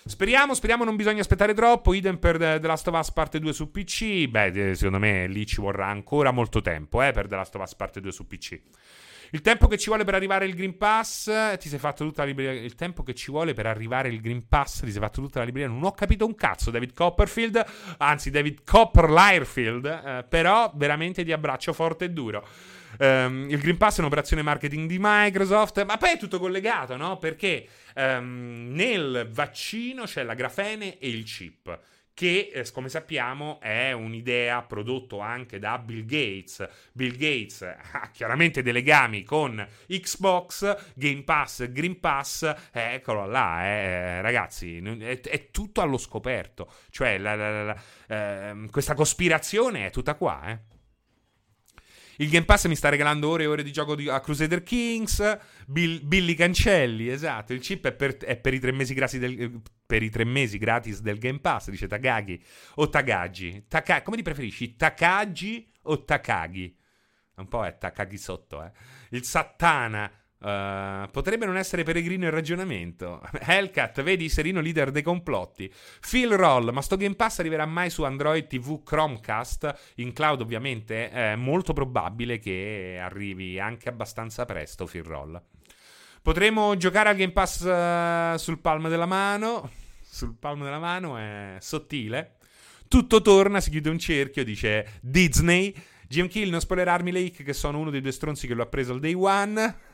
Speriamo, 0.04 0.52
speriamo 0.52 0.82
non 0.82 0.96
bisogna 0.96 1.20
aspettare 1.20 1.54
troppo. 1.54 1.94
Idem 1.94 2.18
per 2.18 2.36
The 2.36 2.66
Last 2.66 2.88
of 2.88 2.98
Us 2.98 3.12
parte 3.12 3.38
2 3.38 3.52
su 3.52 3.70
PC. 3.70 4.26
Beh, 4.26 4.70
eh, 4.70 4.74
secondo 4.74 4.98
me 4.98 5.28
lì 5.28 5.46
ci 5.46 5.60
vorrà 5.60 5.86
ancora 5.86 6.32
molto 6.32 6.60
tempo 6.60 7.00
eh, 7.02 7.12
per 7.12 7.28
The 7.28 7.36
Last 7.36 7.54
of 7.54 7.62
Us 7.62 7.74
parte 7.76 8.00
2 8.00 8.10
su 8.10 8.26
PC. 8.26 8.60
Il 9.30 9.40
tempo 9.40 9.68
che 9.68 9.78
ci 9.78 9.88
vuole 9.88 10.04
per 10.04 10.14
arrivare 10.14 10.44
il 10.44 10.54
Green 10.54 10.76
Pass, 10.76 11.56
ti 11.58 11.68
sei 11.68 11.78
fatto 11.78 12.04
tutta 12.04 12.22
la 12.22 12.28
libreria. 12.28 12.60
Il 12.60 12.74
tempo 12.74 13.02
che 13.02 13.14
ci 13.14 13.30
vuole 13.30 13.54
per 13.54 13.66
arrivare 13.66 14.08
il 14.08 14.20
Green 14.20 14.46
Pass, 14.48 14.80
ti 14.80 14.90
sei 14.90 15.00
fatto 15.00 15.22
tutta 15.22 15.38
la 15.38 15.44
libreria. 15.44 15.70
Non 15.70 15.84
ho 15.84 15.92
capito 15.92 16.26
un 16.26 16.34
cazzo, 16.34 16.70
David 16.70 16.92
Copperfield, 16.92 17.64
anzi, 17.98 18.30
David 18.30 18.64
Copperfield, 18.64 19.86
eh, 19.86 20.26
però 20.28 20.70
veramente 20.74 21.24
ti 21.24 21.32
abbraccio 21.32 21.72
forte 21.72 22.06
e 22.06 22.10
duro. 22.10 22.46
Um, 22.98 23.46
il 23.48 23.58
Green 23.58 23.76
Pass 23.76 23.96
è 23.96 24.00
un'operazione 24.00 24.42
marketing 24.42 24.88
di 24.88 24.98
Microsoft, 25.00 25.84
ma 25.84 25.96
poi 25.96 26.12
è 26.12 26.18
tutto 26.18 26.38
collegato, 26.38 26.96
no? 26.96 27.18
Perché 27.18 27.66
um, 27.96 28.68
nel 28.72 29.28
vaccino 29.30 30.04
c'è 30.04 30.22
la 30.22 30.34
grafene 30.34 30.98
e 30.98 31.08
il 31.08 31.24
chip 31.24 31.80
che 32.14 32.50
eh, 32.52 32.70
come 32.72 32.88
sappiamo 32.88 33.58
è 33.60 33.92
un'idea 33.92 34.62
prodotto 34.62 35.20
anche 35.20 35.58
da 35.58 35.78
Bill 35.78 36.04
Gates. 36.04 36.68
Bill 36.92 37.16
Gates 37.16 37.62
ha 37.62 38.10
chiaramente 38.12 38.62
dei 38.62 38.72
legami 38.72 39.22
con 39.22 39.66
Xbox, 39.88 40.92
Game 40.94 41.22
Pass, 41.22 41.70
Green 41.70 41.98
Pass, 42.00 42.54
eccolo 42.70 43.26
là, 43.26 43.64
eh, 43.64 44.20
ragazzi, 44.20 44.78
è, 44.78 45.20
è, 45.20 45.50
tutto 45.50 45.80
allo 45.80 45.98
scoperto, 45.98 46.70
cioè 46.90 47.18
la, 47.18 47.34
la, 47.34 47.64
la, 47.64 47.82
ehm, 48.08 48.70
questa 48.70 48.94
cospirazione 48.94 49.86
è 49.86 49.90
tutta 49.90 50.14
qua, 50.14 50.42
eh. 50.46 50.71
Il 52.16 52.28
Game 52.28 52.44
Pass 52.44 52.66
mi 52.66 52.76
sta 52.76 52.88
regalando 52.88 53.28
ore 53.28 53.44
e 53.44 53.46
ore 53.46 53.62
di 53.62 53.72
gioco 53.72 53.94
di, 53.94 54.08
a 54.08 54.20
Crusader 54.20 54.62
Kings. 54.62 55.38
Bill, 55.66 56.06
Billy 56.06 56.34
Cancelli, 56.34 57.08
esatto. 57.08 57.52
Il 57.52 57.60
chip 57.60 57.86
è 57.86 57.92
per, 57.92 58.16
è 58.18 58.36
per, 58.36 58.54
i 58.54 58.60
tre 58.60 58.72
mesi 58.72 58.94
gratis 58.94 59.18
del, 59.18 59.62
per 59.86 60.02
i 60.02 60.10
tre 60.10 60.24
mesi 60.24 60.58
gratis 60.58 61.00
del 61.00 61.18
Game 61.18 61.40
Pass, 61.40 61.70
dice 61.70 61.86
Takagi 61.86 62.42
o 62.76 62.88
Takagi. 62.88 63.64
Taka, 63.68 64.02
come 64.02 64.16
ti 64.16 64.22
preferisci? 64.22 64.76
Takagi 64.76 65.72
o 65.82 66.04
Takagi? 66.04 66.76
Un 67.36 67.48
po' 67.48 67.64
è 67.64 67.76
Takagi 67.78 68.18
sotto, 68.18 68.62
eh. 68.62 68.70
Il 69.10 69.24
Satana 69.24 70.10
Uh, 70.42 71.08
potrebbe 71.12 71.46
non 71.46 71.56
essere 71.56 71.84
peregrino 71.84 72.26
il 72.26 72.32
ragionamento. 72.32 73.22
Hellcat, 73.46 74.02
vedi 74.02 74.28
Serino 74.28 74.60
leader 74.60 74.90
dei 74.90 75.02
complotti. 75.02 75.72
Phil 76.00 76.36
Roll, 76.36 76.70
ma 76.72 76.82
sto 76.82 76.96
Game 76.96 77.14
Pass 77.14 77.38
arriverà 77.38 77.64
mai 77.64 77.90
su 77.90 78.02
Android 78.02 78.48
TV 78.48 78.82
Chromecast? 78.82 79.92
In 79.96 80.12
cloud, 80.12 80.40
ovviamente. 80.40 81.10
È 81.10 81.36
molto 81.36 81.72
probabile 81.72 82.40
che 82.40 82.98
arrivi 83.00 83.60
anche 83.60 83.88
abbastanza 83.88 84.44
presto. 84.44 84.84
Phil 84.84 85.04
Roll. 85.04 85.40
Potremo 86.20 86.76
giocare 86.76 87.10
al 87.10 87.16
Game 87.16 87.32
Pass 87.32 87.60
uh, 87.62 88.36
sul 88.36 88.58
palmo 88.58 88.88
della 88.88 89.06
mano. 89.06 89.70
Sul 90.02 90.34
palmo 90.34 90.64
della 90.64 90.80
mano 90.80 91.18
è 91.18 91.56
sottile. 91.60 92.38
Tutto 92.88 93.22
torna, 93.22 93.60
si 93.60 93.70
chiude 93.70 93.90
un 93.90 93.98
cerchio, 93.98 94.42
dice 94.42 94.98
Disney. 95.00 95.72
Jim 96.08 96.26
Kill, 96.26 96.50
non 96.50 96.60
spoilerarmi 96.60 97.12
Lake, 97.12 97.44
che 97.44 97.52
sono 97.52 97.78
uno 97.78 97.90
dei 97.90 98.02
due 98.02 98.12
stronzi 98.12 98.46
che 98.46 98.54
lo 98.54 98.62
ha 98.62 98.66
preso 98.66 98.92
al 98.92 99.00
day 99.00 99.14
one. 99.14 99.90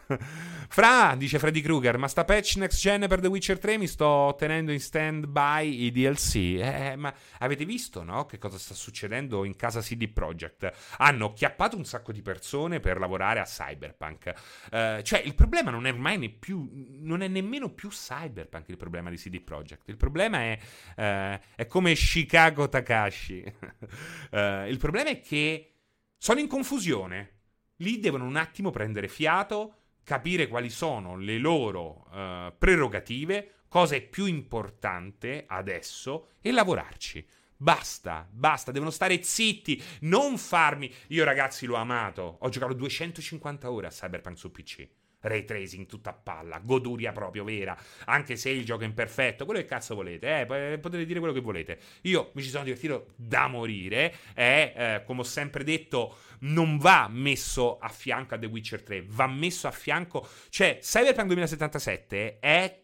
Fra, 0.70 1.14
dice 1.16 1.38
Freddy 1.38 1.60
Krueger, 1.60 1.96
ma 1.98 2.08
sta 2.08 2.24
patch 2.24 2.56
next 2.56 2.78
gen 2.80 3.06
per 3.08 3.20
The 3.20 3.26
Witcher 3.26 3.58
3 3.58 3.78
mi 3.78 3.86
sto 3.86 4.34
tenendo 4.38 4.72
in 4.72 4.80
stand 4.80 5.26
by 5.26 5.84
i 5.84 5.90
DLC. 5.90 6.34
Eh, 6.60 6.94
ma 6.96 7.12
avete 7.38 7.64
visto, 7.64 8.02
no? 8.02 8.26
Che 8.26 8.38
cosa 8.38 8.58
sta 8.58 8.74
succedendo 8.74 9.44
in 9.44 9.56
casa 9.56 9.80
CD 9.80 10.08
Projekt? 10.08 10.70
Hanno 10.98 11.32
chiappato 11.32 11.76
un 11.76 11.84
sacco 11.84 12.12
di 12.12 12.22
persone 12.22 12.80
per 12.80 12.98
lavorare 12.98 13.40
a 13.40 13.44
Cyberpunk. 13.44 14.32
Eh, 14.70 15.00
cioè, 15.02 15.20
il 15.20 15.34
problema 15.34 15.70
non 15.70 15.86
è 15.86 15.92
ormai 15.92 16.18
ne 16.18 16.30
più, 16.30 16.68
non 17.00 17.22
è 17.22 17.28
nemmeno 17.28 17.70
più 17.70 17.88
Cyberpunk 17.88 18.68
il 18.68 18.76
problema 18.76 19.10
di 19.10 19.16
CD 19.16 19.40
Projekt. 19.40 19.88
Il 19.88 19.96
problema 19.96 20.38
è, 20.38 20.58
eh, 20.96 21.40
è 21.54 21.66
come 21.66 21.94
Chicago 21.94 22.68
Takashi. 22.68 23.44
Eh, 24.30 24.68
il 24.68 24.76
problema 24.76 25.10
è 25.10 25.20
che 25.20 25.72
sono 26.18 26.40
in 26.40 26.48
confusione. 26.48 27.36
Lì 27.76 27.98
devono 27.98 28.24
un 28.24 28.36
attimo 28.36 28.70
prendere 28.70 29.08
fiato 29.08 29.77
capire 30.08 30.48
quali 30.48 30.70
sono 30.70 31.18
le 31.18 31.36
loro 31.36 32.06
uh, 32.10 32.54
prerogative, 32.56 33.56
cosa 33.68 33.94
è 33.94 34.00
più 34.00 34.24
importante 34.24 35.44
adesso 35.46 36.28
e 36.40 36.50
lavorarci. 36.50 37.28
Basta, 37.54 38.26
basta, 38.30 38.72
devono 38.72 38.90
stare 38.90 39.22
zitti, 39.22 39.82
non 40.02 40.38
farmi. 40.38 40.90
Io, 41.08 41.24
ragazzi, 41.24 41.66
l'ho 41.66 41.74
amato. 41.74 42.38
Ho 42.40 42.48
giocato 42.48 42.72
250 42.72 43.70
ore 43.70 43.88
a 43.88 43.90
Cyberpunk 43.90 44.38
su 44.38 44.50
PC. 44.50 44.88
Ray 45.20 45.44
tracing 45.44 45.86
tutta 45.86 46.10
a 46.10 46.12
palla, 46.12 46.58
goduria 46.58 47.12
proprio 47.12 47.44
vera, 47.44 47.76
anche 48.04 48.36
se 48.36 48.50
il 48.50 48.64
gioco 48.64 48.82
è 48.82 48.86
imperfetto, 48.86 49.44
quello 49.44 49.60
che 49.60 49.66
cazzo 49.66 49.94
volete, 49.94 50.40
eh, 50.40 50.78
potete 50.78 51.04
dire 51.04 51.18
quello 51.18 51.34
che 51.34 51.40
volete. 51.40 51.78
Io 52.02 52.30
mi 52.34 52.42
ci 52.42 52.50
sono 52.50 52.64
divertito 52.64 53.12
da 53.16 53.48
morire 53.48 54.14
e, 54.34 54.72
eh, 54.76 55.02
come 55.04 55.20
ho 55.20 55.24
sempre 55.24 55.64
detto, 55.64 56.18
non 56.40 56.78
va 56.78 57.08
messo 57.10 57.78
a 57.78 57.88
fianco 57.88 58.34
a 58.34 58.38
The 58.38 58.46
Witcher 58.46 58.82
3, 58.82 59.04
va 59.08 59.26
messo 59.26 59.66
a 59.66 59.72
fianco, 59.72 60.26
cioè 60.50 60.78
Cyberpunk 60.80 61.26
2077 61.26 62.38
è 62.38 62.82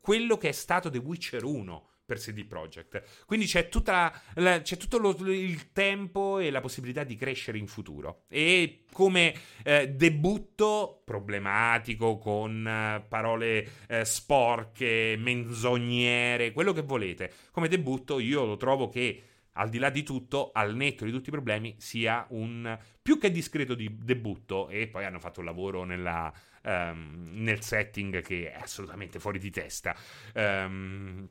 quello 0.00 0.36
che 0.36 0.48
è 0.48 0.52
stato 0.52 0.90
The 0.90 0.98
Witcher 0.98 1.44
1 1.44 1.89
per 2.10 2.18
CD 2.18 2.44
Projekt. 2.44 3.24
Quindi 3.24 3.46
c'è, 3.46 3.68
tutta 3.68 4.12
la, 4.34 4.60
c'è 4.62 4.76
tutto 4.76 4.98
lo, 4.98 5.10
il 5.28 5.70
tempo 5.70 6.40
e 6.40 6.50
la 6.50 6.60
possibilità 6.60 7.04
di 7.04 7.14
crescere 7.14 7.56
in 7.56 7.68
futuro. 7.68 8.24
E 8.28 8.82
come 8.90 9.32
eh, 9.62 9.90
debutto 9.90 11.02
problematico, 11.04 12.18
con 12.18 12.66
eh, 12.66 13.04
parole 13.06 13.68
eh, 13.86 14.04
sporche, 14.04 15.14
menzognere, 15.18 16.50
quello 16.50 16.72
che 16.72 16.82
volete, 16.82 17.32
come 17.52 17.68
debutto 17.68 18.18
io 18.18 18.44
lo 18.44 18.56
trovo 18.56 18.88
che 18.88 19.22
al 19.52 19.68
di 19.68 19.78
là 19.78 19.90
di 19.90 20.02
tutto, 20.02 20.50
al 20.52 20.74
netto 20.74 21.04
di 21.04 21.12
tutti 21.12 21.28
i 21.28 21.32
problemi, 21.32 21.76
sia 21.78 22.26
un 22.30 22.76
più 23.00 23.18
che 23.18 23.30
discreto 23.30 23.74
di 23.74 23.98
debutto 24.02 24.68
e 24.68 24.88
poi 24.88 25.04
hanno 25.04 25.20
fatto 25.20 25.40
un 25.40 25.46
lavoro 25.46 25.84
nella, 25.84 26.32
um, 26.62 27.28
nel 27.34 27.62
setting 27.62 28.20
che 28.22 28.50
è 28.50 28.60
assolutamente 28.60 29.20
fuori 29.20 29.38
di 29.38 29.50
testa. 29.50 29.94
Um, 30.34 31.28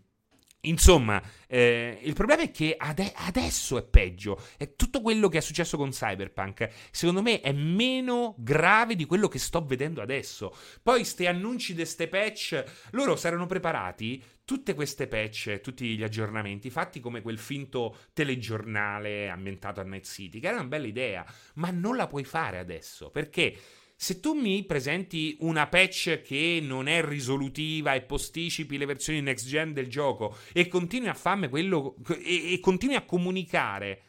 Insomma, 0.61 1.21
eh, 1.47 1.99
il 2.01 2.13
problema 2.13 2.41
è 2.41 2.51
che 2.51 2.75
ade- 2.77 3.13
adesso 3.15 3.77
è 3.77 3.83
peggio. 3.83 4.41
È 4.57 4.75
tutto 4.75 5.01
quello 5.01 5.29
che 5.29 5.37
è 5.37 5.41
successo 5.41 5.77
con 5.77 5.91
Cyberpunk. 5.91 6.69
Secondo 6.91 7.21
me 7.21 7.39
è 7.39 7.53
meno 7.53 8.35
grave 8.37 8.95
di 8.95 9.05
quello 9.05 9.29
che 9.29 9.39
sto 9.39 9.63
vedendo 9.63 10.01
adesso. 10.01 10.53
Poi, 10.83 11.05
ste 11.05 11.27
annunci 11.27 11.73
di 11.73 11.85
ste 11.85 12.09
patch, 12.09 12.63
loro 12.91 13.15
si 13.15 13.27
erano 13.27 13.45
preparati 13.45 14.21
tutte 14.43 14.73
queste 14.73 15.07
patch, 15.07 15.61
tutti 15.61 15.95
gli 15.95 16.03
aggiornamenti, 16.03 16.69
fatti 16.71 16.99
come 16.99 17.21
quel 17.21 17.37
finto 17.37 17.95
telegiornale 18.13 19.29
ambientato 19.29 19.79
a 19.79 19.83
Night 19.83 20.05
City, 20.05 20.39
che 20.39 20.47
era 20.47 20.57
una 20.57 20.67
bella 20.67 20.87
idea, 20.87 21.25
ma 21.55 21.69
non 21.69 21.95
la 21.95 22.07
puoi 22.07 22.23
fare 22.23 22.57
adesso 22.57 23.11
perché 23.11 23.55
se 24.01 24.21
tu 24.21 24.31
mi 24.31 24.63
presenti 24.63 25.35
una 25.41 25.67
patch 25.67 26.21
che 26.21 26.59
non 26.61 26.87
è 26.87 27.03
risolutiva 27.03 27.95
e 27.95 28.01
posticipi 28.01 28.77
le 28.77 28.85
versioni 28.85 29.19
next 29.19 29.45
gen 29.45 29.73
del 29.73 29.89
gioco 29.89 30.37
e 30.53 30.69
continui 30.69 31.09
a 31.09 31.13
farmi 31.13 31.49
quello 31.49 31.97
e, 32.23 32.53
e 32.53 32.59
continui 32.61 32.95
a 32.95 33.03
comunicare 33.03 34.03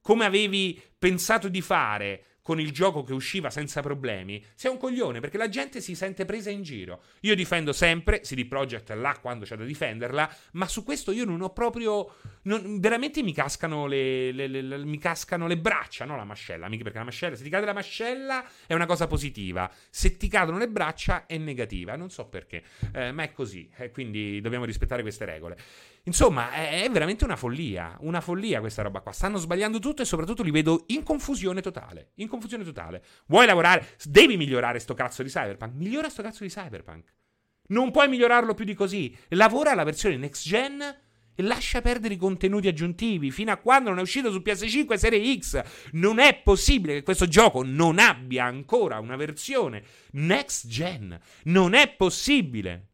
come 0.00 0.24
avevi 0.24 0.82
pensato 0.98 1.48
di 1.48 1.60
fare 1.60 2.37
con 2.48 2.60
il 2.60 2.72
gioco 2.72 3.02
che 3.02 3.12
usciva 3.12 3.50
senza 3.50 3.82
problemi, 3.82 4.42
sei 4.54 4.70
un 4.70 4.78
coglione 4.78 5.20
perché 5.20 5.36
la 5.36 5.50
gente 5.50 5.82
si 5.82 5.94
sente 5.94 6.24
presa 6.24 6.48
in 6.48 6.62
giro. 6.62 7.02
Io 7.20 7.34
difendo 7.34 7.74
sempre 7.74 8.20
CD 8.20 8.46
Projekt 8.46 8.88
là 8.92 9.18
quando 9.20 9.44
c'è 9.44 9.54
da 9.54 9.66
difenderla, 9.66 10.34
ma 10.52 10.66
su 10.66 10.82
questo 10.82 11.12
io 11.12 11.26
non 11.26 11.42
ho 11.42 11.50
proprio. 11.50 12.10
Non, 12.44 12.80
veramente 12.80 13.22
mi 13.22 13.34
cascano 13.34 13.86
le, 13.86 14.32
le, 14.32 14.46
le, 14.46 14.62
le, 14.62 14.78
mi 14.78 14.96
cascano 14.96 15.46
le 15.46 15.58
braccia, 15.58 16.06
no 16.06 16.16
la 16.16 16.24
mascella, 16.24 16.70
perché 16.70 16.96
la 16.96 17.04
mascella, 17.04 17.36
se 17.36 17.42
ti 17.42 17.50
cade 17.50 17.66
la 17.66 17.74
mascella 17.74 18.42
è 18.66 18.72
una 18.72 18.86
cosa 18.86 19.06
positiva, 19.06 19.70
se 19.90 20.16
ti 20.16 20.28
cadono 20.28 20.56
le 20.56 20.68
braccia 20.68 21.26
è 21.26 21.36
negativa, 21.36 21.96
non 21.96 22.08
so 22.08 22.28
perché, 22.28 22.62
eh, 22.94 23.12
ma 23.12 23.24
è 23.24 23.32
così, 23.32 23.68
eh, 23.76 23.90
quindi 23.90 24.40
dobbiamo 24.40 24.64
rispettare 24.64 25.02
queste 25.02 25.26
regole. 25.26 25.58
Insomma, 26.08 26.52
è, 26.52 26.88
veramente 26.90 27.24
una 27.24 27.36
follia, 27.36 27.94
una 28.00 28.22
follia 28.22 28.60
questa 28.60 28.80
roba 28.80 29.00
qua. 29.00 29.12
Stanno 29.12 29.36
sbagliando 29.36 29.78
tutto 29.78 30.00
e 30.00 30.06
soprattutto 30.06 30.42
li 30.42 30.50
vedo 30.50 30.84
in 30.86 31.02
confusione 31.02 31.60
totale. 31.60 32.12
In 32.14 32.28
confusione 32.28 32.64
totale. 32.64 33.02
Vuoi 33.26 33.44
lavorare? 33.44 33.86
Devi 34.04 34.38
migliorare 34.38 34.78
sto 34.78 34.94
cazzo 34.94 35.22
di 35.22 35.28
Cyberpunk. 35.28 35.74
Migliora 35.74 36.08
sto 36.08 36.22
cazzo 36.22 36.44
di 36.44 36.48
Cyberpunk. 36.48 37.12
Non 37.68 37.90
puoi 37.90 38.08
migliorarlo 38.08 38.54
più 38.54 38.64
di 38.64 38.72
così. 38.72 39.14
Lavora 39.28 39.74
la 39.74 39.84
versione 39.84 40.16
next 40.16 40.48
gen 40.48 40.80
e 40.80 41.42
lascia 41.42 41.82
perdere 41.82 42.14
i 42.14 42.16
contenuti 42.16 42.68
aggiuntivi 42.68 43.30
fino 43.30 43.52
a 43.52 43.58
quando 43.58 43.90
non 43.90 43.98
è 43.98 44.02
uscito 44.02 44.32
su 44.32 44.42
PS5 44.42 44.94
Serie 44.94 45.38
X. 45.38 45.62
Non 45.92 46.20
è 46.20 46.40
possibile 46.42 46.94
che 46.94 47.02
questo 47.02 47.28
gioco 47.28 47.62
non 47.62 47.98
abbia 47.98 48.44
ancora 48.44 48.98
una 48.98 49.16
versione 49.16 49.84
next 50.12 50.68
gen. 50.68 51.20
Non 51.44 51.74
è 51.74 51.86
possibile. 51.90 52.87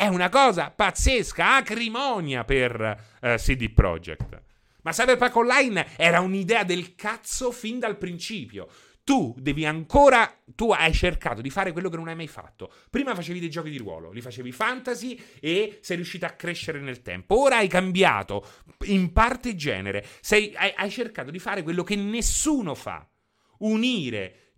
È 0.00 0.06
una 0.06 0.30
cosa 0.30 0.70
pazzesca, 0.70 1.56
acrimonia 1.56 2.42
per 2.44 3.18
uh, 3.20 3.34
CD 3.34 3.70
Projekt. 3.70 4.42
Ma 4.80 4.92
Cyberpunk 4.92 5.36
Online 5.36 5.88
era 5.98 6.20
un'idea 6.20 6.64
del 6.64 6.94
cazzo 6.94 7.52
fin 7.52 7.78
dal 7.78 7.98
principio. 7.98 8.66
Tu 9.04 9.34
devi 9.36 9.66
ancora. 9.66 10.34
Tu 10.54 10.72
hai 10.72 10.94
cercato 10.94 11.42
di 11.42 11.50
fare 11.50 11.72
quello 11.72 11.90
che 11.90 11.98
non 11.98 12.08
hai 12.08 12.14
mai 12.14 12.28
fatto. 12.28 12.72
Prima 12.88 13.14
facevi 13.14 13.40
dei 13.40 13.50
giochi 13.50 13.68
di 13.68 13.76
ruolo, 13.76 14.10
li 14.10 14.22
facevi 14.22 14.52
fantasy 14.52 15.20
e 15.38 15.80
sei 15.82 15.96
riuscito 15.96 16.24
a 16.24 16.30
crescere 16.30 16.80
nel 16.80 17.02
tempo. 17.02 17.38
Ora 17.38 17.58
hai 17.58 17.68
cambiato 17.68 18.46
in 18.86 19.12
parte 19.12 19.54
genere. 19.54 20.06
Sei, 20.22 20.54
hai, 20.56 20.72
hai 20.76 20.90
cercato 20.90 21.30
di 21.30 21.38
fare 21.38 21.62
quello 21.62 21.82
che 21.82 21.96
nessuno 21.96 22.74
fa. 22.74 23.06
Unire 23.58 24.49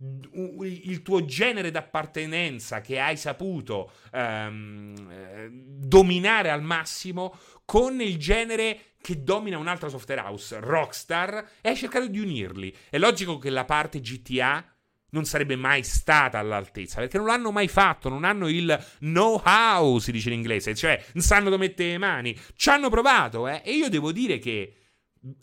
il 0.63 1.01
tuo 1.01 1.23
genere 1.25 1.71
d'appartenenza 1.71 2.81
che 2.81 2.99
hai 2.99 3.15
saputo 3.15 3.91
um, 4.11 5.49
dominare 5.53 6.49
al 6.49 6.61
massimo 6.61 7.37
con 7.65 8.01
il 8.01 8.17
genere 8.17 8.93
che 9.01 9.23
domina 9.23 9.57
un'altra 9.57 9.89
software 9.89 10.21
house, 10.21 10.59
Rockstar, 10.59 11.49
e 11.61 11.69
hai 11.69 11.75
cercato 11.75 12.07
di 12.07 12.19
unirli. 12.19 12.73
È 12.89 12.97
logico 12.97 13.37
che 13.37 13.49
la 13.49 13.65
parte 13.65 13.99
GTA 13.99 14.65
non 15.09 15.25
sarebbe 15.25 15.55
mai 15.55 15.83
stata 15.83 16.39
all'altezza, 16.39 16.99
perché 16.99 17.17
non 17.17 17.27
l'hanno 17.27 17.51
mai 17.51 17.67
fatto, 17.67 18.09
non 18.09 18.23
hanno 18.23 18.47
il 18.47 18.77
know-how, 18.99 19.99
si 19.99 20.11
dice 20.11 20.29
in 20.29 20.35
inglese, 20.35 20.73
cioè 20.73 21.03
non 21.13 21.23
sanno 21.23 21.49
dove 21.49 21.57
mettere 21.57 21.91
le 21.91 21.97
mani. 21.97 22.39
Ci 22.55 22.69
hanno 22.69 22.89
provato, 22.89 23.47
eh, 23.47 23.61
e 23.63 23.73
io 23.73 23.89
devo 23.89 24.11
dire 24.11 24.39
che 24.39 24.82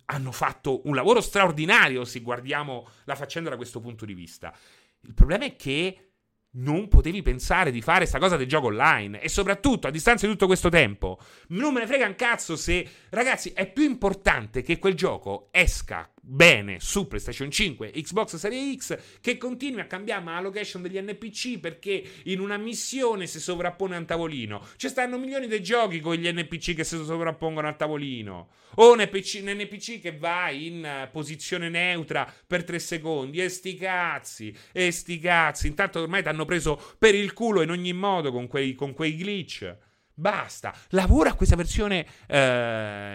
hanno 0.07 0.33
fatto 0.33 0.83
un 0.85 0.95
lavoro 0.95 1.21
straordinario 1.21 2.05
se 2.05 2.21
guardiamo 2.21 2.89
la 3.05 3.15
faccenda 3.15 3.51
da 3.51 3.57
questo 3.57 3.81
punto 3.81 4.05
di 4.05 4.15
vista. 4.15 4.55
Il 5.03 5.15
problema 5.15 5.45
è 5.45 5.57
che 5.57 6.11
non 6.53 6.89
potevi 6.89 7.23
pensare 7.23 7.71
di 7.71 7.81
fare 7.81 8.01
questa 8.01 8.19
cosa 8.19 8.37
del 8.37 8.49
gioco 8.49 8.67
online 8.67 9.21
e 9.21 9.29
soprattutto 9.29 9.87
a 9.87 9.91
distanza 9.91 10.27
di 10.27 10.33
tutto 10.33 10.47
questo 10.47 10.69
tempo 10.69 11.19
non 11.49 11.73
me 11.73 11.81
ne 11.81 11.87
frega 11.87 12.07
un 12.07 12.17
cazzo 12.17 12.57
se 12.57 12.89
ragazzi 13.11 13.51
è 13.51 13.71
più 13.71 13.85
importante 13.85 14.63
che 14.63 14.81
quel 14.81 14.95
gioco 14.95 15.49
esca 15.53 16.11
bene 16.31 16.79
su 16.79 17.09
PlayStation 17.09 17.51
5 17.51 17.91
Xbox 17.91 18.37
Series 18.37 18.77
X 18.77 18.99
che 19.21 19.37
continui 19.37 19.81
a 19.81 19.87
cambiare 19.87 20.25
la 20.25 20.41
location 20.41 20.81
degli 20.81 21.01
NPC 21.01 21.59
perché 21.59 22.03
in 22.25 22.39
una 22.39 22.57
missione 22.57 23.27
si 23.27 23.41
sovrappone 23.41 23.97
a 23.97 23.99
un 23.99 24.07
tavolino. 24.07 24.65
Ci 24.77 24.89
stanno 24.89 25.19
milioni 25.19 25.49
di 25.49 25.61
giochi 25.61 25.99
con 25.99 26.15
gli 26.15 26.31
NPC 26.31 26.75
che 26.75 26.85
si 26.85 27.03
sovrappongono 27.05 27.67
al 27.67 27.77
tavolino. 27.77 28.51
O 28.77 28.93
un 28.93 29.01
NPC, 29.01 29.41
un 29.43 29.51
NPC 29.51 30.01
che 30.01 30.17
va 30.17 30.51
in 30.51 31.09
posizione 31.11 31.69
neutra 31.69 32.33
per 32.47 32.63
tre 32.63 32.79
secondi. 32.79 33.43
E 33.43 33.49
sti 33.49 33.75
cazzi 33.75 34.55
e 34.73 34.93
sti 34.93 35.19
cazzi. 35.19 35.67
Intanto 35.67 36.01
ormai 36.01 36.23
ti 36.23 36.29
hanno 36.29 36.45
preso 36.45 36.81
per 36.99 37.17
il 37.17 37.33
culo 37.33 37.63
in 37.63 37.71
ogni 37.71 37.93
modo 37.93 38.31
con 38.31 38.47
quei, 38.47 38.75
con 38.75 38.93
quei 38.93 39.17
glitch 39.17 39.89
Basta, 40.21 40.75
lavora 40.91 41.31
a 41.31 41.35
questa 41.35 41.57
versione 41.57 42.07
uh, 42.29 42.35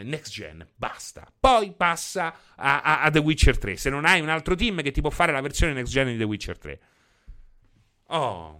next 0.07 0.31
gen, 0.31 0.67
basta. 0.75 1.31
Poi 1.39 1.71
passa 1.73 2.35
a, 2.55 2.81
a, 2.81 3.01
a, 3.01 3.11
The 3.11 3.19
Witcher 3.19 3.59
3. 3.59 3.77
Se 3.77 3.91
non 3.91 4.05
hai 4.05 4.21
un 4.21 4.29
altro 4.29 4.55
team 4.55 4.81
che 4.81 4.89
ti 4.89 5.01
può 5.01 5.11
fare 5.11 5.31
la 5.31 5.39
versione 5.39 5.73
next 5.73 5.91
gen 5.91 6.07
di 6.07 6.17
The 6.17 6.23
Witcher 6.23 6.57
3. 6.57 6.79
Oh, 8.07 8.59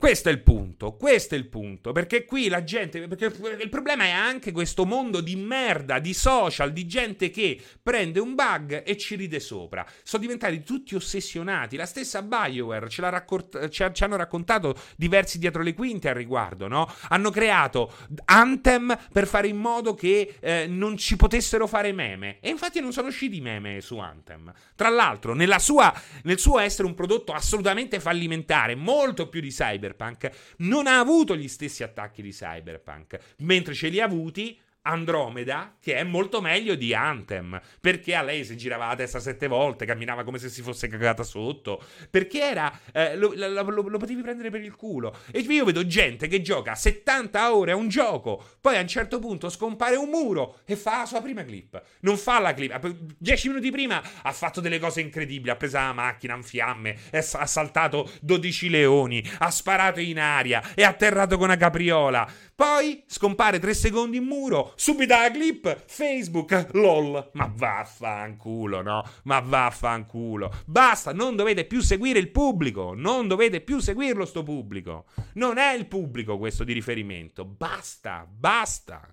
questo 0.00 0.30
è 0.30 0.32
il 0.32 0.40
punto, 0.40 0.96
questo 0.96 1.34
è 1.34 1.38
il 1.38 1.46
punto, 1.46 1.92
perché 1.92 2.24
qui 2.24 2.48
la 2.48 2.64
gente, 2.64 3.06
perché 3.06 3.26
il 3.26 3.68
problema 3.68 4.04
è 4.04 4.10
anche 4.10 4.50
questo 4.50 4.86
mondo 4.86 5.20
di 5.20 5.36
merda, 5.36 5.98
di 5.98 6.14
social, 6.14 6.72
di 6.72 6.86
gente 6.86 7.28
che 7.28 7.60
prende 7.82 8.18
un 8.18 8.34
bug 8.34 8.82
e 8.82 8.96
ci 8.96 9.14
ride 9.14 9.40
sopra. 9.40 9.86
Sono 10.02 10.22
diventati 10.22 10.62
tutti 10.62 10.94
ossessionati, 10.94 11.76
la 11.76 11.84
stessa 11.84 12.22
BioWare 12.22 12.88
ce 12.88 13.10
raccort- 13.10 13.56
ha, 13.56 13.68
ci, 13.68 14.02
hanno 14.02 14.16
raccontato 14.16 14.74
diversi 14.96 15.38
dietro 15.38 15.62
le 15.62 15.74
quinte 15.74 16.08
al 16.08 16.14
riguardo, 16.14 16.66
no? 16.66 16.90
Hanno 17.10 17.28
creato 17.28 17.92
Anthem 18.24 18.96
per 19.12 19.26
fare 19.26 19.48
in 19.48 19.58
modo 19.58 19.92
che 19.92 20.36
eh, 20.40 20.66
non 20.66 20.96
ci 20.96 21.16
potessero 21.16 21.66
fare 21.66 21.92
meme 21.92 22.38
e 22.40 22.48
infatti 22.48 22.80
non 22.80 22.92
sono 22.92 23.08
usciti 23.08 23.42
meme 23.42 23.82
su 23.82 23.98
Anthem. 23.98 24.50
Tra 24.74 24.88
l'altro, 24.88 25.36
sua, 25.58 25.92
nel 26.22 26.38
suo 26.38 26.58
essere 26.58 26.88
un 26.88 26.94
prodotto 26.94 27.34
assolutamente 27.34 28.00
fallimentare, 28.00 28.74
molto 28.74 29.28
più 29.28 29.42
di 29.42 29.50
Cyber 29.50 29.88
Cyberpunk 29.90 30.30
non 30.58 30.86
ha 30.86 30.98
avuto 30.98 31.36
gli 31.36 31.48
stessi 31.48 31.82
attacchi 31.82 32.22
di 32.22 32.30
Cyberpunk, 32.30 33.18
mentre 33.38 33.74
ce 33.74 33.88
li 33.88 34.00
ha 34.00 34.04
avuti 34.04 34.58
Andromeda, 34.82 35.76
che 35.80 35.96
è 35.96 36.04
molto 36.04 36.40
meglio 36.40 36.74
di 36.74 36.94
Anthem. 36.94 37.60
Perché 37.80 38.14
a 38.14 38.22
lei 38.22 38.44
si 38.44 38.56
girava 38.56 38.86
la 38.86 38.96
testa 38.96 39.20
sette 39.20 39.46
volte, 39.46 39.84
camminava 39.84 40.24
come 40.24 40.38
se 40.38 40.48
si 40.48 40.62
fosse 40.62 40.88
cagata 40.88 41.22
sotto. 41.22 41.82
Perché 42.10 42.40
era. 42.40 42.72
Eh, 42.92 43.16
lo, 43.16 43.32
lo, 43.34 43.62
lo, 43.62 43.88
lo, 43.88 43.98
potevi 43.98 44.22
prendere 44.22 44.50
per 44.50 44.62
il 44.62 44.74
culo. 44.76 45.16
E 45.30 45.40
io 45.40 45.64
vedo 45.64 45.86
gente 45.86 46.28
che 46.28 46.40
gioca 46.40 46.74
70 46.74 47.54
ore 47.54 47.72
a 47.72 47.76
un 47.76 47.88
gioco, 47.88 48.42
poi 48.60 48.76
a 48.76 48.80
un 48.80 48.88
certo 48.88 49.18
punto 49.18 49.48
scompare 49.48 49.96
un 49.96 50.08
muro 50.08 50.60
e 50.64 50.76
fa 50.76 50.98
la 50.98 51.06
sua 51.06 51.20
prima 51.20 51.44
clip. 51.44 51.80
Non 52.00 52.16
fa 52.16 52.38
la 52.38 52.54
clip. 52.54 52.94
Dieci 53.18 53.48
minuti 53.48 53.70
prima 53.70 54.02
ha 54.22 54.32
fatto 54.32 54.60
delle 54.60 54.78
cose 54.78 55.00
incredibili. 55.00 55.50
Ha 55.50 55.56
preso 55.56 55.76
la 55.76 55.92
macchina 55.92 56.34
in 56.34 56.42
fiamme, 56.42 56.96
ha 57.12 57.46
saltato 57.46 58.10
12 58.20 58.70
leoni, 58.70 59.22
ha 59.38 59.50
sparato 59.50 60.00
in 60.00 60.18
aria, 60.18 60.74
è 60.74 60.82
atterrato 60.82 61.36
con 61.36 61.46
una 61.46 61.56
capriola. 61.56 62.28
Poi 62.60 63.04
scompare 63.06 63.58
tre 63.58 63.72
secondi 63.72 64.18
in 64.18 64.24
muro, 64.24 64.74
subito 64.76 65.14
la 65.14 65.30
clip, 65.30 65.82
Facebook, 65.86 66.68
lol. 66.72 67.30
Ma 67.32 67.50
vaffanculo, 67.50 68.82
no? 68.82 69.02
Ma 69.22 69.40
vaffanculo. 69.40 70.52
Basta, 70.66 71.14
non 71.14 71.36
dovete 71.36 71.64
più 71.64 71.80
seguire 71.80 72.18
il 72.18 72.28
pubblico, 72.28 72.92
non 72.94 73.28
dovete 73.28 73.62
più 73.62 73.78
seguirlo 73.78 74.26
sto 74.26 74.42
pubblico. 74.42 75.06
Non 75.36 75.56
è 75.56 75.72
il 75.72 75.86
pubblico 75.86 76.36
questo 76.36 76.62
di 76.62 76.74
riferimento. 76.74 77.46
Basta, 77.46 78.26
basta. 78.30 79.08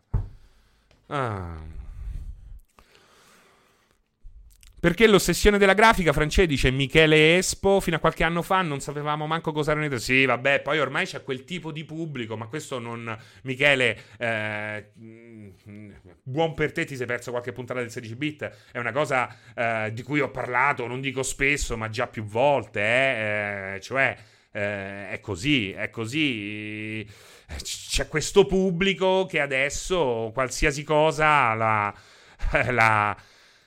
Ah. 1.06 1.87
Perché 4.88 5.06
l'ossessione 5.06 5.58
della 5.58 5.74
grafica, 5.74 6.14
Francesco 6.14 6.48
dice 6.48 6.72
Michele 6.72 7.36
Espo, 7.36 7.82
fino 7.82 7.98
a 7.98 8.00
qualche 8.00 8.24
anno 8.24 8.42
fa 8.42 8.62
non 8.62 8.80
sapevamo 8.80 9.28
manco 9.28 9.52
cosa 9.52 9.72
erano 9.72 9.94
i 9.94 10.00
Sì, 10.00 10.24
vabbè, 10.24 10.62
poi 10.62 10.80
ormai 10.80 11.06
c'è 11.06 11.24
quel 11.24 11.44
tipo 11.44 11.74
di 11.74 11.84
pubblico, 11.84 12.38
ma 12.38 12.48
questo 12.48 12.80
non... 12.80 13.14
Michele, 13.42 14.00
eh, 14.18 14.92
buon 16.24 16.54
per 16.54 16.72
te, 16.72 16.86
ti 16.86 16.96
sei 16.96 17.06
perso 17.06 17.32
qualche 17.32 17.52
puntata 17.52 17.82
del 17.82 17.92
16 17.92 18.16
bit, 18.16 18.50
è 18.72 18.78
una 18.78 18.94
cosa 18.94 19.36
eh, 19.54 19.92
di 19.92 20.04
cui 20.04 20.22
ho 20.22 20.32
parlato, 20.32 20.88
non 20.88 21.02
dico 21.02 21.22
spesso, 21.22 21.76
ma 21.76 21.90
già 21.90 22.08
più 22.08 22.24
volte, 22.24 22.80
eh, 22.80 23.74
eh 23.76 23.80
cioè... 23.82 24.16
Eh, 24.50 25.10
è 25.10 25.20
così, 25.20 25.72
è 25.72 25.90
così. 25.90 27.06
C'è 27.62 28.08
questo 28.08 28.46
pubblico 28.46 29.26
che 29.26 29.42
adesso 29.42 30.32
qualsiasi 30.34 30.84
cosa 30.84 31.54
la, 31.54 31.94
la, 32.72 33.16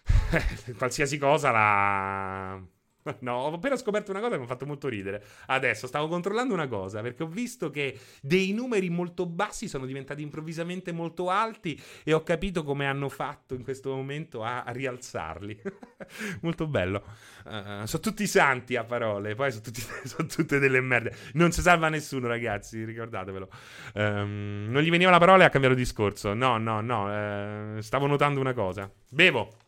qualsiasi 0.76 1.18
cosa 1.18 1.50
la 1.50 2.62
No, 3.20 3.36
ho 3.36 3.52
appena 3.52 3.76
scoperto 3.76 4.10
una 4.10 4.20
cosa 4.20 4.32
che 4.32 4.38
mi 4.38 4.44
ha 4.44 4.48
fatto 4.48 4.66
molto 4.66 4.88
ridere. 4.88 5.24
Adesso 5.46 5.86
stavo 5.86 6.08
controllando 6.08 6.54
una 6.54 6.68
cosa 6.68 7.00
perché 7.00 7.22
ho 7.22 7.26
visto 7.26 7.70
che 7.70 7.98
dei 8.20 8.52
numeri 8.52 8.90
molto 8.90 9.26
bassi 9.26 9.68
sono 9.68 9.86
diventati 9.86 10.22
improvvisamente 10.22 10.92
molto 10.92 11.30
alti 11.30 11.80
e 12.04 12.12
ho 12.12 12.22
capito 12.22 12.62
come 12.62 12.86
hanno 12.86 13.08
fatto 13.08 13.54
in 13.54 13.62
questo 13.62 13.94
momento 13.94 14.42
a, 14.42 14.64
rialzarli. 14.66 15.62
molto 16.42 16.66
bello. 16.66 17.04
Uh, 17.44 17.84
sono 17.86 18.02
tutti 18.02 18.26
santi 18.26 18.76
a 18.76 18.84
parole, 18.84 19.34
poi 19.34 19.50
sono, 19.50 19.62
tutti, 19.62 19.80
sono, 20.04 20.28
tutte 20.28 20.58
delle 20.58 20.80
merde. 20.80 21.14
Non 21.34 21.52
si 21.52 21.60
salva 21.62 21.88
nessuno, 21.88 22.26
ragazzi, 22.26 22.84
ricordatevelo. 22.84 23.48
Um, 23.94 24.66
non 24.70 24.82
gli 24.82 24.90
veniva 24.90 25.10
la 25.10 25.18
parola 25.18 25.44
e 25.44 25.46
ha 25.46 25.50
cambiato 25.50 25.74
discorso. 25.74 26.34
No, 26.34 26.58
no, 26.58 26.80
no. 26.80 27.76
Uh, 27.76 27.80
stavo 27.80 28.06
notando 28.06 28.40
una 28.40 28.52
cosa. 28.52 28.90
Bevo. 29.08 29.59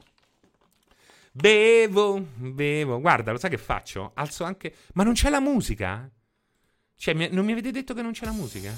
Bevo, 1.35 2.21
bevo. 2.37 3.01
Guarda, 3.01 3.33
lo 3.33 3.39
sai 3.39 3.51
che 3.51 3.59
faccio? 3.59 4.13
Alzo 4.15 4.45
anche. 4.45 4.75
Ma 4.95 5.03
non 5.03 5.15
c'è 5.15 5.31
la 5.31 5.41
musica? 5.41 6.11
Cioè, 6.95 7.15
non 7.31 7.45
mi 7.45 7.53
avete 7.53 7.71
detto 7.71 7.95
che 7.95 8.03
non 8.03 8.13
c'è 8.13 8.25
la 8.27 8.33
musica? 8.33 8.73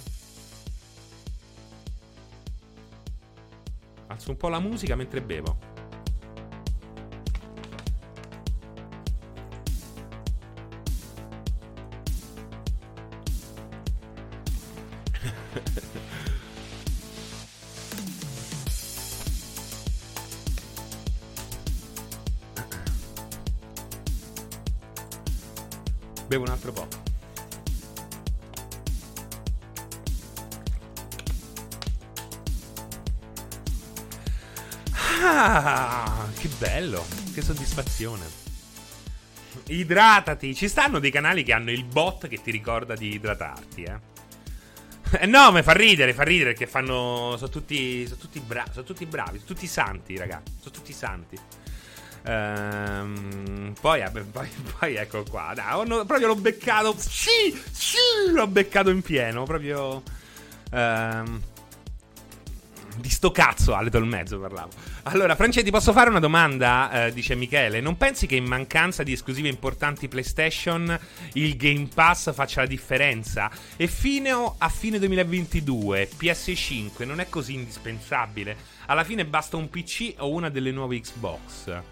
Alzo 4.06 4.30
un 4.30 4.36
po' 4.36 4.48
la 4.48 4.60
musica 4.60 4.94
mentre 4.94 5.20
bevo. 5.20 5.58
Bevo 26.34 26.46
un 26.46 26.50
altro 26.50 26.72
po'. 26.72 26.88
Ah, 34.96 36.26
che 36.36 36.48
bello, 36.58 37.06
che 37.32 37.40
soddisfazione. 37.40 38.24
Idratati. 39.68 40.56
Ci 40.56 40.66
stanno 40.66 40.98
dei 40.98 41.12
canali 41.12 41.44
che 41.44 41.52
hanno 41.52 41.70
il 41.70 41.84
bot 41.84 42.26
che 42.26 42.42
ti 42.42 42.50
ricorda 42.50 42.96
di 42.96 43.14
idratarti, 43.14 43.82
eh. 43.84 43.98
Eh 45.20 45.26
no, 45.26 45.52
mi 45.52 45.62
fa 45.62 45.72
ridere, 45.72 46.14
fa 46.14 46.24
ridere 46.24 46.50
perché 46.50 46.66
fanno. 46.66 47.36
Sono 47.36 47.48
tutti. 47.48 48.04
Sono 48.08 48.18
tutti 48.18 48.40
bravi. 48.40 48.70
Sono 48.72 48.84
tutti 48.84 49.06
bravi. 49.06 49.38
Sono 49.38 49.44
tutti 49.44 49.68
santi, 49.68 50.16
ragazzi. 50.16 50.52
Sono 50.58 50.74
tutti 50.74 50.92
santi. 50.92 51.38
Ehm, 52.26 53.74
poi, 53.80 54.02
poi, 54.32 54.48
poi, 54.78 54.94
ecco 54.96 55.24
qua. 55.28 55.52
Dai, 55.54 55.72
ho, 55.72 56.04
proprio 56.04 56.28
l'ho 56.28 56.36
beccato. 56.36 56.94
Sì, 56.98 57.60
sì, 57.70 58.32
l'ho 58.32 58.46
beccato 58.46 58.90
in 58.90 59.02
pieno. 59.02 59.44
Proprio. 59.44 60.02
Ehm, 60.70 61.42
di 62.96 63.08
sto 63.08 63.32
cazzo, 63.32 63.74
a 63.74 63.82
Little 63.82 64.06
Mezzo 64.06 64.38
parlavo. 64.38 64.70
Allora, 65.04 65.34
ti 65.34 65.70
posso 65.70 65.92
fare 65.92 66.10
una 66.10 66.20
domanda? 66.20 67.06
Eh, 67.06 67.12
dice 67.12 67.34
Michele. 67.34 67.80
Non 67.80 67.96
pensi 67.96 68.26
che 68.26 68.36
in 68.36 68.44
mancanza 68.44 69.02
di 69.02 69.12
esclusive 69.12 69.48
importanti 69.48 70.08
PlayStation 70.08 70.98
il 71.34 71.56
Game 71.56 71.88
Pass 71.92 72.32
faccia 72.32 72.60
la 72.60 72.66
differenza? 72.66 73.50
E 73.76 73.86
fino 73.86 74.54
a 74.58 74.68
fine 74.68 74.98
2022 74.98 76.08
PS5 76.16 77.04
non 77.04 77.20
è 77.20 77.28
così 77.28 77.54
indispensabile. 77.54 78.56
Alla 78.86 79.04
fine 79.04 79.24
basta 79.24 79.56
un 79.56 79.68
PC 79.68 80.14
o 80.18 80.30
una 80.30 80.48
delle 80.48 80.70
nuove 80.70 81.00
Xbox. 81.00 81.82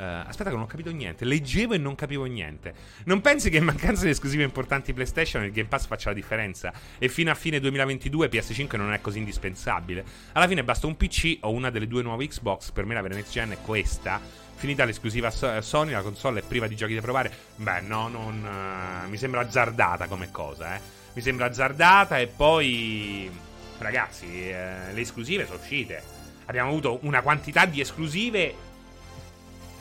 Uh, 0.00 0.26
aspetta, 0.26 0.48
che 0.48 0.56
non 0.56 0.64
ho 0.64 0.66
capito 0.66 0.90
niente. 0.90 1.26
Leggevo 1.26 1.74
e 1.74 1.78
non 1.78 1.94
capivo 1.94 2.24
niente. 2.24 2.72
Non 3.04 3.20
pensi 3.20 3.50
che 3.50 3.58
in 3.58 3.64
mancanza 3.64 4.04
di 4.04 4.10
esclusive 4.10 4.42
importanti 4.42 4.94
PlayStation 4.94 5.44
il 5.44 5.52
Game 5.52 5.68
Pass 5.68 5.86
faccia 5.86 6.08
la 6.08 6.14
differenza? 6.14 6.72
E 6.96 7.10
fino 7.10 7.30
a 7.30 7.34
fine 7.34 7.60
2022 7.60 8.30
PS5 8.30 8.78
non 8.78 8.94
è 8.94 9.02
così 9.02 9.18
indispensabile? 9.18 10.02
Alla 10.32 10.48
fine 10.48 10.64
basta 10.64 10.86
un 10.86 10.96
PC 10.96 11.40
o 11.42 11.50
una 11.50 11.68
delle 11.68 11.86
due 11.86 12.02
nuove 12.02 12.26
Xbox. 12.26 12.70
Per 12.70 12.86
me 12.86 12.94
la 12.94 13.02
vera 13.02 13.14
next 13.14 13.30
gen 13.30 13.50
è 13.50 13.58
questa. 13.60 14.18
Finita 14.54 14.86
l'esclusiva 14.86 15.30
Sony, 15.30 15.90
la 15.90 16.00
console 16.00 16.40
è 16.40 16.42
priva 16.42 16.66
di 16.66 16.76
giochi 16.76 16.94
da 16.94 17.02
provare. 17.02 17.30
Beh, 17.56 17.82
no, 17.82 18.08
non. 18.08 19.04
Uh, 19.04 19.06
mi 19.06 19.18
sembra 19.18 19.40
azzardata 19.40 20.06
come 20.06 20.30
cosa, 20.30 20.76
eh. 20.76 20.80
Mi 21.12 21.20
sembra 21.20 21.44
azzardata 21.44 22.18
e 22.18 22.26
poi. 22.26 23.30
Ragazzi, 23.76 24.48
eh, 24.48 24.92
le 24.94 25.00
esclusive 25.00 25.44
sono 25.44 25.58
uscite. 25.58 26.02
Abbiamo 26.46 26.70
avuto 26.70 27.00
una 27.02 27.20
quantità 27.20 27.66
di 27.66 27.80
esclusive 27.80 28.68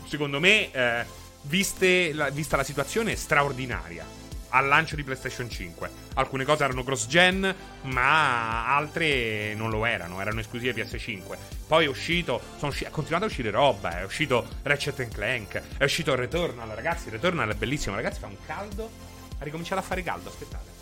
secondo 0.09 0.39
me, 0.39 0.71
eh, 0.71 2.13
la, 2.13 2.29
vista 2.29 2.57
la 2.57 2.63
situazione, 2.63 3.15
straordinaria 3.15 4.19
al 4.49 4.67
lancio 4.67 4.95
di 4.95 5.03
PlayStation 5.03 5.49
5. 5.49 5.89
Alcune 6.15 6.43
cose 6.43 6.63
erano 6.63 6.83
cross-gen, 6.83 7.55
ma 7.83 8.75
altre 8.75 9.53
non 9.55 9.69
lo 9.69 9.85
erano, 9.85 10.21
erano 10.21 10.39
esclusive 10.39 10.73
PS5. 10.73 11.37
Poi 11.67 11.85
è 11.85 11.87
uscito, 11.87 12.41
usci- 12.61 12.85
è 12.85 12.89
continuato 12.89 13.25
a 13.25 13.27
uscire 13.27 13.51
roba, 13.51 13.99
è 13.99 14.03
uscito 14.03 14.47
Ratchet 14.63 15.07
Clank, 15.09 15.61
è 15.77 15.83
uscito 15.83 16.15
Returnal, 16.15 16.69
ragazzi, 16.69 17.09
Returnal 17.09 17.49
è 17.49 17.55
bellissimo, 17.55 17.95
ragazzi, 17.95 18.19
fa 18.19 18.27
un 18.27 18.37
caldo. 18.45 18.89
Ha 19.37 19.43
ricominciato 19.43 19.81
a 19.81 19.83
fare 19.83 20.03
caldo, 20.03 20.29
aspettate. 20.29 20.77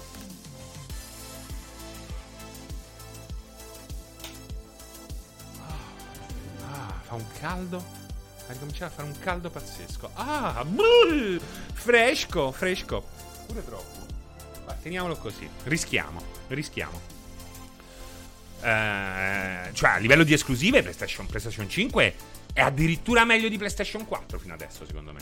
Ah, 6.70 7.02
fa 7.04 7.16
un 7.16 7.26
caldo. 7.40 7.97
Ha 8.48 8.52
ricominciato 8.54 8.86
a 8.94 8.96
fare 8.96 9.08
un 9.08 9.20
caldo 9.20 9.50
pazzesco. 9.50 10.12
Ah, 10.14 10.64
buh, 10.66 11.40
fresco, 11.74 12.52
fresco. 12.52 13.06
Pure 13.46 13.66
troppo. 13.66 14.06
Va, 14.66 14.74
teniamolo 14.74 15.18
così. 15.18 15.50
Rischiamo, 15.64 16.22
rischiamo. 16.48 17.16
Eh, 18.62 19.70
cioè, 19.74 19.90
a 19.90 19.98
livello 19.98 20.24
di 20.24 20.34
esclusive, 20.34 20.82
PlayStation, 20.82 21.26
PlayStation 21.26 21.70
5 21.70 22.16
è 22.54 22.62
addirittura 22.62 23.24
meglio 23.24 23.50
di 23.50 23.58
PlayStation 23.58 24.06
4 24.06 24.40
fino 24.40 24.54
adesso, 24.54 24.86
secondo 24.86 25.12
me. 25.12 25.20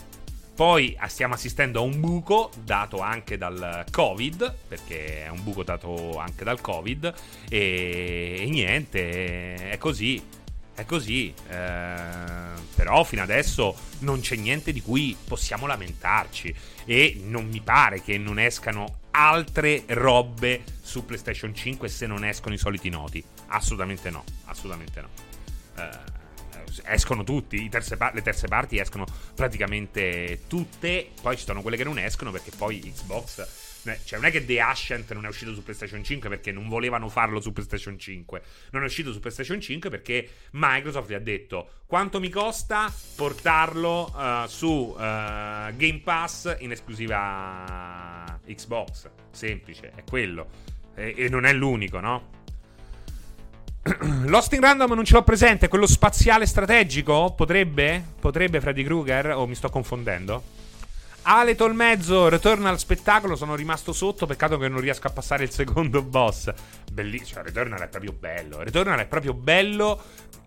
Poi 0.56 0.96
ah, 0.98 1.10
stiamo 1.10 1.34
assistendo 1.34 1.80
a 1.80 1.82
un 1.82 2.00
buco 2.00 2.50
dato 2.64 3.00
anche 3.00 3.38
dal 3.38 3.84
Covid, 3.92 4.56
perché 4.70 5.26
è 5.26 5.30
un 5.30 5.44
buco 5.44 5.64
dato 5.64 6.18
anche 6.18 6.46
dal 6.46 6.62
Covid, 6.62 7.14
e, 7.50 8.38
e 8.40 8.46
niente, 8.50 9.72
è 9.72 9.78
così. 9.78 10.44
È 10.76 10.84
così, 10.86 11.34
eh, 11.48 11.96
però 12.76 13.06
fino 13.06 13.22
adesso 13.22 13.76
non 14.00 14.20
c'è 14.20 14.36
niente 14.36 14.74
di 14.74 14.82
cui 14.82 15.16
possiamo 15.26 15.68
lamentarci 15.68 16.54
e 16.84 17.22
non 17.24 17.48
mi 17.48 17.62
pare 17.62 18.02
che 18.02 18.18
non 18.18 18.40
escano 18.40 19.00
altre 19.12 19.84
robe 19.88 20.64
su 20.82 21.06
PlayStation 21.06 21.56
5 21.56 21.88
se 21.88 22.06
non 22.08 22.26
escono 22.26 22.54
i 22.54 22.58
soliti 22.58 22.90
noti. 22.90 23.24
Assolutamente 23.48 24.10
no, 24.10 24.26
assolutamente 24.46 25.02
no. 25.02 25.08
Uh, 25.78 26.14
escono 26.84 27.24
tutti, 27.24 27.70
terze 27.70 27.98
le 28.14 28.22
terze 28.22 28.48
parti 28.48 28.78
escono 28.78 29.06
praticamente 29.34 30.42
tutte, 30.48 31.10
poi 31.22 31.38
ci 31.38 31.46
sono 31.46 31.62
quelle 31.62 31.78
che 31.78 31.86
non 31.86 31.98
escono 31.98 32.32
perché 32.32 32.52
poi 32.56 32.80
Xbox 32.80 33.65
cioè, 34.04 34.20
non 34.20 34.28
è 34.28 34.32
che 34.32 34.46
The 34.46 34.60
Ascent 34.60 35.14
non 35.14 35.26
è 35.26 35.28
uscito 35.28 35.54
su 35.54 35.64
PlayStation 35.64 36.04
5 36.04 36.30
perché 36.30 36.52
non 36.52 36.68
volevano 36.68 37.10
farlo 37.10 37.40
su 37.40 37.52
PlayStation 37.52 37.98
5. 37.98 38.42
Non 38.72 38.82
è 38.82 38.86
uscito 38.86 39.12
su 39.12 39.20
PlayStation 39.20 39.62
5 39.62 39.90
perché 39.90 40.30
Microsoft 40.52 41.10
gli 41.10 41.14
ha 41.14 41.20
detto 41.20 41.70
quanto 41.86 42.20
mi 42.20 42.30
costa 42.30 42.92
portarlo 43.16 44.12
uh, 44.16 44.48
su 44.48 44.68
uh, 44.68 44.98
Game 44.98 46.02
Pass 46.04 46.56
in 46.60 46.72
esclusiva 46.72 48.40
Xbox. 48.46 49.10
Semplice, 49.32 49.92
è 49.96 50.04
quello. 50.04 50.48
E, 50.96 51.14
e 51.16 51.30
non 51.30 51.46
è 51.46 51.54
l'unico, 51.54 52.00
no? 52.00 52.34
Lost 54.26 54.52
in 54.54 54.62
Random 54.62 54.94
non 54.94 55.06
ce 55.06 55.14
l'ho 55.14 55.24
presente, 55.24 55.68
quello 55.68 55.86
spaziale 55.86 56.48
strategico? 56.48 57.34
Potrebbe? 57.36 58.04
Potrebbe 58.20 58.60
Freddy 58.60 58.84
Krueger? 58.84 59.36
O 59.36 59.46
mi 59.46 59.54
sto 59.54 59.70
confondendo? 59.70 60.55
Ale 61.28 61.56
Tolmezzo, 61.56 62.30
Returnal 62.30 62.78
spettacolo, 62.78 63.36
sono 63.36 63.56
rimasto 63.56 63.94
sotto, 63.94 64.28
peccato 64.28 64.60
che 64.60 64.68
non 64.68 64.80
riesco 64.80 65.08
a 65.08 65.10
passare 65.10 65.44
il 65.44 65.50
secondo 65.50 66.04
boss. 66.04 66.54
Bellissimo, 66.92 67.42
cioè, 67.42 67.44
Returnal 67.46 67.80
è 67.80 67.88
proprio 67.88 68.12
bello. 68.12 68.62
Returnal 68.62 69.00
è 69.00 69.08
proprio 69.08 69.34
bello 69.34 70.04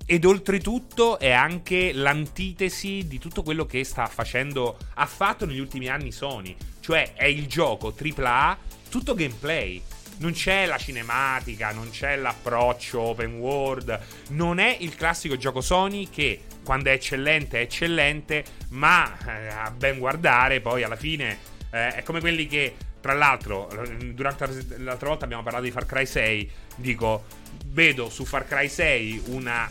ed 0.07 0.25
oltretutto 0.25 1.19
è 1.19 1.33
anche 1.33 1.93
l'antitesi 1.93 3.09
di 3.09 3.19
tutto 3.19 3.43
quello 3.43 3.67
che 3.67 3.83
sta 3.83 4.07
facendo, 4.07 4.77
ha 4.95 5.07
fatto 5.07 5.47
negli 5.47 5.59
ultimi 5.59 5.89
anni 5.89 6.13
Sony. 6.13 6.55
Cioè 6.79 7.15
è 7.15 7.25
il 7.25 7.49
gioco 7.49 7.93
AAA, 8.01 8.57
tutto 8.89 9.15
gameplay 9.15 9.83
non 10.19 10.33
c'è 10.33 10.67
la 10.67 10.79
cinematica, 10.79 11.73
non 11.73 11.91
c'è 11.91 12.17
l'approccio 12.17 13.01
open 13.01 13.39
world, 13.39 13.99
non 14.31 14.59
è 14.59 14.77
il 14.81 14.95
classico 14.95 15.37
gioco 15.37 15.61
Sony 15.61 16.09
che 16.09 16.43
quando 16.65 16.91
è 16.91 16.93
eccellente 16.93 17.59
è 17.59 17.63
eccellente, 17.63 18.45
ma 18.71 19.17
eh, 19.27 19.49
a 19.49 19.71
ben 19.71 19.99
guardare 19.99 20.61
poi 20.61 20.83
alla 20.83 20.97
fine 20.97 21.39
eh, 21.71 21.95
è 21.95 22.03
come 22.03 22.21
quelli 22.21 22.47
che 22.47 22.75
tra 23.01 23.15
l'altro, 23.15 23.69
durante 24.13 24.67
l'altra 24.79 25.09
volta 25.09 25.25
abbiamo 25.25 25.43
parlato 25.43 25.65
di 25.65 25.71
Far 25.71 25.87
Cry 25.87 26.05
6. 26.05 26.51
Dico, 26.77 27.25
vedo 27.67 28.11
su 28.11 28.25
Far 28.25 28.47
Cry 28.47 28.69
6 28.69 29.23
una, 29.27 29.69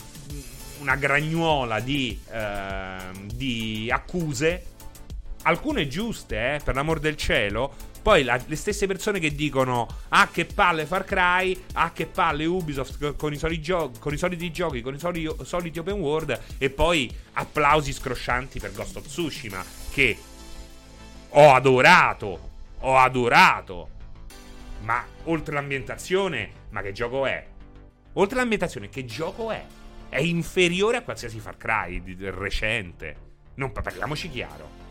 una 0.79 0.95
gragnuola 0.95 1.79
di, 1.79 2.19
eh, 2.31 2.97
di 3.33 3.89
accuse. 3.91 4.65
Alcune 5.43 5.87
giuste, 5.87 6.55
eh, 6.55 6.59
per 6.63 6.75
l'amor 6.75 6.99
del 6.99 7.15
cielo. 7.15 7.75
Poi 8.07 8.23
la, 8.23 8.41
le 8.45 8.55
stesse 8.55 8.87
persone 8.87 9.19
che 9.19 9.35
dicono 9.35 9.85
ah 10.07 10.29
che 10.29 10.45
palle 10.45 10.85
Far 10.85 11.03
Cry, 11.03 11.61
ah 11.73 11.91
che 11.91 12.05
palle 12.05 12.45
Ubisoft 12.45 13.17
con 13.17 13.33
i, 13.33 13.37
soliti, 13.37 13.61
gio- 13.61 13.91
con 13.99 14.13
i 14.13 14.17
soliti 14.17 14.49
giochi, 14.49 14.79
con 14.79 14.93
i 14.93 14.97
soliti, 14.97 15.29
soliti 15.43 15.79
open 15.79 15.99
world 15.99 16.39
e 16.57 16.69
poi 16.69 17.13
applausi 17.33 17.91
scroscianti 17.91 18.61
per 18.61 18.71
Ghost 18.71 18.95
of 18.95 19.07
Tsushima 19.07 19.61
che 19.91 20.17
ho 21.31 21.53
adorato, 21.53 22.49
ho 22.79 22.97
adorato. 22.97 23.89
Ma 24.83 25.05
oltre 25.25 25.55
l'ambientazione, 25.55 26.51
ma 26.69 26.81
che 26.81 26.93
gioco 26.93 27.25
è? 27.25 27.45
Oltre 28.13 28.37
l'ambientazione, 28.37 28.87
che 28.87 29.03
gioco 29.03 29.51
è? 29.51 29.65
È 30.07 30.21
inferiore 30.21 30.95
a 30.95 31.01
qualsiasi 31.01 31.41
Far 31.41 31.57
Cry 31.57 32.01
recente. 32.31 33.17
Non 33.55 33.73
parliamoci 33.73 34.29
chiaro 34.29 34.86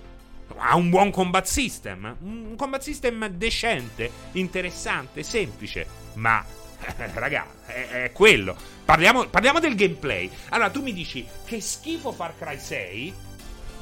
ha 0.56 0.76
un 0.76 0.90
buon 0.90 1.10
combat 1.10 1.46
system. 1.46 2.16
Un 2.20 2.54
combat 2.56 2.82
system 2.82 3.26
decente, 3.28 4.10
interessante, 4.32 5.22
semplice. 5.22 5.86
Ma, 6.14 6.44
raga, 7.14 7.46
è, 7.66 8.04
è 8.04 8.12
quello. 8.12 8.56
Parliamo, 8.84 9.26
parliamo, 9.26 9.60
del 9.60 9.74
gameplay. 9.74 10.30
Allora, 10.50 10.70
tu 10.70 10.82
mi 10.82 10.92
dici 10.92 11.26
che 11.44 11.60
schifo 11.60 12.12
Far 12.12 12.34
Cry 12.38 12.58
6 12.58 13.14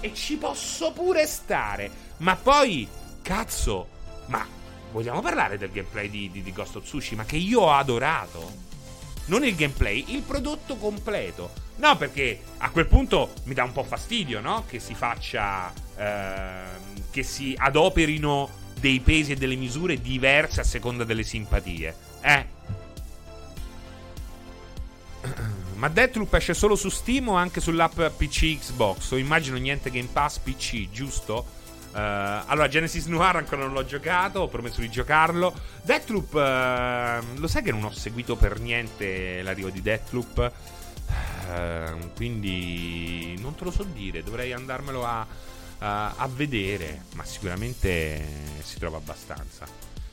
e 0.00 0.14
ci 0.14 0.36
posso 0.36 0.92
pure 0.92 1.26
stare. 1.26 1.90
Ma 2.18 2.36
poi, 2.36 2.88
cazzo, 3.22 3.88
ma 4.26 4.46
vogliamo 4.92 5.20
parlare 5.20 5.58
del 5.58 5.70
gameplay 5.70 6.08
di, 6.08 6.30
di, 6.30 6.42
di 6.42 6.52
Ghost 6.52 6.76
of 6.76 6.84
Tsushima 6.84 7.24
che 7.24 7.36
io 7.36 7.60
ho 7.60 7.72
adorato? 7.72 8.62
Non 9.26 9.44
il 9.44 9.54
gameplay, 9.54 10.04
il 10.08 10.22
prodotto 10.22 10.76
completo. 10.76 11.63
No, 11.76 11.96
perché 11.96 12.40
a 12.58 12.70
quel 12.70 12.86
punto 12.86 13.32
mi 13.44 13.54
dà 13.54 13.64
un 13.64 13.72
po' 13.72 13.82
fastidio, 13.82 14.40
no? 14.40 14.64
Che 14.68 14.78
si 14.78 14.94
faccia. 14.94 15.72
Ehm, 15.96 16.84
che 17.10 17.22
si 17.22 17.54
adoperino 17.56 18.50
dei 18.80 19.00
pesi 19.00 19.32
e 19.32 19.36
delle 19.36 19.54
misure 19.54 20.00
diverse 20.00 20.60
a 20.60 20.64
seconda 20.64 21.04
delle 21.04 21.22
simpatie. 21.22 21.96
Eh. 22.20 22.46
Ma 25.74 25.88
Deathloop 25.88 26.34
esce 26.34 26.54
solo 26.54 26.76
su 26.76 26.88
Steam 26.88 27.28
o 27.28 27.34
anche 27.34 27.60
sull'app 27.60 28.00
PC 28.16 28.58
Xbox? 28.58 29.12
O 29.12 29.16
immagino 29.16 29.56
niente 29.56 29.90
Game 29.90 30.08
Pass 30.12 30.38
PC, 30.38 30.90
giusto? 30.90 31.62
Uh, 31.92 32.42
allora, 32.46 32.66
Genesis 32.66 33.06
Noir 33.06 33.36
ancora 33.36 33.62
non 33.62 33.72
l'ho 33.72 33.84
giocato, 33.84 34.40
ho 34.40 34.48
promesso 34.48 34.80
di 34.80 34.90
giocarlo. 34.90 35.54
Deathloop, 35.82 36.34
uh, 36.34 37.38
lo 37.38 37.46
sai 37.46 37.62
che 37.62 37.70
non 37.70 37.84
ho 37.84 37.92
seguito 37.92 38.34
per 38.34 38.58
niente 38.58 39.42
l'arrivo 39.42 39.70
di 39.70 39.80
Deathloop? 39.80 40.52
Ehm, 41.50 42.12
quindi 42.14 43.36
non 43.40 43.54
te 43.54 43.64
lo 43.64 43.70
so 43.70 43.84
dire, 43.84 44.22
dovrei 44.22 44.52
andarmelo 44.52 45.04
a, 45.04 45.26
a, 45.78 46.14
a, 46.16 46.28
vedere, 46.28 47.04
ma 47.14 47.24
sicuramente 47.24 48.22
si 48.62 48.78
trova 48.78 48.96
abbastanza. 48.96 49.66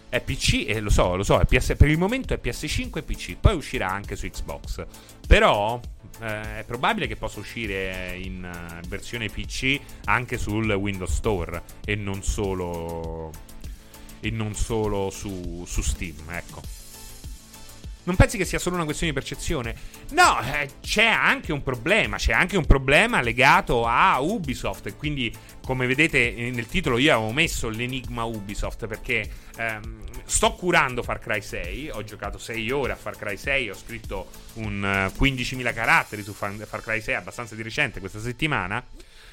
È 0.09 0.19
PC, 0.19 0.65
eh, 0.67 0.81
lo 0.81 0.89
so, 0.89 1.15
lo 1.15 1.23
so, 1.23 1.39
PS, 1.47 1.75
per 1.77 1.87
il 1.87 1.97
momento 1.97 2.33
è 2.33 2.39
PS5 2.43 2.97
e 2.97 3.03
PC, 3.03 3.37
poi 3.39 3.55
uscirà 3.55 3.89
anche 3.89 4.17
su 4.17 4.27
Xbox. 4.27 4.85
Però 5.25 5.79
eh, 6.19 6.59
è 6.59 6.63
probabile 6.65 7.07
che 7.07 7.15
possa 7.15 7.39
uscire 7.39 8.17
in 8.17 8.43
uh, 8.43 8.85
versione 8.87 9.29
PC 9.29 9.79
anche 10.05 10.37
sul 10.37 10.69
Windows 10.69 11.13
Store 11.13 11.63
e 11.85 11.95
non 11.95 12.23
solo, 12.23 13.31
e 14.19 14.29
non 14.31 14.53
solo 14.53 15.09
su, 15.09 15.63
su 15.65 15.81
Steam, 15.81 16.29
ecco. 16.29 16.80
Non 18.03 18.15
pensi 18.15 18.37
che 18.37 18.45
sia 18.45 18.57
solo 18.57 18.75
una 18.75 18.85
questione 18.85 19.13
di 19.13 19.19
percezione? 19.19 19.75
No, 20.11 20.39
eh, 20.41 20.67
c'è 20.81 21.05
anche 21.05 21.51
un 21.51 21.61
problema. 21.61 22.17
C'è 22.17 22.33
anche 22.33 22.57
un 22.57 22.65
problema 22.65 23.21
legato 23.21 23.85
a 23.85 24.19
Ubisoft. 24.19 24.95
Quindi, 24.97 25.31
come 25.63 25.85
vedete 25.85 26.31
nel 26.51 26.65
titolo, 26.65 26.97
io 26.97 27.15
avevo 27.15 27.31
messo 27.31 27.69
l'enigma 27.69 28.23
Ubisoft 28.23 28.87
perché 28.87 29.29
ehm, 29.55 30.01
sto 30.25 30.53
curando 30.53 31.03
Far 31.03 31.19
Cry 31.19 31.41
6. 31.41 31.91
Ho 31.91 32.03
giocato 32.03 32.39
6 32.39 32.71
ore 32.71 32.93
a 32.93 32.95
Far 32.95 33.17
Cry 33.17 33.37
6. 33.37 33.69
Ho 33.69 33.75
scritto 33.75 34.29
un 34.53 34.81
uh, 34.81 35.23
eh, 35.23 35.31
15.000 35.31 35.73
caratteri 35.73 36.23
su 36.23 36.33
Far 36.33 36.81
Cry 36.81 37.01
6 37.01 37.13
abbastanza 37.13 37.53
di 37.53 37.61
recente 37.61 37.99
questa 37.99 38.19
settimana. 38.19 38.83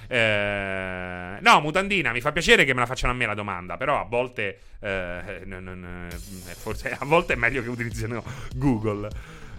Eh, 0.09 1.39
no, 1.41 1.61
mutandina, 1.61 2.13
mi 2.13 2.21
fa 2.21 2.33
piacere 2.33 2.65
che 2.65 2.73
me 2.73 2.81
la 2.81 2.87
facciano 2.87 3.13
a 3.13 3.17
me 3.17 3.27
la 3.27 3.35
domanda, 3.35 3.77
però 3.77 4.01
a 4.01 4.05
volte, 4.05 4.59
eh, 4.81 5.43
non, 5.45 5.65
non, 5.65 6.09
forse 6.57 6.97
a 6.99 7.05
volte 7.05 7.35
è 7.35 7.37
meglio 7.37 7.63
che 7.63 7.69
utilizzino 7.69 8.25
Google. 8.57 9.09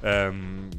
Um, 0.01 0.69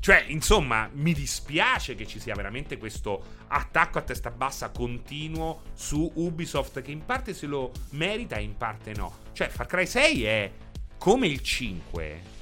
cioè, 0.00 0.24
insomma, 0.28 0.90
mi 0.94 1.12
dispiace 1.12 1.94
che 1.94 2.06
ci 2.06 2.18
sia 2.18 2.34
veramente 2.34 2.76
questo 2.76 3.24
attacco 3.48 3.98
a 3.98 4.02
testa 4.02 4.30
bassa 4.30 4.70
continuo 4.70 5.62
su 5.74 6.10
Ubisoft 6.14 6.82
che 6.82 6.90
in 6.90 7.04
parte 7.04 7.34
se 7.34 7.46
lo 7.46 7.70
merita 7.90 8.36
e 8.36 8.42
in 8.42 8.56
parte 8.56 8.94
no. 8.94 9.18
Cioè, 9.32 9.48
Far 9.48 9.66
Cry 9.66 9.86
6 9.86 10.24
è 10.24 10.50
come 10.98 11.28
il 11.28 11.40
5 11.40 12.20
ma 12.22 12.41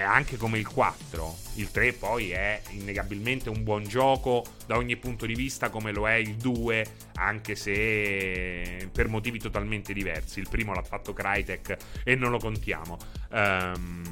anche 0.00 0.38
come 0.38 0.58
il 0.58 0.66
4. 0.66 1.36
Il 1.56 1.70
3 1.70 1.92
poi 1.92 2.30
è 2.30 2.62
innegabilmente 2.70 3.50
un 3.50 3.62
buon 3.62 3.84
gioco 3.84 4.44
da 4.66 4.76
ogni 4.76 4.96
punto 4.96 5.26
di 5.26 5.34
vista 5.34 5.68
come 5.68 5.92
lo 5.92 6.08
è 6.08 6.14
il 6.14 6.36
2, 6.36 6.86
anche 7.16 7.54
se 7.54 8.88
per 8.90 9.08
motivi 9.08 9.38
totalmente 9.38 9.92
diversi. 9.92 10.40
Il 10.40 10.48
primo 10.48 10.72
l'ha 10.72 10.82
fatto 10.82 11.12
Crytek 11.12 11.76
e 12.04 12.14
non 12.14 12.30
lo 12.30 12.38
contiamo. 12.38 12.96
Um, 13.30 14.02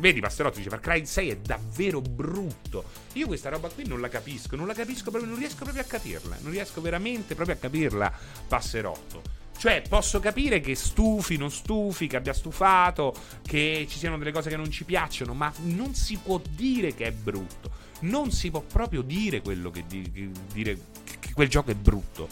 vedi, 0.00 0.20
Passerotto 0.20 0.58
dice 0.58 0.70
Far 0.70 0.80
Cry 0.80 1.06
6 1.06 1.30
è 1.30 1.36
davvero 1.36 2.00
brutto. 2.00 2.84
Io 3.12 3.28
questa 3.28 3.48
roba 3.48 3.68
qui 3.68 3.86
non 3.86 4.00
la 4.00 4.08
capisco, 4.08 4.56
non 4.56 4.66
la 4.66 4.74
capisco 4.74 5.10
proprio, 5.10 5.30
non 5.30 5.38
riesco 5.38 5.62
proprio 5.62 5.82
a 5.82 5.86
capirla. 5.86 6.38
Non 6.40 6.50
riesco 6.50 6.80
veramente 6.80 7.34
proprio 7.34 7.54
a 7.56 7.58
capirla, 7.58 8.12
Passerotto. 8.48 9.41
Cioè, 9.56 9.82
posso 9.88 10.18
capire 10.18 10.60
che 10.60 10.74
stufi, 10.74 11.36
non 11.36 11.50
stufi, 11.50 12.06
che 12.06 12.16
abbia 12.16 12.32
stufato, 12.32 13.14
che 13.46 13.86
ci 13.88 13.98
siano 13.98 14.18
delle 14.18 14.32
cose 14.32 14.48
che 14.50 14.56
non 14.56 14.70
ci 14.70 14.84
piacciono, 14.84 15.34
ma 15.34 15.52
non 15.62 15.94
si 15.94 16.16
può 16.16 16.40
dire 16.50 16.94
che 16.94 17.06
è 17.06 17.12
brutto. 17.12 17.70
Non 18.00 18.32
si 18.32 18.50
può 18.50 18.60
proprio 18.60 19.02
dire 19.02 19.40
quello 19.40 19.70
che, 19.70 19.84
di, 19.86 20.10
che 20.10 20.30
dire 20.52 20.78
che 21.20 21.32
quel 21.32 21.48
gioco 21.48 21.70
è 21.70 21.74
brutto. 21.74 22.26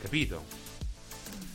Capito? 0.00 0.66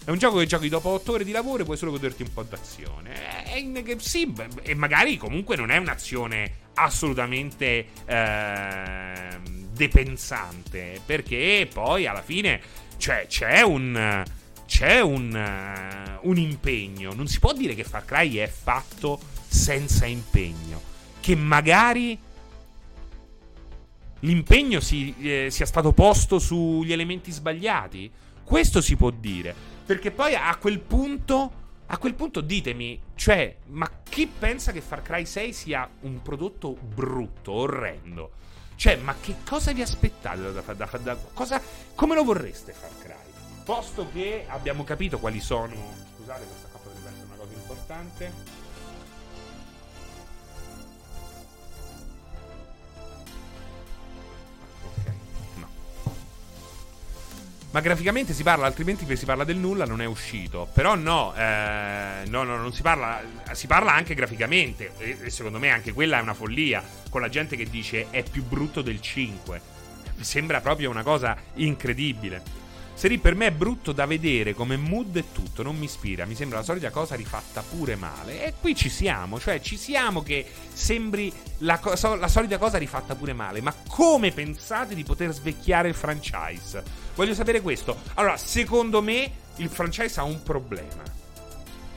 È 0.05 0.11
un 0.11 0.17
gioco 0.17 0.39
che 0.39 0.45
giochi 0.45 0.67
dopo 0.67 0.89
8 0.89 1.13
ore 1.13 1.23
di 1.23 1.31
lavoro 1.31 1.61
e 1.61 1.65
puoi 1.65 1.77
solo 1.77 1.91
goderti 1.91 2.23
un 2.23 2.33
po' 2.33 2.43
d'azione. 2.43 3.13
È, 3.45 3.71
è, 3.71 3.95
sì, 3.99 4.33
e 4.63 4.75
magari 4.75 5.15
comunque 5.15 5.55
non 5.55 5.71
è 5.71 5.77
un'azione 5.77 6.51
assolutamente 6.73 7.85
eh, 8.05 9.39
depensante. 9.71 10.99
Perché 11.05 11.69
poi 11.73 12.05
alla 12.05 12.21
fine 12.21 12.59
cioè, 12.97 13.27
c'è 13.29 13.61
un 13.61 14.23
c'è 14.65 15.01
un, 15.01 15.33
uh, 15.33 16.27
un 16.27 16.37
impegno. 16.37 17.13
Non 17.13 17.27
si 17.27 17.39
può 17.39 17.53
dire 17.53 17.75
che 17.75 17.83
Far 17.83 18.05
Cry 18.05 18.35
è 18.35 18.47
fatto 18.47 19.19
senza 19.47 20.05
impegno. 20.05 20.81
Che 21.19 21.35
magari 21.35 22.17
l'impegno 24.19 24.79
si, 24.79 25.13
eh, 25.19 25.47
sia 25.49 25.65
stato 25.65 25.91
posto 25.93 26.39
sugli 26.39 26.91
elementi 26.91 27.31
sbagliati. 27.31 28.11
Questo 28.43 28.81
si 28.81 28.95
può 28.95 29.09
dire. 29.09 29.53
Perché 29.85 30.11
poi 30.11 30.35
a 30.35 30.55
quel 30.57 30.79
punto. 30.79 31.61
A 31.87 31.97
quel 31.97 32.15
punto 32.15 32.41
ditemi, 32.41 32.99
cioè, 33.13 33.57
ma 33.67 33.87
chi 34.09 34.25
pensa 34.25 34.71
che 34.71 34.81
Far 34.81 35.03
Cry 35.03 35.25
6 35.25 35.53
sia 35.53 35.87
un 36.01 36.23
prodotto 36.23 36.75
brutto, 36.75 37.51
orrendo? 37.51 38.31
Cioè, 38.75 38.95
ma 38.95 39.13
che 39.19 39.35
cosa 39.47 39.73
vi 39.73 39.81
aspettate 39.81 40.41
da, 40.41 40.61
da, 40.61 40.73
da, 40.73 40.97
da 40.97 41.17
cosa, 41.33 41.61
come 41.93 42.15
lo 42.15 42.23
vorreste 42.23 42.71
Far 42.71 42.89
Cry? 42.99 43.23
Posto 43.63 44.09
che 44.11 44.45
abbiamo 44.47 44.83
capito 44.83 45.19
quali 45.19 45.39
sono. 45.39 45.73
Scusate, 46.17 46.45
questa 46.45 46.67
qua 46.69 46.79
potrebbe 46.81 47.07
essere 47.07 47.25
una 47.25 47.35
cosa 47.35 47.53
importante. 47.53 48.31
Ma 57.71 57.79
graficamente 57.79 58.33
si 58.33 58.43
parla, 58.43 58.67
altrimenti 58.67 59.15
si 59.15 59.25
parla 59.25 59.43
del 59.45 59.57
nulla, 59.57 59.85
non 59.85 60.01
è 60.01 60.05
uscito. 60.05 60.67
Però 60.73 60.93
no, 60.95 61.33
eh, 61.35 62.23
no, 62.27 62.43
no, 62.43 62.57
non 62.57 62.71
si 62.73 62.81
parla. 62.83 63.19
Si 63.53 63.65
parla 63.65 63.93
anche 63.93 64.13
graficamente. 64.13 64.91
E 64.97 65.29
secondo 65.31 65.57
me 65.57 65.69
anche 65.69 65.93
quella 65.93 66.19
è 66.19 66.21
una 66.21 66.33
follia. 66.35 66.83
Con 67.09 67.21
la 67.21 67.29
gente 67.29 67.55
che 67.55 67.67
dice 67.69 68.07
è 68.11 68.23
più 68.23 68.43
brutto 68.43 68.81
del 68.81 68.99
5. 68.99 69.61
Mi 70.15 70.23
sembra 70.23 70.61
proprio 70.61 70.89
una 70.89 71.01
cosa 71.01 71.35
incredibile. 71.55 72.62
Seri 73.03 73.17
per 73.17 73.35
me 73.35 73.47
è 73.47 73.51
brutto 73.51 73.91
da 73.91 74.05
vedere 74.05 74.53
come 74.53 74.77
mood 74.77 75.17
e 75.17 75.25
tutto, 75.33 75.61
non 75.61 75.75
mi 75.75 75.83
ispira, 75.83 76.23
mi 76.23 76.35
sembra 76.35 76.59
la 76.59 76.63
solita 76.63 76.89
cosa 76.89 77.15
rifatta 77.15 77.61
pure 77.61 77.97
male. 77.97 78.45
E 78.45 78.53
qui 78.61 78.73
ci 78.77 78.87
siamo, 78.87 79.41
cioè 79.41 79.59
ci 79.59 79.75
siamo 79.75 80.23
che 80.23 80.49
sembri 80.71 81.29
la, 81.57 81.79
co- 81.79 82.15
la 82.15 82.29
solita 82.29 82.57
cosa 82.57 82.77
rifatta 82.77 83.13
pure 83.15 83.33
male. 83.33 83.59
Ma 83.59 83.75
come 83.89 84.31
pensate 84.31 84.95
di 84.95 85.03
poter 85.03 85.33
svecchiare 85.33 85.89
il 85.89 85.95
franchise? 85.95 86.81
Voglio 87.13 87.33
sapere 87.33 87.59
questo. 87.59 88.03
Allora, 88.13 88.37
secondo 88.37 89.01
me 89.01 89.29
il 89.57 89.67
franchise 89.67 90.21
ha 90.21 90.23
un 90.23 90.41
problema. 90.41 91.03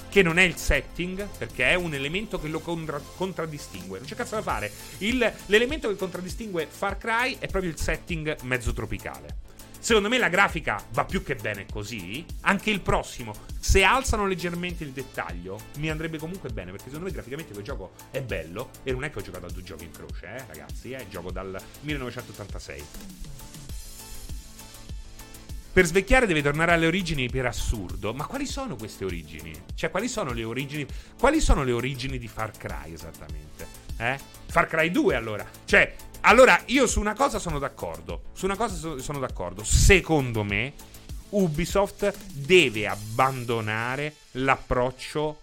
Che 0.09 0.23
non 0.25 0.41
è 0.41 0.43
il 0.43 0.57
setting, 0.57 1.25
perché 1.39 1.71
è 1.71 1.75
un 1.75 1.95
elemento 1.95 2.41
che 2.41 2.49
lo 2.49 2.59
contra- 2.59 3.01
contraddistingue. 3.15 3.99
Non 4.01 4.09
c'è 4.09 4.17
cazzo 4.17 4.35
da 4.35 4.43
fare. 4.43 4.73
Il, 4.99 5.33
l'elemento 5.47 5.87
che 5.87 5.95
contraddistingue 5.95 6.67
Far 6.69 6.99
Cry 6.99 7.37
è 7.39 7.47
proprio 7.47 7.71
il 7.71 7.79
setting 7.79 8.41
mezzo 8.43 8.73
tropicale. 8.73 9.46
Secondo 9.79 10.09
me 10.09 10.19
la 10.19 10.29
grafica 10.29 10.83
va 10.93 11.05
più 11.05 11.23
che 11.23 11.35
bene 11.35 11.67
così. 11.71 12.25
Anche 12.43 12.71
il 12.71 12.81
prossimo, 12.81 13.33
se 13.59 13.83
alzano 13.83 14.27
leggermente 14.27 14.85
il 14.85 14.91
dettaglio, 14.91 15.59
mi 15.79 15.91
andrebbe 15.91 16.19
comunque 16.19 16.51
bene. 16.51 16.71
Perché 16.71 16.87
secondo 16.87 17.07
me 17.07 17.13
graficamente 17.13 17.53
quel 17.53 17.65
gioco 17.65 17.93
è 18.11 18.21
bello. 18.23 18.71
E 18.83 18.93
non 18.93 19.05
è 19.05 19.11
che 19.11 19.19
ho 19.19 19.23
giocato 19.23 19.47
a 19.47 19.51
due 19.51 19.63
giochi 19.63 19.85
in 19.85 19.91
croce, 19.93 20.27
eh, 20.27 20.45
ragazzi. 20.47 20.91
Eh, 20.93 21.07
gioco 21.09 21.31
dal 21.31 21.57
1986. 21.81 22.85
Per 25.77 25.85
svecchiare 25.85 26.27
deve 26.27 26.41
tornare 26.41 26.73
alle 26.73 26.87
origini 26.87 27.29
per 27.29 27.45
assurdo. 27.45 28.15
Ma 28.15 28.25
quali 28.25 28.47
sono 28.47 28.77
queste 28.77 29.05
origini? 29.05 29.53
Cioè, 29.75 29.91
quali 29.91 30.09
sono 30.09 30.33
le 30.33 30.43
origini? 30.43 30.87
Quali 31.19 31.39
sono 31.39 31.65
le 31.65 31.73
origini 31.73 32.17
di 32.17 32.29
Far 32.29 32.51
Cry 32.53 32.95
esattamente? 32.95 33.67
Eh? 33.99 34.19
Far 34.47 34.69
Cry 34.69 34.91
2 34.91 35.15
allora. 35.15 35.47
Cioè, 35.67 35.95
allora 36.21 36.61
io 36.67 36.87
su 36.87 37.01
una 37.01 37.15
cosa 37.15 37.39
sono 37.39 37.59
d'accordo. 37.59 38.25
Su 38.33 38.45
una 38.45 38.57
cosa 38.57 38.99
sono 38.99 39.19
d'accordo. 39.19 39.65
Secondo 39.65 40.43
me 40.43 40.73
Ubisoft 41.31 42.15
deve 42.33 42.87
abbandonare 42.87 44.15
l'approccio 44.33 45.41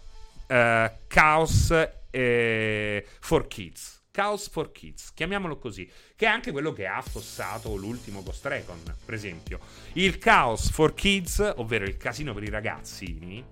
uh, 0.47 0.91
Chaos 1.07 1.89
eh, 2.09 3.05
for 3.19 3.47
Kids. 3.47 4.01
Chaos 4.11 4.47
for 4.47 4.71
Kids, 4.71 5.11
chiamiamolo 5.13 5.57
così, 5.57 5.89
che 6.15 6.27
è 6.27 6.29
anche 6.29 6.51
quello 6.51 6.71
che 6.71 6.85
ha 6.85 6.97
affossato 6.97 7.75
l'ultimo 7.75 8.21
Ghost 8.21 8.45
Recon, 8.45 8.79
per 9.03 9.15
esempio. 9.15 9.59
Il 9.93 10.19
Chaos 10.19 10.69
for 10.69 10.93
Kids, 10.93 11.53
ovvero 11.55 11.85
il 11.85 11.97
casino 11.97 12.33
per 12.33 12.43
i 12.43 12.49
ragazzini, 12.49 13.43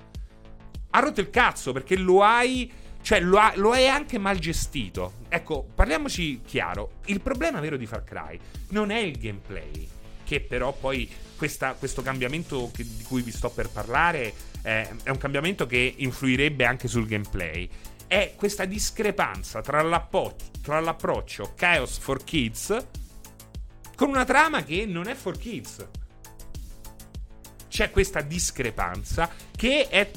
ha 0.92 1.00
rotto 1.00 1.20
il 1.20 1.32
cazzo 1.32 1.72
perché 1.72 1.96
lo 1.96 2.22
hai 2.22 2.72
cioè, 3.02 3.20
lo, 3.20 3.38
ha, 3.38 3.54
lo, 3.56 3.74
è 3.74 3.88
anche 3.88 4.18
mal 4.18 4.38
gestito. 4.38 5.14
Ecco, 5.30 5.68
parliamoci 5.76 6.42
chiaro. 6.46 7.00
Il 7.06 7.22
problema 7.22 7.60
vero 7.60 7.78
di 7.78 7.86
Far 7.86 8.04
Cry 8.04 8.40
non 8.70 8.92
è 8.92 8.98
il 8.98 9.18
gameplay, 9.18 9.88
che 10.24 10.42
però 10.42 10.74
poi 10.74 11.10
questa, 11.36 11.74
questo 11.74 12.02
cambiamento 12.02 12.70
che, 12.74 12.84
di 12.84 13.04
cui 13.04 13.22
vi 13.22 13.32
sto 13.32 13.50
per 13.50 13.70
parlare 13.70 14.34
eh, 14.64 14.88
è 15.04 15.10
un 15.10 15.18
cambiamento 15.18 15.66
che 15.66 15.94
influirebbe 15.98 16.66
anche 16.66 16.88
sul 16.88 17.08
gameplay 17.08 17.68
è 18.08 18.34
questa 18.36 18.66
discrepanza 18.66 19.62
tra, 19.62 19.82
tra 20.62 20.80
l'approccio 20.82 21.54
Chaos 21.56 21.98
for 21.98 22.22
Kids 22.26 22.88
con 24.02 24.10
una 24.10 24.26
trama 24.26 24.64
che 24.64 24.88
non 24.88 25.08
è 25.08 25.14
for 25.14 25.38
kids. 25.38 25.88
C'è 27.70 27.92
questa 27.92 28.22
discrepanza 28.22 29.30
che, 29.56 29.90
è, 29.90 30.10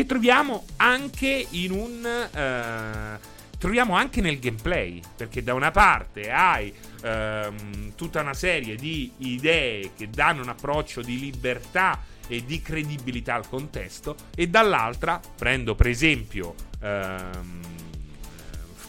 che 0.00 0.06
troviamo 0.06 0.64
anche 0.76 1.46
in 1.50 1.72
un... 1.72 2.28
Uh, 2.32 3.28
troviamo 3.58 3.94
anche 3.94 4.22
nel 4.22 4.38
gameplay, 4.38 5.02
perché 5.14 5.42
da 5.42 5.52
una 5.52 5.70
parte 5.70 6.30
hai 6.30 6.72
um, 7.02 7.94
tutta 7.94 8.22
una 8.22 8.32
serie 8.32 8.76
di 8.76 9.12
idee 9.18 9.90
che 9.94 10.08
danno 10.08 10.40
un 10.40 10.48
approccio 10.48 11.02
di 11.02 11.18
libertà 11.18 12.00
e 12.26 12.42
di 12.46 12.62
credibilità 12.62 13.34
al 13.34 13.46
contesto 13.46 14.16
e 14.34 14.48
dall'altra 14.48 15.20
prendo 15.36 15.74
per 15.74 15.88
esempio 15.88 16.54
ehm, 16.80 17.60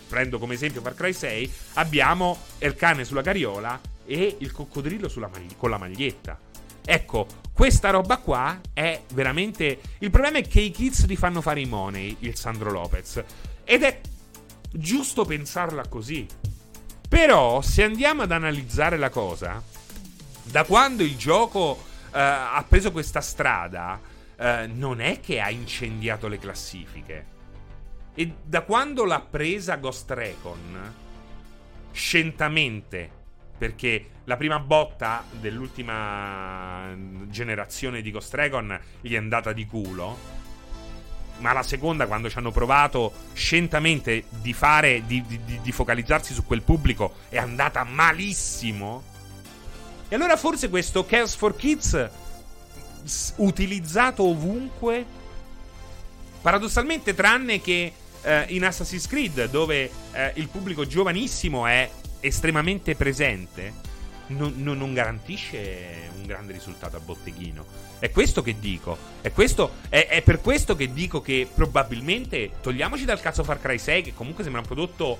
prendo 0.08 0.38
come 0.38 0.54
esempio 0.54 0.80
Far 0.80 0.94
Cry 0.94 1.12
6 1.12 1.52
abbiamo 1.74 2.38
il 2.60 2.76
cane 2.76 3.04
sulla 3.04 3.24
carriola 3.24 3.82
e 4.06 4.38
il 4.40 4.52
coccodrillo 4.52 5.12
magli- 5.18 5.56
con 5.58 5.72
la 5.72 5.80
maglietta 5.80 6.38
ecco 6.84 7.28
questa 7.54 7.90
roba 7.90 8.18
qua 8.18 8.60
è 8.74 9.02
veramente 9.14 9.80
il 10.00 10.10
problema 10.10 10.40
è 10.40 10.48
che 10.48 10.62
i 10.62 10.72
kids 10.72 11.06
li 11.06 11.16
fanno 11.16 11.42
fare 11.42 11.62
i 11.62 11.66
money 11.66 12.18
il 12.20 12.36
Sandro 12.36 12.72
Lopez 12.72 13.24
ed 13.64 13.84
è 13.84 14.02
giusto 14.72 15.26
pensarla 15.26 15.88
così 15.88 16.26
però 17.08 17.62
se 17.62 17.84
andiamo 17.84 18.24
ad 18.24 18.32
analizzare 18.32 18.98
la 18.98 19.10
cosa 19.10 19.62
da 20.44 20.66
quando 20.66 21.04
il 21.04 21.16
gioco 21.16 21.78
uh, 21.82 22.10
ha 22.12 22.66
preso 22.68 22.92
questa 22.92 23.22
strada, 23.22 24.00
uh, 24.38 24.44
non 24.68 25.00
è 25.00 25.20
che 25.20 25.40
ha 25.40 25.50
incendiato 25.50 26.28
le 26.28 26.40
classifiche. 26.40 27.26
E 28.14 28.34
da 28.44 28.62
quando 28.64 29.06
l'ha 29.06 29.22
presa 29.22 29.78
Ghost 29.78 30.12
Recon, 30.12 30.94
scientamente, 31.92 33.20
perché 33.62 34.08
la 34.24 34.38
prima 34.38 34.58
botta 34.58 35.24
dell'ultima 35.40 36.92
generazione 37.28 38.02
di 38.02 38.10
Ghost 38.10 38.34
Recon 38.34 38.80
gli 39.02 39.14
è 39.14 39.18
andata 39.18 39.54
di 39.54 39.68
culo. 39.68 40.18
Ma 41.38 41.54
la 41.54 41.62
seconda, 41.62 42.08
quando 42.08 42.28
ci 42.28 42.40
hanno 42.40 42.50
provato 42.50 43.14
scientamente 43.34 44.24
di 44.30 44.54
fare, 44.54 45.04
di, 45.06 45.24
di, 45.28 45.60
di 45.62 45.72
focalizzarsi 45.72 46.34
su 46.34 46.44
quel 46.44 46.64
pubblico, 46.64 47.14
è 47.30 47.38
andata 47.38 47.84
malissimo. 47.84 49.04
E 50.08 50.16
allora 50.16 50.38
forse 50.38 50.68
questo 50.68 51.06
Chaos 51.06 51.36
for 51.36 51.56
Kids 51.56 52.10
utilizzato 53.36 54.24
ovunque 54.24 55.06
paradossalmente 56.42 57.14
tranne 57.14 57.62
che 57.62 57.94
eh, 58.24 58.46
in 58.50 58.66
Assassin's 58.66 59.06
Creed 59.06 59.52
dove 59.52 59.92
eh, 60.14 60.32
il 60.38 60.48
pubblico 60.48 60.88
giovanissimo 60.88 61.68
è 61.68 61.88
estremamente 62.22 62.96
presente 62.96 63.90
non, 64.28 64.54
non, 64.58 64.78
non, 64.78 64.94
garantisce 64.94 66.10
un 66.16 66.26
grande 66.26 66.54
risultato 66.54 66.96
a 66.96 67.00
botteghino 67.00 67.66
è 68.00 68.10
questo 68.12 68.42
che 68.42 68.58
dico 68.60 68.98
è, 69.20 69.32
questo, 69.32 69.74
è, 69.90 70.08
è 70.08 70.22
per 70.22 70.40
questo 70.40 70.76
che 70.76 70.94
dico 70.94 71.22
che 71.22 71.48
probabilmente 71.54 72.52
togliamoci 72.62 73.04
dal 73.04 73.20
cazzo 73.20 73.44
Far 73.44 73.60
Cry 73.60 73.78
6 73.78 74.04
che 74.04 74.14
comunque 74.14 74.44
sembra 74.44 74.62
un 74.62 74.68
prodotto 74.68 75.20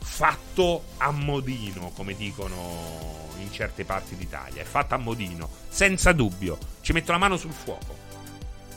fatto 0.00 0.84
a 0.96 1.10
modino 1.10 1.90
come 1.94 2.14
dicono 2.14 3.26
in 3.40 3.52
certe 3.52 3.84
parti 3.84 4.16
d'Italia. 4.16 4.62
È 4.62 4.64
fatta 4.64 4.94
a 4.94 4.98
modino, 4.98 5.48
senza 5.68 6.12
dubbio. 6.12 6.58
Ci 6.80 6.92
metto 6.92 7.12
la 7.12 7.18
mano 7.18 7.36
sul 7.36 7.52
fuoco. 7.52 7.96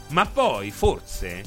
Ma 0.07 0.25
poi, 0.25 0.71
forse, 0.71 1.43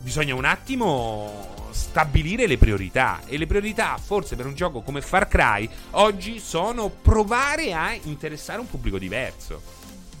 bisogna 0.00 0.34
un 0.34 0.44
attimo 0.44 1.53
stabilire 1.74 2.46
le 2.46 2.56
priorità. 2.56 3.20
E 3.26 3.36
le 3.36 3.46
priorità, 3.46 3.98
forse, 3.98 4.36
per 4.36 4.46
un 4.46 4.54
gioco 4.54 4.80
come 4.80 5.02
Far 5.02 5.28
Cry, 5.28 5.68
oggi 5.90 6.38
sono 6.38 6.88
provare 6.88 7.74
a 7.74 7.92
interessare 8.04 8.60
un 8.60 8.68
pubblico 8.68 8.98
diverso. 8.98 9.60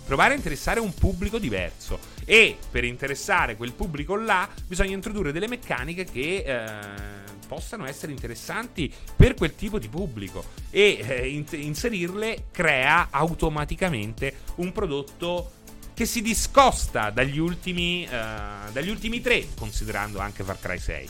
Provare 0.04 0.34
a 0.34 0.36
interessare 0.36 0.80
un 0.80 0.92
pubblico 0.92 1.38
diverso. 1.38 1.98
E 2.26 2.58
per 2.70 2.84
interessare 2.84 3.56
quel 3.56 3.72
pubblico 3.72 4.16
là, 4.16 4.48
bisogna 4.66 4.94
introdurre 4.94 5.32
delle 5.32 5.48
meccaniche 5.48 6.04
che. 6.04 6.44
Eh, 6.44 7.32
possano 7.46 7.86
essere 7.86 8.10
interessanti 8.10 8.90
per 9.14 9.34
quel 9.34 9.54
tipo 9.54 9.78
di 9.78 9.88
pubblico 9.88 10.42
e 10.70 10.98
eh, 10.98 11.28
inserirle 11.58 12.46
crea 12.50 13.08
automaticamente 13.10 14.38
un 14.56 14.72
prodotto 14.72 15.52
che 15.94 16.06
si 16.06 16.20
discosta 16.20 17.10
dagli 17.10 17.38
ultimi, 17.38 18.04
uh, 18.04 18.72
dagli 18.72 18.90
ultimi 18.90 19.20
tre, 19.20 19.46
considerando 19.56 20.18
anche 20.18 20.42
Far 20.42 20.58
Cry 20.58 20.78
6. 20.78 21.08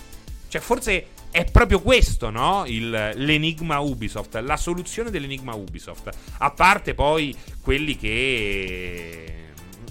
Cioè, 0.54 0.62
forse 0.62 1.06
è 1.32 1.44
proprio 1.50 1.80
questo, 1.80 2.30
no? 2.30 2.62
Il, 2.68 2.88
l'enigma 2.88 3.80
Ubisoft, 3.80 4.36
la 4.36 4.56
soluzione 4.56 5.10
dell'enigma 5.10 5.52
Ubisoft. 5.52 6.16
A 6.38 6.52
parte 6.52 6.94
poi 6.94 7.34
quelli 7.60 7.96
che 7.96 9.48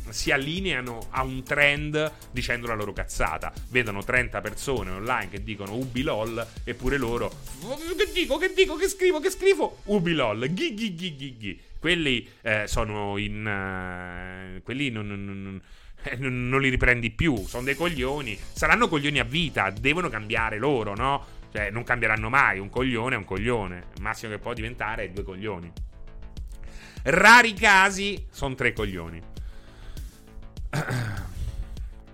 si 0.08 0.32
allineano 0.32 1.08
a 1.10 1.24
un 1.24 1.44
trend 1.44 2.14
dicendo 2.32 2.68
la 2.68 2.76
loro 2.76 2.94
cazzata. 2.94 3.52
Vedono 3.72 4.06
30 4.06 4.40
persone 4.40 4.92
online 4.92 5.28
che 5.28 5.44
dicono 5.44 5.76
Ubilol, 5.76 6.48
eppure 6.64 6.96
loro. 6.96 7.30
Che 7.98 8.12
dico, 8.14 8.38
che 8.38 8.54
dico, 8.56 8.78
che 8.78 8.88
scrivo, 8.88 9.20
che 9.20 9.32
scrivo? 9.32 9.80
Ubilol, 9.84 10.48
ghi 10.54 10.74
ghi 10.74 10.96
ghi 10.96 11.16
ghi 11.18 11.38
ghi. 11.38 11.62
Quelli 11.78 12.26
eh, 12.40 12.68
sono 12.68 13.18
in. 13.18 14.56
Uh, 14.56 14.64
quelli 14.64 14.90
non, 14.90 15.08
non, 15.08 15.26
non 15.26 15.62
eh, 16.10 16.16
non 16.18 16.60
li 16.62 16.70
riprendi 16.70 17.12
più. 17.12 17.36
Sono 17.48 17.64
dei 17.64 17.76
coglioni. 17.76 18.38
Saranno 18.52 18.88
coglioni 18.88 19.20
a 19.20 19.24
vita. 19.24 19.70
Devono 19.70 20.10
cambiare 20.10 20.58
loro, 20.58 20.96
no? 20.96 21.26
Cioè, 21.52 21.70
non 21.72 21.84
cambieranno 21.84 22.30
mai. 22.30 22.60
Un 22.60 22.70
coglione 22.70 23.16
è 23.16 23.18
un 23.18 23.26
coglione. 23.26 23.86
Il 23.96 24.02
massimo 24.02 24.32
che 24.32 24.40
può 24.40 24.54
diventare 24.54 25.04
è 25.04 25.10
due 25.10 25.24
coglioni. 25.24 25.72
Rari 27.04 27.54
casi 27.54 28.26
sono 28.30 28.56
tre 28.56 28.74
coglioni. 28.74 29.22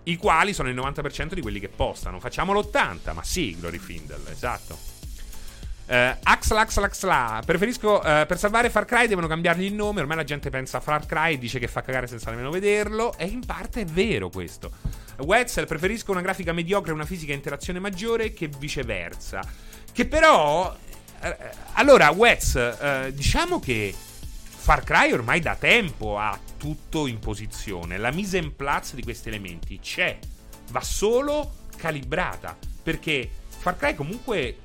I 0.03 0.17
quali 0.17 0.53
sono 0.53 0.69
il 0.69 0.75
90% 0.75 1.33
di 1.33 1.41
quelli 1.41 1.59
che 1.59 1.69
postano. 1.69 2.19
Facciamo 2.19 2.53
l'80, 2.53 3.13
ma 3.13 3.23
sì, 3.23 3.55
Glory 3.59 3.77
Findle, 3.77 4.31
esatto. 4.31 4.98
Uh, 5.89 6.15
Axla, 6.21 6.61
Axla, 6.61 6.85
Axla. 6.85 7.41
Preferisco. 7.43 7.95
Uh, 7.95 8.27
per 8.27 8.37
salvare 8.37 8.69
Far 8.69 8.85
Cry 8.85 9.07
devono 9.07 9.25
cambiargli 9.25 9.63
il 9.63 9.73
nome. 9.73 10.01
Ormai 10.01 10.17
la 10.17 10.23
gente 10.23 10.51
pensa 10.51 10.77
a 10.77 10.81
Far 10.81 11.07
Cry 11.07 11.33
e 11.33 11.37
dice 11.39 11.57
che 11.57 11.67
fa 11.67 11.81
cagare 11.81 12.05
senza 12.05 12.29
nemmeno 12.29 12.51
vederlo. 12.51 13.17
E 13.17 13.25
in 13.25 13.43
parte 13.43 13.81
è 13.81 13.85
vero 13.85 14.29
questo. 14.29 14.69
Wetzel 15.17 15.65
preferisco 15.65 16.11
una 16.11 16.21
grafica 16.21 16.53
mediocre 16.53 16.91
e 16.91 16.93
una 16.93 17.05
fisica 17.05 17.33
interazione 17.33 17.79
maggiore 17.79 18.33
che 18.33 18.47
viceversa. 18.55 19.41
Che 19.91 20.05
però. 20.05 20.71
Uh, 21.21 21.35
allora, 21.73 22.11
Wetz, 22.11 23.09
diciamo 23.09 23.59
che 23.59 23.91
Far 23.91 24.83
Cry 24.83 25.11
ormai 25.11 25.39
da 25.39 25.55
tempo 25.55 26.19
ha 26.19 26.37
tutto 26.55 27.07
in 27.07 27.17
posizione. 27.17 27.97
La 27.97 28.11
mise 28.11 28.37
in 28.37 28.55
place 28.55 28.95
di 28.95 29.01
questi 29.01 29.29
elementi 29.29 29.79
c'è. 29.79 30.19
Va 30.69 30.81
solo 30.81 31.53
calibrata. 31.77 32.55
Perché 32.83 33.27
Far 33.57 33.75
Cry 33.75 33.95
comunque 33.95 34.55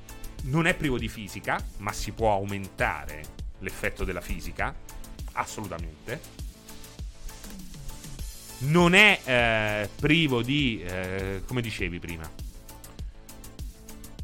non 0.45 0.67
è 0.67 0.75
privo 0.75 0.97
di 0.97 1.07
fisica, 1.07 1.63
ma 1.77 1.91
si 1.91 2.11
può 2.11 2.33
aumentare 2.33 3.23
l'effetto 3.59 4.03
della 4.03 4.21
fisica, 4.21 4.73
assolutamente. 5.33 6.43
Non 8.57 8.93
è 8.93 9.19
eh, 9.23 9.89
privo 9.99 10.41
di, 10.41 10.81
eh, 10.83 11.43
come 11.45 11.61
dicevi 11.61 11.99
prima, 11.99 12.29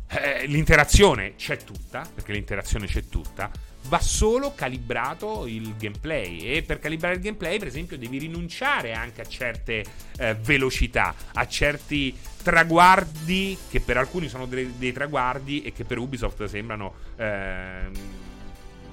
eh, 0.07 0.45
l'interazione 0.45 1.35
c'è 1.35 1.57
tutta, 1.57 2.07
perché 2.13 2.33
l'interazione 2.33 2.85
c'è 2.85 3.07
tutta, 3.07 3.49
va 3.87 3.99
solo 3.99 4.53
calibrato 4.53 5.45
il 5.47 5.75
gameplay 5.77 6.39
e 6.39 6.63
per 6.63 6.79
calibrare 6.79 7.15
il 7.15 7.21
gameplay 7.21 7.57
per 7.57 7.67
esempio 7.67 7.97
devi 7.97 8.17
rinunciare 8.17 8.93
anche 8.93 9.21
a 9.21 9.25
certe 9.25 9.83
eh, 10.17 10.35
velocità, 10.35 11.13
a 11.33 11.47
certi 11.47 12.15
traguardi 12.41 13.57
che 13.69 13.81
per 13.81 13.97
alcuni 13.97 14.27
sono 14.27 14.45
dei, 14.45 14.73
dei 14.77 14.91
traguardi 14.91 15.61
e 15.63 15.71
che 15.71 15.83
per 15.83 15.97
Ubisoft 15.97 16.43
sembrano... 16.45 16.93
Eh, 17.17 18.29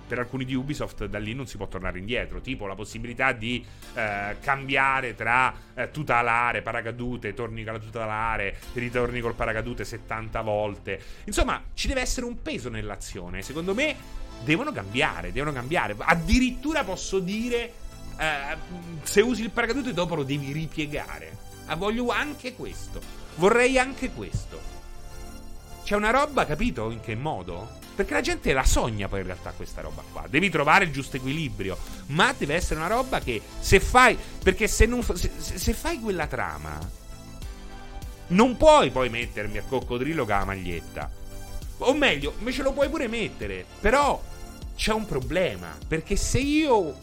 per 0.08 0.18
alcuni 0.18 0.44
di 0.44 0.54
Ubisoft 0.54 1.04
da 1.04 1.18
lì 1.18 1.34
non 1.34 1.46
si 1.46 1.58
può 1.58 1.68
tornare 1.68 1.98
indietro, 1.98 2.40
tipo 2.40 2.66
la 2.66 2.74
possibilità 2.74 3.32
di 3.32 3.64
eh, 3.94 4.36
cambiare 4.40 5.14
tra 5.14 5.54
eh, 5.74 5.90
tutelare, 5.90 6.62
paracadute, 6.62 7.34
torni 7.34 7.62
con 7.62 7.74
la 7.74 7.78
tutelare, 7.78 8.56
ritorni 8.72 9.20
col 9.20 9.34
paracadute 9.34 9.84
70 9.84 10.40
volte. 10.40 11.00
Insomma, 11.24 11.62
ci 11.74 11.86
deve 11.86 12.00
essere 12.00 12.26
un 12.26 12.40
peso 12.40 12.70
nell'azione. 12.70 13.42
Secondo 13.42 13.74
me 13.74 13.94
devono 14.44 14.72
cambiare, 14.72 15.32
devono 15.32 15.52
cambiare. 15.52 15.94
Addirittura 15.98 16.84
posso 16.84 17.18
dire, 17.18 17.72
eh, 18.18 18.56
se 19.02 19.20
usi 19.20 19.42
il 19.42 19.50
paracadute 19.50 19.92
dopo 19.92 20.14
lo 20.14 20.22
devi 20.22 20.52
ripiegare. 20.52 21.36
Ah, 21.66 21.76
voglio 21.76 22.10
anche 22.10 22.54
questo. 22.54 23.00
Vorrei 23.36 23.78
anche 23.78 24.10
questo. 24.10 24.76
C'è 25.84 25.94
una 25.94 26.10
roba, 26.10 26.44
capito? 26.44 26.90
In 26.90 27.00
che 27.00 27.14
modo? 27.14 27.76
Perché 27.94 28.14
la 28.14 28.20
gente 28.20 28.52
la 28.52 28.64
sogna 28.64 29.08
poi 29.08 29.20
in 29.20 29.26
realtà 29.26 29.50
questa 29.50 29.80
roba 29.80 30.02
qua. 30.12 30.26
Devi 30.28 30.50
trovare 30.50 30.84
il 30.84 30.92
giusto 30.92 31.16
equilibrio. 31.16 31.78
Ma 32.06 32.34
deve 32.36 32.54
essere 32.54 32.80
una 32.80 32.88
roba 32.88 33.20
che 33.20 33.40
se 33.60 33.80
fai. 33.80 34.18
Perché 34.42 34.68
se, 34.68 34.86
non, 34.86 35.02
se, 35.02 35.30
se 35.38 35.72
fai 35.72 36.00
quella 36.00 36.26
trama. 36.26 36.78
Non 38.28 38.56
puoi 38.56 38.90
poi 38.90 39.08
mettermi 39.08 39.58
a 39.58 39.62
coccodrillo 39.62 40.24
con 40.24 40.34
la 40.34 40.44
maglietta. 40.44 41.10
O 41.78 41.94
meglio, 41.94 42.34
me 42.40 42.52
ce 42.52 42.62
lo 42.62 42.72
puoi 42.72 42.88
pure 42.88 43.08
mettere. 43.08 43.64
Però 43.80 44.22
c'è 44.78 44.92
un 44.92 45.04
problema. 45.04 45.76
Perché 45.86 46.16
se 46.16 46.38
io. 46.38 46.96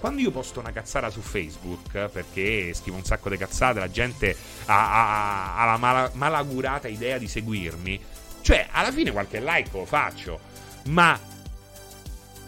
Quando 0.00 0.20
io 0.20 0.32
posto 0.32 0.58
una 0.58 0.72
cazzata 0.72 1.10
su 1.10 1.20
Facebook, 1.20 2.08
perché 2.08 2.74
scrivo 2.74 2.96
un 2.96 3.04
sacco 3.04 3.30
di 3.30 3.36
cazzate, 3.36 3.78
la 3.78 3.88
gente 3.88 4.36
ha, 4.64 5.54
ha, 5.54 5.56
ha 5.56 5.64
la 5.64 5.76
mal- 5.76 6.10
malagurata 6.14 6.88
idea 6.88 7.18
di 7.18 7.28
seguirmi. 7.28 8.00
Cioè, 8.40 8.66
alla 8.72 8.90
fine 8.90 9.12
qualche 9.12 9.38
like 9.40 9.70
lo 9.72 9.84
faccio. 9.84 10.40
Ma 10.86 11.16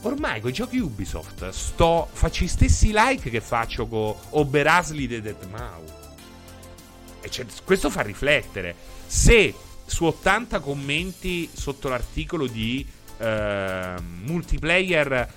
ormai 0.01 0.41
con 0.41 0.51
i 0.51 0.53
giochi 0.53 0.79
Ubisoft 0.79 1.49
sto, 1.51 2.09
faccio 2.11 2.43
gli 2.43 2.49
stessi 2.49 2.91
like 2.93 3.31
che 3.31 3.41
faccio 3.41 3.87
con 3.87 4.17
Oberasli 4.31 5.07
de 5.07 5.23
Deadmau. 5.23 5.85
E 7.21 7.31
cioè, 7.31 7.47
questo 7.63 7.89
fa 7.89 8.01
riflettere. 8.01 8.75
Se 9.07 9.55
su 9.87 10.07
80 10.07 10.59
commenti 10.59 11.49
sotto 11.53 11.89
l'articolo 11.89 12.49
di 12.49 12.85
uh, 13.19 14.03
multiplayer 14.25 15.33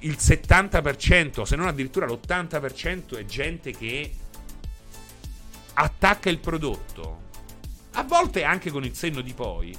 il 0.00 0.16
70%, 0.18 1.42
se 1.42 1.56
non 1.56 1.66
addirittura 1.66 2.06
l'80% 2.06 3.16
è 3.18 3.24
gente 3.24 3.72
che 3.72 4.10
attacca 5.74 6.30
il 6.30 6.38
prodotto. 6.38 7.28
A 7.92 8.02
volte 8.04 8.44
anche 8.44 8.70
con 8.70 8.84
il 8.84 8.94
senno 8.94 9.20
di 9.20 9.34
poi. 9.34 9.76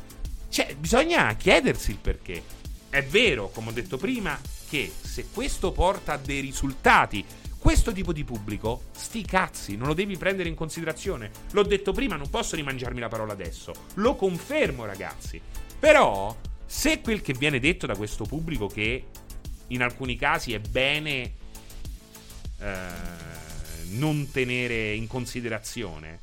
Cioè, 0.50 0.76
bisogna 0.76 1.34
chiedersi 1.36 1.92
il 1.92 1.98
perché. 1.98 2.44
È 2.90 3.04
vero, 3.04 3.50
come 3.50 3.70
ho 3.70 3.72
detto 3.72 3.98
prima, 3.98 4.38
che 4.70 4.92
se 5.02 5.28
questo 5.32 5.72
porta 5.72 6.14
a 6.14 6.18
dei 6.18 6.42
risultati 6.42 7.26
questo 7.58 7.92
tipo 7.92 8.12
di 8.12 8.24
pubblico, 8.24 8.86
sti 8.92 9.24
cazzi, 9.24 9.78
non 9.78 9.88
lo 9.88 9.94
devi 9.94 10.18
prendere 10.18 10.50
in 10.50 10.56
considerazione. 10.56 11.30
L'ho 11.52 11.62
detto 11.62 11.94
prima, 11.94 12.16
non 12.16 12.28
posso 12.28 12.56
rimangiarmi 12.56 13.00
la 13.00 13.08
parola 13.08 13.34
adesso. 13.34 13.72
Lo 13.96 14.16
confermo, 14.16 14.84
ragazzi. 14.86 15.40
Però, 15.80 16.36
se 16.72 17.02
quel 17.02 17.22
che 17.22 17.34
viene 17.34 17.60
detto 17.60 17.86
da 17.86 17.98
questo 17.98 18.24
pubblico, 18.24 18.68
che 18.68 19.04
in 19.68 19.84
alcuni 19.84 20.16
casi 20.16 20.54
è 20.54 20.60
bene 20.60 21.34
eh, 22.62 22.76
non 23.90 24.32
tenere 24.32 24.94
in 24.94 25.06
considerazione, 25.06 26.22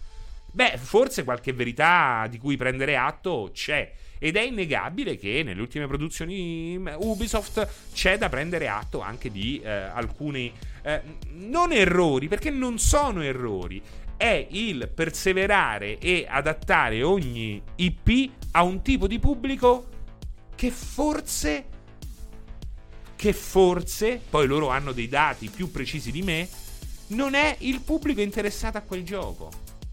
beh, 0.51 0.79
forse 0.79 1.23
qualche 1.23 1.53
verità 1.53 2.27
di 2.31 2.39
cui 2.39 2.57
prendere 2.57 2.97
atto 2.97 3.51
c'è. 3.53 3.93
Ed 4.19 4.37
è 4.37 4.41
innegabile 4.41 5.19
che 5.19 5.43
nelle 5.45 5.61
ultime 5.61 5.87
produzioni 5.87 6.83
Ubisoft 6.97 7.69
c'è 7.93 8.17
da 8.17 8.31
prendere 8.31 8.69
atto 8.69 9.01
anche 9.01 9.31
di 9.31 9.61
eh, 9.63 9.69
alcuni 9.71 10.51
eh, 10.83 11.03
non 11.35 11.73
errori, 11.73 12.27
perché 12.27 12.49
non 12.49 12.79
sono 12.79 13.23
errori. 13.23 13.83
È 14.17 14.47
il 14.49 14.91
perseverare 14.93 15.99
e 15.99 16.25
adattare 16.27 17.03
ogni 17.03 17.63
IP 17.77 18.31
a 18.53 18.63
un 18.63 18.81
tipo 18.81 19.07
di 19.07 19.19
pubblico 19.19 19.97
che 20.59 20.73
forse 20.73 21.67
che 23.15 23.33
forse, 23.33 24.21
poi 24.29 24.49
loro 24.49 24.69
hanno 24.69 24.91
dei 24.93 25.09
dati 25.09 25.49
più 25.49 25.71
precisi 25.71 26.11
di 26.11 26.23
me, 26.23 26.49
non 27.09 27.35
è 27.35 27.57
il 27.61 27.81
pubblico 27.81 28.21
interessato 28.21 28.79
a 28.79 28.83
quel 28.83 29.05
gioco. 29.05 29.51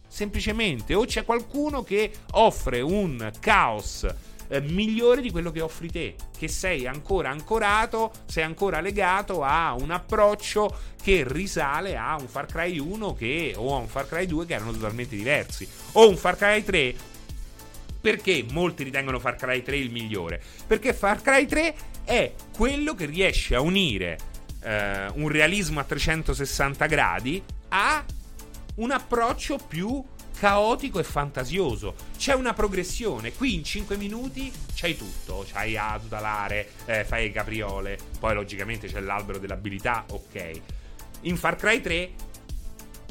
Semplicemente 0.08 0.96
o 0.96 1.06
c'è 1.06 1.24
qualcuno 1.24 1.84
che 1.84 2.12
offre 2.32 2.82
un 2.82 3.32
caos 3.40 4.08
eh, 4.48 4.62
migliore 4.62 5.22
di 5.22 5.32
quello 5.32 5.52
che 5.52 5.62
offri 5.62 5.90
te, 5.90 6.16
che 6.38 6.48
sei 6.48 6.88
ancora 6.88 7.30
ancorato, 7.30 8.12
sei 8.26 8.44
ancora 8.44 8.80
legato 8.80 9.44
a 9.44 9.76
un 9.78 9.92
approccio 9.92 10.94
che 11.02 11.24
risale 11.28 11.96
a 11.98 12.16
un 12.20 12.28
Far 12.28 12.46
Cry 12.46 12.78
1 12.78 13.14
che, 13.14 13.54
o 13.56 13.76
a 13.76 13.80
un 13.80 13.88
Far 13.88 14.08
Cry 14.08 14.26
2 14.26 14.46
che 14.46 14.54
erano 14.54 14.72
totalmente 14.72 15.16
diversi, 15.16 15.68
o 15.94 16.10
un 16.10 16.18
Far 16.18 16.38
Cry 16.38 16.64
3 16.64 16.96
perché 18.06 18.46
molti 18.52 18.84
ritengono 18.84 19.18
Far 19.18 19.36
Cry 19.36 19.64
3 19.64 19.78
il 19.78 19.90
migliore? 19.90 20.40
Perché 20.68 20.94
Far 20.94 21.24
Cry 21.24 21.48
3 21.48 21.76
è 22.04 22.34
quello 22.56 22.94
che 22.94 23.08
riesce 23.08 23.56
a 23.56 23.62
unire 23.62 24.20
eh, 24.62 25.08
un 25.16 25.28
realismo 25.28 25.80
a 25.80 25.84
360 25.84 26.86
gradi 26.86 27.42
a 27.70 28.06
un 28.76 28.92
approccio 28.92 29.58
più 29.58 30.04
caotico 30.38 31.00
e 31.00 31.04
fantasioso. 31.04 31.96
C'è 32.16 32.36
una 32.36 32.54
progressione. 32.54 33.34
Qui 33.34 33.56
in 33.56 33.64
5 33.64 33.98
minuti 33.98 34.54
c'hai 34.76 34.96
tutto. 34.96 35.44
C'hai 35.52 35.76
a 35.76 35.98
tutelare, 36.00 36.74
eh, 36.86 37.06
fai 37.06 37.24
le 37.24 37.32
capriole. 37.32 37.98
Poi, 38.20 38.36
logicamente, 38.36 38.88
c'è 38.88 39.00
l'albero 39.00 39.40
dell'abilità. 39.40 40.06
Ok. 40.12 40.62
In 41.22 41.38
Far 41.38 41.56
Cry 41.56 41.82
3 41.82 42.12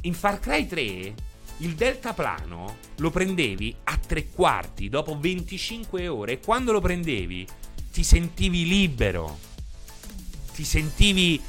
in 0.03 0.15
Far 0.15 0.39
Cry 0.39 0.67
3 0.67 1.15
il 1.59 1.75
deltaplano 1.75 2.77
lo 2.97 3.11
prendevi 3.11 3.75
a 3.85 3.97
tre 3.97 4.29
quarti 4.29 4.89
dopo 4.89 5.17
25 5.19 6.09
ore 6.09 6.33
e 6.33 6.41
quando 6.41 6.73
lo 6.73 6.81
prendevi 6.81 7.47
ti 7.93 8.03
sentivi 8.03 8.67
libero. 8.67 9.39
Ti 10.53 10.65
sentivi 10.65 11.41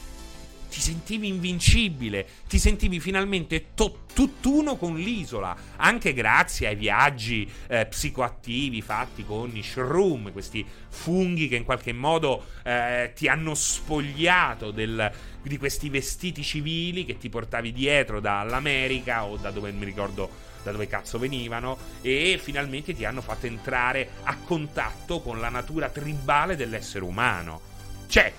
ti 0.76 0.82
sentivi 0.82 1.30
invincibile, 1.30 2.28
ti 2.50 2.60
sentivi 2.60 3.00
finalmente 3.00 3.68
to- 3.76 4.00
tutt'uno 4.14 4.76
con 4.76 4.98
l'isola, 4.98 5.56
anche 5.78 6.12
grazie 6.12 6.68
ai 6.68 6.76
viaggi 6.76 7.50
eh, 7.68 7.86
psicoattivi 7.86 8.82
fatti 8.82 9.24
con 9.24 9.56
i 9.56 9.64
shroom, 9.64 10.34
questi 10.34 10.66
funghi 10.90 11.48
che 11.48 11.56
in 11.56 11.64
qualche 11.64 11.94
modo 11.94 12.48
eh, 12.64 13.14
ti 13.16 13.30
hanno 13.30 13.54
spogliato 13.54 14.72
del, 14.72 15.10
di 15.42 15.58
questi 15.58 15.88
vestiti 15.88 16.44
civili 16.44 17.06
che 17.06 17.18
ti 17.18 17.30
portavi 17.30 17.72
dietro 17.72 18.20
dall'America 18.20 19.24
o 19.24 19.38
da 19.38 19.52
dove 19.52 19.72
mi 19.72 19.86
ricordo 19.86 20.30
da 20.62 20.72
dove 20.72 20.88
cazzo 20.88 21.18
venivano 21.18 21.78
e 22.02 22.38
finalmente 22.42 22.94
ti 22.94 23.06
hanno 23.06 23.22
fatto 23.22 23.46
entrare 23.46 24.10
a 24.24 24.36
contatto 24.36 25.22
con 25.22 25.40
la 25.40 25.48
natura 25.48 25.88
tribale 25.88 26.58
dell'essere 26.58 27.06
umano. 27.06 27.62
Cioè, 28.08 28.34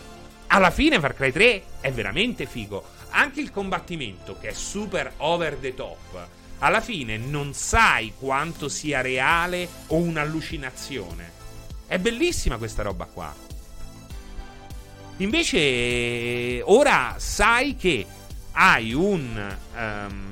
alla 0.48 0.70
fine 0.70 1.00
Far 1.00 1.14
Cry 1.14 1.32
3 1.32 1.62
è 1.80 1.92
veramente 1.92 2.46
figo. 2.46 2.84
Anche 3.10 3.40
il 3.40 3.50
combattimento, 3.50 4.36
che 4.38 4.48
è 4.48 4.52
super 4.52 5.12
over 5.18 5.56
the 5.56 5.74
top, 5.74 6.28
alla 6.58 6.80
fine 6.80 7.16
non 7.16 7.52
sai 7.54 8.12
quanto 8.18 8.68
sia 8.68 9.00
reale 9.00 9.68
o 9.88 9.96
un'allucinazione. 9.96 11.32
È 11.86 11.98
bellissima 11.98 12.56
questa 12.56 12.82
roba 12.82 13.04
qua. 13.06 13.34
Invece, 15.18 16.62
ora 16.62 17.14
sai 17.18 17.76
che 17.76 18.06
hai 18.52 18.92
un, 18.92 19.56
um, 19.74 20.26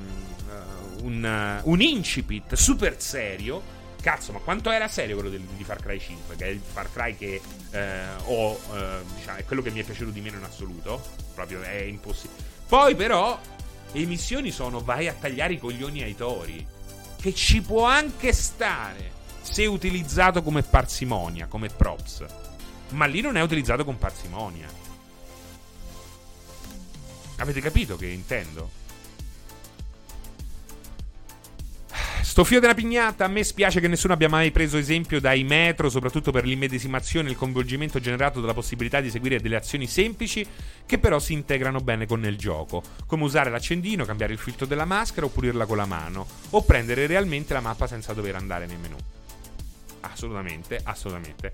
un, 1.01 1.59
un 1.63 1.81
incipit 1.81 2.53
super 2.53 3.01
serio 3.01 3.73
cazzo, 4.05 4.31
ma 4.31 4.37
quanto 4.37 4.69
era 4.69 4.87
serio 4.87 5.15
quello 5.15 5.31
di, 5.31 5.43
di 5.57 5.63
Far 5.63 5.81
Cry 5.81 5.99
5? 5.99 6.35
Che 6.35 6.45
è 6.45 6.49
il 6.49 6.61
Far 6.61 6.91
Cry 6.91 7.17
che 7.17 7.41
eh, 7.71 8.03
ho, 8.25 8.51
eh, 8.51 8.99
diciamo, 9.15 9.39
è 9.39 9.45
quello 9.45 9.63
che 9.63 9.71
mi 9.71 9.79
è 9.79 9.83
piaciuto 9.83 10.11
di 10.11 10.21
meno 10.21 10.37
in 10.37 10.43
assoluto. 10.43 11.01
Proprio 11.33 11.63
è 11.63 11.81
impossibile. 11.81 12.43
Poi, 12.67 12.93
però, 12.93 13.39
le 13.91 14.05
missioni 14.05 14.51
sono 14.51 14.81
vai 14.81 15.07
a 15.07 15.13
tagliare 15.13 15.53
i 15.53 15.57
coglioni 15.57 16.03
ai 16.03 16.15
tori. 16.15 16.63
Che 17.19 17.33
ci 17.33 17.63
può 17.63 17.85
anche 17.85 18.31
stare 18.31 19.11
se 19.41 19.65
utilizzato 19.65 20.43
come 20.43 20.61
parsimonia, 20.61 21.47
come 21.47 21.69
props. 21.69 22.23
Ma 22.89 23.05
lì 23.05 23.21
non 23.21 23.37
è 23.37 23.41
utilizzato 23.41 23.83
con 23.83 23.97
parsimonia. 23.97 24.67
Avete 27.37 27.59
capito 27.59 27.95
che 27.95 28.05
intendo? 28.05 28.83
Sto 32.25 32.43
fio 32.43 32.59
della 32.59 32.73
pignata, 32.73 33.23
a 33.23 33.27
me 33.27 33.43
spiace 33.43 33.79
che 33.79 33.87
nessuno 33.87 34.11
abbia 34.11 34.27
mai 34.27 34.51
preso 34.51 34.77
esempio 34.77 35.21
dai 35.21 35.43
metro, 35.43 35.89
soprattutto 35.89 36.31
per 36.31 36.43
l'immedesimazione 36.43 37.29
e 37.29 37.31
il 37.31 37.37
coinvolgimento 37.37 37.99
generato 37.99 38.41
dalla 38.41 38.55
possibilità 38.55 38.99
di 38.99 39.11
seguire 39.11 39.39
delle 39.39 39.55
azioni 39.55 39.87
semplici 39.87 40.45
che 40.85 40.97
però 40.97 41.19
si 41.19 41.31
integrano 41.31 41.79
bene 41.79 42.07
con 42.07 42.25
il 42.25 42.35
gioco, 42.35 42.83
come 43.05 43.23
usare 43.23 43.51
l'accendino, 43.51 44.03
cambiare 44.05 44.33
il 44.33 44.39
filtro 44.39 44.65
della 44.65 44.83
maschera 44.85 45.27
o 45.27 45.29
pulirla 45.29 45.65
con 45.65 45.77
la 45.77 45.85
mano, 45.85 46.27
o 46.49 46.63
prendere 46.63 47.05
realmente 47.05 47.53
la 47.53 47.61
mappa 47.61 47.85
senza 47.87 48.11
dover 48.11 48.35
andare 48.35 48.65
nei 48.65 48.77
menu. 48.77 48.97
Assolutamente, 50.01 50.79
assolutamente. 50.83 51.53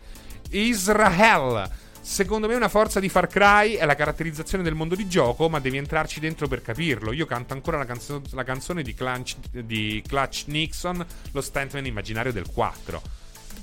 Israel 0.52 1.70
Secondo 2.02 2.48
me 2.48 2.56
una 2.56 2.68
forza 2.68 3.00
di 3.00 3.10
Far 3.10 3.28
Cry 3.28 3.76
è 3.76 3.86
la 3.86 3.96
caratterizzazione 3.96 4.64
del 4.64 4.74
mondo 4.74 4.96
di 4.96 5.08
gioco, 5.08 5.48
ma 5.50 5.60
devi 5.60 5.78
entrarci 5.78 6.20
dentro 6.20 6.48
per 6.48 6.62
capirlo. 6.62 7.14
Io 7.14 7.28
canto 7.28 7.54
ancora 7.54 7.78
la, 7.78 7.86
canzo- 7.86 8.24
la 8.32 8.44
canzone 8.44 8.82
di, 8.82 8.96
Clutch, 8.96 9.38
di 9.52 10.04
Clutch 10.06 10.46
Nixon, 10.48 11.06
lo 11.32 11.42
stuntman 11.42 11.86
immaginario 11.86 12.34
del 12.34 12.48
4. 12.52 13.02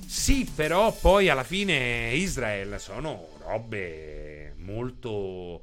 Sì, 0.07 0.51
però 0.55 0.93
poi 0.93 1.29
alla 1.29 1.43
fine 1.43 2.13
Israel 2.15 2.79
sono 2.79 3.27
robe 3.45 4.55
molto 4.59 5.63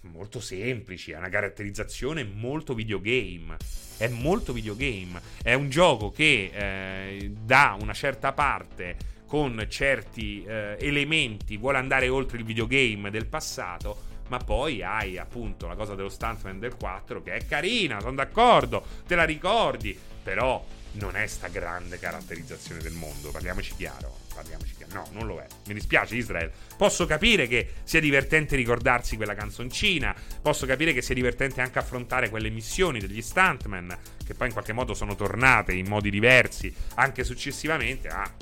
molto 0.00 0.40
semplici, 0.40 1.12
ha 1.12 1.18
una 1.18 1.28
caratterizzazione 1.28 2.24
molto 2.24 2.74
videogame. 2.74 3.56
È 3.98 4.08
molto 4.08 4.52
videogame. 4.52 5.20
È 5.42 5.54
un 5.54 5.68
gioco 5.68 6.10
che 6.10 6.50
eh, 6.52 7.30
da 7.30 7.76
una 7.80 7.92
certa 7.92 8.32
parte 8.32 9.14
con 9.26 9.66
certi 9.68 10.44
eh, 10.44 10.76
elementi 10.78 11.56
vuole 11.56 11.78
andare 11.78 12.08
oltre 12.08 12.38
il 12.38 12.44
videogame 12.44 13.10
del 13.10 13.26
passato. 13.26 14.04
Ma 14.28 14.38
poi 14.38 14.82
hai 14.82 15.18
appunto 15.18 15.68
la 15.68 15.76
cosa 15.76 15.94
dello 15.94 16.08
Stuntman 16.08 16.58
del 16.58 16.76
4 16.76 17.22
che 17.22 17.34
è 17.34 17.46
carina, 17.46 18.00
sono 18.00 18.14
d'accordo, 18.14 18.84
te 19.06 19.14
la 19.14 19.22
ricordi, 19.24 19.96
però 20.22 20.64
non 20.96 21.16
è 21.16 21.26
sta 21.26 21.48
grande 21.48 21.98
caratterizzazione 21.98 22.80
del 22.80 22.92
mondo, 22.92 23.30
parliamoci 23.30 23.74
chiaro, 23.76 24.18
parliamoci 24.34 24.74
chiaro. 24.76 24.92
No, 24.94 25.08
non 25.12 25.26
lo 25.26 25.38
è. 25.38 25.46
Mi 25.66 25.74
dispiace 25.74 26.16
Israel. 26.16 26.50
Posso 26.76 27.06
capire 27.06 27.46
che 27.46 27.74
sia 27.84 28.00
divertente 28.00 28.56
ricordarsi 28.56 29.16
quella 29.16 29.34
canzoncina, 29.34 30.14
posso 30.40 30.66
capire 30.66 30.92
che 30.92 31.02
sia 31.02 31.14
divertente 31.14 31.60
anche 31.60 31.78
affrontare 31.78 32.30
quelle 32.30 32.50
missioni 32.50 32.98
degli 32.98 33.22
stuntman 33.22 33.96
che 34.24 34.34
poi 34.34 34.48
in 34.48 34.52
qualche 34.52 34.72
modo 34.72 34.94
sono 34.94 35.14
tornate 35.14 35.72
in 35.72 35.86
modi 35.86 36.10
diversi 36.10 36.74
anche 36.94 37.24
successivamente, 37.24 38.08
ah, 38.08 38.32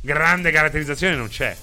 grande 0.00 0.50
caratterizzazione 0.50 1.16
non 1.16 1.28
c'è. 1.28 1.56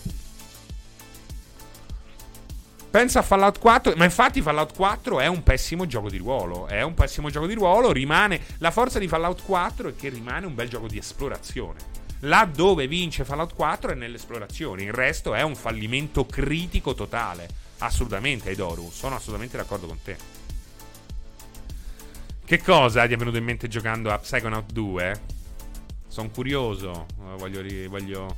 Pensa 2.96 3.20
a 3.20 3.24
Fallout 3.24 3.60
4, 3.60 3.94
ma 3.98 4.06
infatti 4.06 4.42
Fallout 4.42 4.74
4 4.74 5.20
è 5.20 5.28
un 5.28 5.44
pessimo 5.44 5.86
gioco 5.86 6.10
di 6.10 6.18
ruolo. 6.18 6.66
È 6.66 6.82
un 6.82 6.94
pessimo 6.94 7.30
gioco 7.30 7.46
di 7.46 7.54
ruolo, 7.54 7.92
rimane 7.92 8.40
la 8.60 8.72
forza 8.72 9.00
di 9.00 9.10
Fallout 9.10 9.44
4 9.44 9.90
è 9.90 9.96
che 9.98 10.08
rimane 10.08 10.46
un 10.46 10.56
bel 10.56 10.70
gioco 10.70 10.88
di 10.88 10.98
esplorazione. 10.98 11.78
Là 12.20 12.50
dove 12.50 12.88
vince 12.88 13.26
Fallout 13.26 13.54
4 13.54 13.92
è 13.92 13.96
nell'esplorazione, 13.96 14.84
il 14.84 14.94
resto 14.94 15.34
è 15.34 15.42
un 15.42 15.56
fallimento 15.56 16.26
critico 16.26 16.94
totale. 16.94 17.50
Assolutamente, 17.80 18.52
Edoru, 18.52 18.90
sono 18.90 19.16
assolutamente 19.16 19.58
d'accordo 19.58 19.88
con 19.88 20.02
te. 20.02 20.18
Che 22.46 22.62
cosa 22.62 23.06
ti 23.08 23.14
è 23.14 23.18
venuto 23.18 23.36
in 23.36 23.44
mente 23.44 23.68
giocando 23.68 24.10
a 24.10 24.20
Psychonaut 24.20 24.72
2? 24.72 25.35
Sono 26.16 26.30
curioso. 26.30 27.08
Voglio, 27.36 27.90
voglio. 27.90 28.38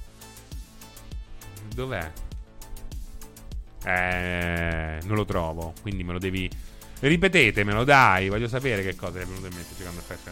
Dov'è? 1.75 2.11
Eh, 3.85 4.99
non 5.03 5.15
lo 5.15 5.25
trovo. 5.25 5.75
Quindi 5.83 6.03
me 6.03 6.13
lo 6.13 6.17
devi. 6.17 6.49
Ripetetemelo, 7.01 7.83
dai. 7.83 8.29
Voglio 8.29 8.47
sapere 8.47 8.81
che 8.81 8.95
cosa 8.95 9.19
è 9.19 9.25
venuto 9.25 9.45
in 9.45 9.53
mente 9.53 9.75
giocando 9.77 9.99
a 9.99 10.01
Fast 10.01 10.31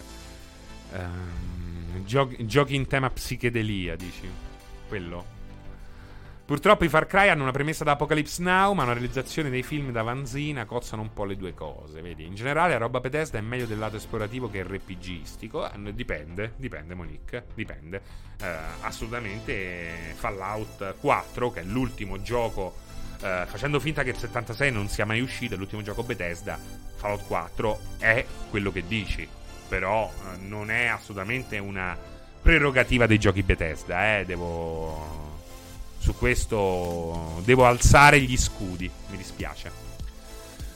um, 0.93 2.03
giochi, 2.03 2.47
giochi 2.47 2.73
in 2.73 2.88
tema 2.88 3.11
psichedelia, 3.11 3.95
dici? 3.95 4.27
Quello? 4.88 5.35
Purtroppo 6.45 6.84
i 6.84 6.89
Far 6.89 7.07
Cry 7.07 7.30
hanno 7.30 7.41
una 7.41 7.51
premessa 7.51 7.84
da 7.84 7.93
Apocalypse 7.93 8.39
Now, 8.43 8.73
ma 8.73 8.84
una 8.84 8.93
realizzazione 8.93 9.49
dei 9.49 9.63
film 9.63 9.91
da 9.91 10.03
Vanzina 10.03 10.65
cozzano 10.65 11.01
un 11.01 11.11
po' 11.11 11.26
le 11.26 11.35
due 11.35 11.55
cose. 11.55 12.03
Vedi, 12.03 12.23
in 12.23 12.35
generale 12.35 12.73
la 12.73 12.77
roba 12.77 12.99
Bethesda 12.99 13.39
è 13.39 13.41
meglio 13.41 13.65
del 13.65 13.80
lato 13.80 13.95
esplorativo 13.95 14.47
che 14.47 14.61
RPGistico. 14.61 15.67
Eh, 15.67 15.93
dipende, 15.95 16.53
dipende, 16.57 16.93
Monique, 16.93 17.45
dipende. 17.55 17.99
Eh, 18.39 18.47
assolutamente 18.81 20.13
Fallout 20.13 20.97
4, 20.99 21.51
che 21.51 21.61
è 21.61 21.63
l'ultimo 21.63 22.22
gioco. 22.22 22.76
Eh, 23.23 23.45
facendo 23.47 23.80
finta 23.80 24.03
che 24.03 24.11
il 24.11 24.17
76 24.17 24.72
non 24.72 24.88
sia 24.88 25.07
mai 25.07 25.22
uscito, 25.22 25.55
è 25.55 25.57
l'ultimo 25.57 25.81
gioco 25.81 26.03
Bethesda. 26.03 26.59
Fallout 26.95 27.26
4 27.26 27.80
è 27.97 28.23
quello 28.51 28.72
che 28.72 28.85
dici, 28.85 29.27
però 29.67 30.11
eh, 30.13 30.38
non 30.45 30.69
è 30.69 30.85
assolutamente 30.85 31.57
una 31.57 31.97
prerogativa 32.39 33.07
dei 33.07 33.17
giochi 33.17 33.41
Bethesda. 33.41 34.19
Eh, 34.19 34.26
devo 34.26 35.24
su 36.06 36.15
questo 36.15 37.41
devo 37.44 37.65
alzare 37.65 38.22
gli 38.22 38.38
scudi, 38.38 38.90
mi 39.10 39.18
dispiace. 39.18 39.72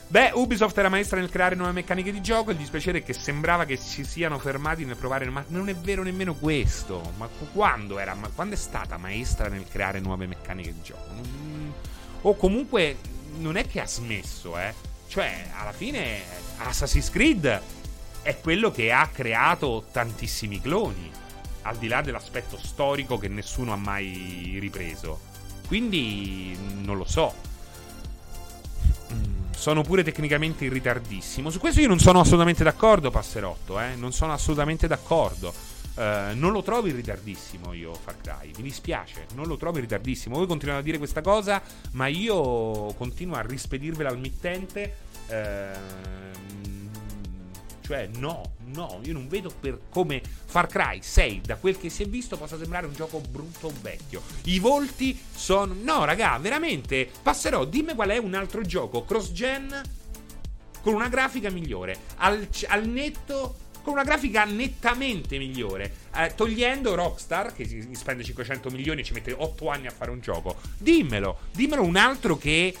Beh, 0.08 0.32
Ubisoft 0.34 0.76
era 0.76 0.88
maestra 0.88 1.20
nel 1.20 1.30
creare 1.30 1.54
nuove 1.54 1.70
meccaniche 1.70 2.10
di 2.10 2.20
gioco. 2.20 2.50
Il 2.50 2.56
dispiacere 2.56 2.98
è 2.98 3.04
che 3.04 3.12
sembrava 3.12 3.64
che 3.64 3.76
si 3.76 4.02
siano 4.02 4.40
fermati 4.40 4.84
nel 4.84 4.96
provare. 4.96 5.30
Ma 5.30 5.44
non 5.46 5.68
è 5.68 5.76
vero 5.76 6.02
nemmeno 6.02 6.34
questo. 6.34 7.12
Ma 7.16 7.28
quando 7.52 8.00
era? 8.00 8.14
Ma 8.14 8.28
quando 8.34 8.56
è 8.56 8.58
stata 8.58 8.96
maestra 8.96 9.46
nel 9.46 9.66
creare 9.70 10.00
nuove 10.00 10.26
meccaniche 10.26 10.74
di 10.74 10.82
gioco? 10.82 11.12
Non... 11.14 11.72
O 12.22 12.34
comunque 12.34 12.96
non 13.38 13.54
è 13.54 13.68
che 13.68 13.80
ha 13.80 13.86
smesso, 13.86 14.58
eh. 14.58 14.74
Cioè, 15.06 15.50
alla 15.56 15.70
fine 15.70 16.22
Assassin's 16.56 17.08
Creed 17.08 17.62
è 18.22 18.36
quello 18.40 18.72
che 18.72 18.90
ha 18.90 19.08
creato 19.12 19.86
tantissimi 19.92 20.60
cloni 20.60 21.19
al 21.62 21.76
di 21.76 21.88
là 21.88 22.00
dell'aspetto 22.00 22.58
storico 22.58 23.18
che 23.18 23.28
nessuno 23.28 23.72
ha 23.72 23.76
mai 23.76 24.58
ripreso. 24.60 25.20
Quindi 25.66 26.56
non 26.82 26.96
lo 26.96 27.04
so. 27.04 27.34
Mm, 29.12 29.52
sono 29.54 29.82
pure 29.82 30.02
tecnicamente 30.02 30.64
in 30.64 30.72
ritardissimo. 30.72 31.50
Su 31.50 31.58
questo 31.58 31.80
io 31.80 31.88
non 31.88 31.98
sono 31.98 32.20
assolutamente 32.20 32.64
d'accordo, 32.64 33.10
Passerotto. 33.10 33.80
Eh? 33.80 33.94
Non 33.96 34.12
sono 34.12 34.32
assolutamente 34.32 34.86
d'accordo. 34.86 35.52
Uh, 35.92 36.34
non 36.34 36.52
lo 36.52 36.62
trovo 36.62 36.86
in 36.86 36.94
ritardissimo 36.94 37.72
io 37.72 37.92
Far 37.92 38.16
Cry. 38.22 38.52
Mi 38.56 38.62
dispiace, 38.62 39.26
non 39.34 39.46
lo 39.46 39.56
trovo 39.56 39.76
in 39.76 39.82
ritardissimo. 39.82 40.36
Voi 40.36 40.46
continuate 40.46 40.80
a 40.80 40.84
dire 40.84 40.98
questa 40.98 41.20
cosa, 41.20 41.60
ma 41.92 42.06
io 42.06 42.94
continuo 42.94 43.36
a 43.36 43.42
rispedirvela 43.42 44.08
al 44.08 44.18
mittente 44.18 45.08
Ehm, 45.30 46.89
cioè, 47.90 48.08
no, 48.18 48.52
no, 48.66 49.00
io 49.02 49.12
non 49.12 49.26
vedo 49.26 49.50
per 49.50 49.80
come 49.90 50.22
Far 50.44 50.68
Cry 50.68 51.00
6, 51.02 51.40
da 51.44 51.56
quel 51.56 51.76
che 51.76 51.90
si 51.90 52.04
è 52.04 52.06
visto, 52.06 52.36
possa 52.36 52.56
sembrare 52.56 52.86
un 52.86 52.94
gioco 52.94 53.18
brutto 53.18 53.66
o 53.66 53.72
vecchio. 53.80 54.22
I 54.44 54.60
volti 54.60 55.20
sono. 55.34 55.74
No, 55.76 56.04
raga, 56.04 56.38
veramente. 56.38 57.10
Passerò, 57.20 57.64
dimmi 57.64 57.94
qual 57.94 58.10
è 58.10 58.16
un 58.16 58.34
altro 58.34 58.62
gioco 58.62 59.04
cross-gen 59.04 59.82
con 60.82 60.94
una 60.94 61.08
grafica 61.08 61.50
migliore. 61.50 61.98
Al, 62.18 62.46
al 62.68 62.86
netto 62.86 63.56
con 63.82 63.94
una 63.94 64.04
grafica 64.04 64.44
nettamente 64.44 65.36
migliore. 65.36 65.92
Eh, 66.14 66.32
togliendo 66.36 66.94
Rockstar, 66.94 67.52
che 67.52 67.66
si 67.66 67.88
spende 67.94 68.22
500 68.22 68.70
milioni 68.70 69.00
e 69.00 69.04
ci 69.04 69.14
mette 69.14 69.34
8 69.36 69.68
anni 69.68 69.88
a 69.88 69.90
fare 69.90 70.12
un 70.12 70.20
gioco. 70.20 70.60
Dimmelo, 70.78 71.40
dimmelo 71.50 71.82
un 71.82 71.96
altro 71.96 72.38
che. 72.38 72.72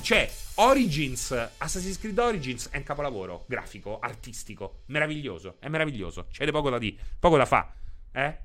Cioè, 0.00 0.30
Origins, 0.56 1.32
Assassin's 1.58 1.98
Creed 1.98 2.18
Origins 2.18 2.68
è 2.70 2.76
un 2.76 2.84
capolavoro 2.84 3.44
grafico, 3.48 3.98
artistico, 3.98 4.82
meraviglioso. 4.86 5.56
È 5.58 5.68
meraviglioso. 5.68 6.26
C'è 6.30 6.48
poco 6.50 6.70
da 6.70 6.78
dire, 6.78 6.96
poco 7.18 7.36
da 7.36 7.44
fa. 7.44 7.72
Eh? 8.12 8.38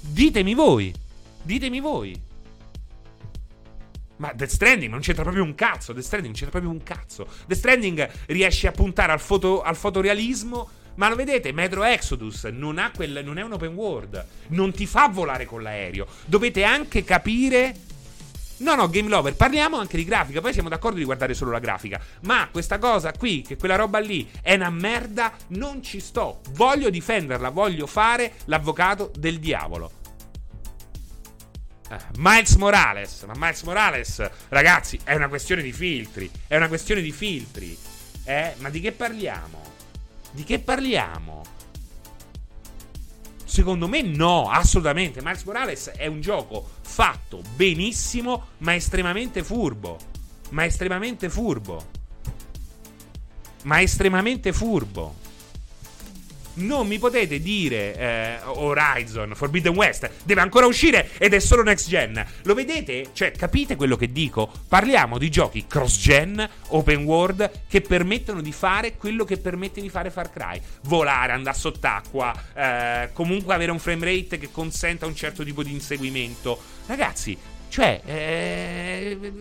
Ditemi 0.00 0.54
voi. 0.54 0.92
Ditemi 1.42 1.80
voi. 1.80 2.28
Ma 4.16 4.34
Death 4.34 4.50
Stranding 4.50 4.90
non 4.90 5.00
c'entra 5.00 5.22
proprio 5.22 5.44
un 5.44 5.54
cazzo. 5.54 5.94
Death 5.94 6.04
Stranding 6.04 6.34
non 6.34 6.42
c'entra 6.42 6.60
proprio 6.60 6.78
un 6.78 6.82
cazzo. 6.82 7.26
Death 7.46 7.58
Stranding 7.58 8.10
riesce 8.26 8.66
a 8.66 8.72
puntare 8.72 9.12
al, 9.12 9.20
foto, 9.20 9.62
al 9.62 9.76
fotorealismo. 9.76 10.68
Ma 10.96 11.08
lo 11.08 11.14
vedete, 11.14 11.52
Metro 11.52 11.84
Exodus 11.84 12.44
non, 12.44 12.90
quel, 12.94 13.22
non 13.24 13.38
è 13.38 13.42
un 13.42 13.52
open 13.52 13.72
world. 13.72 14.26
Non 14.48 14.72
ti 14.72 14.84
fa 14.84 15.08
volare 15.08 15.46
con 15.46 15.62
l'aereo. 15.62 16.06
Dovete 16.26 16.64
anche 16.64 17.02
capire. 17.02 17.88
No, 18.60 18.74
no, 18.74 18.88
Game 18.90 19.08
Lover, 19.08 19.34
parliamo 19.34 19.78
anche 19.78 19.96
di 19.96 20.04
grafica. 20.04 20.40
Poi 20.40 20.52
siamo 20.52 20.68
d'accordo 20.68 20.98
di 20.98 21.04
guardare 21.04 21.34
solo 21.34 21.50
la 21.50 21.58
grafica. 21.58 22.00
Ma 22.22 22.48
questa 22.50 22.78
cosa 22.78 23.12
qui, 23.12 23.42
che 23.42 23.56
quella 23.56 23.76
roba 23.76 23.98
lì 23.98 24.28
è 24.42 24.54
una 24.54 24.70
merda, 24.70 25.32
non 25.48 25.82
ci 25.82 25.98
sto. 26.00 26.40
Voglio 26.50 26.90
difenderla, 26.90 27.48
voglio 27.50 27.86
fare 27.86 28.34
l'avvocato 28.46 29.10
del 29.16 29.38
diavolo. 29.38 29.92
Eh, 31.90 31.98
Miles 32.18 32.54
Morales, 32.56 33.22
ma 33.22 33.32
Miles 33.36 33.62
Morales, 33.62 34.30
ragazzi, 34.48 35.00
è 35.04 35.14
una 35.14 35.28
questione 35.28 35.62
di 35.62 35.72
filtri. 35.72 36.30
È 36.46 36.56
una 36.56 36.68
questione 36.68 37.00
di 37.00 37.12
filtri. 37.12 37.76
Eh, 38.24 38.54
ma 38.58 38.68
di 38.68 38.80
che 38.80 38.92
parliamo? 38.92 39.62
Di 40.32 40.44
che 40.44 40.58
parliamo? 40.58 41.42
Secondo 43.50 43.88
me 43.88 44.00
no, 44.02 44.48
assolutamente. 44.48 45.20
Miles 45.22 45.42
Morales 45.42 45.88
è 45.88 46.06
un 46.06 46.20
gioco 46.20 46.64
fatto 46.82 47.42
benissimo, 47.56 48.50
ma 48.58 48.76
estremamente 48.76 49.42
furbo. 49.42 49.98
Ma 50.50 50.64
estremamente 50.64 51.28
furbo. 51.28 51.84
Ma 53.64 53.80
estremamente 53.80 54.52
furbo 54.52 55.19
non 56.54 56.86
mi 56.86 56.98
potete 56.98 57.40
dire 57.40 57.96
eh, 57.96 58.38
Horizon, 58.44 59.32
Forbidden 59.34 59.74
West, 59.74 60.10
deve 60.24 60.40
ancora 60.40 60.66
uscire 60.66 61.10
ed 61.18 61.34
è 61.34 61.38
solo 61.38 61.62
next 61.62 61.88
gen. 61.88 62.24
Lo 62.42 62.54
vedete? 62.54 63.08
Cioè, 63.12 63.32
capite 63.32 63.76
quello 63.76 63.96
che 63.96 64.12
dico? 64.12 64.50
Parliamo 64.68 65.18
di 65.18 65.30
giochi 65.30 65.66
cross 65.66 65.98
gen, 65.98 66.48
open 66.68 67.04
world, 67.04 67.50
che 67.68 67.80
permettono 67.80 68.40
di 68.40 68.52
fare 68.52 68.96
quello 68.96 69.24
che 69.24 69.38
permette 69.38 69.80
di 69.80 69.88
fare 69.88 70.10
Far 70.10 70.30
Cry. 70.30 70.60
Volare, 70.82 71.32
andare 71.32 71.56
sott'acqua, 71.56 72.34
eh, 72.54 73.10
comunque 73.12 73.54
avere 73.54 73.70
un 73.70 73.78
frame 73.78 74.04
rate 74.04 74.38
che 74.38 74.50
consenta 74.50 75.06
un 75.06 75.14
certo 75.14 75.44
tipo 75.44 75.62
di 75.62 75.72
inseguimento. 75.72 76.58
Ragazzi, 76.86 77.36
cioè, 77.68 78.00
eh, 78.04 79.32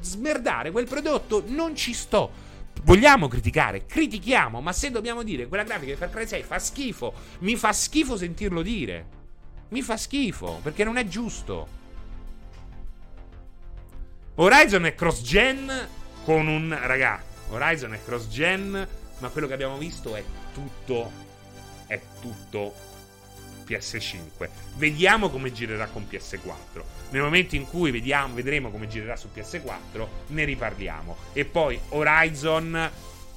smerdare 0.00 0.70
quel 0.70 0.86
prodotto 0.86 1.42
non 1.48 1.74
ci 1.74 1.92
sto. 1.92 2.50
Vogliamo 2.84 3.28
criticare, 3.28 3.86
critichiamo, 3.86 4.60
ma 4.60 4.72
se 4.72 4.90
dobbiamo 4.90 5.22
dire 5.22 5.46
quella 5.46 5.62
grafica 5.62 5.92
di 5.92 5.98
Far 5.98 6.10
Cry 6.10 6.26
6 6.26 6.42
fa 6.42 6.58
schifo, 6.58 7.14
mi 7.40 7.56
fa 7.56 7.72
schifo 7.72 8.16
sentirlo 8.16 8.62
dire. 8.62 9.20
Mi 9.68 9.82
fa 9.82 9.96
schifo, 9.96 10.60
perché 10.62 10.84
non 10.84 10.96
è 10.96 11.06
giusto. 11.06 11.80
Horizon 14.34 14.86
è 14.86 14.94
cross-gen 14.94 15.88
con 16.24 16.46
un... 16.46 16.76
Ragà, 16.80 17.22
Horizon 17.50 17.94
è 17.94 18.00
cross-gen, 18.04 18.88
ma 19.18 19.28
quello 19.28 19.46
che 19.46 19.54
abbiamo 19.54 19.78
visto 19.78 20.16
è 20.16 20.24
tutto... 20.52 21.30
È 21.86 22.00
tutto 22.20 22.91
PS5. 23.72 24.48
Vediamo 24.76 25.30
come 25.30 25.52
girerà 25.52 25.86
con 25.86 26.06
PS4. 26.10 26.82
Nel 27.10 27.22
momento 27.22 27.56
in 27.56 27.66
cui 27.66 27.90
vediamo, 27.90 28.34
vedremo 28.34 28.70
come 28.70 28.88
girerà 28.88 29.16
su 29.16 29.28
PS4, 29.34 30.06
ne 30.28 30.44
riparliamo. 30.44 31.16
E 31.32 31.44
poi 31.44 31.78
Horizon 31.90 32.90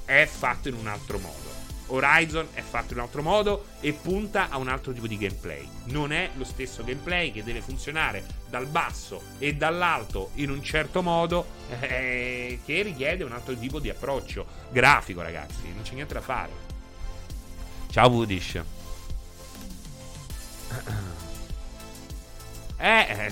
è 0.05 0.25
fatto 0.25 0.67
in 0.67 0.75
un 0.75 0.87
altro 0.87 1.19
modo. 1.19 1.53
Horizon 1.87 2.47
è 2.53 2.61
fatto 2.61 2.93
in 2.93 2.97
un 2.97 3.05
altro 3.05 3.21
modo 3.21 3.65
e 3.79 3.93
punta 3.93 4.49
a 4.49 4.57
un 4.57 4.67
altro 4.67 4.91
tipo 4.91 5.07
di 5.07 5.17
gameplay. 5.17 5.67
Non 5.85 6.11
è 6.11 6.31
lo 6.35 6.43
stesso 6.43 6.83
gameplay 6.83 7.31
che 7.31 7.43
deve 7.43 7.61
funzionare 7.61 8.23
dal 8.49 8.65
basso 8.65 9.21
e 9.37 9.55
dall'alto 9.55 10.31
in 10.35 10.49
un 10.49 10.63
certo 10.63 11.03
modo 11.03 11.45
eh, 11.81 12.59
che 12.65 12.81
richiede 12.81 13.23
un 13.23 13.33
altro 13.33 13.55
tipo 13.55 13.79
di 13.79 13.89
approccio 13.89 14.45
grafico, 14.71 15.21
ragazzi. 15.21 15.71
Non 15.73 15.83
c'è 15.83 15.93
niente 15.93 16.13
da 16.15 16.21
fare. 16.21 16.51
Ciao 17.91 18.09
Woodish. 18.09 18.74
Eh, 22.77 23.07
eh, 23.09 23.31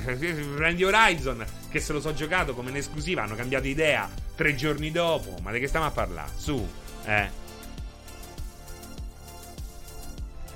prendi 0.55 0.83
Horizon, 0.83 1.45
che 1.69 1.79
se 1.79 1.93
lo 1.93 1.99
so 1.99 2.13
giocato 2.13 2.53
come 2.53 2.69
in 2.69 2.77
esclusiva, 2.77 3.23
hanno 3.23 3.35
cambiato 3.35 3.67
idea 3.67 4.09
tre 4.35 4.55
giorni 4.55 4.91
dopo. 4.91 5.35
Ma 5.41 5.51
di 5.51 5.59
che 5.59 5.67
stiamo 5.67 5.85
a 5.85 5.91
parlare? 5.91 6.31
Su, 6.35 6.67
eh. 7.05 7.41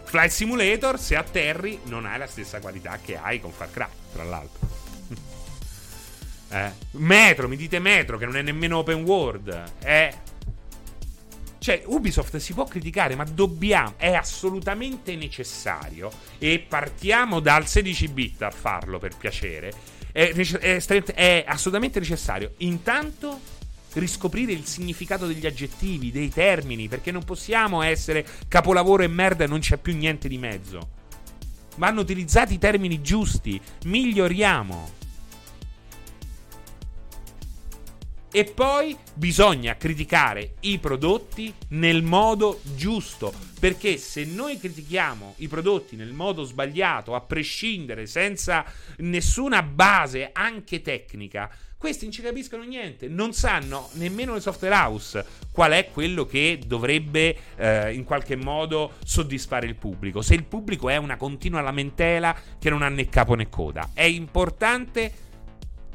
Flight 0.04 0.32
Simulator, 0.32 0.98
se 0.98 1.18
atterri, 1.18 1.82
non 1.84 2.06
hai 2.06 2.18
la 2.18 2.28
stessa 2.28 2.60
qualità 2.60 2.98
che 3.04 3.18
hai 3.18 3.42
con 3.42 3.52
Far 3.52 3.72
Cry, 3.72 3.88
tra 4.14 4.24
l'altro. 4.24 4.68
eh. 6.50 6.72
Metro, 6.92 7.50
mi 7.50 7.58
dite 7.58 7.80
Metro, 7.80 8.18
che 8.18 8.26
non 8.26 8.38
è 8.38 8.42
nemmeno 8.42 8.78
open 8.78 9.04
world. 9.04 9.74
Eh. 9.84 10.16
Cioè, 11.68 11.84
Ubisoft 11.88 12.38
si 12.38 12.54
può 12.54 12.64
criticare, 12.64 13.16
ma 13.16 13.26
dobbiamo, 13.26 13.96
è 13.98 14.14
assolutamente 14.14 15.18
necessario. 15.18 16.10
E 16.38 16.66
partiamo 16.66 17.42
dal 17.42 17.68
16 17.68 18.08
bit 18.08 18.42
a 18.44 18.52
farlo 18.52 19.00
per 19.00 19.18
piacere. 19.18 19.74
È, 20.14 20.32
è, 20.32 21.04
è 21.04 21.44
assolutamente 21.46 22.00
necessario. 22.00 22.54
Intanto 22.60 23.42
riscoprire 23.96 24.54
il 24.54 24.64
significato 24.66 25.28
degli 25.28 25.46
aggettivi, 25.46 26.10
dei 26.10 26.30
termini, 26.30 26.88
perché 26.88 27.12
non 27.12 27.26
possiamo 27.26 27.82
essere 27.82 28.26
capolavoro 28.48 29.04
e 29.04 29.08
merda 29.08 29.44
e 29.44 29.48
non 29.48 29.60
c'è 29.60 29.76
più 29.76 29.94
niente 29.94 30.30
di 30.30 30.38
mezzo. 30.38 30.92
Vanno 31.76 32.00
utilizzati 32.00 32.54
i 32.54 32.60
termini 32.60 33.02
giusti, 33.02 33.60
miglioriamo. 33.84 34.97
E 38.30 38.44
poi 38.44 38.96
bisogna 39.14 39.78
criticare 39.78 40.56
i 40.62 40.80
prodotti 40.80 41.54
nel 41.70 42.04
modo 42.04 42.60
giusto. 42.76 43.34
Perché 43.60 43.98
se 43.98 44.26
noi 44.26 44.60
critichiamo 44.60 45.36
i 45.38 45.48
prodotti 45.48 45.96
nel 45.96 46.14
modo 46.14 46.44
sbagliato, 46.44 47.16
a 47.16 47.22
prescindere, 47.22 48.06
senza 48.06 48.66
nessuna 48.98 49.64
base 49.64 50.30
anche 50.34 50.82
tecnica, 50.82 51.50
questi 51.78 52.06
non 52.06 52.14
ci 52.14 52.24
capiscono 52.24 52.64
niente, 52.64 53.08
non 53.08 53.34
sanno 53.34 53.90
nemmeno 53.94 54.34
le 54.34 54.40
software 54.40 54.74
house 54.74 55.24
qual 55.52 55.72
è 55.74 55.90
quello 55.92 56.26
che 56.26 56.60
dovrebbe 56.66 57.38
eh, 57.56 57.94
in 57.94 58.04
qualche 58.04 58.36
modo 58.36 58.94
soddisfare 59.06 59.68
il 59.68 59.76
pubblico. 59.76 60.24
Se 60.24 60.34
il 60.34 60.44
pubblico 60.44 60.90
è 60.90 60.98
una 60.98 61.18
continua 61.18 61.62
lamentela 61.62 62.36
che 62.60 62.72
non 62.72 62.82
ha 62.82 62.90
né 62.90 63.08
capo 63.10 63.36
né 63.36 63.48
coda, 63.48 63.92
è 63.94 64.04
importante 64.04 65.26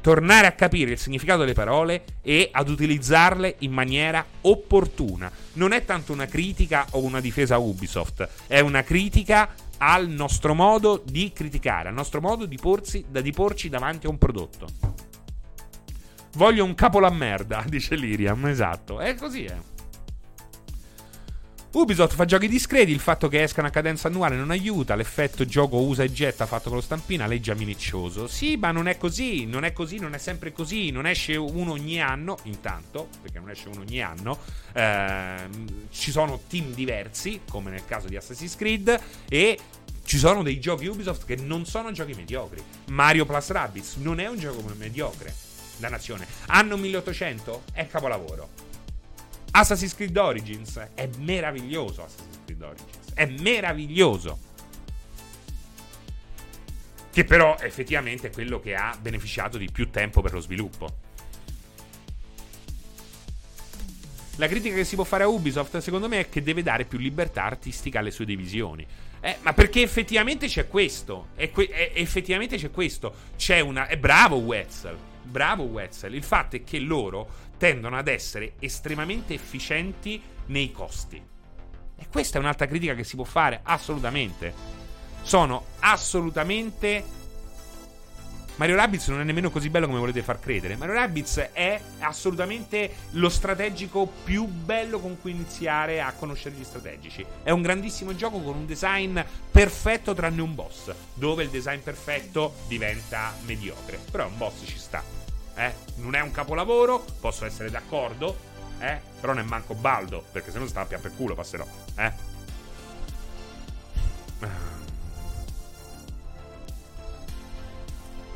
tornare 0.03 0.47
a 0.47 0.51
capire 0.51 0.91
il 0.91 0.99
significato 0.99 1.39
delle 1.39 1.53
parole 1.53 2.03
e 2.21 2.49
ad 2.51 2.67
utilizzarle 2.67 3.55
in 3.59 3.71
maniera 3.71 4.23
opportuna. 4.41 5.31
Non 5.53 5.71
è 5.71 5.85
tanto 5.85 6.11
una 6.11 6.25
critica 6.25 6.85
o 6.91 7.01
una 7.01 7.21
difesa 7.21 7.55
a 7.55 7.59
Ubisoft, 7.59 8.27
è 8.47 8.59
una 8.59 8.83
critica 8.83 9.55
al 9.77 10.09
nostro 10.09 10.53
modo 10.53 11.01
di 11.05 11.31
criticare, 11.33 11.87
al 11.87 11.93
nostro 11.93 12.19
modo 12.19 12.45
di, 12.45 12.57
porsi, 12.57 13.05
di 13.07 13.31
porci 13.31 13.69
davanti 13.69 14.05
a 14.05 14.09
un 14.09 14.17
prodotto. 14.17 14.67
Voglio 16.33 16.65
un 16.65 16.75
capo 16.75 16.99
la 16.99 17.09
merda, 17.09 17.63
dice 17.69 17.95
Liriam, 17.95 18.45
esatto, 18.47 18.99
è 18.99 19.15
così, 19.15 19.45
eh. 19.45 19.72
Ubisoft 21.73 22.13
fa 22.13 22.25
giochi 22.25 22.47
discreti, 22.47 22.91
il 22.91 22.99
fatto 22.99 23.27
che 23.27 23.41
escano 23.41 23.65
a 23.65 23.71
cadenza 23.71 24.07
annuale 24.07 24.35
non 24.35 24.51
aiuta, 24.51 24.93
l'effetto 24.93 25.43
gioco 25.43 25.77
usa 25.77 26.03
e 26.03 26.11
getta 26.11 26.45
fatto 26.45 26.69
con 26.69 26.77
lo 26.77 26.83
stampino 26.83 27.23
aleggia 27.23 27.55
miniccioso. 27.55 28.27
Sì, 28.27 28.57
ma 28.57 28.69
non 28.69 28.87
è 28.87 28.95
così, 28.95 29.45
non 29.45 29.63
è 29.63 29.73
così, 29.73 29.97
non 29.97 30.13
è 30.13 30.19
sempre 30.19 30.51
così, 30.51 30.91
non 30.91 31.07
esce 31.07 31.35
uno 31.35 31.71
ogni 31.71 31.99
anno, 31.99 32.37
intanto, 32.43 33.07
perché 33.23 33.39
non 33.39 33.49
esce 33.49 33.69
uno 33.69 33.81
ogni 33.81 34.03
anno, 34.03 34.37
ehm, 34.73 35.87
ci 35.89 36.11
sono 36.11 36.41
team 36.47 36.75
diversi, 36.75 37.41
come 37.49 37.71
nel 37.71 37.85
caso 37.87 38.07
di 38.07 38.17
Assassin's 38.17 38.55
Creed, 38.55 38.99
e 39.27 39.57
ci 40.05 40.19
sono 40.19 40.43
dei 40.43 40.59
giochi 40.59 40.85
Ubisoft 40.85 41.25
che 41.25 41.37
non 41.37 41.65
sono 41.65 41.91
giochi 41.91 42.13
mediocri. 42.13 42.61
Mario 42.89 43.25
Plus 43.25 43.49
Rabbids 43.49 43.95
non 43.95 44.19
è 44.19 44.27
un 44.27 44.37
gioco 44.37 44.61
mediocre. 44.77 45.33
dannazione. 45.77 46.27
Anno 46.45 46.77
1800 46.77 47.63
è 47.73 47.87
capolavoro. 47.87 48.72
Assassin's 49.55 49.93
Creed 49.93 50.17
Origins 50.17 50.79
è 50.95 51.07
meraviglioso. 51.19 52.03
Assassin's 52.03 52.39
Creed 52.45 52.61
Origins 52.61 53.13
è 53.13 53.25
meraviglioso. 53.25 54.39
Che 57.11 57.23
però 57.23 57.57
effettivamente 57.59 58.27
è 58.27 58.31
quello 58.31 58.59
che 58.59 58.73
ha 58.73 58.97
beneficiato 58.99 59.59
di 59.59 59.69
più 59.71 59.91
tempo 59.91 60.21
per 60.21 60.33
lo 60.33 60.39
sviluppo. 60.39 61.11
La 64.37 64.47
critica 64.47 64.73
che 64.73 64.83
si 64.83 64.95
può 64.95 65.03
fare 65.03 65.23
a 65.23 65.27
Ubisoft, 65.27 65.77
secondo 65.77 66.07
me, 66.07 66.21
è 66.21 66.29
che 66.29 66.41
deve 66.41 66.63
dare 66.63 66.85
più 66.85 66.97
libertà 66.97 67.43
artistica 67.43 67.99
alle 67.99 68.09
sue 68.09 68.25
divisioni. 68.25 68.83
Eh, 69.21 69.37
ma 69.43 69.53
perché 69.53 69.83
effettivamente 69.83 70.47
c'è 70.47 70.67
questo. 70.67 71.27
È 71.35 71.51
que- 71.51 71.67
è, 71.67 71.91
effettivamente 71.93 72.57
c'è 72.57 72.71
questo. 72.71 73.13
C'è 73.37 73.59
una. 73.59 73.85
È 73.85 73.97
bravo 73.97 74.37
Wetzel. 74.37 74.97
Bravo 75.21 75.63
Wetzel. 75.65 76.15
Il 76.15 76.23
fatto 76.23 76.55
è 76.55 76.63
che 76.63 76.79
loro 76.79 77.51
tendono 77.63 77.97
ad 77.97 78.09
essere 78.09 78.55
estremamente 78.59 79.33
efficienti 79.33 80.21
nei 80.47 80.73
costi. 80.73 81.15
E 81.95 82.07
questa 82.11 82.37
è 82.37 82.41
un'altra 82.41 82.67
critica 82.67 82.93
che 82.93 83.05
si 83.05 83.15
può 83.15 83.23
fare, 83.23 83.61
assolutamente. 83.63 84.53
Sono 85.21 85.67
assolutamente 85.79 87.21
Mario 88.57 88.75
Rabbids 88.75 89.07
non 89.07 89.21
è 89.21 89.23
nemmeno 89.23 89.49
così 89.49 89.69
bello 89.69 89.87
come 89.87 89.99
volete 89.99 90.21
far 90.21 90.41
credere. 90.41 90.75
Mario 90.75 90.95
Rabbids 90.95 91.37
è 91.53 91.79
assolutamente 91.99 92.95
lo 93.11 93.29
strategico 93.29 94.11
più 94.25 94.43
bello 94.43 94.99
con 94.99 95.21
cui 95.21 95.31
iniziare 95.31 96.01
a 96.01 96.11
conoscere 96.11 96.55
gli 96.55 96.65
strategici. 96.65 97.25
È 97.43 97.49
un 97.49 97.61
grandissimo 97.61 98.13
gioco 98.13 98.41
con 98.41 98.57
un 98.57 98.65
design 98.65 99.17
perfetto 99.49 100.13
tranne 100.13 100.41
un 100.41 100.53
boss, 100.53 100.93
dove 101.13 101.43
il 101.43 101.49
design 101.49 101.79
perfetto 101.79 102.55
diventa 102.67 103.33
mediocre. 103.45 103.99
Però 104.11 104.27
un 104.27 104.37
boss 104.37 104.65
ci 104.65 104.77
sta. 104.77 105.22
Eh? 105.55 105.73
Non 105.95 106.15
è 106.15 106.21
un 106.21 106.31
capolavoro, 106.31 107.05
posso 107.19 107.45
essere 107.45 107.69
d'accordo, 107.69 108.37
eh? 108.79 108.99
Però 109.19 109.33
non 109.33 109.43
è 109.43 109.47
manco 109.47 109.75
baldo, 109.75 110.23
perché 110.31 110.51
se 110.51 110.59
no 110.59 110.67
sta 110.67 110.81
a 110.81 110.85
per 110.85 111.11
culo 111.15 111.35
passerò, 111.35 111.65
eh? 111.95 112.31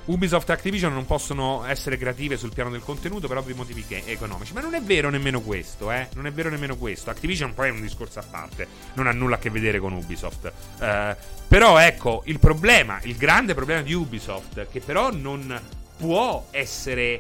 Ubisoft 0.08 0.50
e 0.50 0.54
Activision 0.54 0.94
non 0.94 1.06
possono 1.06 1.66
essere 1.66 1.98
creative 1.98 2.38
sul 2.38 2.54
piano 2.54 2.70
del 2.70 2.82
contenuto 2.82 3.28
per 3.28 3.38
ovvi 3.38 3.54
motivi 3.54 3.84
economici. 4.06 4.54
Ma 4.54 4.62
non 4.62 4.74
è 4.74 4.82
vero 4.82 5.10
nemmeno 5.10 5.42
questo, 5.42 5.92
eh? 5.92 6.08
Non 6.14 6.26
è 6.26 6.32
vero 6.32 6.50
nemmeno 6.50 6.78
questo. 6.78 7.10
Activision 7.10 7.54
poi 7.54 7.68
è 7.68 7.72
un 7.72 7.82
discorso 7.82 8.20
a 8.20 8.24
parte, 8.24 8.68
non 8.94 9.08
ha 9.08 9.12
nulla 9.12 9.36
a 9.36 9.40
che 9.40 9.50
vedere 9.50 9.80
con 9.80 9.92
Ubisoft. 9.92 10.52
Uh, 10.80 11.14
però 11.50 11.78
ecco, 11.80 12.22
il 12.26 12.40
problema, 12.40 13.00
il 13.04 13.18
grande 13.18 13.54
problema 13.54 13.82
di 13.82 13.94
Ubisoft, 13.94 14.68
che 14.70 14.80
però 14.80 15.12
non 15.12 15.60
può 15.98 16.48
essere 16.52 17.20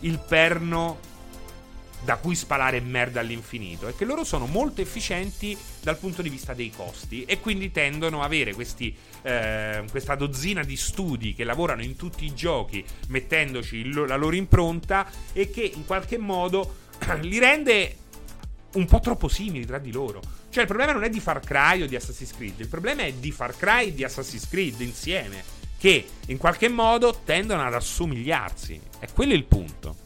il 0.00 0.18
perno 0.18 1.06
da 2.04 2.16
cui 2.16 2.34
spalare 2.34 2.80
merda 2.80 3.20
all'infinito. 3.20 3.88
È 3.88 3.94
che 3.94 4.04
loro 4.04 4.24
sono 4.24 4.46
molto 4.46 4.80
efficienti 4.80 5.56
dal 5.82 5.98
punto 5.98 6.22
di 6.22 6.28
vista 6.28 6.54
dei 6.54 6.70
costi 6.70 7.24
e 7.24 7.40
quindi 7.40 7.72
tendono 7.72 8.18
ad 8.18 8.26
avere 8.26 8.54
questi, 8.54 8.94
eh, 9.22 9.84
questa 9.90 10.14
dozzina 10.14 10.62
di 10.62 10.76
studi 10.76 11.34
che 11.34 11.44
lavorano 11.44 11.82
in 11.82 11.96
tutti 11.96 12.24
i 12.24 12.34
giochi 12.34 12.84
mettendoci 13.08 13.92
la 13.92 14.16
loro 14.16 14.36
impronta 14.36 15.10
e 15.32 15.50
che 15.50 15.72
in 15.74 15.84
qualche 15.86 16.18
modo 16.18 16.76
li 17.20 17.38
rende 17.38 17.96
un 18.74 18.84
po' 18.84 19.00
troppo 19.00 19.28
simili 19.28 19.66
tra 19.66 19.78
di 19.78 19.90
loro. 19.90 20.20
Cioè 20.50 20.62
il 20.62 20.68
problema 20.68 20.92
non 20.92 21.04
è 21.04 21.10
di 21.10 21.20
Far 21.20 21.40
Cry 21.40 21.82
o 21.82 21.86
di 21.86 21.96
Assassin's 21.96 22.32
Creed, 22.32 22.60
il 22.60 22.68
problema 22.68 23.02
è 23.02 23.12
di 23.12 23.32
Far 23.32 23.56
Cry 23.56 23.88
e 23.88 23.94
di 23.94 24.04
Assassin's 24.04 24.48
Creed 24.48 24.80
insieme, 24.80 25.42
che 25.78 26.06
in 26.26 26.36
qualche 26.36 26.68
modo 26.68 27.20
tendono 27.24 27.64
ad 27.64 27.74
assomigliarsi. 27.74 28.80
E 28.98 29.08
quello 29.12 29.32
è 29.32 29.36
il 29.36 29.44
punto. 29.44 29.96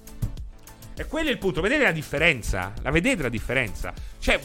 E 0.95 1.07
quello 1.07 1.29
è 1.29 1.33
il 1.33 1.39
punto. 1.39 1.61
Vedete 1.61 1.83
la 1.83 1.93
differenza? 1.93 2.73
La 2.83 2.91
vedete 2.91 3.23
la 3.23 3.29
differenza? 3.29 3.93
Cioè, 4.19 4.41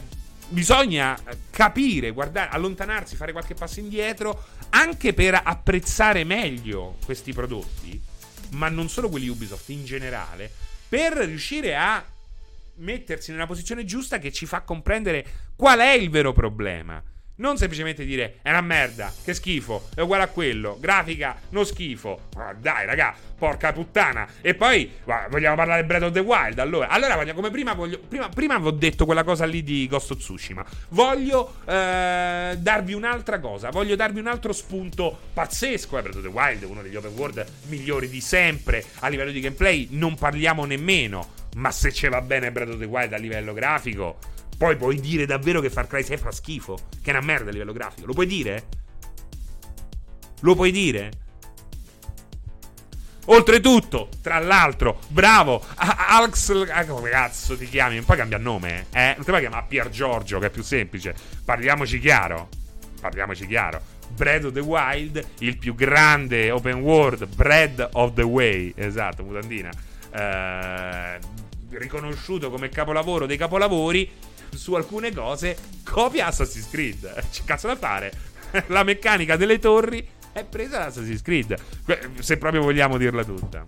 bisogna 0.48 1.20
capire, 1.50 2.12
guardare, 2.12 2.50
allontanarsi, 2.52 3.16
fare 3.16 3.34
qualche 3.34 3.54
passo 3.54 3.80
indietro, 3.80 4.46
anche 4.70 5.14
per 5.14 5.40
apprezzare 5.44 6.24
meglio 6.24 6.98
questi 7.06 7.34
prodotti, 7.34 8.00
ma 8.52 8.70
non 8.70 8.90
solo 8.90 9.10
quelli 9.10 9.28
Ubisoft, 9.28 9.70
in 9.70 9.84
generale, 9.86 10.50
per 10.88 11.14
riuscire 11.14 11.76
a 11.76 12.04
mettersi 12.76 13.32
nella 13.32 13.48
posizione 13.48 13.86
giusta 13.86 14.20
che 14.20 14.32
ci 14.32 14.46
fa 14.46 14.62
comprendere 14.62 15.26
qual 15.56 15.80
è 15.80 15.92
il 15.92 16.10
vero 16.10 16.32
problema. 16.32 17.02
Non 17.40 17.58
semplicemente 17.58 18.04
dire 18.04 18.40
è 18.42 18.50
una 18.50 18.62
merda, 18.62 19.14
che 19.24 19.36
schifo, 19.36 19.90
è 19.94 20.02
uguale 20.02 20.24
a 20.24 20.28
quello, 20.28 20.78
grafica, 20.80 21.40
no 21.50 21.64
schifo. 21.64 22.30
Ma 22.36 22.52
dai, 22.54 22.88
raga, 22.88 23.14
porca 23.38 23.72
puttana. 23.72 24.28
E 24.42 24.56
poi 24.56 24.92
vogliamo 25.30 25.56
parlare 25.56 25.82
di 25.82 25.88
Breath 25.88 26.04
of 26.04 26.12
the 26.14 26.20
Wild. 26.20 26.58
Allora, 26.58 26.88
allora 26.88 27.32
come 27.34 27.52
prima, 27.52 27.76
voglio, 27.76 28.00
prima, 28.00 28.28
prima 28.30 28.56
avevo 28.56 28.72
detto 28.72 29.06
quella 29.06 29.24
cosa 29.24 29.46
lì 29.46 29.62
di 29.62 29.86
Ghost 29.88 30.12
of 30.12 30.18
Tsushima. 30.18 30.66
Voglio 30.90 31.58
eh, 31.66 32.56
darvi 32.58 32.94
un'altra 32.94 33.40
cosa. 33.40 33.70
Voglio 33.70 33.96
darvi 33.96 34.20
un 34.20 34.28
altro 34.28 34.52
spunto 34.52 35.16
pazzesco. 35.34 36.00
Eh, 36.00 36.02
Breath 36.02 36.16
of 36.16 36.24
the 36.24 36.30
Wild 36.30 36.64
è 36.64 36.66
uno 36.66 36.82
degli 36.82 36.96
open 36.96 37.14
world 37.16 37.46
migliori 37.68 38.10
di 38.10 38.20
sempre. 38.20 38.84
A 39.02 39.10
livello 39.10 39.30
di 39.30 39.42
gameplay 39.42 39.90
non 39.92 40.16
parliamo 40.16 40.66
nemmeno. 40.66 41.36
Ma 41.58 41.70
se 41.70 41.92
ce 41.92 42.10
va 42.10 42.22
bene 42.22 42.52
Breath 42.52 42.70
of 42.70 42.80
the 42.80 42.86
Wild 42.86 43.14
a 43.14 43.18
livello 43.18 43.54
grafico 43.54 44.18
poi 44.58 44.76
puoi 44.76 45.00
dire 45.00 45.26
davvero 45.26 45.62
che 45.62 45.70
Far 45.70 45.88
Cry 45.88 46.04
6 46.04 46.18
fa 46.18 46.32
schifo? 46.32 46.78
Che 47.02 47.12
è 47.12 47.16
una 47.16 47.26
merda 47.26 47.50
a 47.50 47.54
livello 47.54 47.74
grafico. 47.74 48.08
Lo 48.08 48.14
puoi 48.14 48.26
dire? 48.26 48.68
Lo 50.42 50.56
puoi 50.56 50.72
dire? 50.72 51.12
Oltretutto, 53.30 54.10
tra 54.22 54.40
l'altro, 54.40 55.02
bravo, 55.10 55.62
Alex, 55.76 56.70
ah, 56.72 56.86
come 56.86 57.10
cazzo 57.10 57.58
ti 57.58 57.68
chiami? 57.68 58.02
Poi 58.02 58.16
cambia 58.16 58.38
nome, 58.38 58.86
eh? 58.92 59.14
Non 59.16 59.26
ti 59.26 59.30
puoi 59.30 59.42
chiamare 59.42 59.66
Pier 59.68 59.90
Giorgio, 59.90 60.40
che 60.40 60.46
è 60.46 60.50
più 60.50 60.64
semplice. 60.64 61.14
Parliamoci 61.44 62.00
chiaro. 62.00 62.48
Parliamoci 63.02 63.46
chiaro. 63.46 63.82
Bread 64.10 64.46
of 64.46 64.54
the 64.54 64.62
Wild, 64.62 65.24
il 65.40 65.58
più 65.58 65.76
grande 65.76 66.50
open 66.52 66.76
world, 66.76 67.28
Bread 67.28 67.90
of 67.94 68.14
the 68.14 68.24
Way, 68.24 68.74
esatto, 68.76 69.24
mutandina. 69.24 69.70
Eh, 70.10 71.20
riconosciuto 71.70 72.50
come 72.50 72.70
capolavoro 72.70 73.26
dei 73.26 73.38
capolavori 73.38 74.10
su 74.56 74.74
alcune 74.74 75.14
cose 75.14 75.58
copia 75.84 76.28
Assassin's 76.28 76.70
Creed. 76.70 77.28
C'è 77.30 77.44
cazzo 77.44 77.68
da 77.68 77.76
fare. 77.76 78.12
La 78.68 78.84
meccanica 78.84 79.36
delle 79.36 79.60
torri 79.60 80.08
è 80.32 80.44
presa 80.44 80.80
da 80.80 80.86
Assassin's 80.86 81.22
Creed. 81.22 81.56
Se 82.20 82.38
proprio 82.38 82.62
vogliamo 82.62 82.98
dirla 82.98 83.24
tutta. 83.24 83.66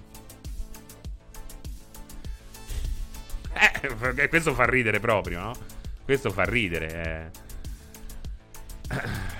Eh, 3.54 4.28
questo 4.30 4.54
fa 4.54 4.66
ridere 4.66 5.00
proprio, 5.00 5.40
no? 5.40 5.56
Questo 6.06 6.32
fa 6.32 6.44
ridere. 6.44 7.32
Eh. 8.90 9.39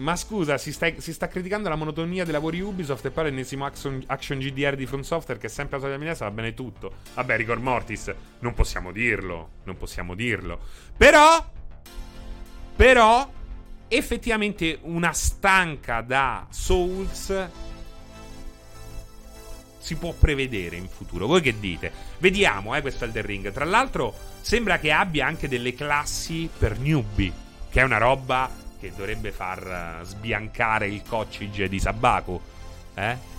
Ma 0.00 0.16
scusa, 0.16 0.56
si 0.56 0.72
sta, 0.72 0.90
si 0.96 1.12
sta, 1.12 1.28
criticando 1.28 1.68
la 1.68 1.74
monotonia 1.74 2.24
dei 2.24 2.32
lavori 2.32 2.60
Ubisoft 2.60 3.04
e 3.04 3.10
poi 3.10 3.24
l'ennesimo 3.24 3.66
action, 3.66 4.02
action 4.06 4.38
GDR 4.38 4.74
di 4.74 4.86
From 4.86 5.02
Software 5.02 5.38
che 5.38 5.46
è 5.46 5.50
sempre 5.50 5.76
la 5.76 5.82
solita 5.82 5.98
minestra, 5.98 6.26
va 6.26 6.34
bene 6.34 6.54
tutto. 6.54 6.94
Vabbè, 7.14 7.36
Rigor 7.36 7.58
Mortis, 7.60 8.12
non 8.38 8.54
possiamo 8.54 8.92
dirlo, 8.92 9.50
non 9.64 9.76
possiamo 9.76 10.14
dirlo. 10.14 10.58
Però, 10.96 11.44
però, 12.74 13.30
effettivamente 13.88 14.78
una 14.82 15.12
stanca 15.12 16.00
da 16.00 16.46
Souls 16.48 17.48
si 19.76 19.96
può 19.96 20.14
prevedere 20.18 20.76
in 20.76 20.88
futuro. 20.88 21.26
Voi 21.26 21.42
che 21.42 21.60
dite? 21.60 21.92
Vediamo, 22.18 22.74
eh, 22.74 22.80
questo 22.80 23.04
Elden 23.04 23.26
Ring. 23.26 23.52
Tra 23.52 23.66
l'altro, 23.66 24.14
sembra 24.40 24.78
che 24.78 24.92
abbia 24.92 25.26
anche 25.26 25.46
delle 25.46 25.74
classi 25.74 26.48
per 26.56 26.78
newbie, 26.78 27.32
che 27.68 27.80
è 27.80 27.84
una 27.84 27.98
roba 27.98 28.59
che 28.80 28.92
dovrebbe 28.96 29.30
far 29.30 30.00
eh, 30.02 30.04
sbiancare 30.04 30.88
il 30.88 31.02
coccige 31.06 31.68
di 31.68 31.78
Sabaku. 31.78 32.40
Eh? 32.94 33.38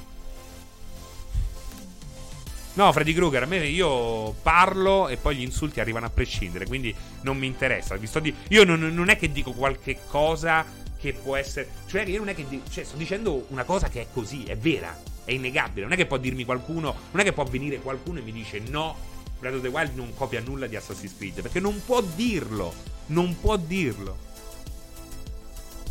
No, 2.74 2.90
Freddy 2.94 3.14
Krueger, 3.14 3.44
a 3.44 3.46
me 3.48 3.68
io 3.68 4.32
parlo 4.42 5.10
e 5.10 5.18
poi 5.18 5.36
gli 5.36 5.42
insulti 5.42 5.82
arrivano 5.82 6.06
a 6.06 6.10
prescindere, 6.10 6.66
quindi 6.66 6.96
non 7.22 7.38
mi 7.38 7.46
interessa. 7.46 7.98
Di- 7.98 8.34
io 8.50 8.64
non, 8.64 8.80
non, 8.80 9.10
è 9.10 9.18
che 9.18 9.30
dico 9.30 9.52
qualche 9.52 10.00
cosa 10.08 10.66
che 10.98 11.12
può 11.12 11.36
essere. 11.36 11.68
Cioè, 11.88 12.04
io 12.04 12.20
non 12.20 12.30
è 12.30 12.36
che. 12.36 12.48
Di- 12.48 12.62
cioè, 12.70 12.86
sto 12.86 12.96
dicendo 12.96 13.48
una 13.50 13.66
cosa 13.66 13.90
che 13.90 14.02
è 14.02 14.08
così, 14.14 14.46
è 14.46 14.56
vera, 14.56 14.98
è 15.26 15.32
innegabile. 15.34 15.82
Non 15.82 15.92
è 15.92 15.96
che 15.98 16.06
può 16.06 16.16
dirmi 16.16 16.46
qualcuno. 16.46 16.96
Non 17.12 17.20
è 17.20 17.24
che 17.26 17.34
può 17.34 17.44
venire 17.44 17.80
qualcuno 17.80 18.20
e 18.20 18.22
mi 18.22 18.32
dice 18.32 18.60
no. 18.60 19.10
Breath 19.40 19.56
of 19.56 19.62
the 19.62 19.68
Wild 19.68 19.96
non 19.96 20.14
copia 20.16 20.40
nulla 20.40 20.68
di 20.68 20.78
Assassin's 20.78 21.18
Creed. 21.18 21.42
Perché 21.42 21.60
non 21.60 21.82
può 21.84 22.02
dirlo. 22.02 22.74
Non 23.08 23.38
può 23.38 23.58
dirlo. 23.58 24.30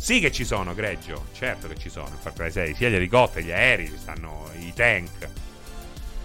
Sì 0.01 0.19
che 0.19 0.31
ci 0.31 0.45
sono, 0.45 0.73
Greggio. 0.73 1.27
Certo 1.31 1.67
che 1.67 1.77
ci 1.77 1.91
sono. 1.91 2.07
In 2.07 2.17
Far 2.19 2.33
Cry 2.33 2.49
6, 2.49 2.73
sia 2.73 2.89
gli 2.89 2.95
elicotteri, 2.95 3.45
gli 3.45 3.51
aerei, 3.51 3.85
ci 3.85 3.99
stanno 3.99 4.49
i 4.57 4.73
tank. 4.73 5.29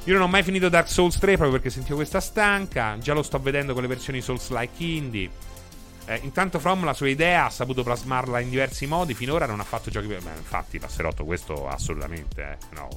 Io 0.05 0.15
non 0.15 0.23
ho 0.23 0.29
mai 0.29 0.43
finito 0.43 0.71
Dark 0.71 0.89
Souls 0.89 1.19
3 1.19 1.33
proprio 1.33 1.51
perché 1.51 1.69
sentivo 1.69 1.97
questa 1.97 2.21
stanca. 2.21 2.97
Già 2.99 3.13
lo 3.13 3.23
sto 3.23 3.39
vedendo 3.39 3.75
con 3.75 3.83
le 3.83 3.89
versioni 3.89 4.23
Souls-like 4.23 4.83
indie. 4.83 5.29
Eh, 6.07 6.21
intanto 6.23 6.59
From 6.59 6.87
la 6.87 6.95
sua 6.95 7.11
idea 7.11 7.45
ha 7.45 7.51
saputo 7.51 7.83
plasmarla 7.83 8.41
in 8.41 8.49
diversi 8.49 8.87
modi. 8.87 9.13
Finora 9.13 9.45
non 9.45 9.61
ha 9.61 9.65
fatto 9.65 9.91
giochi. 9.91 10.07
Beh, 10.07 10.15
infatti, 10.15 10.79
Passerotto, 10.79 11.27
questo 11.27 11.69
assolutamente. 11.69 12.53
Eh. 12.53 12.75
No, 12.77 12.89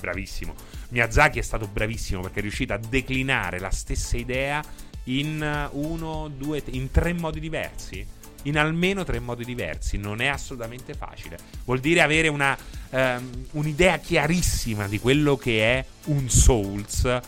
bravissimo. 0.00 0.54
Miyazaki 0.90 1.40
è 1.40 1.42
stato 1.42 1.66
bravissimo 1.66 2.20
perché 2.20 2.38
è 2.38 2.42
riuscito 2.42 2.72
a 2.72 2.78
declinare 2.78 3.58
la 3.58 3.70
stessa 3.70 4.16
idea 4.16 4.62
in 5.04 5.68
uno, 5.72 6.28
due, 6.28 6.62
in 6.66 6.92
tre 6.92 7.12
modi 7.12 7.40
diversi. 7.40 8.06
In 8.42 8.58
almeno 8.58 9.04
tre 9.04 9.18
modi 9.20 9.44
diversi. 9.44 9.96
Non 9.96 10.20
è 10.20 10.26
assolutamente 10.26 10.94
facile. 10.94 11.38
Vuol 11.64 11.80
dire 11.80 12.02
avere 12.02 12.28
una, 12.28 12.56
um, 12.90 13.46
un'idea 13.52 13.98
chiarissima 13.98 14.86
di 14.86 14.98
quello 14.98 15.36
che 15.36 15.62
è 15.62 15.84
un 16.06 16.28
Souls. 16.28 17.20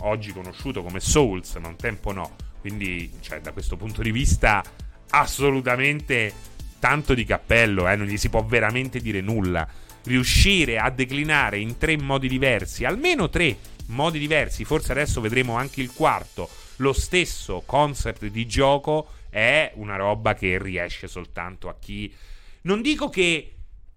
Oggi 0.00 0.32
conosciuto 0.32 0.82
come 0.82 1.00
Souls, 1.00 1.54
ma 1.56 1.68
un 1.68 1.76
tempo 1.76 2.12
no 2.12 2.36
quindi, 2.64 3.12
cioè, 3.20 3.42
da 3.42 3.52
questo 3.52 3.76
punto 3.76 4.00
di 4.00 4.10
vista, 4.10 4.64
assolutamente 5.10 6.32
tanto 6.78 7.12
di 7.12 7.26
cappello, 7.26 7.86
eh, 7.86 7.94
non 7.94 8.06
gli 8.06 8.16
si 8.16 8.30
può 8.30 8.42
veramente 8.42 9.00
dire 9.00 9.20
nulla. 9.20 9.68
Riuscire 10.04 10.78
a 10.78 10.88
declinare 10.88 11.58
in 11.58 11.76
tre 11.76 11.98
modi 11.98 12.26
diversi, 12.26 12.86
almeno 12.86 13.28
tre 13.28 13.58
modi 13.88 14.18
diversi, 14.18 14.64
forse 14.64 14.92
adesso 14.92 15.20
vedremo 15.20 15.56
anche 15.58 15.82
il 15.82 15.92
quarto, 15.92 16.48
lo 16.76 16.94
stesso 16.94 17.64
concept 17.66 18.24
di 18.28 18.46
gioco, 18.46 19.08
è 19.34 19.72
una 19.74 19.96
roba 19.96 20.34
che 20.34 20.62
riesce 20.62 21.08
soltanto 21.08 21.68
a 21.68 21.74
chi. 21.76 22.14
Non 22.62 22.82
dico 22.82 23.08
che 23.08 23.54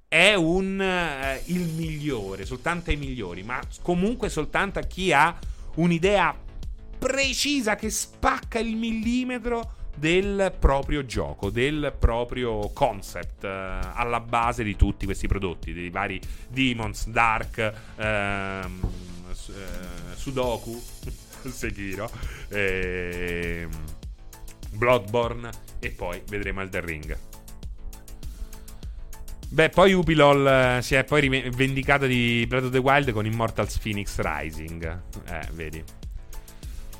è 0.08 0.34
un, 0.34 0.80
uh, 0.80 1.52
il 1.52 1.68
migliore, 1.76 2.44
soltanto 2.44 2.90
ai 2.90 2.96
migliori, 2.96 3.44
ma 3.44 3.62
comunque 3.84 4.30
soltanto 4.30 4.80
a 4.80 4.82
chi 4.82 5.14
ha 5.14 5.38
un'idea 5.76 6.36
precisa 6.98 7.76
che 7.76 7.92
spacca 7.92 8.58
il 8.58 8.76
millimetro 8.76 9.76
del 9.96 10.56
proprio 10.58 11.06
gioco, 11.06 11.52
del 11.52 11.94
proprio 11.98 12.70
concept 12.70 13.44
eh, 13.44 13.48
alla 13.48 14.20
base 14.20 14.64
di 14.64 14.76
tutti 14.76 15.06
questi 15.06 15.28
prodotti, 15.28 15.72
dei 15.72 15.92
vari 15.92 16.20
Demons, 16.48 17.08
Dark, 17.10 17.74
ehm, 17.96 18.82
eh, 19.30 20.16
Sudoku, 20.16 20.82
Sekiro, 21.50 22.10
ehm, 22.50 23.70
Bloodborne 24.78 25.50
e 25.80 25.90
poi 25.90 26.22
vedremo 26.28 26.62
Elden 26.62 26.86
Ring. 26.86 27.18
Beh, 29.50 29.70
poi 29.70 29.94
Upilol 29.94 30.48
eh, 30.78 30.82
si 30.82 30.96
è 30.96 31.06
poi 31.06 31.50
vendicata 31.52 32.06
di 32.06 32.46
Breath 32.48 32.66
of 32.66 32.72
the 32.72 32.80
Wild 32.80 33.12
con 33.12 33.26
Immortals 33.26 33.78
Phoenix 33.78 34.20
Rising. 34.20 35.02
Eh, 35.30 35.48
vedi. 35.54 35.84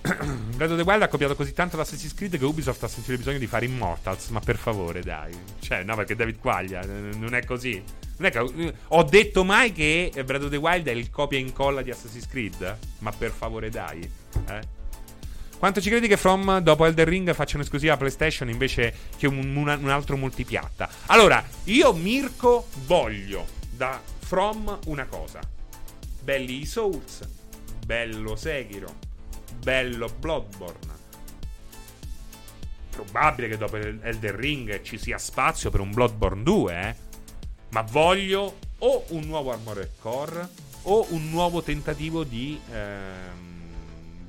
Breath 0.56 0.72
of 0.72 0.78
the 0.78 0.84
Wild 0.84 1.02
ha 1.02 1.10
copiato 1.10 1.36
così 1.36 1.52
tanto 1.52 1.76
l'Assassin's 1.76 2.14
Creed 2.14 2.38
che 2.38 2.46
Ubisoft 2.46 2.82
ha 2.84 2.88
sentito 2.88 3.12
il 3.12 3.18
bisogno 3.18 3.38
di 3.38 3.48
fare 3.48 3.66
Immortals. 3.66 4.30
Ma 4.30 4.40
per 4.40 4.56
favore, 4.56 5.02
dai. 5.02 5.34
Cioè, 5.60 5.84
no, 5.84 5.96
perché 5.96 6.16
David 6.16 6.40
Quaglia. 6.40 6.86
Non 6.86 7.36
è 7.36 7.44
così. 7.44 7.84
Non 8.18 8.30
è 8.30 8.32
che 8.32 8.74
ho 8.88 9.04
detto 9.04 9.44
mai 9.44 9.74
che 9.74 10.12
Breath 10.26 10.44
of 10.44 10.50
the 10.50 10.56
Wild 10.56 10.88
è 10.88 10.92
il 10.92 11.10
copia 11.10 11.38
e 11.38 11.42
incolla 11.42 11.82
di 11.82 11.92
Assassin's 11.92 12.28
Creed? 12.28 12.78
Ma 13.00 13.12
per 13.12 13.32
favore, 13.32 13.70
dai. 13.70 14.10
Eh? 14.50 14.77
Quanto 15.58 15.82
ci 15.82 15.90
credi 15.90 16.08
che 16.08 16.18
From 16.18 16.60
dopo 16.60 16.86
Elder 16.86 17.08
Ring 17.08 17.34
faccia 17.34 17.56
un'esclusiva 17.58 17.98
PlayStation 17.98 18.48
invece 18.48 18.94
che 19.18 19.26
un, 19.26 19.56
un, 19.56 19.68
un 19.68 19.90
altro 19.90 20.16
multipiatta? 20.16 20.88
Allora, 21.08 21.44
io 21.64 21.94
Mirko 21.94 22.68
voglio 22.86 23.46
da 23.72 24.00
From 24.20 24.80
una 24.86 25.06
cosa. 25.06 25.40
Belli 26.22 26.62
i 26.62 26.66
Souls, 26.66 27.28
bello 27.84 28.36
Sekiro, 28.36 28.98
bello 29.60 30.14
Bloodborne. 30.20 30.94
Probabile 32.92 33.48
che 33.48 33.58
dopo 33.58 33.78
Elder 33.78 34.36
Ring 34.36 34.82
ci 34.84 35.00
sia 35.00 35.18
spazio 35.18 35.72
per 35.72 35.80
un 35.80 35.92
Bloodborne 35.92 36.44
2, 36.44 36.80
eh? 36.80 36.96
Ma 37.70 37.82
voglio 37.82 38.58
o 38.80 39.06
un 39.10 39.24
nuovo 39.24 39.52
Armored 39.52 39.92
Core 40.00 40.48
o 40.84 41.08
un 41.10 41.32
nuovo 41.32 41.64
tentativo 41.64 42.24
di... 42.24 42.60
Ehm, 42.72 43.47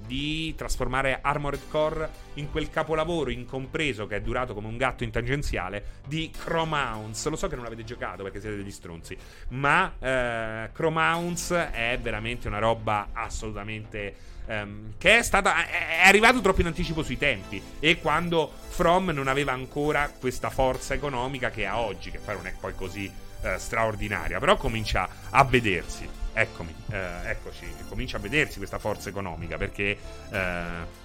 di 0.08 0.54
trasformare 0.56 1.18
Armored 1.20 1.68
Core 1.68 2.10
in 2.34 2.50
quel 2.50 2.70
capolavoro 2.70 3.30
incompreso 3.30 4.06
che 4.06 4.16
è 4.16 4.20
durato 4.20 4.54
come 4.54 4.66
un 4.66 4.78
gatto 4.78 5.04
in 5.04 5.10
tangenziale 5.10 6.00
di 6.06 6.30
Chromounce. 6.36 7.28
Lo 7.28 7.36
so 7.36 7.46
che 7.46 7.54
non 7.54 7.64
l'avete 7.64 7.84
giocato 7.84 8.22
perché 8.24 8.40
siete 8.40 8.56
degli 8.56 8.72
stronzi, 8.72 9.16
ma 9.50 9.92
eh, 10.00 10.70
Chromounce 10.72 11.70
è 11.70 11.98
veramente 12.00 12.48
una 12.48 12.58
roba 12.58 13.10
assolutamente 13.12 14.26
Um, 14.48 14.94
che 14.96 15.18
è, 15.18 15.22
stata, 15.22 15.66
è, 15.66 16.06
arrivato 16.06 16.40
troppo 16.40 16.62
in 16.62 16.68
anticipo 16.68 17.02
sui 17.02 17.18
tempi 17.18 17.60
e 17.80 17.98
quando 18.00 18.50
From 18.68 19.10
non 19.10 19.28
aveva 19.28 19.52
ancora 19.52 20.10
questa 20.18 20.48
forza 20.48 20.94
economica 20.94 21.50
che 21.50 21.66
ha 21.66 21.78
oggi, 21.78 22.10
che 22.10 22.18
poi 22.18 22.36
non 22.36 22.46
è 22.46 22.54
poi 22.58 22.74
così 22.74 23.12
uh, 23.42 23.58
straordinaria, 23.58 24.38
però 24.38 24.56
comincia 24.56 25.06
a 25.28 25.44
vedersi. 25.44 26.17
Eccomi, 26.40 26.74
uh, 26.86 26.94
eccoci, 27.24 27.66
comincia 27.88 28.18
a 28.18 28.20
vedersi 28.20 28.58
questa 28.58 28.78
forza 28.78 29.08
economica 29.08 29.56
perché 29.56 29.98
uh, 30.30 30.36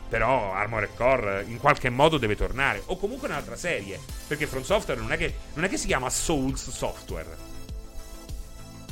però 0.08 0.54
Armored 0.54 0.94
Core 0.96 1.44
in 1.48 1.58
qualche 1.58 1.90
modo 1.90 2.18
deve 2.18 2.36
tornare 2.36 2.82
o 2.86 2.98
comunque 2.98 3.28
un'altra 3.28 3.56
serie, 3.56 4.00
perché 4.28 4.46
From 4.46 4.64
Software 4.64 5.00
non 5.00 5.12
è 5.12 5.18
che, 5.18 5.34
non 5.56 5.66
è 5.66 5.70
che 5.70 5.78
si 5.78 5.88
chiama 5.88 6.10
Souls 6.10 6.70
Software. 6.70 7.52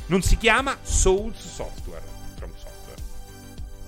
Non 0.06 0.22
si 0.22 0.36
chiama 0.36 0.76
Souls 0.82 1.38
Software 1.38 2.12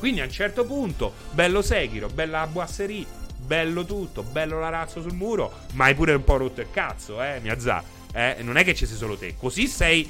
quindi 0.04 0.20
a 0.20 0.24
un 0.24 0.30
certo 0.30 0.66
punto, 0.66 1.14
bello 1.30 1.62
Sekiro, 1.62 2.08
bella 2.08 2.46
Boisserie, 2.46 3.06
bello 3.38 3.86
tutto, 3.86 4.22
bello 4.22 4.60
l'arazzo 4.60 5.00
sul 5.00 5.14
muro, 5.14 5.60
ma 5.72 5.86
hai 5.86 5.94
pure 5.94 6.12
un 6.12 6.22
po' 6.22 6.36
rotto 6.36 6.60
il 6.60 6.70
cazzo, 6.70 7.22
eh, 7.22 7.38
Miyazà. 7.40 7.82
Eh, 8.12 8.36
non 8.40 8.58
è 8.58 8.64
che 8.64 8.74
ci 8.74 8.84
sei 8.84 8.98
solo 8.98 9.16
te. 9.16 9.34
Così 9.34 9.66
sei. 9.66 10.06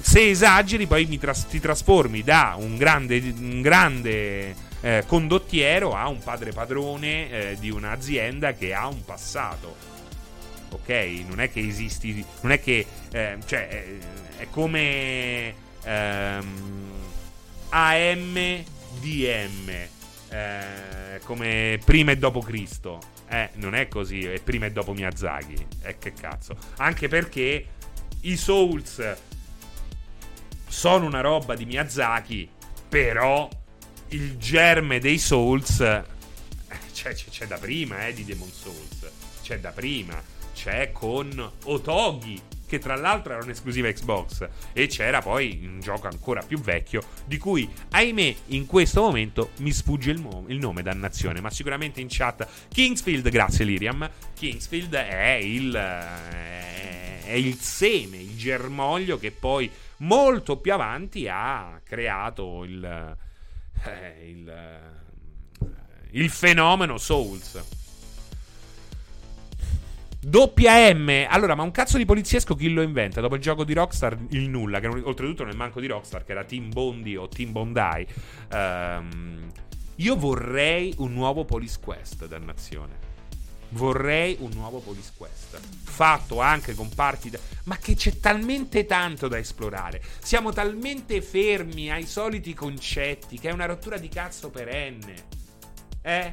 Se 0.00 0.30
esageri, 0.30 0.86
poi 0.86 1.18
tras- 1.18 1.46
ti 1.46 1.60
trasformi 1.60 2.22
da 2.22 2.54
un 2.58 2.76
grande, 2.76 3.18
un 3.38 3.60
grande 3.60 4.54
eh, 4.80 5.04
condottiero 5.06 5.94
a 5.94 6.08
un 6.08 6.18
padre 6.18 6.52
padrone 6.52 7.30
eh, 7.30 7.56
di 7.58 7.70
un'azienda 7.70 8.52
che 8.52 8.72
ha 8.72 8.86
un 8.86 9.04
passato. 9.04 9.76
Ok? 10.70 10.88
Non 11.26 11.40
è 11.40 11.50
che 11.50 11.60
esisti. 11.60 12.24
Non 12.40 12.52
è 12.52 12.60
che. 12.60 12.86
Eh, 13.10 13.38
cioè, 13.44 13.68
è, 14.38 14.46
come. 14.50 15.54
Ehm, 15.82 16.94
AM 17.70 18.64
DM 19.00 19.70
eh, 20.28 21.20
come 21.24 21.78
prima 21.84 22.12
e 22.12 22.16
dopo 22.16 22.40
Cristo. 22.40 23.00
Eh, 23.28 23.50
non 23.54 23.74
è 23.74 23.88
così, 23.88 24.24
è 24.24 24.40
prima 24.40 24.66
e 24.66 24.72
dopo 24.72 24.92
Miyazaki. 24.92 25.66
Eh, 25.82 25.98
che 25.98 26.12
cazzo. 26.12 26.56
Anche 26.76 27.08
perché 27.08 27.66
i 28.22 28.36
Souls 28.36 29.02
sono 30.76 31.06
una 31.06 31.22
roba 31.22 31.54
di 31.54 31.64
Miyazaki, 31.64 32.46
però 32.86 33.48
il 34.08 34.36
germe 34.36 35.00
dei 35.00 35.16
Souls 35.16 35.80
eh, 35.80 36.04
c'è, 36.92 37.14
c'è, 37.14 37.30
c'è 37.30 37.46
da 37.46 37.56
prima, 37.56 38.06
eh, 38.06 38.12
di 38.12 38.26
Demon 38.26 38.50
Souls. 38.52 39.10
C'è 39.42 39.58
da 39.58 39.70
prima. 39.70 40.22
C'è 40.52 40.92
con 40.92 41.50
Otogi 41.64 42.38
che 42.66 42.78
tra 42.78 42.94
l'altro 42.94 43.32
era 43.32 43.42
un'esclusiva 43.42 43.90
Xbox 43.90 44.46
e 44.74 44.86
c'era 44.86 45.22
poi 45.22 45.60
un 45.62 45.80
gioco 45.80 46.08
ancora 46.08 46.42
più 46.42 46.60
vecchio 46.60 47.02
di 47.24 47.38
cui 47.38 47.66
ahimè 47.92 48.34
in 48.46 48.66
questo 48.66 49.00
momento 49.02 49.52
mi 49.58 49.72
sfugge 49.72 50.10
il, 50.10 50.20
mo- 50.20 50.44
il 50.48 50.58
nome 50.58 50.82
dannazione 50.82 51.40
ma 51.40 51.48
sicuramente 51.48 52.00
in 52.00 52.08
chat 52.10 52.46
Kingsfield 52.68 53.28
grazie 53.28 53.64
Liriam 53.64 54.10
Kingsfield 54.34 54.94
è 54.94 55.38
il 55.40 55.72
è 55.72 57.32
il 57.32 57.54
seme 57.60 58.16
il 58.16 58.36
germoglio 58.36 59.16
che 59.16 59.30
poi 59.30 59.70
molto 59.98 60.58
più 60.58 60.72
avanti 60.72 61.28
ha 61.28 61.80
creato 61.84 62.64
il 62.64 63.16
eh, 63.84 64.30
il, 64.30 64.80
il 66.10 66.30
fenomeno 66.30 66.98
Souls 66.98 67.84
Doppia 70.26 70.92
M. 70.92 71.24
Allora, 71.28 71.54
ma 71.54 71.62
un 71.62 71.70
cazzo 71.70 71.98
di 71.98 72.04
poliziesco 72.04 72.56
chi 72.56 72.68
lo 72.72 72.82
inventa? 72.82 73.20
Dopo 73.20 73.36
il 73.36 73.40
gioco 73.40 73.62
di 73.62 73.72
Rockstar, 73.72 74.18
il 74.30 74.48
nulla, 74.48 74.80
che 74.80 74.88
non, 74.88 75.00
oltretutto 75.04 75.44
nel 75.44 75.54
manco 75.54 75.78
di 75.78 75.86
Rockstar, 75.86 76.24
che 76.24 76.32
era 76.32 76.42
Team 76.42 76.72
Bondi 76.72 77.14
o 77.14 77.28
Team 77.28 77.52
Bondi. 77.52 78.06
Um, 78.50 79.52
io 79.94 80.16
vorrei 80.16 80.92
un 80.98 81.12
nuovo 81.12 81.44
Police 81.44 81.78
Quest, 81.80 82.26
dannazione. 82.26 83.05
Vorrei 83.70 84.36
un 84.40 84.50
nuovo 84.54 84.78
Police 84.80 85.12
Quest. 85.16 85.60
Fatto 85.84 86.40
anche 86.40 86.74
con 86.74 86.88
parti. 86.94 87.30
Da... 87.30 87.38
Ma 87.64 87.76
che 87.76 87.94
c'è 87.94 88.18
talmente 88.20 88.86
tanto 88.86 89.28
da 89.28 89.38
esplorare. 89.38 90.02
Siamo 90.22 90.52
talmente 90.52 91.20
fermi 91.22 91.90
ai 91.90 92.06
soliti 92.06 92.54
concetti 92.54 93.38
che 93.38 93.48
è 93.48 93.52
una 93.52 93.66
rottura 93.66 93.98
di 93.98 94.08
cazzo 94.08 94.50
perenne. 94.50 95.26
Eh? 96.02 96.32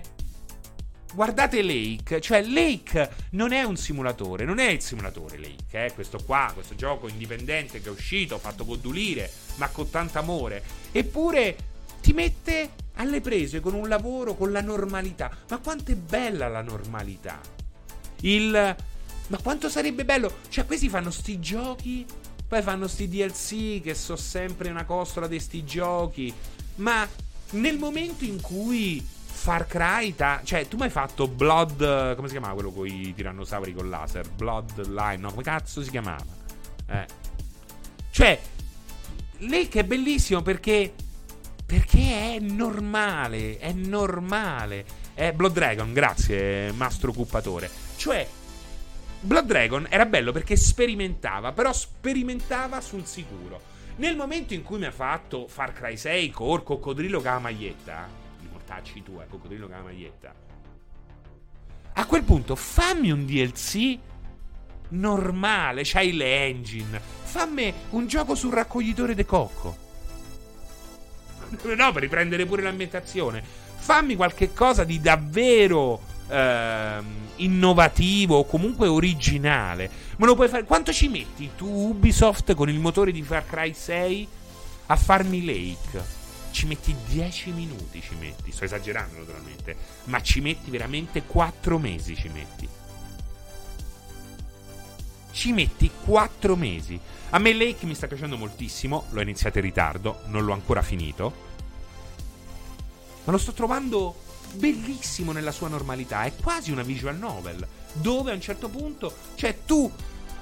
Guardate 1.14 1.61
Lake, 1.61 2.19
cioè 2.22 2.41
Lake 2.43 3.10
non 3.31 3.51
è 3.51 3.61
un 3.61 3.77
simulatore, 3.77 4.45
non 4.45 4.57
è 4.57 4.69
il 4.69 4.81
simulatore 4.81 5.38
Lake, 5.38 5.85
eh, 5.85 5.93
questo 5.93 6.18
qua, 6.26 6.49
questo 6.55 6.73
gioco 6.73 7.07
indipendente 7.07 7.81
che 7.81 7.89
è 7.89 7.91
uscito, 7.91 8.39
fatto 8.39 8.65
godulire, 8.65 9.31
ma 9.57 9.68
con 9.68 9.91
tanto 9.91 10.18
amore. 10.18 10.64
Eppure 10.91 11.55
ti 12.01 12.14
mette 12.14 12.72
alle 12.95 13.22
prese 13.22 13.60
con 13.60 13.74
un 13.74 13.88
lavoro, 13.88 14.36
con 14.36 14.52
la 14.52 14.61
normalità. 14.61 15.30
Ma 15.49 15.57
quanto 15.57 15.91
è 15.91 15.95
bella 15.95 16.48
la 16.48 16.61
normalità! 16.61 17.61
il... 18.24 18.76
Ma 19.28 19.38
quanto 19.41 19.70
sarebbe 19.70 20.03
bello? 20.06 20.32
Cioè, 20.49 20.65
questi 20.65 20.90
fanno 20.90 21.10
sti 21.10 21.40
giochi, 21.40 22.06
poi 22.48 22.61
fanno 22.61 22.88
sti 22.88 23.07
DLC 23.07 23.82
che 23.82 23.95
so 23.95 24.15
sempre 24.15 24.70
una 24.70 24.84
costola 24.84 25.28
di 25.28 25.40
sti 25.40 25.64
giochi. 25.64 26.34
Ma 26.76 27.07
nel 27.52 27.78
momento 27.78 28.26
in 28.26 28.41
cui 28.41 29.03
Far 29.26 29.65
Cry, 29.65 30.14
ta- 30.14 30.41
cioè, 30.44 30.68
tu 30.68 30.76
mi 30.76 30.84
hai 30.84 30.90
fatto 30.90 31.28
Blood. 31.28 32.15
Come 32.15 32.28
si 32.28 32.34
chiamava 32.34 32.53
quello 32.53 32.72
con 32.72 32.86
i 32.86 33.14
tirannosauri 33.14 33.74
con 33.74 33.90
laser? 33.90 34.30
Bloodline, 34.30 35.18
no? 35.18 35.32
Come 35.32 35.44
cazzo 35.44 35.82
si 35.82 35.90
chiamava? 35.90 36.26
Eh. 36.88 37.06
Cioè, 38.11 38.40
lei 39.40 39.68
che 39.68 39.80
è 39.80 39.84
bellissimo 39.84 40.41
perché. 40.41 40.94
Perché 41.65 42.35
è 42.35 42.40
normale. 42.40 43.57
È 43.57 43.72
normale. 43.72 44.85
È 45.14 45.31
Blood 45.31 45.53
Dragon, 45.53 45.94
grazie, 45.94 46.72
mastro 46.72 47.11
occupatore. 47.11 47.69
Cioè, 47.95 48.27
Blood 49.22 49.45
Dragon 49.45 49.88
era 49.90 50.06
bello 50.06 50.31
perché 50.31 50.56
sperimentava, 50.56 51.52
però 51.52 51.72
sperimentava 51.72 52.81
sul 52.81 53.06
sicuro. 53.06 53.72
Nel 53.98 54.15
momento 54.15 54.53
in 54.53 54.64
cui 54.64 54.80
mi 54.80 54.85
ha 54.85 54.91
fatto 54.91 55.48
Far 55.48 55.72
Cry 55.72 55.95
6 55.98 56.30
col 56.31 56.64
coccodrillo 56.64 57.22
con 57.22 57.31
la 57.31 57.40
maglietta 57.40 58.22
tacci 58.73 59.03
tu, 59.03 59.19
eh, 59.22 59.27
coccodrillo 59.27 59.68
con 59.68 59.76
la 59.76 59.84
maglietta. 59.84 60.34
A 61.95 62.06
quel 62.06 62.23
punto 62.23 62.56
fammi 62.56 63.11
un 63.11 63.26
DLC 63.26 63.98
normale, 64.90 65.81
c'hai 65.84 66.14
le 66.14 66.45
engine. 66.45 66.99
Fammi 66.99 67.72
un 67.91 68.07
gioco 68.07 68.35
sul 68.35 68.53
raccoglitore 68.53 69.14
de 69.14 69.26
cocco. 69.26 69.82
No, 71.76 71.92
per 71.92 72.02
riprendere 72.02 72.46
pure 72.46 72.62
l'ambientazione. 72.62 73.44
Fammi 73.76 74.16
qualche 74.16 74.54
cosa 74.54 74.84
di 74.84 75.02
davvero 75.02 76.02
ehm, 76.30 77.06
innovativo 77.38 78.38
o 78.38 78.46
comunque 78.46 78.88
originale. 78.88 79.90
Me 80.18 80.26
lo 80.26 80.36
puoi 80.36 80.48
fare. 80.48 80.64
Quanto 80.64 80.94
ci 80.94 81.08
metti 81.08 81.52
tu, 81.56 81.68
Ubisoft, 81.68 82.54
con 82.54 82.70
il 82.70 82.80
motore 82.80 83.12
di 83.12 83.22
Far 83.22 83.46
Cry 83.46 83.74
6 83.74 84.28
a 84.88 84.96
farmi 84.96 85.46
Lake? 85.46 86.22
ci 86.54 86.68
metti 86.68 86.96
10 87.08 87.52
minuti, 87.52 88.00
ci 88.00 88.16
metti. 88.20 88.52
Sto 88.52 88.64
esagerando 88.64 89.18
naturalmente, 89.18 89.76
ma 90.06 90.22
ci 90.22 90.40
metti 90.40 90.70
veramente 90.70 91.24
4 91.24 91.78
mesi, 91.80 92.16
ci 92.16 92.30
metti. 92.30 92.70
Ci 95.34 95.51
metti 95.51 95.89
4 96.05 96.55
mesi. 96.55 96.97
A 97.31 97.39
me 97.39 97.53
Lake 97.53 97.85
mi 97.85 97.95
sta 97.95 98.07
piacendo 98.07 98.38
moltissimo, 98.38 99.07
l'ho 99.10 99.22
iniziato 99.22 99.57
in 99.57 99.65
ritardo, 99.65 100.22
non 100.27 100.45
l'ho 100.45 100.53
ancora 100.53 100.81
finito. 100.81 101.34
Ma 103.26 103.31
lo 103.31 103.38
sto 103.38 103.51
trovando 103.51 104.15
bellissimo 104.53 105.31
nella 105.31 105.51
sua 105.51 105.68
normalità, 105.68 106.23
è 106.23 106.34
quasi 106.35 106.72
una 106.72 106.84
visual 106.84 107.18
novel, 107.18 107.68
dove 107.93 108.31
a 108.31 108.35
un 108.35 108.41
certo 108.41 108.69
punto, 108.69 109.14
cioè 109.35 109.57
tu 109.65 109.91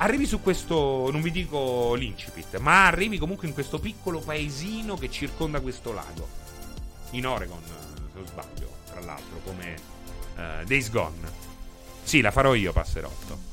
Arrivi 0.02 0.26
su 0.26 0.42
questo, 0.42 1.12
non 1.12 1.22
vi 1.22 1.30
dico 1.30 1.94
l'incipit, 1.94 2.58
ma 2.58 2.88
arrivi 2.88 3.20
comunque 3.20 3.48
in 3.48 3.54
questo 3.54 3.78
piccolo 3.78 4.20
paesino 4.20 4.96
che 4.96 5.12
circonda 5.12 5.60
questo 5.60 5.94
lago. 5.94 6.28
In 7.12 7.28
Oregon, 7.28 7.62
se 7.64 7.74
non 8.16 8.26
sbaglio, 8.26 8.78
tra 8.90 9.00
l'altro, 9.02 9.42
come 9.44 9.76
uh, 10.38 10.66
Days 10.66 10.90
Gone. 10.90 11.32
Sì, 12.02 12.20
la 12.22 12.32
farò 12.32 12.56
io, 12.56 12.74
passerotto. 12.74 13.51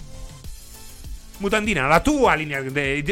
Mutandina, 1.39 1.87
la 1.87 2.01
tua 2.01 2.35
linea, 2.35 2.61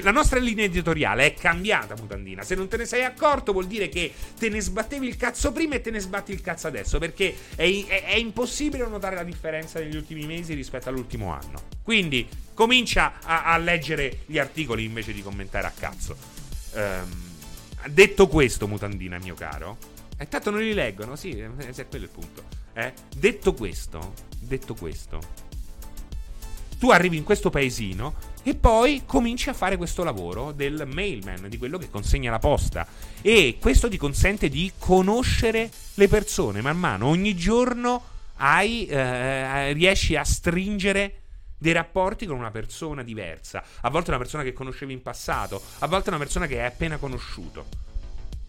la 0.02 0.10
nostra 0.10 0.40
linea 0.40 0.64
editoriale 0.64 1.26
è 1.26 1.34
cambiata, 1.34 1.94
Mutandina. 1.96 2.42
Se 2.42 2.56
non 2.56 2.66
te 2.66 2.76
ne 2.76 2.84
sei 2.84 3.04
accorto, 3.04 3.52
vuol 3.52 3.66
dire 3.66 3.88
che 3.88 4.12
te 4.36 4.48
ne 4.48 4.60
sbattevi 4.60 5.06
il 5.06 5.16
cazzo 5.16 5.52
prima 5.52 5.76
e 5.76 5.80
te 5.80 5.90
ne 5.92 6.00
sbatti 6.00 6.32
il 6.32 6.40
cazzo 6.40 6.66
adesso. 6.66 6.98
Perché 6.98 7.34
è, 7.54 7.62
è, 7.86 8.04
è 8.04 8.16
impossibile 8.16 8.86
notare 8.88 9.14
la 9.14 9.22
differenza 9.22 9.78
negli 9.78 9.94
ultimi 9.94 10.26
mesi 10.26 10.54
rispetto 10.54 10.88
all'ultimo 10.88 11.32
anno. 11.32 11.62
Quindi, 11.82 12.26
comincia 12.52 13.20
a, 13.22 13.44
a 13.44 13.56
leggere 13.58 14.20
gli 14.26 14.38
articoli 14.38 14.84
invece 14.84 15.12
di 15.12 15.22
commentare 15.22 15.68
a 15.68 15.72
cazzo. 15.76 16.16
Um, 16.74 17.90
detto 17.90 18.26
questo, 18.26 18.66
mutandina, 18.66 19.18
mio 19.18 19.34
caro. 19.34 19.78
E 20.18 20.24
eh, 20.24 20.28
tanto 20.28 20.50
non 20.50 20.60
li 20.60 20.74
leggono, 20.74 21.14
sì, 21.14 21.38
è 21.38 21.86
quello 21.88 22.04
il 22.04 22.10
punto. 22.10 22.42
Eh? 22.72 22.92
Detto 23.14 23.54
questo, 23.54 24.14
detto 24.40 24.74
questo. 24.74 25.20
Tu 26.78 26.90
arrivi 26.90 27.16
in 27.16 27.24
questo 27.24 27.50
paesino 27.50 28.14
e 28.42 28.54
poi 28.54 29.02
cominci 29.06 29.48
a 29.48 29.54
fare 29.54 29.76
questo 29.76 30.04
lavoro 30.04 30.52
del 30.52 30.86
mailman, 30.86 31.48
di 31.48 31.58
quello 31.58 31.78
che 31.78 31.90
consegna 31.90 32.30
la 32.30 32.38
posta. 32.38 32.86
E 33.22 33.56
questo 33.60 33.88
ti 33.88 33.96
consente 33.96 34.48
di 34.48 34.70
conoscere 34.78 35.70
le 35.94 36.08
persone 36.08 36.60
man 36.60 36.78
mano. 36.78 37.06
Ogni 37.06 37.34
giorno 37.34 38.02
hai, 38.36 38.86
eh, 38.86 39.72
riesci 39.72 40.16
a 40.16 40.22
stringere 40.22 41.22
dei 41.58 41.72
rapporti 41.72 42.26
con 42.26 42.36
una 42.36 42.50
persona 42.50 43.02
diversa. 43.02 43.64
A 43.80 43.90
volte 43.90 44.10
una 44.10 44.18
persona 44.18 44.42
che 44.42 44.52
conoscevi 44.52 44.92
in 44.92 45.02
passato, 45.02 45.60
a 45.78 45.86
volte 45.86 46.10
una 46.10 46.18
persona 46.18 46.46
che 46.46 46.60
hai 46.60 46.66
appena 46.66 46.98
conosciuto. 46.98 47.66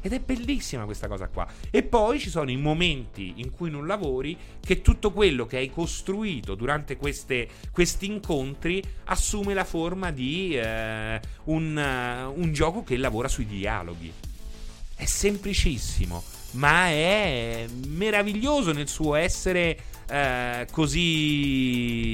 Ed 0.01 0.13
è 0.13 0.19
bellissima 0.19 0.85
questa 0.85 1.07
cosa 1.07 1.27
qua. 1.27 1.47
E 1.69 1.83
poi 1.83 2.19
ci 2.19 2.29
sono 2.29 2.51
i 2.51 2.57
momenti 2.57 3.33
in 3.37 3.51
cui 3.51 3.69
non 3.69 3.87
lavori 3.87 4.37
che 4.59 4.81
tutto 4.81 5.11
quello 5.11 5.45
che 5.45 5.57
hai 5.57 5.69
costruito 5.69 6.55
durante 6.55 6.97
queste, 6.97 7.47
questi 7.71 8.05
incontri 8.05 8.81
assume 9.05 9.53
la 9.53 9.63
forma 9.63 10.11
di 10.11 10.55
eh, 10.55 11.19
un, 11.45 11.75
uh, 11.75 12.39
un 12.39 12.53
gioco 12.53 12.83
che 12.83 12.95
lavora 12.97 13.27
sui 13.27 13.45
dialoghi. 13.45 14.13
È 14.95 15.05
semplicissimo, 15.05 16.23
ma 16.51 16.87
è 16.87 17.65
meraviglioso 17.87 18.71
nel 18.71 18.87
suo 18.87 19.15
essere 19.15 19.77
eh, 20.09 20.67
così 20.71 22.07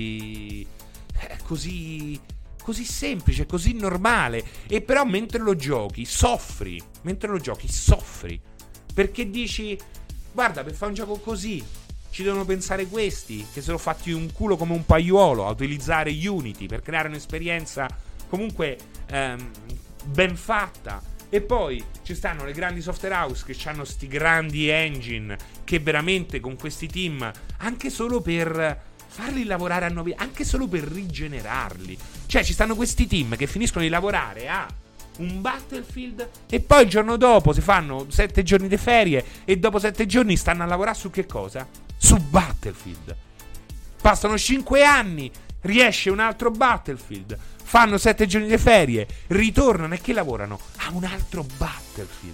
così 1.44 2.20
così 2.64 2.86
semplice, 2.86 3.46
così 3.46 3.74
normale. 3.74 4.44
E 4.68 4.82
però 4.82 5.04
mentre 5.04 5.40
lo 5.40 5.56
giochi, 5.56 6.06
soffri. 6.06 6.82
Mentre 7.04 7.30
lo 7.30 7.38
giochi, 7.38 7.68
soffri. 7.68 8.40
Perché 8.94 9.30
dici, 9.30 9.78
guarda, 10.32 10.64
per 10.64 10.74
fare 10.74 10.92
un 10.92 10.98
gioco 10.98 11.20
così 11.20 11.64
ci 12.10 12.24
devono 12.24 12.46
pensare 12.46 12.86
questi, 12.86 13.46
che 13.52 13.62
sono 13.62 13.80
fatti 13.80 14.12
un 14.12 14.32
culo 14.32 14.56
come 14.56 14.74
un 14.74 14.86
paiuolo, 14.86 15.48
a 15.48 15.52
utilizzare 15.52 16.12
Unity 16.12 16.68
per 16.68 16.82
creare 16.82 17.08
un'esperienza 17.08 17.88
comunque 18.30 18.78
ehm, 19.08 19.52
ben 20.06 20.36
fatta. 20.36 21.02
E 21.30 21.42
poi 21.42 21.84
ci 22.04 22.14
stanno 22.14 22.46
le 22.46 22.52
grandi 22.52 22.82
software 22.82 23.16
house 23.16 23.44
che 23.44 23.58
hanno 23.68 23.84
sti 23.84 24.06
grandi 24.06 24.70
engine 24.70 25.36
che 25.64 25.80
veramente 25.80 26.40
con 26.40 26.56
questi 26.56 26.86
team, 26.86 27.32
anche 27.58 27.90
solo 27.90 28.22
per 28.22 28.93
farli 29.14 29.44
lavorare 29.44 29.86
a 29.86 29.90
9 29.90 30.16
anche 30.18 30.44
solo 30.44 30.68
per 30.68 30.82
rigenerarli. 30.82 31.96
Cioè, 32.26 32.44
ci 32.44 32.54
stanno 32.54 32.76
questi 32.76 33.06
team 33.06 33.36
che 33.36 33.46
finiscono 33.46 33.84
di 33.84 33.90
lavorare 33.90 34.50
a 34.50 34.68
un 35.20 35.40
Battlefield 35.40 36.28
e 36.50 36.60
poi 36.60 36.84
il 36.84 36.90
giorno 36.90 37.16
dopo 37.16 37.54
si 37.54 37.62
fanno 37.62 38.08
7 38.10 38.42
giorni 38.42 38.68
di 38.68 38.78
ferie 38.78 39.24
e 39.46 39.58
dopo 39.58 39.78
7 39.78 40.08
giorni 40.08 40.36
stanno 40.36 40.64
a 40.64 40.66
lavorare 40.66 40.98
su 40.98 41.12
che 41.12 41.28
cosa? 41.28 41.68
Su 41.96 42.18
Battlefield. 42.18 43.16
Passano 44.02 44.36
5 44.36 44.84
anni, 44.84 45.32
riesce 45.62 46.10
un 46.10 46.20
altro 46.20 46.50
Battlefield, 46.50 47.38
fanno 47.64 48.00
7 48.00 48.26
giorni 48.26 48.48
di 48.48 48.58
ferie, 48.58 49.08
ritornano 49.28 49.94
e 49.94 50.02
che 50.02 50.14
lavorano? 50.14 50.60
A 50.78 50.90
un 50.92 51.04
altro 51.04 51.46
Battlefield. 51.58 52.34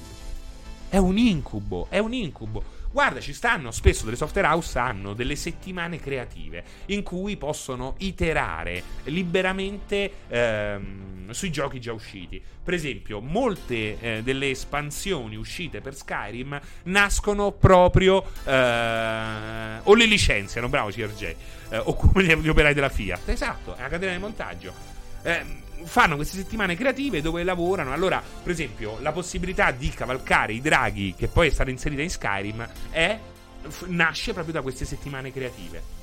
È 0.88 0.98
un 0.98 1.18
incubo, 1.18 1.88
è 1.90 1.98
un 1.98 2.14
incubo. 2.14 2.78
Guarda, 2.92 3.20
ci 3.20 3.34
stanno 3.34 3.70
spesso 3.70 4.06
delle 4.06 4.16
software 4.16 4.48
house 4.48 4.78
hanno 4.80 5.14
delle 5.14 5.36
settimane 5.36 6.00
creative 6.00 6.64
in 6.88 7.04
cui 7.04 7.38
possono 7.38 7.94
iterare 8.00 8.82
liberamente 9.06 10.12
ehm, 10.28 11.30
sui 11.30 11.52
giochi 11.52 11.80
già 11.80 11.94
usciti. 11.94 12.42
Per 12.64 12.74
esempio, 12.74 13.22
molte 13.22 14.00
eh, 14.00 14.24
delle 14.24 14.50
espansioni 14.50 15.36
uscite 15.36 15.82
per 15.82 15.96
Skyrim 15.96 16.60
nascono 16.86 17.52
proprio 17.52 18.24
eh, 18.44 19.80
o 19.84 19.94
le 19.94 20.06
licenziano, 20.06 20.68
bravo 20.68 20.90
CRJ, 20.90 21.24
eh, 21.70 21.78
o 21.78 21.94
come 21.94 22.24
gli 22.24 22.48
operai 22.48 22.74
della 22.74 22.90
Fiat. 22.90 23.30
Esatto, 23.30 23.76
è 23.76 23.80
una 23.80 23.90
catena 23.90 24.14
di 24.14 24.18
montaggio. 24.18 24.74
Eh, 25.22 25.68
fanno 25.84 26.16
queste 26.16 26.38
settimane 26.38 26.76
creative 26.76 27.22
dove 27.22 27.44
lavorano. 27.44 27.94
Allora, 27.94 28.22
per 28.44 28.52
esempio, 28.52 28.98
la 29.02 29.12
possibilità 29.12 29.72
di 29.72 29.90
cavalcare 29.90 30.54
i 30.54 30.62
draghi, 30.62 31.16
che 31.18 31.28
poi 31.28 31.48
è 31.48 31.52
stata 31.52 31.70
inserita 31.70 32.02
in 32.02 32.10
Skyrim, 32.10 32.70
è, 32.90 33.20
f- 33.68 33.86
nasce 33.88 34.34
proprio 34.34 34.54
da 34.54 34.62
queste 34.62 34.86
settimane 34.86 35.32
creative. 35.32 35.98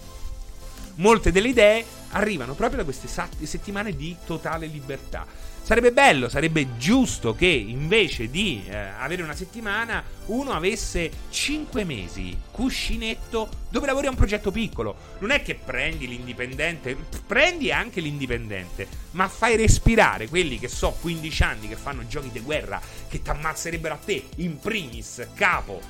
Molte 0.97 1.31
delle 1.31 1.49
idee 1.49 1.85
arrivano 2.13 2.55
proprio 2.55 2.79
da 2.79 2.85
queste 2.85 3.09
settimane 3.47 3.95
di 3.95 4.17
totale 4.25 4.67
libertà. 4.67 5.27
Sarebbe 5.67 5.91
bello, 5.91 6.29
sarebbe 6.29 6.77
giusto 6.77 7.35
che 7.35 7.49
invece 7.49 8.31
di 8.31 8.63
eh, 8.69 8.77
avere 8.77 9.23
una 9.23 9.35
settimana 9.35 10.01
uno 10.27 10.53
avesse 10.53 11.11
5 11.29 11.83
mesi 11.83 12.39
cuscinetto 12.53 13.49
dove 13.69 13.87
lavori 13.87 14.07
a 14.07 14.11
un 14.11 14.15
progetto 14.15 14.53
piccolo. 14.53 14.95
Non 15.19 15.33
è 15.33 15.43
che 15.43 15.57
prendi 15.57 16.07
l'indipendente, 16.07 16.97
prendi 17.27 17.73
anche 17.73 18.01
l'indipendente, 18.01 18.87
ma 19.11 19.27
fai 19.27 19.57
respirare 19.57 20.29
quelli 20.29 20.61
che 20.61 20.69
so 20.69 20.97
15 21.01 21.43
anni 21.43 21.67
che 21.67 21.75
fanno 21.75 22.07
giochi 22.07 22.31
di 22.31 22.39
guerra 22.39 22.81
che 23.09 23.21
ti 23.21 23.29
ammazzerebbero 23.29 23.95
a 23.95 23.99
te, 23.99 24.25
in 24.37 24.61
primis, 24.61 25.27
capo, 25.35 25.81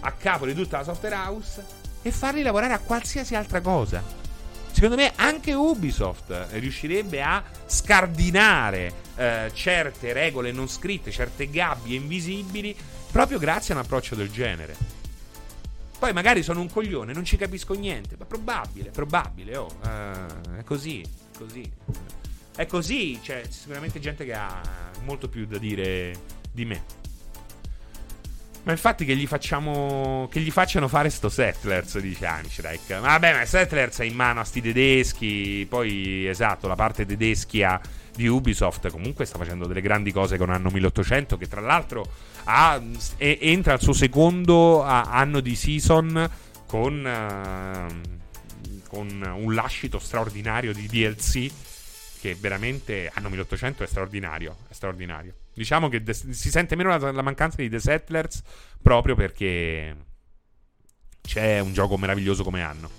a 0.00 0.10
capo 0.10 0.44
di 0.44 0.54
tutta 0.54 0.78
la 0.78 0.82
software 0.82 1.14
house, 1.14 1.64
e 2.02 2.10
farli 2.10 2.42
lavorare 2.42 2.72
a 2.72 2.80
qualsiasi 2.80 3.36
altra 3.36 3.60
cosa 3.60 4.27
secondo 4.78 4.94
me 4.94 5.12
anche 5.16 5.54
Ubisoft 5.54 6.50
riuscirebbe 6.52 7.20
a 7.20 7.42
scardinare 7.66 8.92
eh, 9.16 9.50
certe 9.52 10.12
regole 10.12 10.52
non 10.52 10.68
scritte, 10.68 11.10
certe 11.10 11.50
gabbie 11.50 11.96
invisibili, 11.96 12.76
proprio 13.10 13.40
grazie 13.40 13.74
a 13.74 13.78
un 13.78 13.82
approccio 13.82 14.14
del 14.14 14.30
genere. 14.30 14.76
Poi 15.98 16.12
magari 16.12 16.44
sono 16.44 16.60
un 16.60 16.70
coglione, 16.70 17.12
non 17.12 17.24
ci 17.24 17.36
capisco 17.36 17.74
niente, 17.74 18.14
ma 18.16 18.24
probabile, 18.24 18.90
probabile, 18.90 19.56
oh, 19.56 19.66
uh, 19.82 20.58
è 20.58 20.62
così, 20.62 21.04
così. 21.36 21.68
È 22.54 22.64
così, 22.66 23.18
c'è 23.20 23.42
sicuramente 23.48 23.98
gente 23.98 24.24
che 24.24 24.34
ha 24.34 24.60
molto 25.02 25.28
più 25.28 25.44
da 25.44 25.58
dire 25.58 26.14
di 26.52 26.64
me. 26.64 26.84
Ma 28.68 28.74
infatti 28.74 29.06
che 29.06 29.16
gli 29.16 29.26
facciamo. 29.26 30.28
Che 30.30 30.40
gli 30.40 30.50
facciano 30.50 30.88
fare 30.88 31.08
sto 31.08 31.30
Settlers, 31.30 31.98
dice 32.00 32.26
Anishrek. 32.26 33.00
Vabbè, 33.00 33.32
ma 33.32 33.44
Settlers 33.46 34.00
è 34.00 34.04
in 34.04 34.14
mano 34.14 34.40
a 34.40 34.44
sti 34.44 34.60
tedeschi. 34.60 35.66
Poi, 35.66 36.28
esatto, 36.28 36.68
la 36.68 36.74
parte 36.74 37.06
tedeschia 37.06 37.80
di 38.14 38.26
Ubisoft 38.26 38.90
comunque 38.90 39.24
sta 39.24 39.38
facendo 39.38 39.66
delle 39.66 39.80
grandi 39.80 40.12
cose 40.12 40.36
con 40.36 40.50
anno 40.50 40.68
1800. 40.68 41.38
Che 41.38 41.48
tra 41.48 41.62
l'altro 41.62 42.12
ha, 42.44 42.78
e, 43.16 43.38
entra 43.40 43.72
al 43.72 43.80
suo 43.80 43.94
secondo 43.94 44.82
anno 44.82 45.40
di 45.40 45.56
season 45.56 46.30
con. 46.66 47.90
Uh, 47.90 48.16
con 48.86 49.08
un 49.34 49.54
lascito 49.54 49.98
straordinario 49.98 50.74
di 50.74 50.86
DLC. 50.86 51.50
Che 52.20 52.36
veramente 52.38 53.10
anno 53.14 53.30
1800 53.30 53.82
è 53.82 53.86
straordinario. 53.86 54.56
È 54.68 54.74
straordinario. 54.74 55.32
Diciamo 55.58 55.88
che 55.88 56.02
de- 56.02 56.14
si 56.14 56.50
sente 56.50 56.74
meno 56.76 56.96
la, 56.96 57.12
la, 57.12 57.22
mancanza 57.22 57.60
di 57.60 57.68
The 57.68 57.80
Settlers 57.80 58.42
proprio 58.80 59.14
perché 59.14 59.94
c'è 61.20 61.58
un 61.58 61.74
gioco 61.74 61.98
meraviglioso 61.98 62.42
come 62.42 62.62
hanno. 62.62 62.90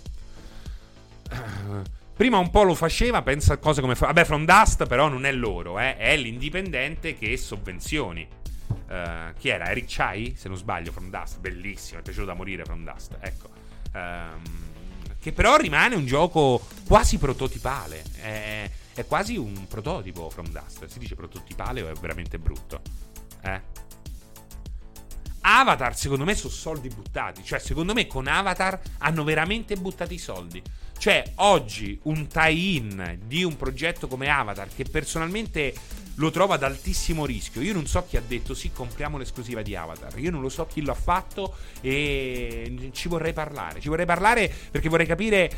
prima 2.19 2.38
un 2.38 2.49
po' 2.49 2.64
lo 2.64 2.76
faceva, 2.76 3.22
pensa 3.22 3.53
a 3.53 3.57
cose 3.57 3.80
come... 3.80 3.94
Vabbè, 3.94 4.26
From 4.26 4.44
Dust 4.44 4.86
però 4.88 5.07
non 5.07 5.26
è 5.26 5.31
loro, 5.31 5.80
eh, 5.80 5.95
è 5.95 6.18
l'indipendente 6.18 7.18
che 7.18 7.38
sovvenzioni. 7.38 8.27
Uh, 8.68 9.34
chi 9.38 9.48
era? 9.48 9.69
Eric 9.69 9.86
Chai, 9.88 10.34
se 10.36 10.49
non 10.49 10.57
sbaglio, 10.57 10.91
From 10.91 11.10
Dust. 11.10 11.40
Bellissimo, 11.40 11.99
è 11.99 12.02
piaciuto 12.02 12.26
da 12.26 12.34
morire 12.34 12.65
From 12.65 12.84
Dust. 12.84 13.18
Ecco. 13.22 13.49
Um, 13.94 14.41
che 15.18 15.31
però 15.31 15.56
rimane 15.56 15.95
un 15.95 16.06
gioco 16.06 16.61
quasi 16.86 17.18
prototipale. 17.18 18.03
È, 18.19 18.69
è 19.00 19.06
quasi 19.06 19.38
un 19.38 19.66
prototipo 19.68 20.30
From 20.30 20.50
Dust. 20.50 20.86
Si 20.88 21.00
dice 21.00 21.16
prototipale 21.16 21.82
o 21.82 21.90
è 21.90 21.94
veramente 21.94 22.38
brutto? 22.38 22.82
Eh? 23.42 23.62
Avatar, 25.42 25.98
secondo 25.98 26.26
me, 26.26 26.36
sono 26.36 26.52
soldi 26.52 26.90
buttati. 26.90 27.42
Cioè, 27.42 27.60
secondo 27.60 27.94
me, 27.94 28.08
con 28.08 28.28
Avatar 28.28 28.78
hanno 28.98 29.24
veramente 29.24 29.78
buttato 29.78 30.14
i 30.14 30.18
soldi. 30.18 30.62
Cioè, 30.98 31.32
oggi 31.36 31.98
un 32.04 32.28
tie-in 32.28 33.22
di 33.24 33.44
un 33.44 33.56
progetto 33.56 34.10
come 34.10 34.28
Avatar, 34.28 34.68
che 34.68 34.84
personalmente 34.84 35.74
lo 36.20 36.32
trovo 36.32 36.54
ad 36.54 36.64
altissimo 36.64 37.26
rischio. 37.26 37.62
Io 37.62 37.74
non 37.74 37.88
so 37.88 38.06
chi 38.08 38.18
ha 38.18 38.22
detto 38.26 38.54
sì, 38.54 38.72
compriamo 38.72 39.18
l'esclusiva 39.18 39.62
di 39.62 39.76
Avatar. 39.76 40.18
Io 40.20 40.32
non 40.32 40.41
lo 40.41 40.50
so 40.50 40.66
chi 40.66 40.82
lo 40.82 40.91
ha 40.91 40.96
fatto 40.96 41.56
e 41.82 42.90
ci 42.94 43.08
vorrei 43.08 43.34
parlare. 43.34 43.80
Ci 43.80 43.90
vorrei 43.90 44.06
parlare 44.06 44.54
perché 44.72 44.90
vorrei 44.90 45.06
capire 45.06 45.50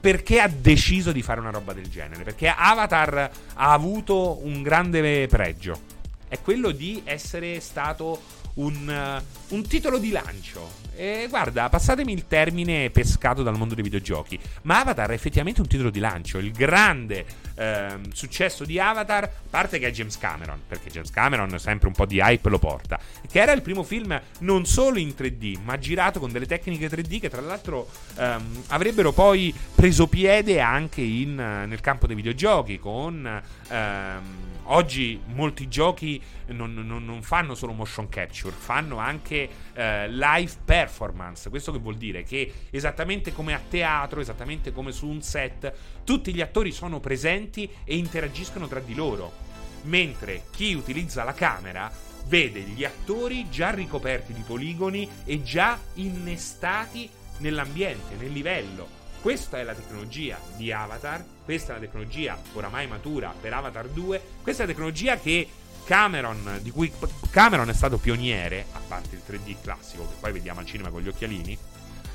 perché 0.00 0.40
ha 0.40 0.48
deciso 0.48 1.12
di 1.12 1.20
fare 1.20 1.40
una 1.40 1.50
roba 1.50 1.72
del 1.72 1.88
genere. 1.88 2.22
Perché 2.22 2.48
Avatar 2.48 3.30
ha 3.54 3.72
avuto 3.72 4.44
un 4.44 4.62
grande 4.62 5.26
pregio. 5.26 5.96
È 6.28 6.38
quello 6.40 6.70
di 6.70 7.02
essere 7.04 7.58
stato 7.60 8.20
un, 8.58 9.22
un 9.48 9.66
titolo 9.66 9.98
di 9.98 10.10
lancio. 10.10 10.86
E 10.94 11.26
guarda, 11.28 11.68
passatemi 11.68 12.12
il 12.12 12.26
termine 12.26 12.90
pescato 12.90 13.44
dal 13.44 13.56
mondo 13.56 13.74
dei 13.74 13.84
videogiochi, 13.84 14.36
ma 14.62 14.80
Avatar 14.80 15.10
è 15.10 15.12
effettivamente 15.12 15.60
un 15.60 15.68
titolo 15.68 15.90
di 15.90 16.00
lancio. 16.00 16.38
Il 16.38 16.50
grande 16.50 17.24
eh, 17.54 17.98
successo 18.12 18.64
di 18.64 18.80
Avatar, 18.80 19.22
a 19.22 19.30
parte 19.48 19.78
che 19.78 19.86
è 19.86 19.90
James 19.92 20.18
Cameron, 20.18 20.60
perché 20.66 20.90
James 20.90 21.10
Cameron 21.10 21.56
sempre 21.60 21.86
un 21.86 21.94
po' 21.94 22.04
di 22.04 22.18
hype 22.18 22.48
lo 22.48 22.58
porta, 22.58 22.98
che 23.30 23.40
era 23.40 23.52
il 23.52 23.62
primo 23.62 23.84
film 23.84 24.20
non 24.40 24.66
solo 24.66 24.98
in 24.98 25.14
3D, 25.16 25.60
ma 25.62 25.78
girato 25.78 26.18
con 26.18 26.32
delle 26.32 26.46
tecniche 26.46 26.90
3D 26.90 27.20
che 27.20 27.30
tra 27.30 27.42
l'altro 27.42 27.88
ehm, 28.16 28.64
avrebbero 28.68 29.12
poi 29.12 29.54
preso 29.72 30.08
piede 30.08 30.60
anche 30.60 31.00
in, 31.00 31.36
nel 31.36 31.80
campo 31.80 32.08
dei 32.08 32.16
videogiochi, 32.16 32.80
con... 32.80 33.40
Ehm, 33.68 34.56
oggi 34.68 35.20
molti 35.26 35.68
giochi 35.68 36.20
non, 36.46 36.74
non, 36.74 37.04
non, 37.04 37.22
fanno 37.22 37.54
solo 37.54 37.72
motion 37.72 38.08
capture, 38.08 38.54
fanno 38.56 38.98
anche 38.98 39.48
eh, 39.74 40.10
live 40.10 40.52
performance. 40.64 41.48
Questo 41.50 41.72
che 41.72 41.78
vuol 41.78 41.96
dire? 41.96 42.22
Che 42.22 42.52
esattamente 42.70 43.32
come 43.32 43.54
a 43.54 43.60
teatro, 43.66 44.20
esattamente 44.20 44.72
come 44.72 44.92
su 44.92 45.06
un 45.06 45.22
set, 45.22 45.72
tutti 46.04 46.34
gli 46.34 46.40
attori 46.40 46.72
sono 46.72 47.00
presenti 47.00 47.68
e 47.84 47.96
interagiscono 47.96 48.68
tra 48.68 48.80
di 48.80 48.94
loro. 48.94 49.46
Mentre 49.82 50.44
chi 50.50 50.74
utilizza 50.74 51.22
la 51.24 51.34
camera 51.34 51.90
vede 52.26 52.60
gli 52.60 52.84
attori 52.84 53.48
già 53.48 53.70
ricoperti 53.70 54.32
di 54.32 54.42
poligoni 54.42 55.08
e 55.24 55.42
già 55.42 55.78
innestati 55.94 57.08
nell'ambiente, 57.38 58.16
nel 58.16 58.32
livello. 58.32 58.96
Questa 59.20 59.58
è 59.58 59.62
la 59.62 59.74
tecnologia 59.74 60.38
di 60.56 60.70
Avatar, 60.70 61.24
questa 61.48 61.72
è 61.72 61.74
la 61.76 61.80
tecnologia 61.80 62.38
oramai 62.52 62.86
matura 62.86 63.32
per 63.40 63.54
Avatar 63.54 63.88
2, 63.88 64.22
questa 64.42 64.64
è 64.64 64.66
la 64.66 64.72
tecnologia 64.72 65.16
che 65.16 65.48
Cameron, 65.86 66.58
di 66.60 66.70
cui 66.70 66.92
Cameron 67.30 67.70
è 67.70 67.72
stato 67.72 67.96
pioniere, 67.96 68.66
a 68.72 68.80
parte 68.86 69.14
il 69.14 69.22
3D 69.26 69.56
classico 69.62 70.06
che 70.06 70.16
poi 70.20 70.32
vediamo 70.32 70.60
al 70.60 70.66
cinema 70.66 70.90
con 70.90 71.00
gli 71.00 71.08
occhialini, 71.08 71.56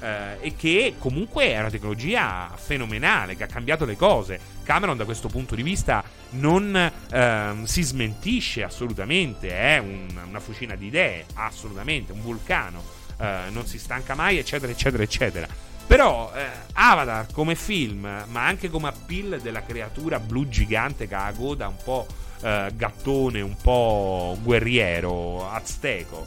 eh, 0.02 0.38
e 0.40 0.56
che 0.56 0.94
comunque 1.00 1.46
è 1.46 1.58
una 1.58 1.72
tecnologia 1.72 2.52
fenomenale, 2.56 3.36
che 3.36 3.46
ha 3.46 3.48
cambiato 3.48 3.86
le 3.86 3.96
cose. 3.96 4.40
Cameron 4.62 4.98
da 4.98 5.06
questo 5.06 5.30
punto 5.30 5.56
di 5.56 5.64
vista 5.64 6.04
non 6.34 6.76
eh, 6.76 7.54
si 7.64 7.82
smentisce 7.82 8.62
assolutamente, 8.62 9.50
è 9.50 9.80
un, 9.80 10.10
una 10.28 10.40
fucina 10.40 10.76
di 10.76 10.86
idee, 10.86 11.26
assolutamente, 11.34 12.12
un 12.12 12.22
vulcano, 12.22 12.84
eh, 13.20 13.46
non 13.50 13.66
si 13.66 13.80
stanca 13.80 14.14
mai, 14.14 14.38
eccetera, 14.38 14.72
eccetera, 14.72 15.02
eccetera. 15.02 15.73
Però 15.88 16.32
eh, 16.34 16.50
Avatar 16.74 17.32
come 17.32 17.56
film, 17.56 18.02
ma 18.28 18.46
anche 18.46 18.70
come 18.70 18.88
appeal 18.88 19.40
della 19.42 19.64
creatura 19.64 20.20
blu 20.20 20.48
gigante 20.48 21.08
che 21.08 21.16
ha 21.16 21.32
coda 21.32 21.68
un 21.68 21.78
po' 21.84 22.08
eh, 22.42 22.72
gattone, 22.74 23.42
un 23.42 23.56
po' 23.56 24.38
guerriero, 24.42 25.50
azteco, 25.50 26.26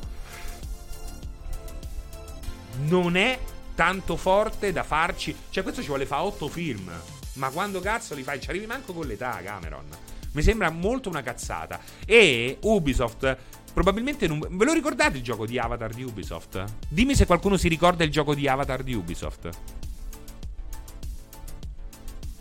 non 2.86 3.16
è 3.16 3.38
tanto 3.74 4.16
forte 4.16 4.72
da 4.72 4.82
farci. 4.82 5.36
Cioè, 5.50 5.62
questo 5.62 5.82
ci 5.82 5.88
vuole 5.88 6.06
fare 6.06 6.22
otto 6.22 6.48
film. 6.48 6.90
Ma 7.34 7.50
quando 7.50 7.80
cazzo 7.80 8.14
li 8.14 8.22
fai? 8.22 8.40
Ci 8.40 8.48
arrivi 8.48 8.66
manco 8.66 8.92
con 8.92 9.06
l'età, 9.06 9.40
Cameron. 9.42 9.84
Mi 10.32 10.42
sembra 10.42 10.70
molto 10.70 11.08
una 11.08 11.22
cazzata. 11.22 11.80
E 12.04 12.58
Ubisoft 12.62 13.36
Probabilmente 13.76 14.26
non... 14.26 14.38
Ve 14.38 14.64
lo 14.64 14.72
ricordate 14.72 15.18
il 15.18 15.22
gioco 15.22 15.44
di 15.44 15.58
Avatar 15.58 15.92
di 15.92 16.02
Ubisoft? 16.02 16.64
Dimmi 16.88 17.14
se 17.14 17.26
qualcuno 17.26 17.58
si 17.58 17.68
ricorda 17.68 18.04
il 18.04 18.10
gioco 18.10 18.34
di 18.34 18.48
Avatar 18.48 18.82
di 18.82 18.94
Ubisoft. 18.94 19.50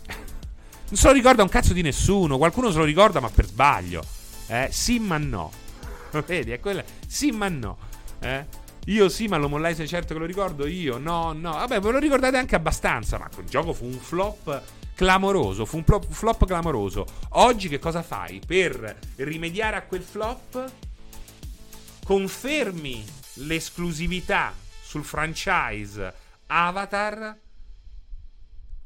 Non 0.88 0.96
se 0.96 1.06
lo 1.08 1.12
ricorda 1.12 1.42
un 1.42 1.50
cazzo 1.50 1.74
di 1.74 1.82
nessuno. 1.82 2.38
Qualcuno 2.38 2.70
se 2.70 2.78
lo 2.78 2.84
ricorda, 2.84 3.20
ma 3.20 3.28
per 3.28 3.44
sbaglio. 3.44 4.02
Eh? 4.46 4.68
Sì, 4.70 4.98
ma 4.98 5.18
no. 5.18 5.52
Vedi, 6.24 6.52
è 6.52 6.58
quella. 6.58 6.82
Sì, 7.06 7.32
ma 7.32 7.48
no. 7.48 7.76
Eh? 8.20 8.46
Io 8.86 9.10
sì, 9.10 9.28
ma 9.28 9.36
lo 9.36 9.50
mollai 9.50 9.74
sei 9.74 9.86
certo 9.86 10.14
che 10.14 10.20
lo 10.20 10.24
ricordo. 10.24 10.66
Io 10.66 10.96
no, 10.96 11.34
no. 11.34 11.50
Vabbè, 11.50 11.80
ve 11.80 11.90
lo 11.90 11.98
ricordate 11.98 12.38
anche 12.38 12.54
abbastanza. 12.54 13.18
Ma 13.18 13.28
quel 13.28 13.44
gioco 13.44 13.74
fu 13.74 13.84
un 13.84 13.98
flop 13.98 14.62
clamoroso. 14.94 15.66
Fu 15.66 15.76
un 15.76 15.84
flop, 15.84 16.06
flop 16.08 16.46
clamoroso. 16.46 17.04
Oggi 17.32 17.68
che 17.68 17.78
cosa 17.78 18.02
fai? 18.02 18.40
Per 18.44 18.96
rimediare 19.16 19.76
a 19.76 19.82
quel 19.82 20.02
flop, 20.02 20.85
confermi 22.06 23.04
l'esclusività 23.38 24.54
sul 24.80 25.02
franchise 25.02 26.14
Avatar 26.46 27.36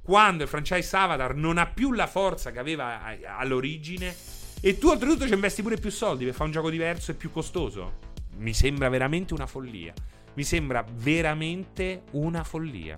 quando 0.01 0.45
il 0.45 0.49
franchise 0.49 0.97
Avatar 0.97 1.35
non 1.35 1.59
ha 1.59 1.67
più 1.67 1.93
la 1.93 2.07
forza 2.07 2.51
che 2.51 2.59
aveva 2.59 3.03
all'origine 3.37 4.17
e 4.63 4.79
tu 4.79 4.89
oltretutto 4.89 5.27
ci 5.27 5.35
investi 5.35 5.61
pure 5.61 5.77
più 5.77 5.91
soldi 5.91 6.25
per 6.25 6.33
fare 6.33 6.47
un 6.47 6.53
gioco 6.53 6.71
diverso 6.71 7.11
e 7.11 7.15
più 7.15 7.31
costoso. 7.31 7.99
Mi 8.39 8.55
sembra 8.55 8.89
veramente 8.89 9.35
una 9.35 9.47
follia. 9.47 9.93
Mi 10.33 10.43
sembra 10.43 10.83
veramente 10.91 12.05
una 12.13 12.43
follia. 12.43 12.95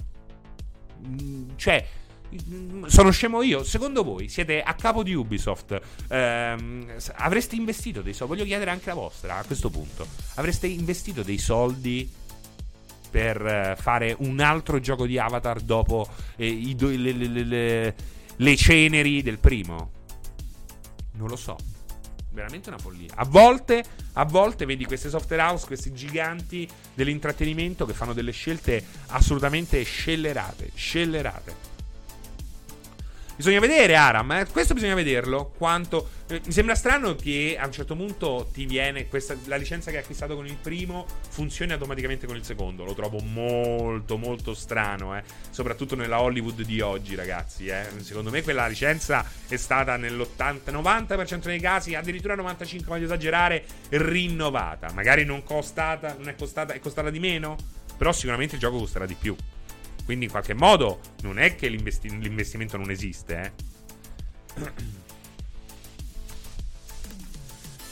Mm, 1.04 1.50
cioè, 1.56 1.84
sono 2.86 3.10
scemo 3.10 3.42
io. 3.42 3.64
Secondo 3.64 4.02
voi 4.02 4.28
siete 4.28 4.62
a 4.62 4.74
capo 4.74 5.02
di 5.02 5.14
Ubisoft? 5.14 5.80
Ehm, 6.08 6.94
avreste 7.14 7.56
investito 7.56 8.02
dei 8.02 8.14
soldi? 8.14 8.34
Voglio 8.34 8.46
chiedere 8.46 8.70
anche 8.70 8.88
la 8.88 8.94
vostra 8.94 9.38
a 9.38 9.44
questo 9.44 9.70
punto. 9.70 10.06
Avreste 10.34 10.66
investito 10.66 11.22
dei 11.22 11.38
soldi 11.38 12.10
per 13.10 13.44
eh, 13.44 13.76
fare 13.78 14.16
un 14.20 14.40
altro 14.40 14.80
gioco 14.80 15.06
di 15.06 15.18
Avatar 15.18 15.60
dopo 15.60 16.08
eh, 16.36 16.46
i, 16.46 16.76
le, 16.78 17.12
le, 17.12 17.44
le, 17.44 17.94
le 18.36 18.56
ceneri 18.56 19.22
del 19.22 19.38
primo? 19.38 19.90
Non 21.12 21.28
lo 21.28 21.36
so 21.36 21.56
veramente 22.32 22.68
una 22.68 22.78
follia. 22.78 23.12
A 23.16 23.24
volte, 23.24 23.84
a 24.14 24.24
volte 24.24 24.64
vedi 24.64 24.84
queste 24.84 25.08
software 25.08 25.42
house, 25.42 25.66
questi 25.66 25.92
giganti 25.92 26.68
dell'intrattenimento 26.94 27.86
che 27.86 27.92
fanno 27.92 28.12
delle 28.12 28.32
scelte 28.32 28.82
assolutamente 29.08 29.82
scellerate. 29.82 30.70
Scellerate. 30.74 31.71
Bisogna 33.34 33.60
vedere, 33.60 33.96
Aram, 33.96 34.30
eh? 34.32 34.46
questo 34.46 34.74
bisogna 34.74 34.94
vederlo. 34.94 35.52
Quanto. 35.56 36.08
Eh, 36.28 36.40
mi 36.44 36.52
sembra 36.52 36.74
strano 36.74 37.16
che 37.16 37.56
a 37.58 37.64
un 37.64 37.72
certo 37.72 37.96
punto 37.96 38.50
ti 38.52 38.66
viene 38.66 39.08
questa, 39.08 39.34
la 39.46 39.56
licenza 39.56 39.90
che 39.90 39.96
hai 39.96 40.02
acquistato 40.02 40.34
con 40.34 40.46
il 40.46 40.56
primo 40.60 41.06
funzioni 41.30 41.72
automaticamente 41.72 42.26
con 42.26 42.36
il 42.36 42.44
secondo. 42.44 42.84
Lo 42.84 42.92
trovo 42.92 43.20
molto, 43.20 44.18
molto 44.18 44.52
strano, 44.52 45.16
eh? 45.16 45.22
soprattutto 45.50 45.96
nella 45.96 46.20
Hollywood 46.20 46.62
di 46.62 46.80
oggi, 46.82 47.14
ragazzi. 47.14 47.66
Eh? 47.68 47.86
Secondo 48.00 48.30
me 48.30 48.42
quella 48.42 48.66
licenza 48.66 49.24
è 49.48 49.56
stata 49.56 49.96
nell'80-90% 49.96 51.44
dei 51.44 51.60
casi, 51.60 51.94
addirittura 51.94 52.34
95, 52.34 52.86
voglio 52.86 53.06
esagerare, 53.06 53.64
rinnovata. 53.88 54.92
Magari 54.92 55.24
non 55.24 55.42
costata, 55.42 56.14
non 56.18 56.28
è 56.28 56.34
costata, 56.36 56.74
è 56.74 56.80
costata 56.80 57.08
di 57.08 57.18
meno, 57.18 57.56
però 57.96 58.12
sicuramente 58.12 58.56
il 58.56 58.60
gioco 58.60 58.76
costerà 58.76 59.06
di 59.06 59.16
più. 59.18 59.34
Quindi 60.04 60.26
in 60.26 60.30
qualche 60.30 60.54
modo 60.54 61.00
non 61.22 61.38
è 61.38 61.54
che 61.54 61.68
l'investi- 61.68 62.18
l'investimento 62.18 62.76
non 62.76 62.90
esiste, 62.90 63.40
eh. 63.40 65.00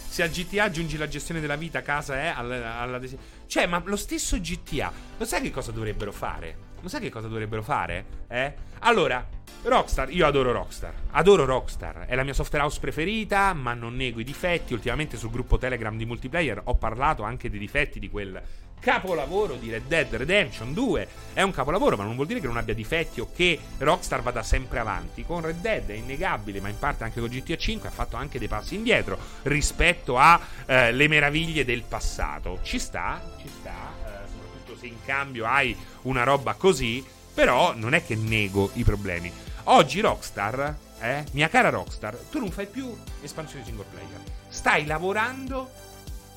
Se 0.08 0.22
a 0.24 0.26
GTA 0.26 0.64
aggiungi 0.64 0.96
la 0.96 1.06
gestione 1.06 1.40
della 1.40 1.56
vita, 1.56 1.82
casa 1.82 2.20
è 2.20 2.26
alla, 2.26 2.80
alla 2.80 3.00
Cioè, 3.46 3.66
ma 3.66 3.80
lo 3.84 3.96
stesso 3.96 4.38
GTA, 4.40 4.92
lo 5.16 5.24
sai 5.24 5.40
che 5.40 5.50
cosa 5.50 5.70
dovrebbero 5.70 6.12
fare? 6.12 6.68
Lo 6.80 6.88
sai 6.88 7.00
che 7.00 7.10
cosa 7.10 7.28
dovrebbero 7.28 7.62
fare? 7.62 8.04
Eh? 8.26 8.54
Allora, 8.80 9.26
Rockstar, 9.62 10.10
io 10.10 10.26
adoro 10.26 10.52
Rockstar. 10.52 10.94
Adoro 11.10 11.44
Rockstar. 11.44 12.06
È 12.06 12.14
la 12.14 12.24
mia 12.24 12.32
software 12.32 12.64
house 12.64 12.80
preferita, 12.80 13.52
ma 13.52 13.74
non 13.74 13.94
nego 13.94 14.18
i 14.18 14.24
difetti. 14.24 14.72
Ultimamente 14.72 15.16
sul 15.16 15.30
gruppo 15.30 15.58
Telegram 15.58 15.96
di 15.96 16.06
multiplayer 16.06 16.60
ho 16.64 16.76
parlato 16.76 17.22
anche 17.22 17.50
dei 17.50 17.58
difetti 17.58 17.98
di 17.98 18.08
quel 18.08 18.40
capolavoro 18.80 19.54
di 19.54 19.70
Red 19.70 19.86
Dead 19.86 20.12
Redemption 20.12 20.72
2. 20.72 21.08
È 21.34 21.42
un 21.42 21.52
capolavoro, 21.52 21.96
ma 21.96 22.04
non 22.04 22.14
vuol 22.14 22.26
dire 22.26 22.40
che 22.40 22.46
non 22.46 22.56
abbia 22.56 22.74
difetti 22.74 23.20
o 23.20 23.30
che 23.34 23.58
Rockstar 23.78 24.22
vada 24.22 24.42
sempre 24.42 24.80
avanti. 24.80 25.24
Con 25.24 25.42
Red 25.42 25.60
Dead 25.60 25.86
è 25.86 25.94
innegabile, 25.94 26.60
ma 26.60 26.68
in 26.68 26.78
parte 26.78 27.04
anche 27.04 27.20
con 27.20 27.28
GTA 27.28 27.56
5 27.56 27.88
ha 27.88 27.92
fatto 27.92 28.16
anche 28.16 28.38
dei 28.38 28.48
passi 28.48 28.74
indietro 28.74 29.18
rispetto 29.42 30.18
alle 30.18 31.04
eh, 31.04 31.08
meraviglie 31.08 31.64
del 31.64 31.82
passato. 31.82 32.58
Ci 32.62 32.78
sta, 32.78 33.22
ci 33.40 33.48
sta, 33.60 33.92
eh, 34.04 34.28
soprattutto 34.28 34.76
se 34.76 34.86
in 34.86 35.04
cambio 35.04 35.46
hai 35.46 35.76
una 36.02 36.24
roba 36.24 36.54
così, 36.54 37.04
però 37.32 37.74
non 37.74 37.94
è 37.94 38.04
che 38.04 38.16
nego 38.16 38.70
i 38.74 38.82
problemi. 38.82 39.30
Oggi 39.64 40.00
Rockstar, 40.00 40.76
eh, 41.00 41.24
mia 41.32 41.48
cara 41.48 41.68
Rockstar, 41.68 42.16
tu 42.30 42.38
non 42.38 42.50
fai 42.50 42.66
più 42.66 42.96
espansioni 43.22 43.64
single 43.64 43.84
player. 43.90 44.20
Stai 44.48 44.86
lavorando 44.86 45.70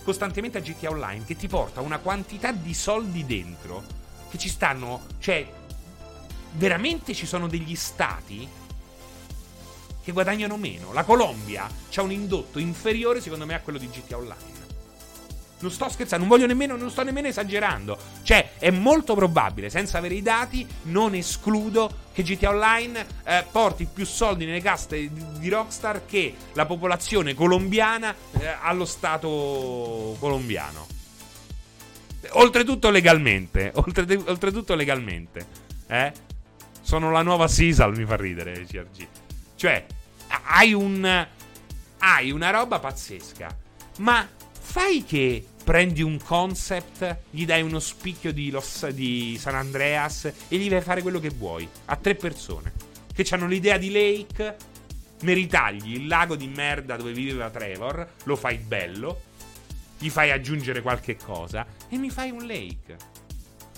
costantemente 0.03 0.57
a 0.57 0.61
GTA 0.61 0.89
Online 0.89 1.25
che 1.25 1.35
ti 1.35 1.47
porta 1.47 1.81
una 1.81 1.99
quantità 1.99 2.51
di 2.51 2.73
soldi 2.73 3.25
dentro 3.25 3.83
che 4.29 4.37
ci 4.37 4.49
stanno, 4.49 5.05
cioè 5.19 5.47
veramente 6.53 7.13
ci 7.13 7.25
sono 7.25 7.47
degli 7.47 7.75
stati 7.75 8.47
che 10.03 10.11
guadagnano 10.11 10.57
meno. 10.57 10.91
La 10.91 11.03
Colombia 11.03 11.67
ha 11.67 12.01
un 12.01 12.11
indotto 12.11 12.59
inferiore 12.59 13.21
secondo 13.21 13.45
me 13.45 13.53
a 13.53 13.61
quello 13.61 13.79
di 13.79 13.89
GTA 13.89 14.17
Online. 14.17 14.52
Non 15.63 15.71
sto 15.71 15.87
scherzando, 15.87 16.25
non 16.25 16.35
voglio 16.35 16.45
nemmeno, 16.45 16.75
non 16.75 16.89
sto 16.89 17.03
nemmeno 17.03 17.29
esagerando. 17.29 17.97
Cioè, 18.21 18.55
è 18.59 18.69
molto 18.69 19.15
probabile, 19.15 19.69
senza 19.69 19.97
avere 19.97 20.15
i 20.15 20.21
dati, 20.21 20.67
non 20.83 21.15
escludo 21.15 22.01
che 22.11 22.21
GTA 22.21 22.49
Online 22.49 23.07
eh, 23.23 23.45
porti 23.49 23.85
più 23.85 24.05
soldi 24.05 24.43
nelle 24.43 24.59
casse 24.59 25.09
di 25.09 25.47
Rockstar 25.47 26.05
che 26.05 26.35
la 26.51 26.65
popolazione 26.65 27.33
colombiana 27.33 28.13
eh, 28.37 28.57
allo 28.61 28.83
Stato 28.83 30.17
colombiano. 30.19 30.85
Oltretutto 32.31 32.89
legalmente. 32.89 33.71
Oltre, 33.75 34.21
oltretutto 34.25 34.75
legalmente. 34.75 35.47
Eh? 35.87 36.11
Sono 36.81 37.09
la 37.09 37.21
nuova 37.21 37.47
Sisal, 37.47 37.95
mi 37.95 38.03
fa 38.03 38.17
ridere, 38.17 38.65
CRG. 38.65 39.07
Cioè, 39.55 39.85
hai 40.27 40.73
un... 40.73 41.27
Hai 41.99 42.31
una 42.31 42.49
roba 42.49 42.79
pazzesca. 42.79 43.55
Ma 43.99 44.27
fai 44.59 45.05
che 45.05 45.45
prendi 45.63 46.01
un 46.01 46.19
concept, 46.21 47.19
gli 47.29 47.45
dai 47.45 47.61
uno 47.61 47.79
spicchio 47.79 48.33
di, 48.33 48.51
Los, 48.51 48.87
di 48.89 49.37
San 49.39 49.55
Andreas 49.55 50.25
e 50.47 50.57
gli 50.57 50.69
fai 50.69 50.81
fare 50.81 51.01
quello 51.01 51.19
che 51.19 51.29
vuoi 51.29 51.67
a 51.85 51.95
tre 51.95 52.15
persone 52.15 52.91
che 53.13 53.25
hanno 53.31 53.47
l'idea 53.47 53.77
di 53.77 53.91
Lake, 53.91 54.55
ne 55.21 55.33
ritagli 55.33 55.93
il 55.93 56.07
lago 56.07 56.35
di 56.35 56.47
merda 56.47 56.97
dove 56.97 57.13
viveva 57.13 57.49
Trevor, 57.49 58.13
lo 58.23 58.35
fai 58.35 58.57
bello, 58.57 59.21
gli 59.99 60.09
fai 60.09 60.31
aggiungere 60.31 60.81
qualche 60.81 61.15
cosa 61.15 61.65
e 61.87 61.97
mi 61.97 62.09
fai 62.09 62.31
un 62.31 62.45
Lake. 62.45 62.97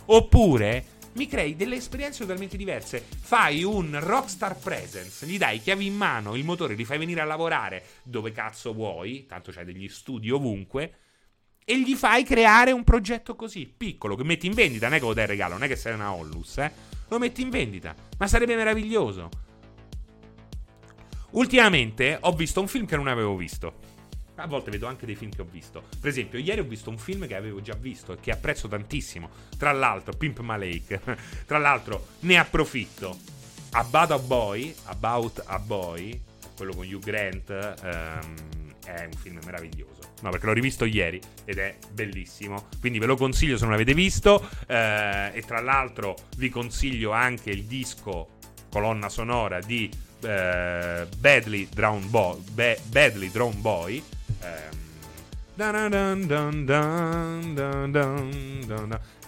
Oppure 0.06 0.86
mi 1.14 1.28
crei 1.28 1.56
delle 1.56 1.76
esperienze 1.76 2.20
totalmente 2.20 2.58
diverse. 2.58 3.04
Fai 3.20 3.64
un 3.64 3.98
Rockstar 4.00 4.58
Presence, 4.58 5.26
gli 5.26 5.38
dai 5.38 5.60
chiavi 5.60 5.86
in 5.86 5.96
mano, 5.96 6.36
il 6.36 6.46
motore, 6.46 6.76
li 6.76 6.86
fai 6.86 6.98
venire 6.98 7.22
a 7.22 7.26
lavorare 7.26 7.84
dove 8.04 8.32
cazzo 8.32 8.74
vuoi, 8.74 9.26
tanto 9.28 9.52
c'hai 9.52 9.66
degli 9.66 9.88
studi 9.90 10.30
ovunque 10.30 10.94
e 11.68 11.82
gli 11.82 11.96
fai 11.96 12.24
creare 12.24 12.72
un 12.72 12.84
progetto 12.84 13.36
così, 13.36 13.66
piccolo, 13.66 14.16
che 14.16 14.24
metti 14.24 14.46
in 14.46 14.54
vendita, 14.54 14.86
non 14.86 14.96
è 14.96 15.00
che 15.00 15.06
lo 15.06 15.14
dai 15.14 15.26
regalo, 15.26 15.54
non 15.54 15.64
è 15.64 15.68
che 15.68 15.76
sei 15.76 15.96
una 15.96 16.14
Hollus, 16.14 16.60
eh? 16.60 16.72
Lo 17.08 17.18
metti 17.18 17.42
in 17.42 17.50
vendita, 17.50 17.96
ma 18.20 18.28
sarebbe 18.28 18.56
meraviglioso. 18.56 19.30
Ultimamente 21.32 22.18
ho 22.22 22.34
visto 22.34 22.62
un 22.62 22.68
film 22.68 22.86
che 22.86 22.96
non 22.96 23.08
avevo 23.08 23.36
visto. 23.36 23.94
A 24.36 24.48
volte 24.48 24.70
vedo 24.70 24.86
anche 24.86 25.08
dei 25.08 25.16
film 25.16 25.32
che 25.32 25.42
ho 25.42 25.48
visto. 25.50 25.84
Per 26.00 26.10
esempio, 26.10 26.38
ieri 26.38 26.60
ho 26.60 26.66
visto 26.66 26.90
un 26.90 26.98
film 26.98 27.26
che 27.26 27.36
avevo 27.36 27.62
già 27.62 27.74
visto 27.74 28.14
e 28.14 28.20
che 28.20 28.32
apprezzo 28.32 28.68
tantissimo. 28.68 29.30
Tra 29.58 29.72
l'altro, 29.72 30.14
Pimp 30.16 30.40
My 30.40 30.58
Lake. 30.58 31.02
Tra 31.46 31.58
l'altro, 31.58 32.08
ne 32.22 32.38
approfitto. 32.38 33.18
About 33.72 34.12
a 34.12 34.20
Boy, 34.20 34.74
About 34.86 35.44
a 35.46 35.60
Boy, 35.60 36.22
quello 36.56 36.74
con 36.74 36.86
Hugh 36.86 37.04
Grant, 37.04 37.50
um, 37.50 38.74
è 38.86 39.06
un 39.06 39.14
film 39.14 39.40
meraviglioso. 39.44 39.95
No, 40.22 40.30
perché 40.30 40.46
l'ho 40.46 40.54
rivisto 40.54 40.86
ieri 40.86 41.20
ed 41.44 41.58
è 41.58 41.76
bellissimo. 41.92 42.68
Quindi 42.80 43.00
ve 43.00 43.06
lo 43.06 43.16
consiglio 43.16 43.58
se 43.58 43.64
non 43.64 43.72
l'avete 43.72 43.94
visto. 43.94 44.48
Eh, 44.68 45.32
e 45.34 45.42
tra 45.46 45.60
l'altro 45.62 46.16
vi 46.38 46.50
consiglio 46.50 47.12
anche 47.12 47.52
il 47.52 47.66
disco 47.66 48.30
colonna 48.70 49.10
sonora 49.10 49.60
di 49.60 49.90
eh, 50.22 51.08
Badly 51.18 51.70
Drown 51.70 52.10
Boy. 52.10 52.40
Ba- 52.52 52.78
Badly 52.88 53.30
Drown 53.30 53.62
Boy. 53.62 54.04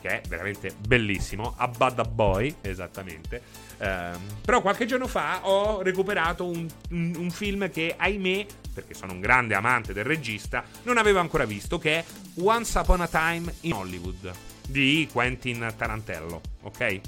Che 0.01 0.09
è 0.09 0.21
veramente 0.27 0.73
bellissimo. 0.77 1.53
A 1.57 1.67
Bada 1.67 2.03
Boy, 2.03 2.55
esattamente. 2.61 3.41
Um, 3.79 4.19
però 4.41 4.61
qualche 4.61 4.87
giorno 4.87 5.05
fa 5.05 5.47
ho 5.47 5.83
recuperato 5.83 6.45
un, 6.45 6.67
un, 6.89 7.13
un, 7.15 7.29
film 7.29 7.69
che, 7.69 7.93
ahimè, 7.95 8.45
perché 8.73 8.95
sono 8.95 9.13
un 9.13 9.19
grande 9.19 9.53
amante 9.53 9.93
del 9.93 10.03
regista, 10.03 10.63
non 10.83 10.97
avevo 10.97 11.19
ancora 11.19 11.45
visto, 11.45 11.77
che 11.77 11.99
è 11.99 12.05
Once 12.41 12.77
Upon 12.79 13.01
a 13.01 13.07
Time 13.07 13.53
in 13.61 13.73
Hollywood 13.73 14.31
di 14.67 15.07
Quentin 15.11 15.73
Tarantello, 15.77 16.41
ok? 16.63 17.01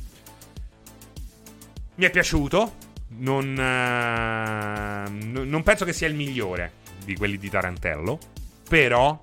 Mi 1.96 2.06
è 2.06 2.12
piaciuto, 2.12 2.76
non, 3.18 3.48
uh, 3.58 5.44
non 5.44 5.64
penso 5.64 5.86
che 5.86 5.94
sia 5.94 6.08
il 6.08 6.14
migliore 6.14 6.74
di 7.04 7.16
quelli 7.16 7.40
di 7.40 7.50
Tarantello, 7.50 8.20
però 8.68 9.20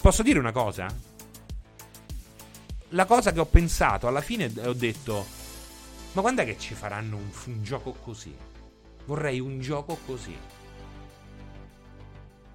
posso 0.00 0.24
dire 0.24 0.40
una 0.40 0.52
cosa? 0.52 0.92
La 2.88 3.04
cosa 3.04 3.32
che 3.32 3.38
ho 3.38 3.46
pensato 3.46 4.08
alla 4.08 4.20
fine 4.20 4.50
ho 4.64 4.72
detto, 4.72 5.40
ma 6.12 6.20
quando 6.20 6.42
è 6.42 6.44
che 6.44 6.58
ci 6.58 6.74
faranno 6.74 7.16
un, 7.16 7.30
un 7.46 7.62
gioco 7.62 7.92
così? 7.92 8.34
Vorrei 9.06 9.40
un 9.40 9.60
gioco 9.60 9.98
così. 10.04 10.36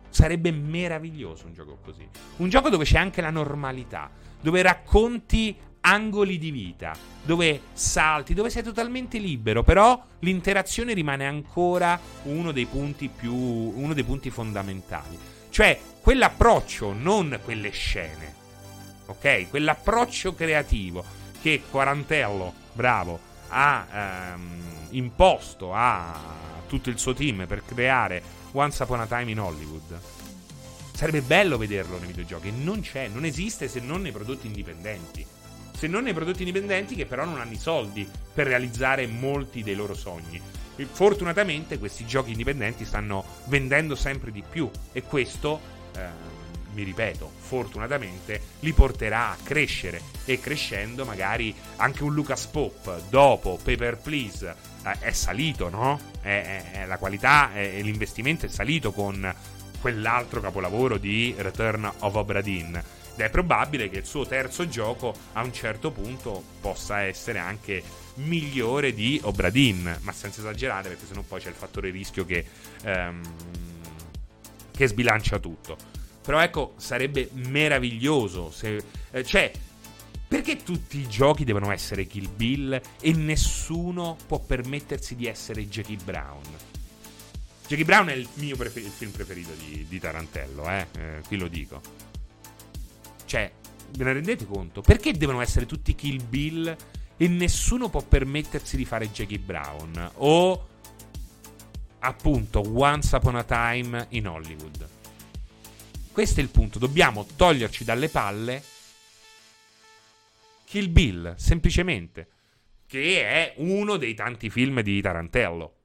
Sarebbe 0.10 0.52
meraviglioso 0.52 1.48
un 1.48 1.54
gioco 1.54 1.78
così. 1.84 2.08
Un 2.38 2.50
gioco 2.50 2.70
dove 2.70 2.86
c'è 2.86 2.98
anche 2.98 3.22
la 3.22 3.30
normalità, 3.30 4.10
dove 4.40 4.62
racconti 4.62 5.56
angoli 5.82 6.38
di 6.38 6.52
vita, 6.52 6.96
dove 7.24 7.62
salti, 7.74 8.34
dove 8.34 8.50
sei 8.50 8.62
totalmente 8.62 9.18
libero, 9.18 9.64
però 9.64 10.02
l'interazione 10.20 10.94
rimane 10.94 11.26
ancora 11.26 12.00
uno 12.24 12.52
dei 12.52 12.66
punti 12.66 13.10
più 13.10 13.34
uno 13.34 13.94
dei 13.94 14.04
punti 14.04 14.30
fondamentali. 14.30 15.18
Cioè, 15.50 15.80
quell'approccio, 16.02 16.94
non 16.94 17.40
quelle 17.44 17.70
scene. 17.70 18.36
Ok? 19.08 19.50
Quell'approccio 19.50 20.36
creativo 20.36 21.04
che 21.42 21.64
Quarantello, 21.70 22.54
bravo, 22.74 23.20
ha 23.50 23.88
ehm, 24.34 24.62
imposto 24.90 25.74
a 25.74 26.36
tutto 26.68 26.90
il 26.90 27.00
suo 27.00 27.14
team 27.14 27.46
per 27.48 27.64
creare 27.66 28.22
Once 28.52 28.82
Upon 28.84 29.02
a 29.02 29.08
Time 29.08 29.32
in 29.32 29.40
Hollywood. 29.40 30.00
Sarebbe 30.94 31.22
bello 31.22 31.58
vederlo 31.58 31.98
nei 31.98 32.08
videogiochi. 32.08 32.52
Non 32.52 32.82
c'è, 32.82 33.08
non 33.08 33.24
esiste 33.24 33.68
se 33.68 33.80
non 33.80 34.02
nei 34.02 34.12
prodotti 34.12 34.48
indipendenti. 34.48 35.26
Se 35.76 35.88
non 35.88 36.04
nei 36.04 36.14
prodotti 36.14 36.40
indipendenti 36.40 36.96
che 36.96 37.06
però 37.06 37.24
non 37.24 37.40
hanno 37.40 37.52
i 37.52 37.60
soldi 37.60 38.10
per 38.34 38.48
realizzare 38.48 39.06
molti 39.06 39.62
dei 39.62 39.76
loro 39.76 39.94
sogni. 39.94 40.42
Fortunatamente 40.92 41.78
questi 41.78 42.06
giochi 42.06 42.32
indipendenti 42.32 42.86
stanno 42.86 43.24
vendendo 43.46 43.96
sempre 43.96 44.32
di 44.32 44.44
più 44.48 44.70
e 44.92 45.04
questo, 45.04 45.60
eh, 45.96 46.36
mi 46.78 46.84
ripeto, 46.84 47.32
fortunatamente 47.40 48.40
li 48.60 48.72
porterà 48.72 49.32
a 49.32 49.38
crescere 49.42 50.00
e 50.26 50.40
crescendo 50.40 51.06
magari 51.06 51.54
anche 51.78 52.04
un 52.04 52.14
Lucas 52.14 52.46
Pop 52.46 53.02
dopo 53.10 53.58
Paper 53.64 53.98
Please 53.98 54.56
eh, 54.86 55.00
è 55.00 55.12
salito, 55.12 55.70
no? 55.70 56.00
È, 56.22 56.28
è, 56.72 56.82
è 56.82 56.86
la 56.86 57.00
qualità 57.00 57.52
e 57.56 57.82
l'investimento 57.82 58.46
è 58.46 58.50
salito 58.50 58.92
con 58.92 59.34
quell'altro 59.82 60.40
capolavoro 60.40 60.98
di 60.98 61.34
Return 61.36 61.92
of 62.00 62.14
Obra 62.14 62.42
Dinn. 62.42 62.76
Ed 62.76 63.24
è 63.26 63.30
probabile 63.32 63.90
che 63.90 63.98
il 63.98 64.06
suo 64.06 64.28
terzo 64.28 64.68
gioco 64.68 65.16
a 65.34 65.42
un 65.42 65.52
certo 65.52 65.90
punto 65.90 66.44
possa 66.62 67.02
essere 67.02 67.40
anche 67.40 67.82
migliore 68.16 68.94
di 68.94 69.20
Obra 69.24 69.50
Dinn, 69.50 69.90
ma 70.02 70.12
senza 70.12 70.42
esagerare 70.42 70.90
perché 70.90 71.08
sennò 71.08 71.22
poi 71.22 71.40
c'è 71.40 71.50
il 71.50 71.56
fattore 71.56 71.90
rischio 71.90 72.24
che, 72.24 72.46
ehm, 72.84 73.22
che 74.72 74.88
sbilancia 74.88 75.40
tutto. 75.40 75.98
Però 76.28 76.42
ecco, 76.42 76.74
sarebbe 76.76 77.30
meraviglioso 77.36 78.52
se... 78.52 78.84
Eh, 79.12 79.24
cioè, 79.24 79.50
perché 80.28 80.58
tutti 80.58 80.98
i 80.98 81.08
giochi 81.08 81.46
devono 81.46 81.72
essere 81.72 82.06
Kill 82.06 82.30
Bill 82.36 82.82
e 83.00 83.14
nessuno 83.14 84.18
può 84.28 84.38
permettersi 84.38 85.16
di 85.16 85.26
essere 85.26 85.70
Jackie 85.70 85.96
Brown? 86.04 86.44
Jackie 87.66 87.86
Brown 87.86 88.10
è 88.10 88.14
il 88.14 88.28
mio 88.34 88.58
prefer- 88.58 88.86
il 88.86 88.92
film 88.92 89.12
preferito 89.12 89.52
di, 89.54 89.86
di 89.88 90.00
Tarantello, 90.02 90.70
eh? 90.70 90.88
eh? 90.98 91.22
Qui 91.26 91.38
lo 91.38 91.48
dico. 91.48 91.80
Cioè, 93.24 93.50
ve 93.92 94.04
ne 94.04 94.12
rendete 94.12 94.46
conto? 94.46 94.82
Perché 94.82 95.14
devono 95.14 95.40
essere 95.40 95.66
tutti 95.66 95.96
Kill 95.96 96.28
Bill 96.28 96.76
e 97.16 97.28
nessuno 97.30 97.88
può 97.88 98.02
permettersi 98.02 98.76
di 98.76 98.84
fare 98.84 99.10
Jackie 99.12 99.40
Brown? 99.40 100.12
O 100.16 100.68
appunto 102.00 102.62
Once 102.66 103.16
Upon 103.16 103.38
a 103.38 103.46
Time 103.46 104.08
in 104.10 104.28
Hollywood. 104.28 104.96
Questo 106.18 106.40
è 106.40 106.44
il 106.44 106.50
punto, 106.50 106.80
dobbiamo 106.80 107.28
toglierci 107.36 107.84
dalle 107.84 108.10
palle 108.10 108.64
Kill 110.66 110.92
Bill, 110.92 111.36
semplicemente, 111.36 112.28
che 112.88 113.22
è 113.22 113.54
uno 113.58 113.98
dei 113.98 114.16
tanti 114.16 114.50
film 114.50 114.82
di 114.82 115.00
Tarantello. 115.00 115.76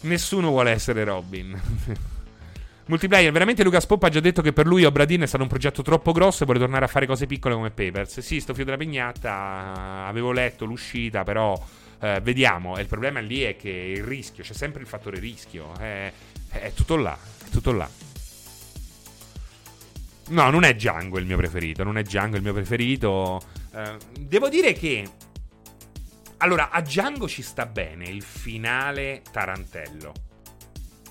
Nessuno 0.00 0.48
vuole 0.48 0.72
essere 0.72 1.04
Robin. 1.04 1.56
Multiplayer, 2.86 3.30
veramente 3.30 3.62
Lucas 3.62 3.86
Pop 3.86 4.02
ha 4.02 4.08
già 4.08 4.18
detto 4.18 4.42
che 4.42 4.52
per 4.52 4.66
lui 4.66 4.82
Obradin 4.82 5.20
è 5.20 5.26
stato 5.26 5.44
un 5.44 5.48
progetto 5.48 5.82
troppo 5.82 6.10
grosso 6.10 6.42
e 6.42 6.46
vuole 6.46 6.58
tornare 6.58 6.84
a 6.84 6.88
fare 6.88 7.06
cose 7.06 7.26
piccole 7.26 7.54
come 7.54 7.70
Papers. 7.70 8.18
Sì, 8.18 8.40
sto 8.40 8.54
fio 8.54 8.64
della 8.64 8.76
pignatta, 8.76 10.04
avevo 10.04 10.32
letto 10.32 10.64
l'uscita, 10.64 11.22
però 11.22 11.56
eh, 12.00 12.18
vediamo. 12.22 12.76
E 12.76 12.80
il 12.80 12.88
problema 12.88 13.20
lì 13.20 13.42
è 13.42 13.54
che 13.54 13.70
il 13.70 14.02
rischio, 14.02 14.42
c'è 14.42 14.52
sempre 14.52 14.80
il 14.80 14.88
fattore 14.88 15.20
rischio. 15.20 15.76
È, 15.76 16.12
è 16.50 16.72
tutto 16.74 16.96
là, 16.96 17.16
tutto 17.48 17.72
là. 17.72 17.88
No, 20.28 20.50
non 20.50 20.64
è 20.64 20.74
Django 20.74 21.18
il 21.18 21.26
mio 21.26 21.36
preferito. 21.36 21.84
Non 21.84 21.96
è 21.96 22.02
Django 22.02 22.36
il 22.36 22.42
mio 22.42 22.52
preferito. 22.52 23.40
Eh, 23.72 23.96
devo 24.20 24.48
dire 24.48 24.72
che. 24.72 25.08
Allora, 26.38 26.70
a 26.70 26.80
Django 26.82 27.26
ci 27.26 27.42
sta 27.42 27.66
bene 27.66 28.08
il 28.08 28.22
finale 28.22 29.22
Tarantello. 29.30 30.12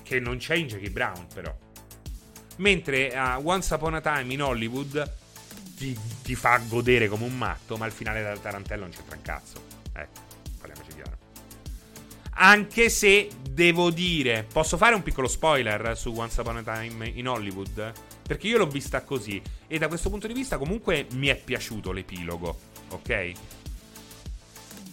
Che 0.02 0.20
non 0.20 0.38
c'è 0.38 0.54
in 0.54 0.68
Jackie 0.68 0.90
Brown, 0.90 1.26
però. 1.32 1.54
Mentre 2.56 3.14
a 3.14 3.38
Once 3.38 3.72
Upon 3.74 3.94
a 3.94 4.00
Time 4.00 4.32
in 4.32 4.42
Hollywood 4.42 5.12
ti, 5.76 5.96
ti, 6.22 6.34
fa 6.34 6.58
godere 6.66 7.08
come 7.08 7.24
un 7.24 7.36
matto, 7.36 7.76
ma 7.76 7.86
il 7.86 7.92
finale 7.92 8.22
del 8.22 8.40
Tarantello 8.40 8.82
non 8.82 8.90
c'entra 8.90 9.16
un 9.16 9.22
cazzo. 9.22 9.62
Ecco. 9.92 10.27
Anche 12.40 12.88
se 12.88 13.28
devo 13.50 13.90
dire, 13.90 14.46
posso 14.52 14.76
fare 14.76 14.94
un 14.94 15.02
piccolo 15.02 15.26
spoiler 15.26 15.98
su 15.98 16.12
Once 16.16 16.40
Upon 16.40 16.58
a 16.58 16.62
Time 16.62 17.08
in 17.08 17.26
Hollywood? 17.26 17.92
Perché 18.22 18.46
io 18.46 18.58
l'ho 18.58 18.68
vista 18.68 19.02
così 19.02 19.42
e 19.66 19.76
da 19.78 19.88
questo 19.88 20.08
punto 20.08 20.28
di 20.28 20.34
vista 20.34 20.56
comunque 20.56 21.08
mi 21.14 21.26
è 21.26 21.36
piaciuto 21.36 21.90
l'epilogo, 21.90 22.56
ok? 22.90 23.32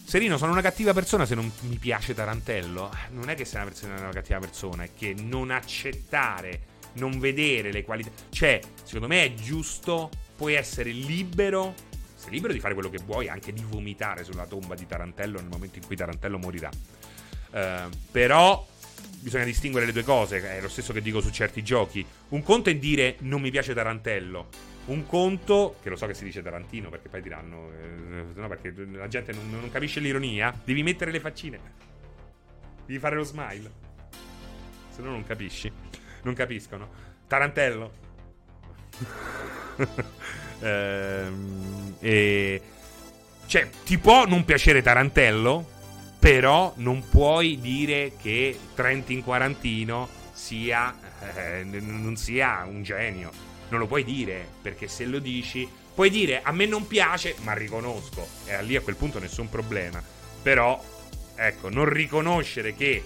Serino, 0.06 0.38
sono 0.38 0.54
una 0.54 0.62
cattiva 0.62 0.92
persona 0.94 1.28
se 1.28 1.36
non 1.36 1.52
mi 1.68 1.78
piace 1.78 2.16
Tarantello. 2.16 2.92
Non 3.12 3.30
è 3.30 3.36
che 3.36 3.46
sei 3.46 3.62
una, 3.62 3.70
persona, 3.70 4.00
una 4.00 4.10
cattiva 4.10 4.40
persona, 4.40 4.84
è 4.84 4.90
che 4.98 5.14
non 5.16 5.52
accettare, 5.52 6.62
non 6.94 7.20
vedere 7.20 7.72
le 7.72 7.84
qualità. 7.84 8.10
Cioè, 8.30 8.60
secondo 8.82 9.08
me 9.08 9.24
è 9.24 9.34
giusto, 9.36 10.10
puoi 10.36 10.56
essere 10.56 10.90
libero. 10.90 11.76
Sei 12.16 12.32
libero 12.32 12.54
di 12.54 12.60
fare 12.60 12.74
quello 12.74 12.90
che 12.90 13.00
vuoi, 13.06 13.30
anche 13.30 13.54
di 13.54 13.64
vomitare 13.68 14.24
sulla 14.24 14.48
tomba 14.48 14.74
di 14.74 14.88
Tarantello 14.88 15.40
nel 15.40 15.50
momento 15.50 15.78
in 15.78 15.86
cui 15.86 15.96
Tarantello 15.96 16.40
morirà. 16.40 16.72
Uh, 17.56 17.90
però 18.12 18.68
bisogna 19.22 19.46
distinguere 19.46 19.86
le 19.86 19.94
due 19.94 20.04
cose, 20.04 20.42
è 20.42 20.60
lo 20.60 20.68
stesso 20.68 20.92
che 20.92 21.02
dico 21.02 21.22
su 21.22 21.32
certi 21.32 21.64
giochi. 21.64 22.06
Un 22.30 22.44
conto 22.44 22.70
è 22.70 22.76
dire 22.76 23.16
non 23.20 23.42
mi 23.42 23.50
piace 23.50 23.74
Tarantello. 23.74 24.50
Un 24.88 25.08
conto, 25.08 25.78
che 25.82 25.90
lo 25.90 25.96
so 25.96 26.06
che 26.06 26.14
si 26.14 26.26
dice 26.26 26.44
Tarantino 26.44 26.90
perché 26.90 27.10
poi 27.10 27.22
diranno, 27.22 27.72
eh, 27.72 28.26
no 28.36 28.48
perché 28.48 28.72
la 28.92 29.08
gente 29.08 29.32
non, 29.32 29.50
non, 29.50 29.72
capisce 29.72 30.00
l'ironia, 30.00 30.54
devi 30.64 30.84
mettere 30.84 31.12
le 31.12 31.20
faccine. 31.20 31.60
Devi 32.86 33.00
fare 33.00 33.16
lo 33.16 33.24
smile. 33.24 33.72
Se 34.90 35.02
no 35.02 35.10
non 35.10 35.24
capisci. 35.24 35.72
Non 36.22 36.34
capiscono. 36.34 36.88
Tarantello. 37.26 37.92
ehm, 40.60 41.96
e... 42.00 42.62
Cioè, 43.48 43.70
ti 43.84 43.98
può 43.98 44.26
non 44.26 44.46
piacere 44.46 44.82
Tarantello, 44.82 45.75
però 46.26 46.74
non 46.78 47.08
puoi 47.08 47.60
dire 47.62 48.14
che 48.20 48.58
Trentin 48.74 49.24
Quarantino 49.24 50.10
sia, 50.34 50.92
eh, 51.36 51.64
non 51.64 52.16
sia 52.18 52.66
un 52.68 52.82
genio. 52.82 53.30
Non 53.70 53.80
lo 53.80 53.86
puoi 53.86 54.04
dire, 54.04 54.44
perché 54.60 54.88
se 54.88 55.06
lo 55.06 55.20
dici, 55.20 55.70
puoi 55.94 56.10
dire 56.10 56.42
a 56.42 56.52
me 56.52 56.66
non 56.66 56.88
piace, 56.88 57.36
ma 57.44 57.54
riconosco. 57.54 58.28
E 58.46 58.64
lì 58.64 58.76
a 58.76 58.82
quel 58.82 58.96
punto 58.96 59.20
nessun 59.20 59.50
problema. 59.50 60.02
Però, 60.42 60.84
ecco, 61.36 61.70
non 61.70 61.88
riconoscere 61.90 62.74
che 62.74 63.04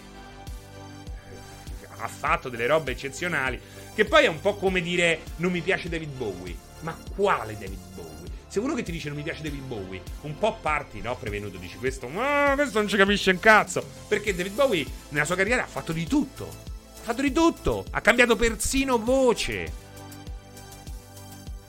ha 1.97 2.07
fatto 2.07 2.47
delle 2.47 2.67
robe 2.67 2.93
eccezionali, 2.93 3.59
che 3.93 4.05
poi 4.05 4.23
è 4.23 4.29
un 4.29 4.39
po' 4.39 4.55
come 4.55 4.79
dire 4.79 5.23
non 5.35 5.51
mi 5.51 5.59
piace 5.59 5.89
David 5.89 6.15
Bowie. 6.15 6.55
Ma 6.79 6.97
quale 7.13 7.57
David 7.59 7.79
Bowie? 7.95 8.08
Se 8.49 8.59
uno 8.59 8.73
che 8.73 8.81
ti 8.81 8.91
dice 8.91 9.09
non 9.09 9.17
mi 9.17 9.23
piace 9.23 9.43
David 9.43 9.61
Bowie, 9.61 10.01
un 10.21 10.35
po' 10.39 10.57
parti, 10.59 11.01
no? 11.01 11.15
Prevenuto, 11.15 11.59
dici 11.59 11.77
questo, 11.77 12.07
ma 12.07 12.53
questo 12.55 12.79
non 12.79 12.87
ci 12.87 12.97
capisce 12.97 13.29
un 13.29 13.39
cazzo. 13.39 13.87
Perché 14.07 14.33
David 14.33 14.53
Bowie 14.55 14.85
nella 15.09 15.23
sua 15.25 15.35
carriera 15.35 15.63
ha 15.63 15.67
fatto 15.67 15.91
di 15.93 16.07
tutto. 16.07 16.45
Ha 16.47 17.03
fatto 17.03 17.21
di 17.21 17.31
tutto. 17.31 17.85
Ha 17.91 18.01
cambiato 18.01 18.35
persino 18.35 18.97
voce. 18.97 19.71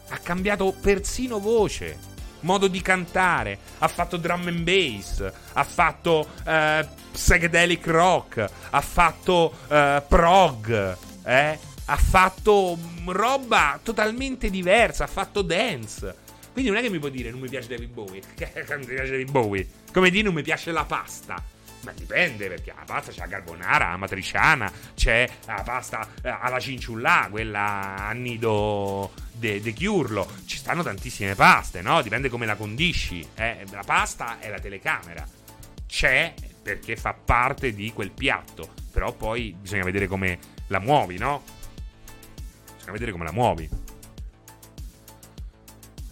Ha 0.09 0.17
cambiato 0.17 0.75
persino 0.81 1.39
voce. 1.39 1.99
Modo 2.41 2.67
di 2.67 2.81
cantare. 2.81 3.59
Ha 3.81 3.89
fatto 3.89 4.17
drum 4.17 4.47
and 4.47 4.63
bass. 4.63 5.31
Ha 5.53 5.65
fatto 5.65 6.27
uh, 6.47 6.87
psychedelic 7.13 7.87
rock. 7.89 8.51
Ha 8.71 8.81
fatto 8.81 9.55
uh, 9.69 10.03
prog. 10.09 10.97
Eh? 11.25 11.59
Ha 11.85 11.97
fatto 11.97 12.79
roba 13.05 13.79
totalmente 13.83 14.49
diversa. 14.49 15.05
Ha 15.05 15.09
fatto 15.09 15.43
dance. 15.43 16.20
Quindi 16.53 16.71
non 16.71 16.81
è 16.81 16.83
che 16.83 16.91
mi 16.91 16.99
puoi 16.99 17.11
dire 17.11 17.31
non 17.31 17.41
mi 17.41 17.49
piace 17.49 17.69
David 17.69 17.91
Bowie. 17.91 18.23
non 18.69 18.79
mi 18.81 18.87
piace 18.87 19.11
David 19.11 19.31
Bowie. 19.31 19.69
Come 19.93 20.11
dire 20.11 20.25
non 20.25 20.35
mi 20.35 20.43
piace 20.43 20.73
la 20.73 20.85
pasta. 20.85 21.43
Ma 21.83 21.93
dipende 21.93 22.49
perché 22.49 22.75
la 22.77 22.85
pasta 22.85 23.11
c'è 23.11 23.21
la 23.21 23.29
carbonara, 23.29 23.89
la 23.91 23.97
matriciana, 23.97 24.71
c'è 24.95 25.27
la 25.47 25.63
pasta 25.65 26.07
eh, 26.23 26.29
alla 26.29 26.61
cinciullà, 26.61 27.29
quella 27.31 27.97
a 27.97 28.13
nido 28.13 29.13
de, 29.33 29.63
de 29.63 29.73
chiurlo. 29.73 30.29
Ci 30.45 30.59
stanno 30.59 30.83
tantissime 30.83 31.35
paste, 31.35 31.81
no? 31.81 32.03
Dipende 32.03 32.29
come 32.29 32.45
la 32.45 32.57
condisci. 32.57 33.27
Eh? 33.35 33.65
La 33.71 33.83
pasta 33.85 34.39
è 34.41 34.51
la 34.51 34.59
telecamera. 34.59 35.27
C'è 35.87 36.35
perché 36.63 36.97
fa 36.97 37.15
parte 37.15 37.73
di 37.73 37.93
quel 37.93 38.11
piatto. 38.11 38.75
Però 38.93 39.13
poi 39.13 39.55
bisogna 39.59 39.85
vedere 39.85 40.07
come 40.07 40.39
la 40.67 40.81
muovi, 40.81 41.17
no? 41.17 41.43
Bisogna 42.75 42.93
vedere 42.93 43.13
come 43.13 43.25
la 43.25 43.33
muovi. 43.33 43.69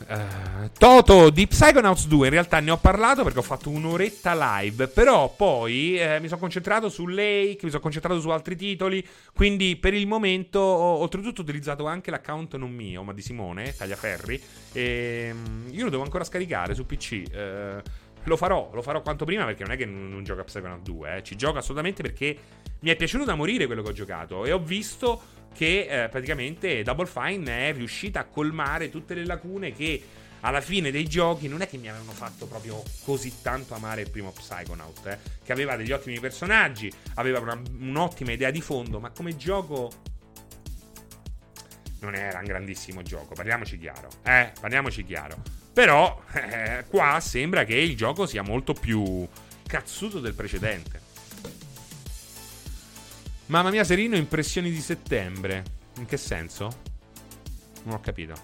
Uh, 0.09 0.71
Toto 0.79 1.29
di 1.29 1.47
Psychonauts 1.47 2.07
2 2.07 2.29
in 2.29 2.33
realtà 2.33 2.61
ne 2.61 2.71
ho 2.71 2.79
parlato 2.79 3.25
perché 3.25 3.41
ho 3.41 3.43
fatto 3.43 3.69
un'oretta 3.69 4.59
live 4.61 4.89
però 4.89 5.29
poi 5.29 6.01
eh, 6.01 6.19
mi 6.19 6.29
sono 6.29 6.41
concentrato 6.41 6.89
su 6.89 7.07
Lake 7.07 7.59
mi 7.61 7.69
sono 7.69 7.83
concentrato 7.83 8.19
su 8.19 8.31
altri 8.31 8.57
titoli 8.57 9.07
quindi 9.35 9.77
per 9.77 9.93
il 9.93 10.07
momento 10.07 10.61
ho, 10.61 11.01
oltretutto 11.01 11.43
utilizzato 11.43 11.85
anche 11.85 12.11
l'account 12.11 12.57
non 12.57 12.71
mio 12.71 13.03
ma 13.03 13.13
di 13.13 13.21
Simone 13.21 13.75
Tagliaferri 13.77 14.43
e 14.73 15.31
um, 15.31 15.67
io 15.73 15.85
lo 15.85 15.91
devo 15.91 16.05
ancora 16.05 16.25
scaricare 16.25 16.73
su 16.73 16.87
PC 16.87 17.25
eh, 17.31 17.83
lo 18.25 18.37
farò, 18.39 18.71
lo 18.73 18.81
farò 18.81 19.03
quanto 19.03 19.27
prima 19.27 19.45
perché 19.45 19.63
non 19.63 19.73
è 19.73 19.77
che 19.77 19.85
non, 19.85 20.09
non 20.09 20.25
gioco 20.25 20.41
a 20.41 20.45
Psychonauts 20.45 20.85
2 20.85 21.17
eh. 21.17 21.23
ci 21.23 21.37
gioco 21.37 21.59
assolutamente 21.59 22.01
perché 22.01 22.35
mi 22.81 22.89
è 22.89 22.97
piaciuto 22.97 23.25
da 23.25 23.35
morire 23.35 23.67
quello 23.67 23.83
che 23.83 23.91
ho 23.91 23.93
giocato 23.93 24.47
e 24.47 24.53
ho 24.53 24.59
visto 24.59 25.37
che 25.55 26.05
eh, 26.05 26.09
praticamente 26.09 26.83
Double 26.83 27.07
Fine 27.07 27.69
è 27.69 27.73
riuscita 27.73 28.21
a 28.21 28.25
colmare 28.25 28.91
tutte 28.91 29.15
le 29.15 29.25
lacune 29.25 29.73
che 29.73 30.03
alla 30.41 30.61
fine 30.61 30.91
dei 30.91 31.09
giochi 31.09 31.49
non 31.49 31.63
è 31.63 31.69
che 31.69 31.79
mi 31.79 31.89
avevano 31.89 32.13
fatto 32.13 32.47
proprio 32.47 32.83
così 33.05 33.43
tanto 33.43 33.75
amare 33.75 34.03
il 34.03 34.11
primo 34.11 34.31
Psychonaut, 34.31 35.07
eh, 35.07 35.19
che 35.43 35.53
aveva 35.53 35.77
degli 35.77 35.93
ottimi 35.93 36.21
personaggi, 36.21 36.93
aveva 37.15 37.41
una, 37.41 37.61
un'ottima 37.79 38.33
idea 38.33 38.51
di 38.51 38.61
fondo, 38.61 39.01
ma 39.01 39.11
come 39.11 39.37
gioco 39.37 39.91
non 42.01 42.15
era 42.15 42.39
un 42.39 42.45
grandissimo 42.45 43.03
gioco, 43.03 43.35
parliamoci 43.35 43.79
chiaro, 43.79 44.09
eh, 44.23 44.53
parliamoci 44.61 45.05
chiaro. 45.05 45.37
Però 45.73 46.23
eh, 46.33 46.85
qua 46.89 47.19
sembra 47.21 47.65
che 47.65 47.75
il 47.75 47.97
gioco 47.97 48.27
sia 48.27 48.43
molto 48.43 48.73
più 48.73 49.27
cazzuto 49.67 50.21
del 50.21 50.35
precedente. 50.35 51.08
Mamma 53.49 53.71
mia, 53.71 53.83
Serino, 53.83 54.15
impressioni 54.15 54.71
di 54.71 54.81
settembre. 54.81 55.65
In 55.97 56.05
che 56.05 56.19
senso? 56.19 56.81
Non 57.85 57.95
ho 57.95 58.01
capito. 58.01 58.35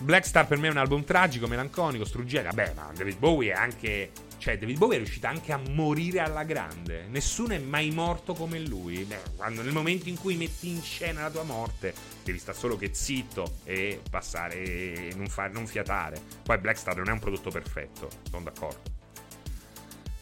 Black 0.00 0.26
Star 0.26 0.46
per 0.46 0.58
me 0.58 0.68
è 0.68 0.70
un 0.70 0.76
album 0.76 1.02
tragico, 1.02 1.46
melanconico, 1.46 2.04
struggente. 2.04 2.48
Vabbè, 2.54 2.74
ma 2.74 2.92
David 2.94 3.16
Bowie 3.16 3.52
è 3.52 3.56
anche 3.56 4.10
cioè, 4.36 4.56
David 4.58 4.76
Bowie 4.76 4.96
è 4.96 4.98
riuscito 4.98 5.26
anche 5.26 5.50
a 5.52 5.56
morire 5.70 6.20
alla 6.20 6.44
grande. 6.44 7.06
Nessuno 7.08 7.54
è 7.54 7.58
mai 7.58 7.90
morto 7.90 8.34
come 8.34 8.60
lui. 8.60 9.02
Beh, 9.02 9.22
quando, 9.36 9.62
nel 9.62 9.72
momento 9.72 10.10
in 10.10 10.18
cui 10.18 10.36
metti 10.36 10.68
in 10.68 10.82
scena 10.82 11.22
la 11.22 11.30
tua 11.30 11.44
morte, 11.44 11.94
devi 12.22 12.38
stare 12.38 12.56
solo 12.56 12.76
che 12.76 12.90
zitto 12.92 13.60
e 13.64 14.00
passare 14.08 14.56
e 14.56 15.12
non, 15.16 15.26
far, 15.28 15.50
non 15.50 15.66
fiatare. 15.66 16.20
Poi 16.42 16.58
Blackstar 16.58 16.96
non 16.96 17.08
è 17.08 17.12
un 17.12 17.18
prodotto 17.18 17.50
perfetto, 17.50 18.10
sono 18.30 18.42
d'accordo. 18.44 18.82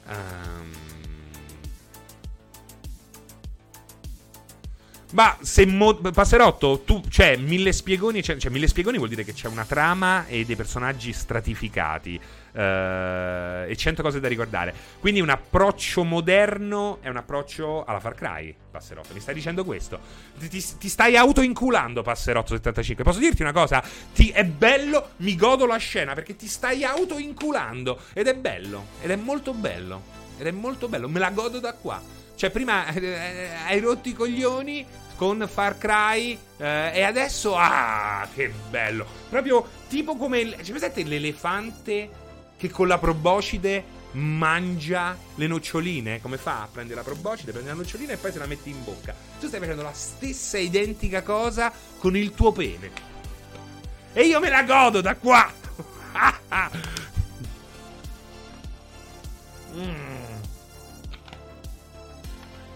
Um... 0.07 0.96
Ma 5.13 5.37
se 5.41 5.65
mo- 5.67 5.95
Passerotto, 5.95 6.83
tu, 6.85 7.01
cioè, 7.09 7.37
mille 7.37 7.73
spiegoni, 7.73 8.23
cioè, 8.23 8.37
cioè, 8.39 8.51
mille 8.51 8.67
spiegoni 8.67 8.97
vuol 8.97 9.09
dire 9.09 9.25
che 9.25 9.33
c'è 9.33 9.47
una 9.47 9.65
trama 9.65 10.27
e 10.27 10.45
dei 10.45 10.57
personaggi 10.57 11.13
stratificati. 11.13 12.21
Uh, 12.57 13.69
e 13.69 13.75
cento 13.77 14.03
cose 14.03 14.19
da 14.19 14.29
ricordare. 14.29 14.75
Quindi 14.99 15.21
un 15.21 15.29
approccio 15.29 16.05
moderno 16.05 16.99
è 17.03 17.09
un 17.11 17.19
approccio 17.19 17.85
alla 17.85 18.01
Far 18.01 18.15
Cry, 18.15 18.55
Passerotto. 18.71 19.13
Mi 19.13 19.21
stai 19.21 19.35
dicendo 19.35 19.63
questo? 19.63 20.01
Ti, 20.39 20.49
ti, 20.49 20.65
ti 20.79 20.89
stai 20.89 21.17
autoinculando, 21.17 22.01
Passerotto75. 22.01 23.03
Posso 23.03 23.19
dirti 23.19 23.43
una 23.43 23.53
cosa? 23.53 23.85
Ti, 24.13 24.31
è 24.31 24.45
bello, 24.45 25.11
mi 25.19 25.37
godo 25.37 25.67
la 25.67 25.77
scena 25.77 26.15
perché 26.15 26.35
ti 26.35 26.49
stai 26.49 26.83
autoinculando. 26.83 28.01
Ed 28.15 28.27
è 28.27 28.35
bello, 28.35 28.87
ed 29.03 29.11
è 29.11 29.17
molto 29.17 29.53
bello. 29.53 30.15
Ed 30.39 30.47
è 30.47 30.51
molto 30.51 30.89
bello, 30.89 31.09
me 31.09 31.19
la 31.19 31.31
godo 31.31 31.61
da 31.61 31.75
qua. 31.75 32.01
Cioè, 32.37 32.51
prima 32.51 32.87
eh, 32.93 33.03
eh 33.03 33.49
hai 33.67 33.81
rotto 33.81 34.09
i 34.09 34.13
coglioni 34.13 34.87
con 35.17 35.49
Far 35.51 35.79
Cry 35.79 36.39
eh, 36.59 36.91
e 36.95 37.03
adesso, 37.03 37.57
ah, 37.57 38.29
che 38.33 38.53
bello. 38.71 39.07
Proprio 39.29 39.67
tipo 39.89 40.17
come... 40.17 40.41
Il, 40.41 40.51
cioè, 40.63 40.71
presente 40.71 41.03
l'elefante 41.03 42.11
che 42.57 42.71
con 42.71 42.87
la 42.87 42.99
proboscide 42.99 43.95
mangia 44.13 45.17
le 45.35 45.47
noccioline. 45.47 46.21
Come 46.21 46.37
fa? 46.37 46.69
Prende 46.71 46.95
la 46.95 47.03
proboscide, 47.03 47.53
prende 47.53 47.71
la 47.71 47.77
nocciolina 47.77 48.13
e 48.13 48.17
poi 48.19 48.33
se 48.33 48.39
la 48.39 48.47
mette 48.47 48.69
in 48.69 48.85
bocca. 48.85 49.15
Tu 49.41 49.47
stai 49.49 49.61
facendo 49.61 49.83
la 49.83 49.93
stessa 49.93 50.59
identica 50.59 51.23
cosa 51.23 51.73
con 51.99 52.17
il 52.17 52.35
tuo 52.35 52.53
pene. 52.53 52.91
E 54.13 54.23
io 54.23 54.41
me 54.41 54.51
la 54.51 54.63
godo 54.63 55.01
da 55.01 55.17
qua. 55.17 55.51
mm. 59.75 60.26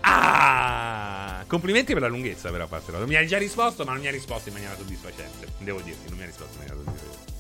Ah! 0.01 1.45
Complimenti 1.47 1.93
per 1.93 2.03
la 2.03 2.09
lunghezza, 2.09 2.51
però, 2.51 2.67
Passerotto. 2.67 3.07
Mi 3.07 3.17
hai 3.17 3.27
già 3.27 3.39
risposto, 3.39 3.85
ma 3.85 3.93
non 3.93 4.01
mi 4.01 4.09
ha 4.09 4.11
risposto 4.11 4.49
in 4.49 4.55
maniera 4.55 4.77
soddisfacente. 4.77 5.49
Devo 5.59 5.81
dirti, 5.81 6.09
non 6.09 6.19
mi 6.19 6.23
ha 6.23 6.27
risposto 6.27 6.53
in 6.53 6.59
maniera 6.59 6.77
soddisfacente. 6.77 7.33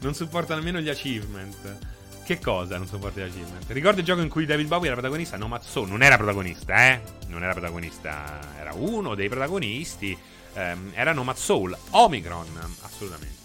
Non 0.00 0.14
supporta 0.14 0.54
nemmeno 0.54 0.80
gli 0.80 0.88
achievement. 0.88 1.78
Che 2.24 2.38
cosa 2.38 2.78
non 2.78 2.86
supporta 2.86 3.20
gli 3.20 3.28
achievement? 3.28 3.64
Ricordo 3.68 4.00
il 4.00 4.06
gioco 4.06 4.22
in 4.22 4.30
cui 4.30 4.46
David 4.46 4.66
Bowie 4.66 4.86
era 4.86 4.94
protagonista? 4.94 5.36
No, 5.36 5.46
Mazzo, 5.46 5.84
non 5.84 6.02
era 6.02 6.16
protagonista, 6.16 6.86
eh? 6.86 7.00
Non 7.26 7.42
era 7.42 7.52
protagonista, 7.52 8.40
era 8.58 8.72
uno 8.74 9.14
dei 9.14 9.28
protagonisti. 9.28 10.18
Um, 10.54 10.92
era 10.94 11.12
Nomad 11.12 11.36
Soul, 11.36 11.76
Omicron, 11.90 12.46
assolutamente. 12.82 13.43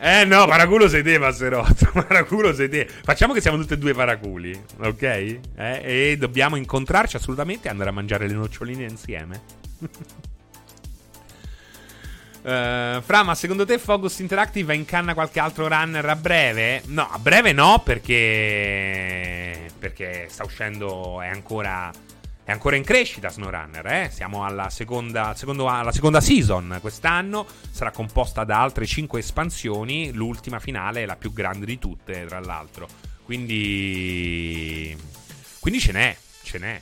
Eh 0.00 0.24
no, 0.24 0.46
paraculo 0.46 0.88
sei 0.88 1.02
te, 1.02 1.18
Passerotto. 1.18 1.90
Paraculo 2.06 2.52
sei 2.54 2.68
te. 2.68 2.86
Facciamo 2.86 3.32
che 3.32 3.40
siamo 3.40 3.56
tutti 3.58 3.74
e 3.74 3.78
due 3.78 3.94
paraculi, 3.94 4.58
ok? 4.78 5.02
Eh? 5.02 5.40
E 5.82 6.16
dobbiamo 6.18 6.56
incontrarci 6.56 7.16
assolutamente 7.16 7.68
e 7.68 7.70
andare 7.70 7.90
a 7.90 7.92
mangiare 7.92 8.26
le 8.26 8.34
noccioline 8.34 8.84
insieme. 8.84 9.42
Uh, 12.42 13.00
Fra, 13.02 13.22
ma 13.22 13.34
secondo 13.34 13.64
te 13.64 13.78
Focus 13.78 14.18
Interactive 14.18 14.74
incanna 14.74 15.14
qualche 15.14 15.40
altro 15.40 15.68
runner 15.68 16.04
a 16.04 16.16
breve? 16.16 16.82
No, 16.86 17.08
a 17.10 17.18
breve 17.18 17.52
no, 17.52 17.80
perché. 17.84 19.70
Perché 19.78 20.26
sta 20.28 20.44
uscendo. 20.44 21.20
È 21.20 21.28
ancora. 21.28 21.90
È 22.46 22.52
ancora 22.52 22.76
in 22.76 22.84
crescita 22.84 23.28
SnowRunner, 23.28 23.84
eh? 23.86 24.08
Siamo 24.12 24.44
alla 24.44 24.70
seconda, 24.70 25.34
secondo, 25.34 25.68
alla 25.68 25.90
seconda 25.90 26.20
season 26.20 26.78
quest'anno. 26.80 27.44
Sarà 27.72 27.90
composta 27.90 28.44
da 28.44 28.62
altre 28.62 28.86
5 28.86 29.18
espansioni. 29.18 30.12
L'ultima 30.12 30.60
finale 30.60 31.02
è 31.02 31.06
la 31.06 31.16
più 31.16 31.32
grande 31.32 31.66
di 31.66 31.76
tutte, 31.80 32.24
tra 32.24 32.38
l'altro. 32.38 32.86
Quindi. 33.24 34.96
Quindi 35.58 35.80
ce 35.80 35.90
n'è, 35.90 36.16
ce 36.44 36.58
n'è 36.58 36.80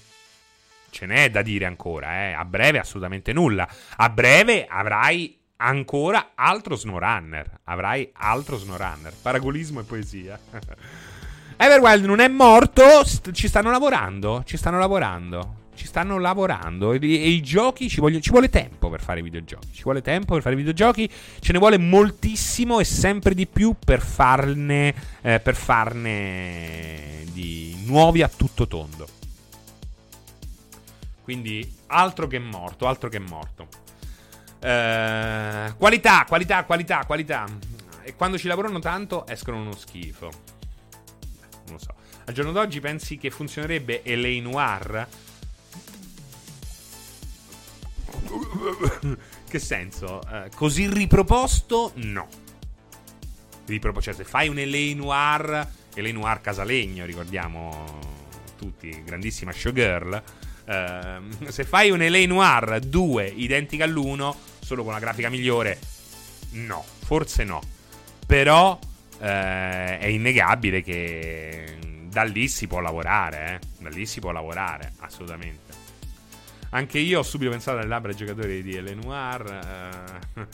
ce 0.90 1.06
n'è 1.06 1.30
da 1.30 1.40
dire 1.40 1.64
ancora, 1.64 2.28
eh. 2.28 2.32
A 2.32 2.44
breve 2.44 2.78
assolutamente 2.78 3.32
nulla. 3.32 3.66
A 3.96 4.10
breve 4.10 4.66
avrai 4.68 5.34
ancora 5.56 6.32
altro 6.34 6.76
SnowRunner. 6.76 7.60
Avrai 7.64 8.10
altro 8.12 8.58
SnowRunner. 8.58 9.14
Paragolismo 9.22 9.80
e 9.80 9.84
poesia. 9.84 10.38
Everwild 11.56 12.04
non 12.04 12.20
è 12.20 12.28
morto. 12.28 13.04
St- 13.04 13.32
ci 13.32 13.48
stanno 13.48 13.70
lavorando. 13.70 14.42
Ci 14.44 14.56
stanno 14.56 14.78
lavorando. 14.78 15.62
Ci 15.74 15.86
stanno 15.86 16.18
lavorando. 16.18 16.92
E, 16.92 16.98
e 17.00 17.28
i 17.28 17.42
giochi 17.42 17.88
ci, 17.88 18.00
voglio, 18.00 18.20
ci, 18.20 18.30
vuole 18.30 18.48
tempo 18.48 18.90
per 18.90 19.00
fare 19.00 19.20
i 19.20 19.22
videogiochi. 19.22 19.68
Ci 19.72 19.82
vuole 19.82 20.02
tempo 20.02 20.34
per 20.34 20.42
fare 20.42 20.54
i 20.54 20.58
videogiochi. 20.58 21.10
Ce 21.40 21.52
ne 21.52 21.58
vuole 21.58 21.78
moltissimo 21.78 22.80
e 22.80 22.84
sempre 22.84 23.34
di 23.34 23.46
più 23.46 23.74
per 23.84 24.00
farne. 24.00 24.94
Eh, 25.22 25.40
per 25.40 25.54
farne 25.54 27.24
di 27.32 27.82
nuovi 27.86 28.22
a 28.22 28.28
tutto 28.28 28.66
tondo. 28.66 29.06
Quindi 31.22 31.72
altro 31.86 32.26
che 32.26 32.38
morto, 32.38 32.86
altro 32.86 33.08
che 33.08 33.18
morto. 33.18 33.68
Eh, 34.60 35.74
qualità, 35.76 36.24
qualità, 36.26 36.64
qualità, 36.64 37.04
qualità. 37.06 37.46
E 38.02 38.14
quando 38.14 38.36
ci 38.36 38.46
lavorano 38.46 38.78
tanto 38.78 39.26
escono 39.26 39.58
uno 39.58 39.74
schifo. 39.74 40.30
Non 41.66 41.74
lo 41.74 41.78
so. 41.78 41.94
Al 42.26 42.34
giorno 42.34 42.52
d'oggi 42.52 42.80
pensi 42.80 43.16
che 43.16 43.30
funzionerebbe 43.30 44.02
LA 44.04 44.40
Noir? 44.40 45.08
che 49.48 49.58
senso? 49.58 50.20
Eh, 50.28 50.50
così 50.54 50.88
riproposto? 50.88 51.92
No. 51.96 52.26
Ripropo- 53.66 54.00
cioè, 54.02 54.14
se 54.14 54.24
fai 54.24 54.48
un 54.48 54.56
LA 54.56 54.94
Noir, 54.94 55.70
LA 55.94 56.12
Noir 56.12 56.40
Casalegno, 56.40 57.04
ricordiamo 57.04 58.00
tutti, 58.56 59.02
grandissima 59.04 59.52
showgirl. 59.52 60.22
Eh, 60.66 61.20
se 61.48 61.64
fai 61.64 61.90
un 61.90 61.98
LA 61.98 62.26
Noir 62.26 62.80
2 62.80 63.26
identica 63.36 63.84
all'1, 63.84 64.34
solo 64.60 64.82
con 64.82 64.92
una 64.92 65.00
grafica 65.00 65.28
migliore? 65.28 65.78
No, 66.52 66.84
forse 67.04 67.44
no. 67.44 67.60
Però 68.26 68.78
eh, 69.24 69.98
è 69.98 70.06
innegabile 70.06 70.82
che 70.82 71.78
da 72.10 72.22
lì 72.24 72.46
si 72.46 72.66
può 72.66 72.80
lavorare, 72.80 73.54
eh? 73.54 73.82
Da 73.82 73.88
lì 73.88 74.04
si 74.04 74.20
può 74.20 74.32
lavorare, 74.32 74.92
assolutamente. 74.98 75.72
Anche 76.70 76.98
io 76.98 77.20
ho 77.20 77.22
subito 77.22 77.50
pensato 77.50 77.78
alle 77.78 77.86
labbra 77.86 78.10
ai 78.10 78.16
giocatori 78.16 78.62
di 78.62 78.76
Elenoir. 78.76 80.20
Eh, 80.36 80.46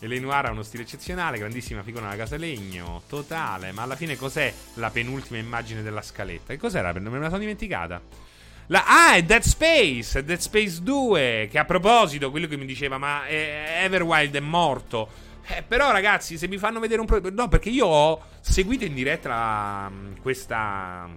Elenoir 0.04 0.46
ha 0.46 0.50
uno 0.50 0.62
stile 0.62 0.82
eccezionale, 0.82 1.38
grandissima 1.38 1.82
figura 1.82 2.08
da 2.08 2.16
casa 2.16 2.36
legno, 2.36 3.02
totale. 3.08 3.72
Ma 3.72 3.82
alla 3.82 3.96
fine 3.96 4.16
cos'è 4.16 4.52
la 4.74 4.90
penultima 4.90 5.38
immagine 5.38 5.82
della 5.82 6.02
scaletta? 6.02 6.52
Che 6.52 6.58
cos'era? 6.58 6.92
Me 6.92 7.18
la 7.18 7.28
sono 7.28 7.38
dimenticata. 7.38 8.00
La, 8.66 8.84
ah, 8.86 9.14
è 9.14 9.22
Dead 9.22 9.40
Space, 9.40 10.22
Dead 10.22 10.38
Space 10.38 10.82
2, 10.82 11.48
che 11.50 11.58
a 11.58 11.64
proposito, 11.64 12.30
quello 12.30 12.46
che 12.46 12.58
mi 12.58 12.66
diceva, 12.66 12.98
ma 12.98 13.26
eh, 13.26 13.80
Everwild 13.84 14.36
è 14.36 14.40
morto. 14.40 15.08
Eh, 15.50 15.62
però 15.66 15.90
ragazzi, 15.90 16.36
se 16.36 16.46
mi 16.46 16.58
fanno 16.58 16.78
vedere 16.78 17.00
un 17.00 17.06
pro... 17.06 17.20
No, 17.30 17.48
perché 17.48 17.70
io 17.70 17.86
ho 17.86 18.22
seguito 18.40 18.84
in 18.84 18.92
diretta 18.92 19.28
la, 19.30 19.90
questa, 20.20 21.08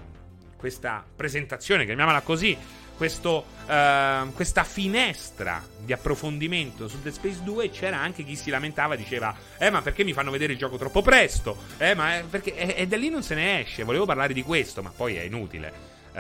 questa 0.55 1.03
presentazione, 1.15 1.83
chiamiamola 1.83 2.21
così, 2.21 2.57
questo, 2.95 3.45
uh, 3.67 4.31
questa 4.33 4.63
finestra 4.63 5.61
di 5.79 5.91
approfondimento 5.91 6.87
su 6.87 7.01
Dead 7.01 7.13
Space 7.13 7.43
2 7.43 7.71
c'era 7.71 7.97
anche 7.97 8.23
chi 8.23 8.37
si 8.37 8.49
lamentava, 8.49 8.95
diceva, 8.95 9.35
eh 9.57 9.69
ma 9.69 9.81
perché 9.81 10.05
mi 10.05 10.13
fanno 10.13 10.31
vedere 10.31 10.53
il 10.53 10.59
gioco 10.59 10.77
troppo 10.77 11.01
presto? 11.01 11.57
Eh 11.77 11.93
ma 11.93 12.21
perché... 12.29 12.55
E, 12.55 12.75
e 12.77 12.87
da 12.87 12.95
lì 12.95 13.09
non 13.09 13.23
se 13.23 13.35
ne 13.35 13.59
esce, 13.59 13.83
volevo 13.83 14.05
parlare 14.05 14.33
di 14.33 14.43
questo, 14.43 14.81
ma 14.81 14.93
poi 14.95 15.15
è 15.15 15.23
inutile. 15.23 15.90
Uh, 16.13 16.17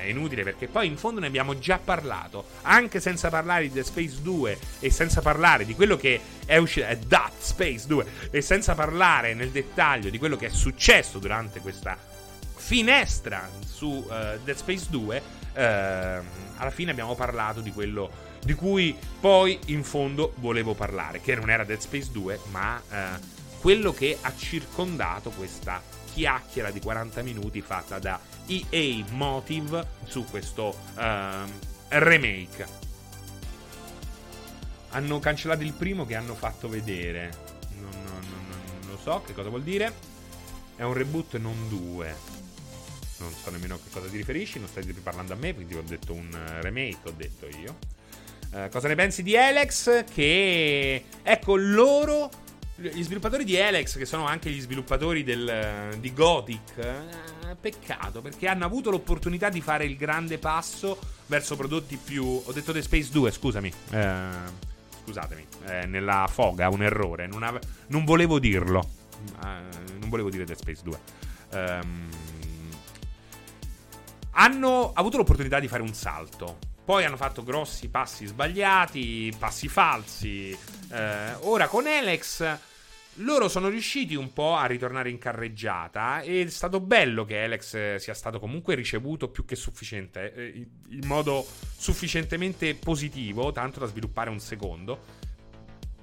è 0.00 0.06
inutile 0.06 0.42
perché 0.42 0.68
poi 0.68 0.86
in 0.86 0.96
fondo 0.96 1.20
ne 1.20 1.26
abbiamo 1.26 1.58
già 1.58 1.78
parlato, 1.78 2.46
anche 2.62 2.98
senza 2.98 3.28
parlare 3.28 3.64
di 3.64 3.72
The 3.72 3.84
Space 3.84 4.22
2 4.22 4.58
e 4.80 4.90
senza 4.90 5.20
parlare 5.20 5.66
di 5.66 5.74
quello 5.74 5.96
che 5.96 6.18
è 6.46 6.56
uscito, 6.56 6.86
è 6.86 6.98
That 7.06 7.32
Space 7.38 7.86
2 7.86 8.06
e 8.30 8.40
senza 8.40 8.74
parlare 8.74 9.34
nel 9.34 9.50
dettaglio 9.50 10.08
di 10.08 10.16
quello 10.18 10.36
che 10.36 10.46
è 10.46 10.50
successo 10.50 11.18
durante 11.18 11.60
questa 11.60 11.98
finestra 12.56 13.48
su 13.66 13.86
uh, 13.86 14.08
Dead 14.42 14.56
Space 14.56 14.86
2, 14.88 15.22
eh, 15.54 15.62
alla 16.56 16.70
fine 16.70 16.90
abbiamo 16.90 17.14
parlato 17.14 17.60
di 17.60 17.72
quello 17.72 18.10
di 18.44 18.54
cui 18.54 18.96
poi 19.20 19.58
in 19.66 19.84
fondo 19.84 20.34
volevo 20.36 20.74
parlare, 20.74 21.20
che 21.20 21.34
non 21.34 21.50
era 21.50 21.64
Dead 21.64 21.78
Space 21.78 22.10
2, 22.12 22.40
ma 22.50 22.80
eh, 22.90 23.32
quello 23.60 23.92
che 23.92 24.18
ha 24.20 24.32
circondato 24.36 25.30
questa 25.30 25.80
chiacchiera 26.12 26.70
di 26.70 26.80
40 26.80 27.22
minuti 27.22 27.60
fatta 27.60 27.98
da 27.98 28.20
EA 28.46 29.04
Motive 29.10 29.86
su 30.04 30.24
questo 30.24 30.76
uh, 30.96 31.48
remake. 31.88 32.66
Hanno 34.90 35.18
cancellato 35.18 35.62
il 35.62 35.72
primo 35.72 36.04
che 36.06 36.14
hanno 36.14 36.34
fatto 36.34 36.68
vedere. 36.68 37.30
Non, 37.80 37.90
non, 37.90 38.20
non, 38.28 38.60
non 38.80 38.90
lo 38.90 38.98
so 38.98 39.22
che 39.26 39.34
cosa 39.34 39.48
vuol 39.48 39.62
dire. 39.62 39.92
È 40.76 40.82
un 40.82 40.92
reboot, 40.92 41.36
non 41.36 41.68
due. 41.68 42.14
Non 43.18 43.32
so 43.32 43.50
nemmeno 43.50 43.74
a 43.74 43.78
che 43.78 43.90
cosa 43.90 44.08
ti 44.08 44.16
riferisci. 44.16 44.58
Non 44.58 44.68
stai 44.68 44.84
parlando 45.02 45.32
a 45.32 45.36
me, 45.36 45.54
quindi 45.54 45.74
ho 45.74 45.82
detto 45.82 46.12
un 46.12 46.58
remake, 46.60 47.08
ho 47.08 47.14
detto 47.16 47.46
io. 47.46 47.78
Uh, 48.52 48.68
cosa 48.68 48.86
ne 48.88 48.94
pensi 48.94 49.22
di 49.22 49.36
Alex? 49.36 50.04
Che 50.12 51.04
ecco 51.22 51.56
loro 51.56 52.30
gli 52.76 53.02
sviluppatori 53.02 53.44
di 53.44 53.58
Alex, 53.58 53.96
che 53.96 54.04
sono 54.04 54.26
anche 54.26 54.50
gli 54.50 54.60
sviluppatori 54.60 55.22
del, 55.22 55.96
di 56.00 56.12
Gothic, 56.12 56.74
peccato 57.58 58.20
perché 58.20 58.48
hanno 58.48 58.64
avuto 58.64 58.90
l'opportunità 58.90 59.48
di 59.48 59.60
fare 59.60 59.84
il 59.84 59.96
grande 59.96 60.38
passo 60.38 60.98
verso 61.26 61.56
prodotti 61.56 61.96
più. 61.96 62.24
Ho 62.44 62.52
detto 62.52 62.72
The 62.72 62.82
Space 62.82 63.10
2, 63.10 63.30
scusami. 63.30 63.72
Eh, 63.90 64.28
scusatemi, 65.04 65.46
eh, 65.66 65.86
nella 65.86 66.26
foga, 66.30 66.68
un 66.68 66.82
errore. 66.82 67.26
Non, 67.26 67.42
ave- 67.42 67.60
non 67.88 68.04
volevo 68.04 68.38
dirlo. 68.38 68.88
Eh, 69.44 69.96
non 69.98 70.08
volevo 70.08 70.30
dire 70.30 70.44
The 70.44 70.54
Space 70.54 70.82
2. 70.82 70.98
Ehm, 71.50 72.08
hanno 74.32 74.92
avuto 74.94 75.16
l'opportunità 75.16 75.60
di 75.60 75.68
fare 75.68 75.82
un 75.82 75.92
salto. 75.94 76.58
Poi 76.84 77.04
hanno 77.04 77.16
fatto 77.16 77.42
grossi 77.42 77.88
passi 77.88 78.26
sbagliati, 78.26 79.32
passi 79.38 79.68
falsi. 79.68 80.56
Eh, 80.90 81.34
ora 81.40 81.66
con 81.68 81.86
Alex 81.86 82.58
loro 83.18 83.48
sono 83.48 83.68
riusciti 83.68 84.14
un 84.14 84.32
po' 84.32 84.56
a 84.56 84.66
ritornare 84.66 85.10
in 85.10 85.18
carreggiata 85.18 86.20
e 86.20 86.42
è 86.42 86.50
stato 86.50 86.80
bello 86.80 87.24
che 87.24 87.42
Alex 87.42 87.96
sia 87.96 88.14
stato 88.14 88.40
comunque 88.40 88.74
ricevuto 88.74 89.28
più 89.28 89.44
che 89.44 89.54
sufficiente, 89.54 90.34
eh, 90.34 90.66
in 90.88 91.06
modo 91.06 91.46
sufficientemente 91.76 92.74
positivo, 92.74 93.52
tanto 93.52 93.80
da 93.80 93.86
sviluppare 93.86 94.30
un 94.30 94.40
secondo. 94.40 95.22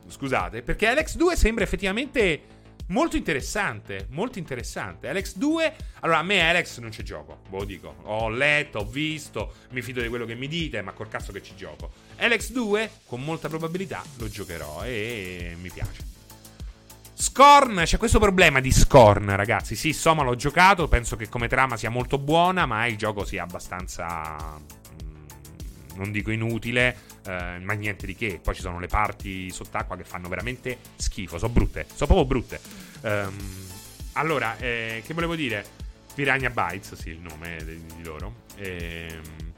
Scusate, 0.08 0.62
perché 0.62 0.88
Alex 0.88 1.16
2 1.16 1.36
sembra 1.36 1.64
effettivamente 1.64 2.60
molto 2.88 3.18
interessante, 3.18 4.08
molto 4.10 4.40
interessante. 4.40 5.08
Alex 5.08 5.36
2, 5.36 5.76
allora 6.02 6.20
a 6.20 6.24
me 6.24 6.48
Alex 6.48 6.80
non 6.80 6.90
c'è 6.92 7.04
gioco, 7.04 7.42
ve 7.50 7.58
lo 7.58 7.66
dico. 7.66 7.96
Ho 8.04 8.30
letto, 8.30 8.80
ho 8.80 8.86
visto, 8.86 9.54
mi 9.72 9.82
fido 9.82 10.02
di 10.02 10.08
quello 10.08 10.26
che 10.26 10.36
mi 10.36 10.48
dite, 10.48 10.82
ma 10.82 10.92
col 10.92 11.10
cazzo 11.10 11.32
che 11.32 11.42
ci 11.42 11.56
gioco. 11.56 11.92
Alex 12.18 12.52
2, 12.52 12.90
con 13.06 13.22
molta 13.22 13.50
probabilità, 13.50 14.04
lo 14.18 14.30
giocherò 14.30 14.84
e 14.84 15.56
mi 15.60 15.70
piace. 15.70 16.21
Scorn, 17.22 17.84
c'è 17.84 17.98
questo 18.00 18.18
problema 18.18 18.60
di 18.60 18.72
Scorn, 18.72 19.36
ragazzi. 19.36 19.76
Sì, 19.76 19.94
Soma 19.94 20.24
l'ho 20.24 20.34
giocato, 20.34 20.88
penso 20.88 21.16
che 21.16 21.30
come 21.30 21.48
trama 21.48 21.78
sia 21.78 21.92
molto 21.92 22.18
buona, 22.18 22.66
ma 22.66 22.88
il 22.88 22.98
gioco 22.98 23.26
sia 23.26 23.44
abbastanza... 23.44 24.58
Mm, 25.04 25.98
non 25.98 26.12
dico 26.12 26.32
inutile, 26.32 26.98
eh, 27.28 27.60
ma 27.62 27.74
niente 27.74 28.08
di 28.08 28.16
che. 28.16 28.40
Poi 28.42 28.56
ci 28.56 28.62
sono 28.62 28.80
le 28.80 28.88
parti 28.88 29.52
sott'acqua 29.52 29.96
che 29.98 30.04
fanno 30.04 30.30
veramente 30.30 30.80
schifo, 30.96 31.38
sono 31.38 31.54
brutte, 31.54 31.86
sono 31.94 32.08
proprio 32.08 32.26
brutte. 32.26 32.60
Um, 33.02 33.38
allora, 34.14 34.58
eh, 34.58 35.04
che 35.06 35.14
volevo 35.14 35.36
dire? 35.36 35.64
Piranha 36.16 36.50
Bytes, 36.50 36.96
sì, 36.96 37.10
il 37.10 37.20
nome 37.20 37.64
di, 37.64 38.04
loro. 38.04 38.34
Ehm 38.56 39.51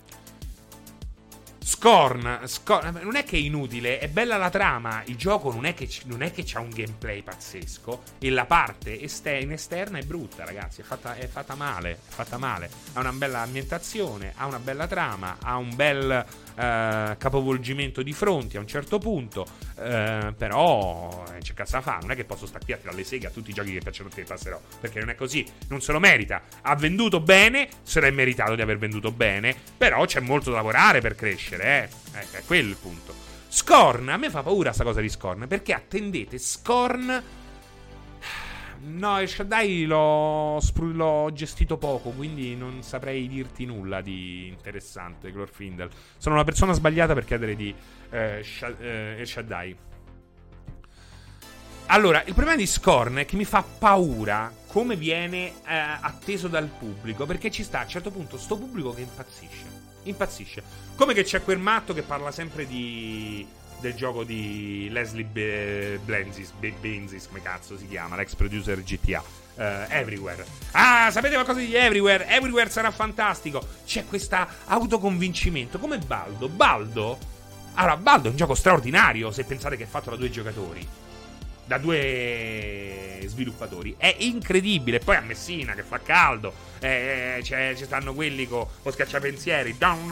Scorn, 1.66 2.42
Scorn, 2.46 3.00
non 3.04 3.16
è 3.16 3.24
che 3.24 3.38
è 3.38 3.40
inutile, 3.40 3.98
è 4.00 4.10
bella 4.10 4.36
la 4.36 4.50
trama. 4.50 5.02
Il 5.06 5.16
gioco 5.16 5.52
non 5.52 5.66
è 5.66 5.74
che, 5.74 5.90
non 6.06 6.22
è 6.22 6.32
che 6.32 6.44
c'ha 6.46 6.60
un 6.60 6.70
gameplay 6.70 7.22
pazzesco. 7.22 8.04
E 8.20 8.30
la 8.30 8.46
parte 8.46 9.00
ester- 9.00 9.42
in 9.42 9.54
esterna 9.54 9.98
è 9.98 10.04
brutta, 10.04 10.44
ragazzi. 10.44 10.82
È 10.82 10.84
fatta, 10.84 11.16
è 11.16 11.26
fatta, 11.28 11.56
male. 11.56 11.92
È 11.92 11.98
fatta 12.06 12.38
male. 12.38 12.70
Ha 12.94 13.00
una 13.00 13.14
bella 13.14 13.40
ambientazione, 13.40 14.34
ha 14.36 14.46
una 14.46 14.60
bella 14.60 14.88
trama, 14.88 15.38
ha 15.42 15.56
un 15.56 15.74
bel 15.74 16.26
uh, 16.56 17.18
capovolgimento 17.18 18.02
di 18.02 18.14
fronti 18.14 18.58
a 18.58 18.60
un 18.60 18.68
certo 18.68 18.98
punto. 19.00 19.46
Uh, 19.76 20.34
però 20.36 21.24
eh, 21.34 21.40
c'è 21.40 21.54
da 21.54 21.82
fare. 21.82 22.02
Non 22.02 22.12
è 22.12 22.16
che 22.16 22.26
posso 22.26 22.46
stare 22.46 22.64
qui 22.64 22.74
a 22.74 22.78
tirare 22.78 22.98
le 22.98 23.04
seghe 23.04 23.28
a 23.28 23.30
tutti 23.30 23.50
i 23.52 23.54
giochi 23.54 23.74
che 23.74 23.80
piacciono 23.80 24.10
a 24.10 24.12
te 24.12 24.24
passerò. 24.24 24.60
Perché 24.80 25.00
non 25.00 25.10
è 25.10 25.16
così. 25.16 25.46
Non 25.68 25.82
se 25.82 25.92
lo 25.92 26.00
merita. 26.00 26.42
Ha 26.62 26.76
venduto 26.76 27.20
bene, 27.20 27.68
se 27.82 28.00
l'è 28.00 28.12
meritato 28.12 28.56
di 28.56 28.62
aver 28.62 28.78
venduto 28.78 29.12
bene. 29.12 29.56
Però 29.78 30.06
c'è 30.06 30.20
molto 30.20 30.50
da 30.50 30.58
lavorare 30.58 31.02
per 31.02 31.16
crescere 31.16 31.90
eh. 32.14 32.20
eh. 32.20 32.40
È 32.40 32.44
quello 32.46 32.70
il 32.70 32.78
punto. 32.78 33.14
Scorn, 33.48 34.10
a 34.10 34.18
me 34.18 34.30
fa 34.30 34.42
paura 34.42 34.74
sta 34.74 34.84
cosa 34.84 35.00
di 35.00 35.10
Scorn, 35.10 35.48
perché 35.48 35.74
attendete 35.74 36.38
Scorn... 36.40 37.42
No, 38.86 39.22
il 39.22 39.30
Shaddai 39.30 39.86
l'ho, 39.86 40.60
l'ho, 40.76 41.32
gestito 41.32 41.78
poco, 41.78 42.10
quindi 42.10 42.56
non 42.56 42.84
saprei 42.84 43.28
dirti 43.30 43.66
nulla 43.66 44.02
di 44.02 44.48
interessante, 44.48 45.32
Glorfindel. 45.32 45.90
Sono 46.18 46.36
una 46.36 46.44
persona 46.44 46.74
sbagliata 46.74 47.14
per 47.14 47.24
chiedere 47.24 47.56
di 47.56 47.74
eh, 48.10 48.42
Sh- 48.44 48.76
eh, 48.80 49.24
Shaddai. 49.26 49.78
Allora, 51.88 52.24
il 52.26 52.34
problema 52.34 52.58
di 52.58 52.66
Scorn 52.66 53.18
è 53.18 53.26
che 53.26 53.38
mi 53.38 53.46
fa 53.46 53.64
paura 53.64 54.52
come 54.68 54.96
viene 54.96 55.48
eh, 55.48 55.54
atteso 56.02 56.50
dal 56.50 56.68
pubblico, 56.68 57.26
perché 57.26 57.52
ci 57.52 57.64
sta 57.64 57.80
a 57.80 57.84
un 57.84 57.90
certo 57.90 58.12
punto 58.12 58.38
sto 58.38 58.58
pubblico 58.58 58.94
che 58.94 59.02
impazzisce 59.02 59.84
impazzisce. 60.04 60.64
Come 60.96 61.14
che 61.14 61.24
c'è 61.24 61.44
quel 61.44 61.60
matto 61.60 61.94
che 61.94 62.02
parla 62.02 62.32
sempre 62.32 62.68
di 62.68 63.46
del 63.84 63.96
gioco 63.96 64.24
di 64.24 64.88
Leslie 64.90 65.26
Be- 65.26 66.00
Benzis, 66.04 66.52
Be- 66.52 66.74
Benzis, 66.80 67.28
come 67.28 67.42
cazzo 67.42 67.78
si 67.78 67.86
chiama, 67.88 68.16
l'ex 68.16 68.34
producer 68.34 68.82
GTA. 68.82 69.22
Uh, 69.56 69.62
eh, 69.62 69.86
Everywhere. 69.90 70.46
Ah, 70.72 71.12
sapete 71.12 71.34
qualcosa 71.34 71.60
di 71.60 71.76
Everywhere? 71.76 72.26
Everywhere 72.28 72.70
sarà 72.70 72.90
fantastico. 72.92 73.64
C'è 73.86 74.06
questo 74.06 74.38
autoconvincimento. 74.66 75.78
Come 75.78 76.00
Baldo. 76.00 76.48
Baldo. 76.48 77.18
Allora, 77.74 77.98
Baldo 77.98 78.28
è 78.30 78.32
un 78.32 78.38
gioco 78.38 78.56
straordinario 78.56 79.32
se 79.32 79.44
pensate 79.44 79.76
che 79.76 79.84
è 79.84 79.88
fatto 79.88 80.10
da 80.10 80.16
due 80.16 80.30
giocatori 80.30 80.88
da 81.66 81.78
due 81.78 83.24
sviluppatori. 83.26 83.96
È 83.98 84.16
incredibile. 84.20 85.00
Poi 85.00 85.16
a 85.16 85.22
Messina 85.22 85.74
che 85.74 85.84
fa 85.84 86.00
caldo, 86.00 86.54
eh, 86.80 87.42
ci 87.44 87.86
stanno 87.86 88.14
quelli 88.14 88.48
con 88.48 88.66
lo 88.82 88.92
scacciapensieri. 88.92 89.76
Non 89.80 90.12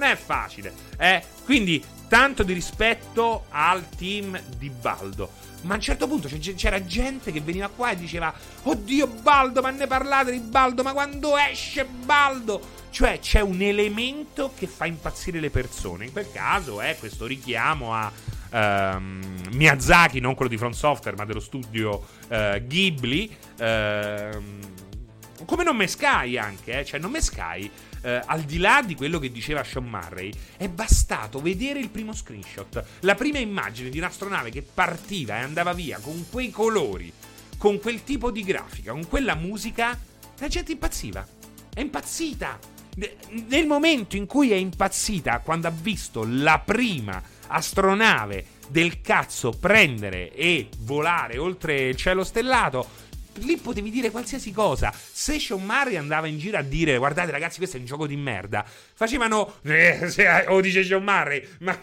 è 0.00 0.16
facile. 0.16 0.72
Eh? 0.98 1.22
Quindi 1.44 1.84
tanto 2.08 2.42
di 2.42 2.52
rispetto 2.52 3.46
al 3.50 3.88
team 3.90 4.40
di 4.56 4.70
Baldo. 4.70 5.30
Ma 5.62 5.72
a 5.72 5.76
un 5.76 5.82
certo 5.82 6.06
punto 6.06 6.28
c'era 6.28 6.84
gente 6.84 7.32
che 7.32 7.40
veniva 7.40 7.70
qua 7.74 7.92
e 7.92 7.96
diceva: 7.96 8.32
Oddio, 8.64 9.06
Baldo, 9.06 9.62
ma 9.62 9.70
ne 9.70 9.86
parlate 9.86 10.30
di 10.30 10.40
Baldo? 10.40 10.82
Ma 10.82 10.92
quando 10.92 11.38
esce 11.38 11.86
Baldo? 11.86 12.82
Cioè 12.90 13.18
c'è 13.18 13.40
un 13.40 13.60
elemento 13.62 14.52
che 14.56 14.66
fa 14.66 14.84
impazzire 14.84 15.40
le 15.40 15.48
persone. 15.50 16.04
In 16.04 16.12
quel 16.12 16.30
caso 16.30 16.80
è 16.82 16.96
questo 16.98 17.24
richiamo 17.26 17.94
a 17.94 18.12
um, 18.54 19.20
Miyazaki, 19.52 20.20
non 20.20 20.34
quello 20.34 20.50
di 20.50 20.56
Front 20.56 20.74
Software, 20.74 21.16
ma 21.16 21.24
dello 21.24 21.40
studio 21.40 22.06
uh, 22.28 22.64
Ghibli. 22.64 23.36
Uh, 23.58 24.72
come 25.44 25.64
non 25.64 25.86
Sky 25.86 26.38
anche, 26.38 26.80
eh? 26.80 26.84
cioè 26.84 27.00
non 27.00 27.14
Sky. 27.20 27.70
Uh, 28.02 28.20
al 28.26 28.42
di 28.42 28.58
là 28.58 28.82
di 28.84 28.94
quello 28.94 29.18
che 29.18 29.32
diceva 29.32 29.64
Sean 29.64 29.86
Murray, 29.86 30.30
è 30.56 30.68
bastato 30.68 31.40
vedere 31.40 31.78
il 31.78 31.88
primo 31.88 32.12
screenshot, 32.12 32.84
la 33.00 33.14
prima 33.14 33.38
immagine 33.38 33.88
di 33.88 33.98
un'astronave 33.98 34.50
che 34.50 34.62
partiva 34.62 35.36
e 35.36 35.40
andava 35.40 35.72
via 35.72 35.98
con 35.98 36.26
quei 36.30 36.50
colori, 36.50 37.10
con 37.56 37.80
quel 37.80 38.04
tipo 38.04 38.30
di 38.30 38.42
grafica, 38.42 38.92
con 38.92 39.08
quella 39.08 39.34
musica, 39.34 39.98
la 40.38 40.48
gente 40.48 40.72
impazziva. 40.72 41.26
È 41.72 41.80
impazzita. 41.80 42.58
Nel 43.48 43.66
momento 43.66 44.16
in 44.16 44.26
cui 44.26 44.52
è 44.52 44.56
impazzita, 44.56 45.40
quando 45.40 45.66
ha 45.66 45.72
visto 45.72 46.24
la 46.28 46.60
prima 46.60 47.20
astronave 47.46 48.52
del 48.68 49.00
cazzo 49.00 49.50
prendere 49.50 50.32
e 50.32 50.68
volare 50.80 51.38
oltre 51.38 51.88
il 51.88 51.96
cielo 51.96 52.24
stellato. 52.24 53.02
Lì 53.38 53.56
potevi 53.56 53.90
dire 53.90 54.10
qualsiasi 54.10 54.52
cosa. 54.52 54.92
Se 54.94 55.40
Sean 55.40 55.64
Murray 55.64 55.96
andava 55.96 56.28
in 56.28 56.38
giro 56.38 56.56
a 56.56 56.62
dire: 56.62 56.96
Guardate, 56.98 57.32
ragazzi, 57.32 57.58
questo 57.58 57.76
è 57.76 57.80
un 57.80 57.86
gioco 57.86 58.06
di 58.06 58.16
merda, 58.16 58.64
facevano. 58.94 59.54
Eh, 59.62 60.44
o 60.46 60.60
dice 60.60 60.84
Sean 60.84 61.02
Murray, 61.02 61.44
ma, 61.58 61.76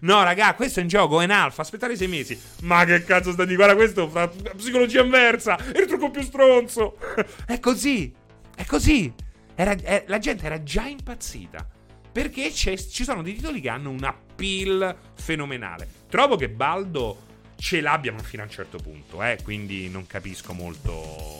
no, 0.00 0.22
raga, 0.22 0.54
questo 0.54 0.80
è 0.80 0.82
un 0.82 0.88
gioco 0.88 1.20
in 1.20 1.30
alfa. 1.30 1.60
Aspettate 1.62 1.96
sei 1.96 2.08
mesi. 2.08 2.40
Ma 2.62 2.84
che 2.86 3.04
cazzo 3.04 3.32
sta 3.32 3.44
di? 3.44 3.56
Guarda, 3.56 3.74
questo 3.74 4.08
fa 4.08 4.28
psicologia 4.28 5.02
inversa. 5.02 5.56
È 5.56 5.78
il 5.78 5.86
trucco 5.86 6.10
più 6.10 6.22
stronzo. 6.22 6.96
è 7.46 7.60
così. 7.60 8.10
È 8.56 8.64
così. 8.64 9.12
Era, 9.54 9.72
è, 9.72 10.04
la 10.06 10.18
gente 10.18 10.46
era 10.46 10.62
già 10.62 10.86
impazzita. 10.86 11.68
Perché 12.12 12.52
ci 12.52 13.04
sono 13.04 13.22
dei 13.22 13.34
titoli 13.34 13.60
che 13.60 13.68
hanno 13.68 13.90
un 13.90 14.02
appeal 14.02 14.96
fenomenale. 15.14 15.88
Trovo 16.08 16.36
che 16.36 16.48
Baldo 16.48 17.28
ce 17.56 17.80
l'abbiano 17.80 18.18
fino 18.18 18.42
a 18.42 18.46
un 18.46 18.50
certo 18.50 18.78
punto, 18.78 19.22
eh, 19.22 19.38
quindi 19.42 19.88
non 19.88 20.06
capisco 20.06 20.52
molto 20.52 21.38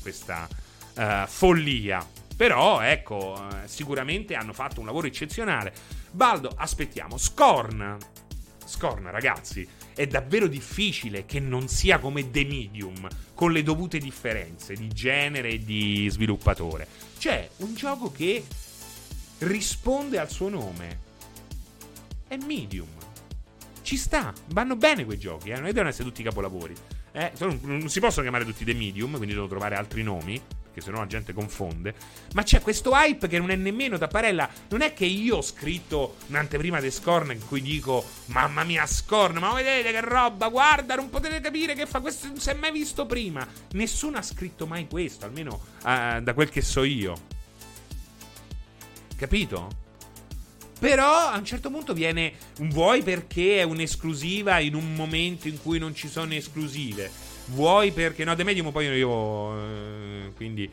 questa 0.00 0.46
uh, 0.96 1.26
follia. 1.26 2.06
Però, 2.36 2.80
ecco, 2.80 3.36
eh, 3.36 3.68
sicuramente 3.68 4.34
hanno 4.34 4.52
fatto 4.52 4.80
un 4.80 4.86
lavoro 4.86 5.06
eccezionale. 5.06 5.72
Baldo, 6.10 6.52
aspettiamo. 6.54 7.16
Scorn. 7.16 7.96
Scorn, 8.64 9.10
ragazzi, 9.10 9.66
è 9.94 10.06
davvero 10.06 10.46
difficile 10.46 11.26
che 11.26 11.40
non 11.40 11.68
sia 11.68 11.98
come 11.98 12.30
The 12.30 12.44
Medium, 12.44 13.06
con 13.34 13.52
le 13.52 13.62
dovute 13.62 13.98
differenze 13.98 14.74
di 14.74 14.88
genere 14.88 15.50
e 15.50 15.58
di 15.58 16.08
sviluppatore. 16.10 16.86
C'è 17.18 17.48
un 17.58 17.74
gioco 17.74 18.10
che 18.10 18.44
risponde 19.42 20.18
al 20.18 20.30
suo 20.30 20.48
nome. 20.48 21.10
È 22.26 22.36
Medium. 22.36 22.88
Ci 23.82 23.96
sta, 23.96 24.32
vanno 24.48 24.76
bene 24.76 25.04
quei 25.04 25.18
giochi, 25.18 25.50
eh? 25.50 25.54
non 25.54 25.64
devono 25.64 25.88
essere 25.88 26.08
tutti 26.08 26.22
capolavori. 26.22 26.74
Eh? 27.12 27.32
Non 27.38 27.88
si 27.88 28.00
possono 28.00 28.22
chiamare 28.22 28.44
tutti 28.44 28.64
The 28.64 28.74
Medium, 28.74 29.16
quindi 29.16 29.34
devo 29.34 29.48
trovare 29.48 29.76
altri 29.76 30.02
nomi 30.02 30.40
perché 30.72 30.80
sennò 30.80 31.00
la 31.00 31.06
gente 31.06 31.34
confonde. 31.34 31.94
Ma 32.32 32.42
c'è 32.42 32.60
questo 32.62 32.92
hype 32.94 33.28
che 33.28 33.38
non 33.38 33.50
è 33.50 33.56
nemmeno 33.56 33.98
Tapparella. 33.98 34.48
Non 34.70 34.80
è 34.80 34.94
che 34.94 35.04
io 35.04 35.36
ho 35.36 35.42
scritto 35.42 36.16
un'anteprima 36.28 36.80
di 36.80 36.90
Scorn 36.90 37.32
in 37.32 37.46
cui 37.46 37.60
dico: 37.60 38.02
Mamma 38.26 38.64
mia, 38.64 38.86
Scorn, 38.86 39.36
ma 39.36 39.52
vedete 39.52 39.92
che 39.92 40.00
roba? 40.00 40.48
Guarda, 40.48 40.94
non 40.94 41.10
potete 41.10 41.40
capire 41.40 41.74
che 41.74 41.86
fa 41.86 42.00
questo. 42.00 42.26
Non 42.26 42.38
si 42.38 42.48
è 42.48 42.54
mai 42.54 42.72
visto 42.72 43.04
prima. 43.04 43.46
Nessuno 43.72 44.16
ha 44.16 44.22
scritto 44.22 44.66
mai 44.66 44.88
questo, 44.88 45.26
almeno 45.26 45.60
uh, 45.82 46.20
da 46.20 46.32
quel 46.34 46.48
che 46.48 46.62
so 46.62 46.82
io. 46.82 47.40
Capito? 49.22 49.68
Però 50.80 51.28
a 51.28 51.36
un 51.36 51.44
certo 51.44 51.70
punto 51.70 51.94
viene 51.94 52.32
un 52.58 52.70
vuoi 52.70 53.04
perché 53.04 53.60
è 53.60 53.62
un'esclusiva 53.62 54.58
in 54.58 54.74
un 54.74 54.96
momento 54.96 55.46
in 55.46 55.62
cui 55.62 55.78
non 55.78 55.94
ci 55.94 56.08
sono 56.08 56.34
esclusive 56.34 57.08
Vuoi 57.46 57.92
perché 57.92 58.24
no, 58.24 58.34
The 58.34 58.42
Medium 58.42 58.72
poi 58.72 58.86
io. 58.86 59.56
Eh, 59.56 60.32
quindi. 60.34 60.68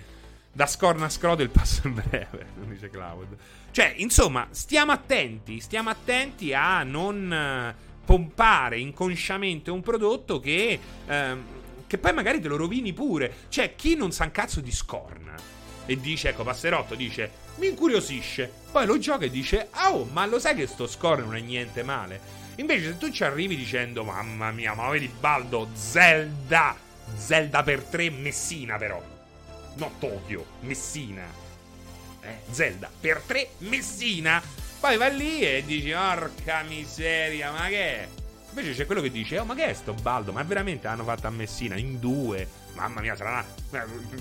Da 0.52 0.66
scorna 0.66 1.06
a 1.06 1.10
scrodo 1.10 1.44
il 1.44 1.52
passo 1.52 1.82
è 1.84 1.90
breve, 1.90 2.48
dice 2.68 2.90
Cloud. 2.90 3.38
Cioè, 3.70 3.94
insomma, 3.98 4.48
stiamo 4.50 4.92
attenti, 4.94 5.60
stiamo 5.60 5.92
attenti 5.92 6.52
a 6.52 6.82
non 6.82 7.32
eh, 7.32 7.76
pompare 8.04 8.80
inconsciamente 8.80 9.70
un 9.70 9.82
prodotto 9.82 10.40
che, 10.40 10.80
eh, 11.06 11.38
che 11.86 11.98
poi 12.00 12.14
magari 12.14 12.42
te 12.42 12.48
lo 12.48 12.58
rovini 12.58 12.94
pure. 12.94 13.32
Cioè, 13.50 13.76
chi 13.76 13.96
non 13.96 14.12
sa 14.12 14.24
un 14.24 14.32
cazzo 14.32 14.60
di 14.60 14.72
scorna 14.72 15.59
e 15.86 16.00
dice, 16.00 16.30
ecco, 16.30 16.44
Passerotto 16.44 16.96
dice, 16.96 17.32
mi 17.56 17.68
incuriosisce, 17.68 18.52
poi 18.72 18.86
lo 18.86 18.98
gioca 18.98 19.26
e 19.26 19.30
dice, 19.30 19.70
oh, 19.88 20.06
ma 20.06 20.26
lo 20.26 20.40
sai 20.40 20.56
che 20.56 20.68
sto 20.68 20.88
score 20.88 21.22
non 21.22 21.36
è 21.36 21.40
niente 21.40 21.84
male? 21.84 22.38
Invece, 22.56 22.86
se 22.88 22.98
tu 22.98 23.10
ci 23.10 23.24
arrivi 23.24 23.56
dicendo, 23.56 24.04
mamma 24.04 24.52
mia, 24.52 24.74
ma 24.74 24.90
vedi 24.90 25.08
Baldo, 25.08 25.70
Zelda, 25.74 26.76
Zelda 27.16 27.64
per 27.64 27.84
3 27.84 28.10
Messina 28.10 28.78
però, 28.78 29.02
no 29.76 29.92
Tokyo, 29.98 30.46
Messina, 30.62 31.24
eh, 32.22 32.40
Zelda 32.52 32.90
per 33.00 33.22
3 33.26 33.50
Messina, 33.60 34.42
poi 34.80 34.98
va 34.98 35.08
lì 35.08 35.42
e 35.42 35.64
dici, 35.66 35.92
porca 35.92 36.64
miseria, 36.64 37.52
ma 37.52 37.68
che 37.68 37.96
è? 37.96 38.08
Invece 38.50 38.74
c'è 38.74 38.86
quello 38.86 39.02
che 39.02 39.12
dice, 39.12 39.40
oh 39.40 39.46
ma 39.46 39.56
che 39.56 39.66
è 39.66 39.74
sto 39.74 39.94
Baldo, 39.94 40.32
ma 40.32 40.44
veramente 40.44 40.88
l'hanno 40.88 41.04
fatto 41.04 41.28
a 41.28 41.30
Messina 41.30 41.76
in 41.76 42.00
due, 42.00 42.48
mamma 42.80 43.02
mia, 43.02 43.16
sarà... 43.16 43.46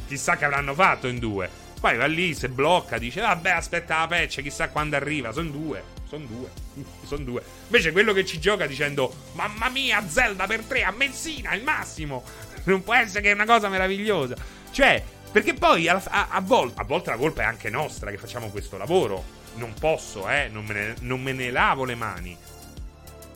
chissà 0.06 0.36
che 0.36 0.44
avranno 0.44 0.74
fatto 0.74 1.06
in 1.06 1.18
due. 1.18 1.48
Poi 1.80 1.97
va 1.97 2.06
lì, 2.06 2.35
se 2.35 2.48
blocca, 2.48 2.98
dice, 2.98 3.20
vabbè, 3.20 3.51
aspetta 3.51 4.01
la 4.01 4.06
patch, 4.09 4.43
chissà 4.43 4.68
quando 4.68 4.97
arriva, 4.97 5.32
sono 5.32 5.51
due. 5.51 5.97
Sono 6.09 6.24
due. 6.24 6.51
Sono 7.05 7.24
due. 7.24 7.43
Invece 7.66 7.93
quello 7.93 8.12
che 8.12 8.24
ci 8.24 8.40
gioca 8.40 8.66
dicendo 8.66 9.12
Mamma 9.32 9.68
mia, 9.68 10.06
Zelda 10.09 10.47
per 10.47 10.62
tre 10.62 10.82
a 10.82 10.90
Messina, 10.90 11.55
il 11.55 11.62
massimo. 11.62 12.24
Non 12.64 12.82
può 12.82 12.94
essere 12.94 13.22
che 13.22 13.30
è 13.30 13.35
una 13.35 13.47
cosa 13.47 13.68
meravigliosa. 13.68 14.36
Cioè, 14.70 15.02
perché 15.30 15.55
poi 15.55 15.89
a, 15.89 16.02
a, 16.05 16.28
a, 16.30 16.40
volte, 16.40 16.80
a 16.80 16.85
volte 16.85 17.10
la 17.10 17.16
colpa 17.16 17.43
è 17.43 17.44
anche 17.44 17.70
nostra 17.70 18.10
che 18.10 18.18
facciamo 18.18 18.48
questo 18.48 18.76
lavoro. 18.76 19.24
Non 19.55 19.72
posso, 19.72 20.28
eh, 20.28 20.48
non 20.48 20.66
me, 20.66 20.74
ne, 20.74 20.94
non 21.01 21.22
me 21.22 21.32
ne 21.32 21.51
lavo 21.51 21.85
le 21.85 21.94
mani. 21.94 22.36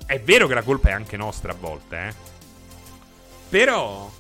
È 0.05 0.21
vero 0.21 0.47
che 0.47 0.55
la 0.55 0.63
colpa 0.63 0.91
è 0.91 0.93
anche 0.93 1.17
nostra 1.17 1.53
a 1.53 1.57
volte, 1.59 2.09
eh. 2.09 2.15
Però 3.49 4.11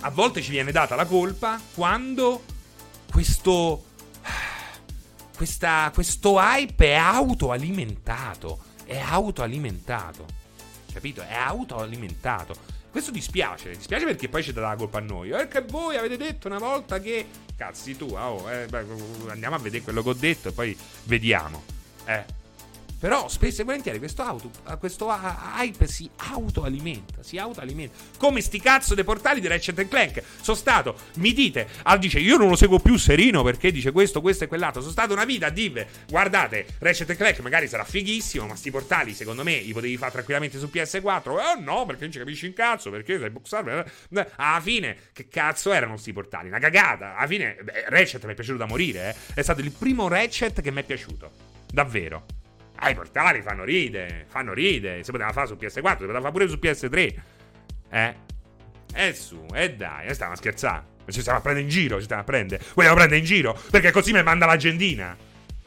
a 0.00 0.10
volte 0.10 0.42
ci 0.42 0.50
viene 0.50 0.72
data 0.72 0.94
la 0.94 1.04
colpa 1.04 1.60
quando 1.74 2.42
questo 3.10 3.84
questa, 5.40 5.90
questo 5.94 6.38
hype 6.38 6.84
è 6.84 6.96
autoalimentato. 6.96 8.58
È 8.84 8.98
autoalimentato. 8.98 10.26
Capito? 10.92 11.22
È 11.22 11.34
autoalimentato. 11.34 12.54
Questo 12.90 13.10
dispiace, 13.10 13.70
dispiace 13.70 14.04
perché 14.04 14.28
poi 14.28 14.42
ci 14.42 14.52
dà 14.52 14.60
la 14.60 14.76
colpa 14.76 14.98
a 14.98 15.00
noi. 15.00 15.30
Perché 15.30 15.62
voi 15.62 15.96
avete 15.96 16.18
detto 16.18 16.46
una 16.46 16.58
volta 16.58 17.00
che. 17.00 17.26
Cazzi 17.56 17.96
tu, 17.96 18.14
oh, 18.14 18.50
eh, 18.50 18.68
andiamo 19.28 19.56
a 19.56 19.58
vedere 19.58 19.82
quello 19.82 20.02
che 20.02 20.08
ho 20.10 20.14
detto 20.14 20.48
e 20.48 20.52
poi 20.52 20.76
vediamo. 21.04 21.62
Eh. 22.04 22.39
Però 23.00 23.28
spesso 23.28 23.62
e 23.62 23.64
volentieri 23.64 23.98
questo, 23.98 24.20
auto, 24.20 24.50
questo 24.78 25.08
hype 25.08 25.86
si 25.86 26.08
autoalimenta, 26.16 27.22
si 27.22 27.38
autoalimenta. 27.38 27.96
Come 28.18 28.42
sti 28.42 28.60
cazzo 28.60 28.94
dei 28.94 29.04
portali 29.04 29.40
di 29.40 29.46
Ratchet 29.46 29.88
Clank. 29.88 30.22
Sono 30.42 30.56
stato, 30.56 30.96
mi 31.14 31.32
dite, 31.32 31.66
Al 31.84 31.98
dice 31.98 32.18
io 32.18 32.36
non 32.36 32.48
lo 32.48 32.56
seguo 32.56 32.78
più 32.78 32.98
serino 32.98 33.42
perché 33.42 33.72
dice 33.72 33.90
questo, 33.90 34.20
questo 34.20 34.44
e 34.44 34.48
quell'altro. 34.48 34.82
Sono 34.82 34.92
stato 34.92 35.14
una 35.14 35.24
vita 35.24 35.46
a 35.46 35.50
dire, 35.50 35.88
guardate, 36.08 36.66
Ratchet 36.78 37.16
Clank 37.16 37.40
magari 37.40 37.68
sarà 37.68 37.84
fighissimo, 37.84 38.46
ma 38.46 38.54
sti 38.54 38.70
portali 38.70 39.14
secondo 39.14 39.42
me 39.44 39.60
li 39.60 39.72
potevi 39.72 39.96
fare 39.96 40.12
tranquillamente 40.12 40.58
su 40.58 40.68
PS4. 40.70 41.30
Oh 41.30 41.58
no, 41.58 41.86
perché 41.86 42.02
non 42.02 42.12
ci 42.12 42.18
capisci 42.18 42.44
un 42.44 42.52
cazzo, 42.52 42.90
perché 42.90 43.18
sei 43.18 43.30
boxar. 43.30 43.90
Alla 44.36 44.60
fine, 44.60 44.96
che 45.14 45.26
cazzo 45.28 45.72
erano 45.72 45.96
sti 45.96 46.12
portali? 46.12 46.48
Una 46.48 46.58
cagata. 46.58 47.16
Alla 47.16 47.26
fine, 47.26 47.56
beh, 47.62 47.84
Ratchet 47.88 48.22
mi 48.26 48.32
è 48.32 48.34
piaciuto 48.34 48.58
da 48.58 48.66
morire, 48.66 49.08
eh. 49.08 49.34
È 49.36 49.42
stato 49.42 49.62
il 49.62 49.70
primo 49.70 50.06
Ratchet 50.06 50.60
che 50.60 50.70
mi 50.70 50.80
è 50.80 50.84
piaciuto. 50.84 51.30
Davvero. 51.72 52.39
Ah, 52.82 52.88
i 52.88 52.94
portali 52.94 53.42
fanno 53.42 53.62
ride, 53.62 54.24
fanno 54.28 54.54
ride. 54.54 55.04
Si 55.04 55.10
poteva 55.10 55.32
fare 55.32 55.46
su 55.46 55.54
PS4, 55.54 55.70
si 55.72 55.80
poteva 55.80 56.20
fare 56.20 56.32
pure 56.32 56.48
su 56.48 56.58
PS3. 56.60 57.14
Eh? 57.90 58.14
E 58.94 59.14
su, 59.14 59.46
e 59.52 59.74
dai, 59.74 60.12
stiamo 60.14 60.32
a 60.32 60.36
scherzare. 60.36 60.88
Ci 61.06 61.20
stiamo 61.20 61.38
a 61.38 61.42
prendere 61.42 61.66
in 61.66 61.70
giro, 61.70 61.98
ci 61.98 62.04
stiamo 62.04 62.22
a 62.22 62.24
prendere. 62.24 62.62
Vogliamo 62.74 62.94
prendere 62.94 63.20
in 63.20 63.26
giro? 63.26 63.58
Perché 63.70 63.90
così 63.90 64.12
mi 64.12 64.22
manda 64.22 64.46
l'agendina. 64.46 65.16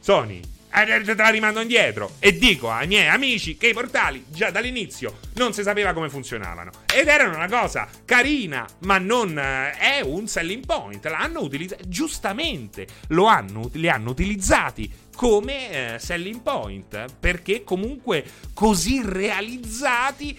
Sony, 0.00 0.40
eh, 0.76 1.02
te 1.04 1.14
la 1.14 1.28
rimando 1.28 1.60
indietro 1.60 2.16
e 2.18 2.36
dico 2.36 2.68
ai 2.68 2.88
miei 2.88 3.06
amici 3.06 3.56
che 3.56 3.68
i 3.68 3.72
portali 3.72 4.24
già 4.26 4.50
dall'inizio 4.50 5.18
non 5.34 5.52
si 5.52 5.62
sapeva 5.62 5.92
come 5.92 6.08
funzionavano 6.08 6.72
ed 6.92 7.06
erano 7.06 7.36
una 7.36 7.48
cosa 7.48 7.88
carina 8.04 8.66
ma 8.80 8.98
non 8.98 9.38
eh, 9.38 9.70
è 9.70 10.00
un 10.02 10.26
selling 10.26 10.66
point 10.66 11.06
l'hanno 11.06 11.42
utilizzato 11.42 11.84
giustamente 11.86 12.88
lo 13.08 13.26
hanno, 13.26 13.70
li 13.74 13.88
hanno 13.88 14.10
utilizzati 14.10 14.92
come 15.14 15.94
eh, 15.94 15.98
selling 15.98 16.40
point 16.40 17.04
perché 17.18 17.64
comunque 17.64 18.24
così 18.52 19.00
realizzati 19.02 20.38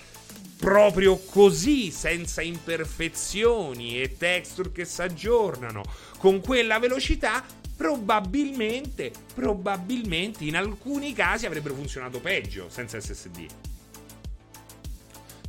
proprio 0.58 1.18
così, 1.18 1.92
senza 1.92 2.42
imperfezioni 2.42 4.02
e 4.02 4.16
texture 4.18 4.72
che 4.72 4.86
si 4.86 5.02
aggiornano, 5.02 5.84
con 6.18 6.42
quella 6.42 6.80
velocità, 6.80 7.44
probabilmente, 7.76 9.12
probabilmente 9.34 10.46
in 10.46 10.56
alcuni 10.56 11.14
casi 11.14 11.46
avrebbero 11.46 11.76
funzionato 11.76 12.20
peggio 12.20 12.68
senza 12.70 13.00
SSD. 13.00 13.46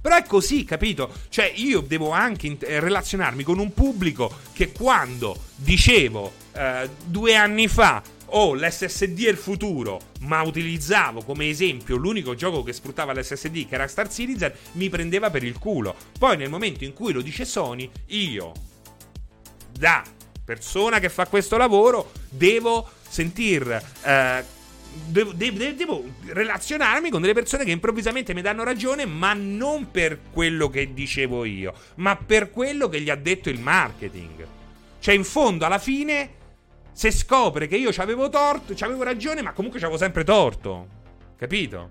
Però 0.00 0.14
è 0.14 0.24
così, 0.24 0.64
capito? 0.64 1.12
Cioè, 1.28 1.52
io 1.56 1.80
devo 1.80 2.10
anche 2.10 2.56
eh, 2.60 2.78
relazionarmi 2.78 3.42
con 3.42 3.58
un 3.58 3.72
pubblico 3.72 4.32
che 4.52 4.70
quando 4.70 5.36
dicevo 5.56 6.32
eh, 6.52 6.88
due 7.06 7.34
anni 7.34 7.66
fa 7.66 8.02
oh, 8.26 8.54
l'SSD 8.54 9.24
è 9.24 9.30
il 9.30 9.36
futuro, 9.36 10.00
ma 10.20 10.42
utilizzavo 10.42 11.22
come 11.22 11.48
esempio 11.48 11.96
l'unico 11.96 12.34
gioco 12.34 12.62
che 12.62 12.72
sfruttava 12.72 13.12
l'SSD, 13.12 13.68
che 13.68 13.74
era 13.74 13.86
Star 13.86 14.10
Citizen, 14.10 14.52
mi 14.72 14.88
prendeva 14.88 15.30
per 15.30 15.44
il 15.44 15.58
culo. 15.58 15.94
Poi 16.18 16.36
nel 16.36 16.50
momento 16.50 16.84
in 16.84 16.92
cui 16.92 17.12
lo 17.12 17.20
dice 17.20 17.44
Sony, 17.44 17.90
io, 18.06 18.52
da 19.78 20.02
persona 20.44 20.98
che 20.98 21.08
fa 21.08 21.26
questo 21.26 21.56
lavoro, 21.56 22.12
devo 22.30 22.88
sentir... 23.08 23.82
Eh, 24.02 24.54
Devo, 25.08 25.32
devo, 25.32 25.58
devo, 25.74 26.04
relazionarmi 26.28 27.10
con 27.10 27.20
delle 27.20 27.34
persone 27.34 27.64
che 27.64 27.70
improvvisamente 27.70 28.32
mi 28.32 28.40
danno 28.40 28.64
ragione, 28.64 29.04
ma 29.04 29.34
non 29.34 29.90
per 29.90 30.20
quello 30.32 30.70
che 30.70 30.94
dicevo 30.94 31.44
io, 31.44 31.74
ma 31.96 32.16
per 32.16 32.50
quello 32.50 32.88
che 32.88 33.02
gli 33.02 33.10
ha 33.10 33.14
detto 33.14 33.50
il 33.50 33.60
marketing. 33.60 34.46
Cioè, 34.98 35.14
in 35.14 35.24
fondo, 35.24 35.66
alla 35.66 35.78
fine, 35.78 36.35
se 36.96 37.10
scopre 37.10 37.66
che 37.66 37.76
io 37.76 37.90
avevo 37.98 38.30
torto, 38.30 38.72
avevo 38.78 39.02
ragione, 39.02 39.42
ma 39.42 39.52
comunque 39.52 39.78
avevo 39.80 39.98
sempre 39.98 40.24
torto. 40.24 40.86
Capito? 41.36 41.90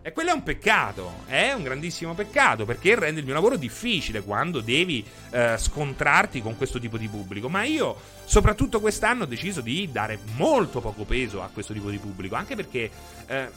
E 0.00 0.10
quello 0.12 0.30
è 0.30 0.32
un 0.32 0.42
peccato, 0.42 1.16
è 1.26 1.52
un 1.52 1.62
grandissimo 1.62 2.14
peccato 2.14 2.64
perché 2.64 2.94
rende 2.94 3.20
il 3.20 3.26
mio 3.26 3.34
lavoro 3.34 3.58
difficile 3.58 4.22
quando 4.22 4.60
devi 4.60 5.04
eh, 5.32 5.58
scontrarti 5.58 6.40
con 6.40 6.56
questo 6.56 6.78
tipo 6.78 6.96
di 6.96 7.08
pubblico. 7.08 7.50
Ma 7.50 7.64
io, 7.64 7.94
soprattutto 8.24 8.80
quest'anno, 8.80 9.24
ho 9.24 9.26
deciso 9.26 9.60
di 9.60 9.90
dare 9.92 10.18
molto 10.36 10.80
poco 10.80 11.04
peso 11.04 11.42
a 11.42 11.50
questo 11.52 11.74
tipo 11.74 11.90
di 11.90 11.98
pubblico, 11.98 12.34
anche 12.34 12.56
perché 12.56 12.90
eh, 13.26 13.48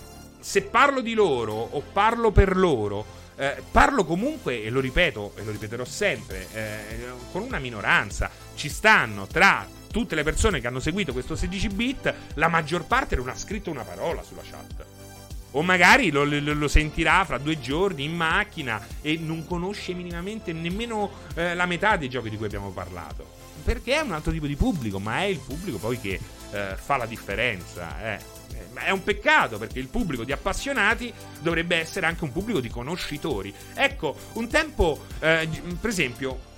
se 0.41 0.63
parlo 0.63 0.99
di 0.99 1.13
loro 1.13 1.53
o 1.53 1.81
parlo 1.93 2.31
per 2.31 2.57
loro, 2.57 3.05
eh, 3.37 3.63
parlo 3.71 4.03
comunque, 4.03 4.61
e 4.61 4.69
lo 4.69 4.81
ripeto 4.81 5.35
e 5.37 5.43
lo 5.45 5.51
ripeterò 5.51 5.85
sempre, 5.85 6.47
eh, 6.51 6.83
con 7.31 7.43
una 7.43 7.59
minoranza. 7.59 8.29
Ci 8.55 8.67
stanno 8.67 9.25
tra 9.25 9.79
tutte 9.91 10.15
le 10.15 10.23
persone 10.23 10.59
che 10.59 10.67
hanno 10.67 10.79
seguito 10.79 11.11
questo 11.13 11.35
16 11.35 11.67
bit, 11.69 12.13
la 12.35 12.47
maggior 12.47 12.85
parte 12.85 13.15
non 13.15 13.29
ha 13.29 13.35
scritto 13.35 13.69
una 13.69 13.83
parola 13.83 14.23
sulla 14.23 14.41
chat. 14.41 14.85
O 15.51 15.61
magari 15.61 16.11
lo, 16.11 16.23
lo, 16.23 16.53
lo, 16.53 16.67
sentirà 16.69 17.25
fra 17.25 17.37
due 17.37 17.59
giorni 17.59 18.05
in 18.05 18.15
macchina 18.15 18.81
e 19.01 19.17
non 19.17 19.45
conosce 19.45 19.93
minimamente 19.93 20.53
nemmeno 20.53 21.11
eh, 21.35 21.53
la 21.55 21.65
metà 21.65 21.97
dei 21.97 22.09
giochi 22.09 22.29
di 22.29 22.37
cui 22.37 22.45
abbiamo 22.45 22.69
parlato. 22.71 23.39
Perché 23.63 23.95
è 23.95 23.99
un 23.99 24.13
altro 24.13 24.31
tipo 24.31 24.47
di 24.47 24.55
pubblico, 24.55 24.97
ma 24.97 25.19
è 25.19 25.25
il 25.25 25.39
pubblico 25.39 25.77
poi 25.77 25.99
che 25.99 26.19
eh, 26.51 26.75
fa 26.77 26.95
la 26.95 27.05
differenza. 27.05 28.01
Eh. 28.01 28.19
eh. 28.53 28.73
È 28.73 28.91
un 28.91 29.03
peccato 29.03 29.57
perché 29.57 29.79
il 29.79 29.87
pubblico 29.87 30.23
di 30.23 30.31
appassionati 30.31 31.13
dovrebbe 31.41 31.75
essere 31.75 32.05
anche 32.05 32.23
un 32.23 32.31
pubblico 32.31 32.61
di 32.61 32.69
conoscitori. 32.69 33.53
Ecco, 33.73 34.15
un 34.33 34.47
tempo, 34.47 35.05
eh, 35.19 35.49
per 35.79 35.89
esempio, 35.89 36.50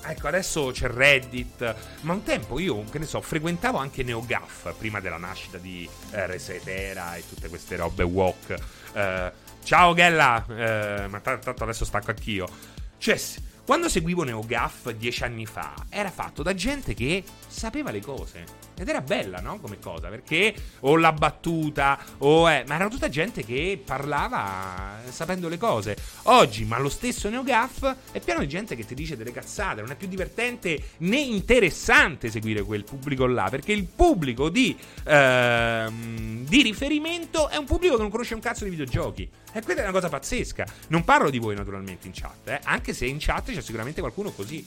Ecco, 0.00 0.28
adesso 0.28 0.70
c'è 0.72 0.88
Reddit, 0.88 1.74
ma 2.02 2.14
un 2.14 2.22
tempo 2.22 2.58
io, 2.58 2.82
che 2.84 2.98
ne 2.98 3.06
so, 3.06 3.20
frequentavo 3.20 3.78
anche 3.78 4.02
NeoGAF 4.02 4.74
prima 4.78 5.00
della 5.00 5.18
nascita 5.18 5.58
di 5.58 5.88
eh, 6.12 6.26
Resetera 6.26 7.14
e 7.16 7.28
tutte 7.28 7.48
queste 7.48 7.76
robe 7.76 8.04
walk. 8.04 8.54
Eh, 8.94 9.32
ciao 9.62 9.94
Gella, 9.94 10.44
eh, 10.48 11.06
ma 11.08 11.20
tanto 11.20 11.50
adesso 11.50 11.84
stacco 11.84 12.10
anch'io. 12.10 12.48
Cioè, 12.96 13.20
quando 13.68 13.90
seguivo 13.90 14.22
NeoGAF 14.22 14.92
dieci 14.92 15.24
anni 15.24 15.44
fa, 15.44 15.74
era 15.90 16.10
fatto 16.10 16.42
da 16.42 16.54
gente 16.54 16.94
che 16.94 17.22
sapeva 17.46 17.90
le 17.90 18.00
cose. 18.00 18.46
Ed 18.74 18.88
era 18.88 19.02
bella, 19.02 19.40
no? 19.40 19.58
Come 19.60 19.78
cosa, 19.78 20.08
perché 20.08 20.54
o 20.80 20.96
la 20.96 21.12
battuta, 21.12 21.98
o 22.18 22.48
è. 22.48 22.64
Ma 22.66 22.76
era 22.76 22.88
tutta 22.88 23.10
gente 23.10 23.44
che 23.44 23.78
parlava 23.84 25.00
sapendo 25.10 25.48
le 25.48 25.58
cose. 25.58 25.96
Oggi, 26.24 26.64
ma 26.64 26.78
lo 26.78 26.88
stesso 26.88 27.28
NeoGAF 27.28 27.96
è 28.12 28.20
pieno 28.20 28.40
di 28.40 28.48
gente 28.48 28.74
che 28.74 28.86
ti 28.86 28.94
dice 28.94 29.18
delle 29.18 29.32
cazzate. 29.32 29.82
Non 29.82 29.90
è 29.90 29.96
più 29.96 30.08
divertente 30.08 30.80
né 30.98 31.18
interessante 31.18 32.30
seguire 32.30 32.62
quel 32.62 32.84
pubblico 32.84 33.26
là. 33.26 33.48
Perché 33.50 33.72
il 33.72 33.84
pubblico 33.84 34.48
di, 34.48 34.74
ehm, 35.04 36.46
di 36.46 36.62
riferimento 36.62 37.48
è 37.48 37.56
un 37.56 37.66
pubblico 37.66 37.96
che 37.96 38.00
non 38.00 38.10
conosce 38.10 38.32
un 38.32 38.40
cazzo 38.40 38.64
di 38.64 38.70
videogiochi. 38.70 39.28
E 39.52 39.62
questa 39.62 39.80
è 39.80 39.84
una 39.84 39.92
cosa 39.92 40.08
pazzesca. 40.08 40.64
Non 40.88 41.04
parlo 41.04 41.30
di 41.30 41.38
voi, 41.38 41.56
naturalmente, 41.56 42.06
in 42.06 42.12
chat, 42.14 42.48
eh? 42.48 42.60
anche 42.62 42.92
se 42.92 43.06
in 43.06 43.16
chat 43.18 43.50
c'è 43.58 43.64
sicuramente 43.64 44.00
qualcuno 44.00 44.30
così 44.30 44.66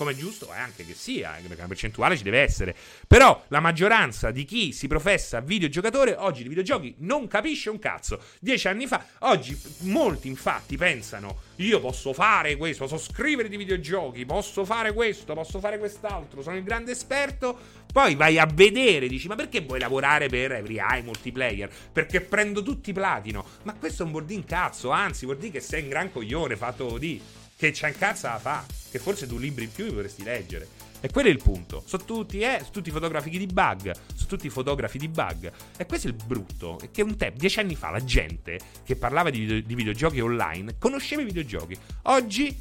come 0.00 0.12
è 0.12 0.14
giusto 0.14 0.50
è 0.50 0.56
anche 0.56 0.86
che 0.86 0.94
sia, 0.94 1.32
perché 1.32 1.56
una 1.58 1.66
percentuale 1.66 2.16
ci 2.16 2.22
deve 2.22 2.40
essere. 2.40 2.74
Però 3.06 3.44
la 3.48 3.60
maggioranza 3.60 4.30
di 4.30 4.46
chi 4.46 4.72
si 4.72 4.86
professa 4.86 5.40
videogiocatore 5.40 6.14
oggi 6.16 6.42
di 6.42 6.48
videogiochi 6.48 6.94
non 7.00 7.28
capisce 7.28 7.68
un 7.68 7.78
cazzo. 7.78 8.18
Dieci 8.40 8.66
anni 8.66 8.86
fa, 8.86 9.04
oggi 9.18 9.54
molti 9.80 10.28
infatti 10.28 10.78
pensano 10.78 11.48
io 11.56 11.80
posso 11.80 12.14
fare 12.14 12.56
questo, 12.56 12.86
posso 12.86 12.96
scrivere 12.96 13.50
di 13.50 13.58
videogiochi, 13.58 14.24
posso 14.24 14.64
fare 14.64 14.94
questo, 14.94 15.34
posso 15.34 15.60
fare 15.60 15.78
quest'altro, 15.78 16.40
sono 16.40 16.56
il 16.56 16.62
grande 16.62 16.92
esperto. 16.92 17.58
Poi 17.92 18.14
vai 18.14 18.38
a 18.38 18.46
vedere, 18.46 19.06
dici 19.06 19.28
ma 19.28 19.34
perché 19.34 19.60
vuoi 19.60 19.80
lavorare 19.80 20.28
per 20.28 20.52
Every 20.52 20.78
Eye 20.78 21.02
Multiplayer? 21.02 21.70
Perché 21.92 22.22
prendo 22.22 22.62
tutti 22.62 22.94
platino. 22.94 23.44
Ma 23.64 23.74
questo 23.74 24.06
dire 24.06 24.38
un 24.38 24.44
cazzo, 24.46 24.88
anzi 24.88 25.26
vuol 25.26 25.36
dire 25.36 25.52
che 25.52 25.60
sei 25.60 25.82
un 25.82 25.90
gran 25.90 26.10
coglione 26.10 26.56
fatto 26.56 26.96
di 26.96 27.20
che 27.60 27.72
c'è 27.72 27.88
in 27.88 27.98
cazzo 27.98 28.26
a 28.26 28.38
fa, 28.38 28.64
che 28.90 28.98
forse 28.98 29.26
due 29.26 29.38
libri 29.38 29.64
in 29.64 29.70
più 29.70 29.84
li 29.84 29.92
potresti 29.92 30.22
leggere. 30.22 30.66
E 31.00 31.10
quello 31.10 31.28
è 31.28 31.30
il 31.30 31.42
punto. 31.42 31.82
Sono 31.84 32.04
tutti, 32.06 32.40
eh, 32.40 32.56
sono 32.60 32.70
tutti 32.70 32.90
fotografi 32.90 33.28
di 33.28 33.44
bug. 33.44 33.92
Sono 34.14 34.26
tutti 34.26 34.48
fotografi 34.48 34.96
di 34.96 35.08
bug. 35.08 35.52
E 35.76 35.84
questo 35.84 36.06
è 36.06 36.10
il 36.10 36.16
brutto. 36.16 36.78
È 36.80 36.90
che 36.90 37.02
un 37.02 37.18
tempo, 37.18 37.38
dieci 37.38 37.60
anni 37.60 37.74
fa, 37.74 37.90
la 37.90 38.02
gente 38.02 38.58
che 38.82 38.96
parlava 38.96 39.28
di, 39.28 39.40
video, 39.40 39.60
di 39.60 39.74
videogiochi 39.74 40.20
online 40.20 40.78
conosceva 40.78 41.20
i 41.20 41.26
videogiochi. 41.26 41.76
Oggi 42.04 42.58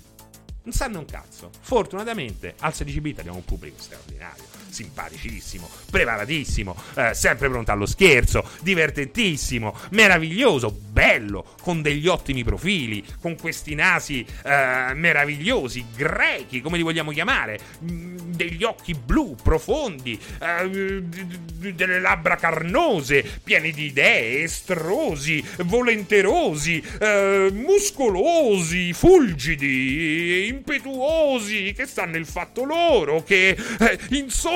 non 0.64 0.74
sanno 0.74 1.00
un 1.00 1.06
cazzo. 1.06 1.50
Fortunatamente 1.62 2.56
al 2.60 2.74
16 2.74 3.00
bit 3.00 3.20
abbiamo 3.20 3.38
un 3.38 3.46
pubblico 3.46 3.78
straordinario, 3.80 4.44
simpaticissimo, 4.70 5.70
preparatissimo, 5.90 6.76
eh, 6.96 7.14
sempre 7.14 7.50
pronto 7.50 7.72
allo 7.72 7.86
scherzo, 7.86 8.48
divertentissimo, 8.62 9.76
meraviglioso, 9.91 10.72
bello, 10.72 11.56
con 11.62 11.82
degli 11.82 12.08
ottimi 12.08 12.44
profili, 12.44 13.04
con 13.22 13.36
questi 13.36 13.76
nasi 13.76 14.26
eh, 14.44 14.94
meravigliosi, 14.94 15.86
grechi, 15.96 16.62
come 16.62 16.78
li 16.78 16.84
vogliamo 16.84 17.12
chiamare, 17.12 17.60
mm, 17.84 18.18
degli 18.36 18.64
occhi 18.64 18.94
blu 18.94 19.36
profondi, 19.41 20.20
eh, 20.41 21.04
delle 21.04 22.00
labbra 22.00 22.36
carnose, 22.36 23.24
pieni 23.44 23.72
di 23.72 23.86
idee, 23.86 24.44
estrosi, 24.44 25.44
volenterosi, 25.64 26.84
eh, 27.00 27.50
muscolosi, 27.52 28.94
fulgidi, 28.94 30.48
impetuosi, 30.48 31.74
che 31.76 31.86
stanno 31.86 32.12
nel 32.12 32.26
fatto 32.26 32.64
loro, 32.64 33.24
che 33.24 33.50
eh, 33.50 34.00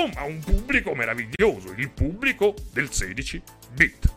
insomma 0.05 0.25
un 0.25 0.39
pubblico 0.39 0.93
meraviglioso, 0.93 1.73
il 1.77 1.89
pubblico 1.89 2.53
del 2.71 2.89
16 2.89 3.41
bit. 3.73 4.11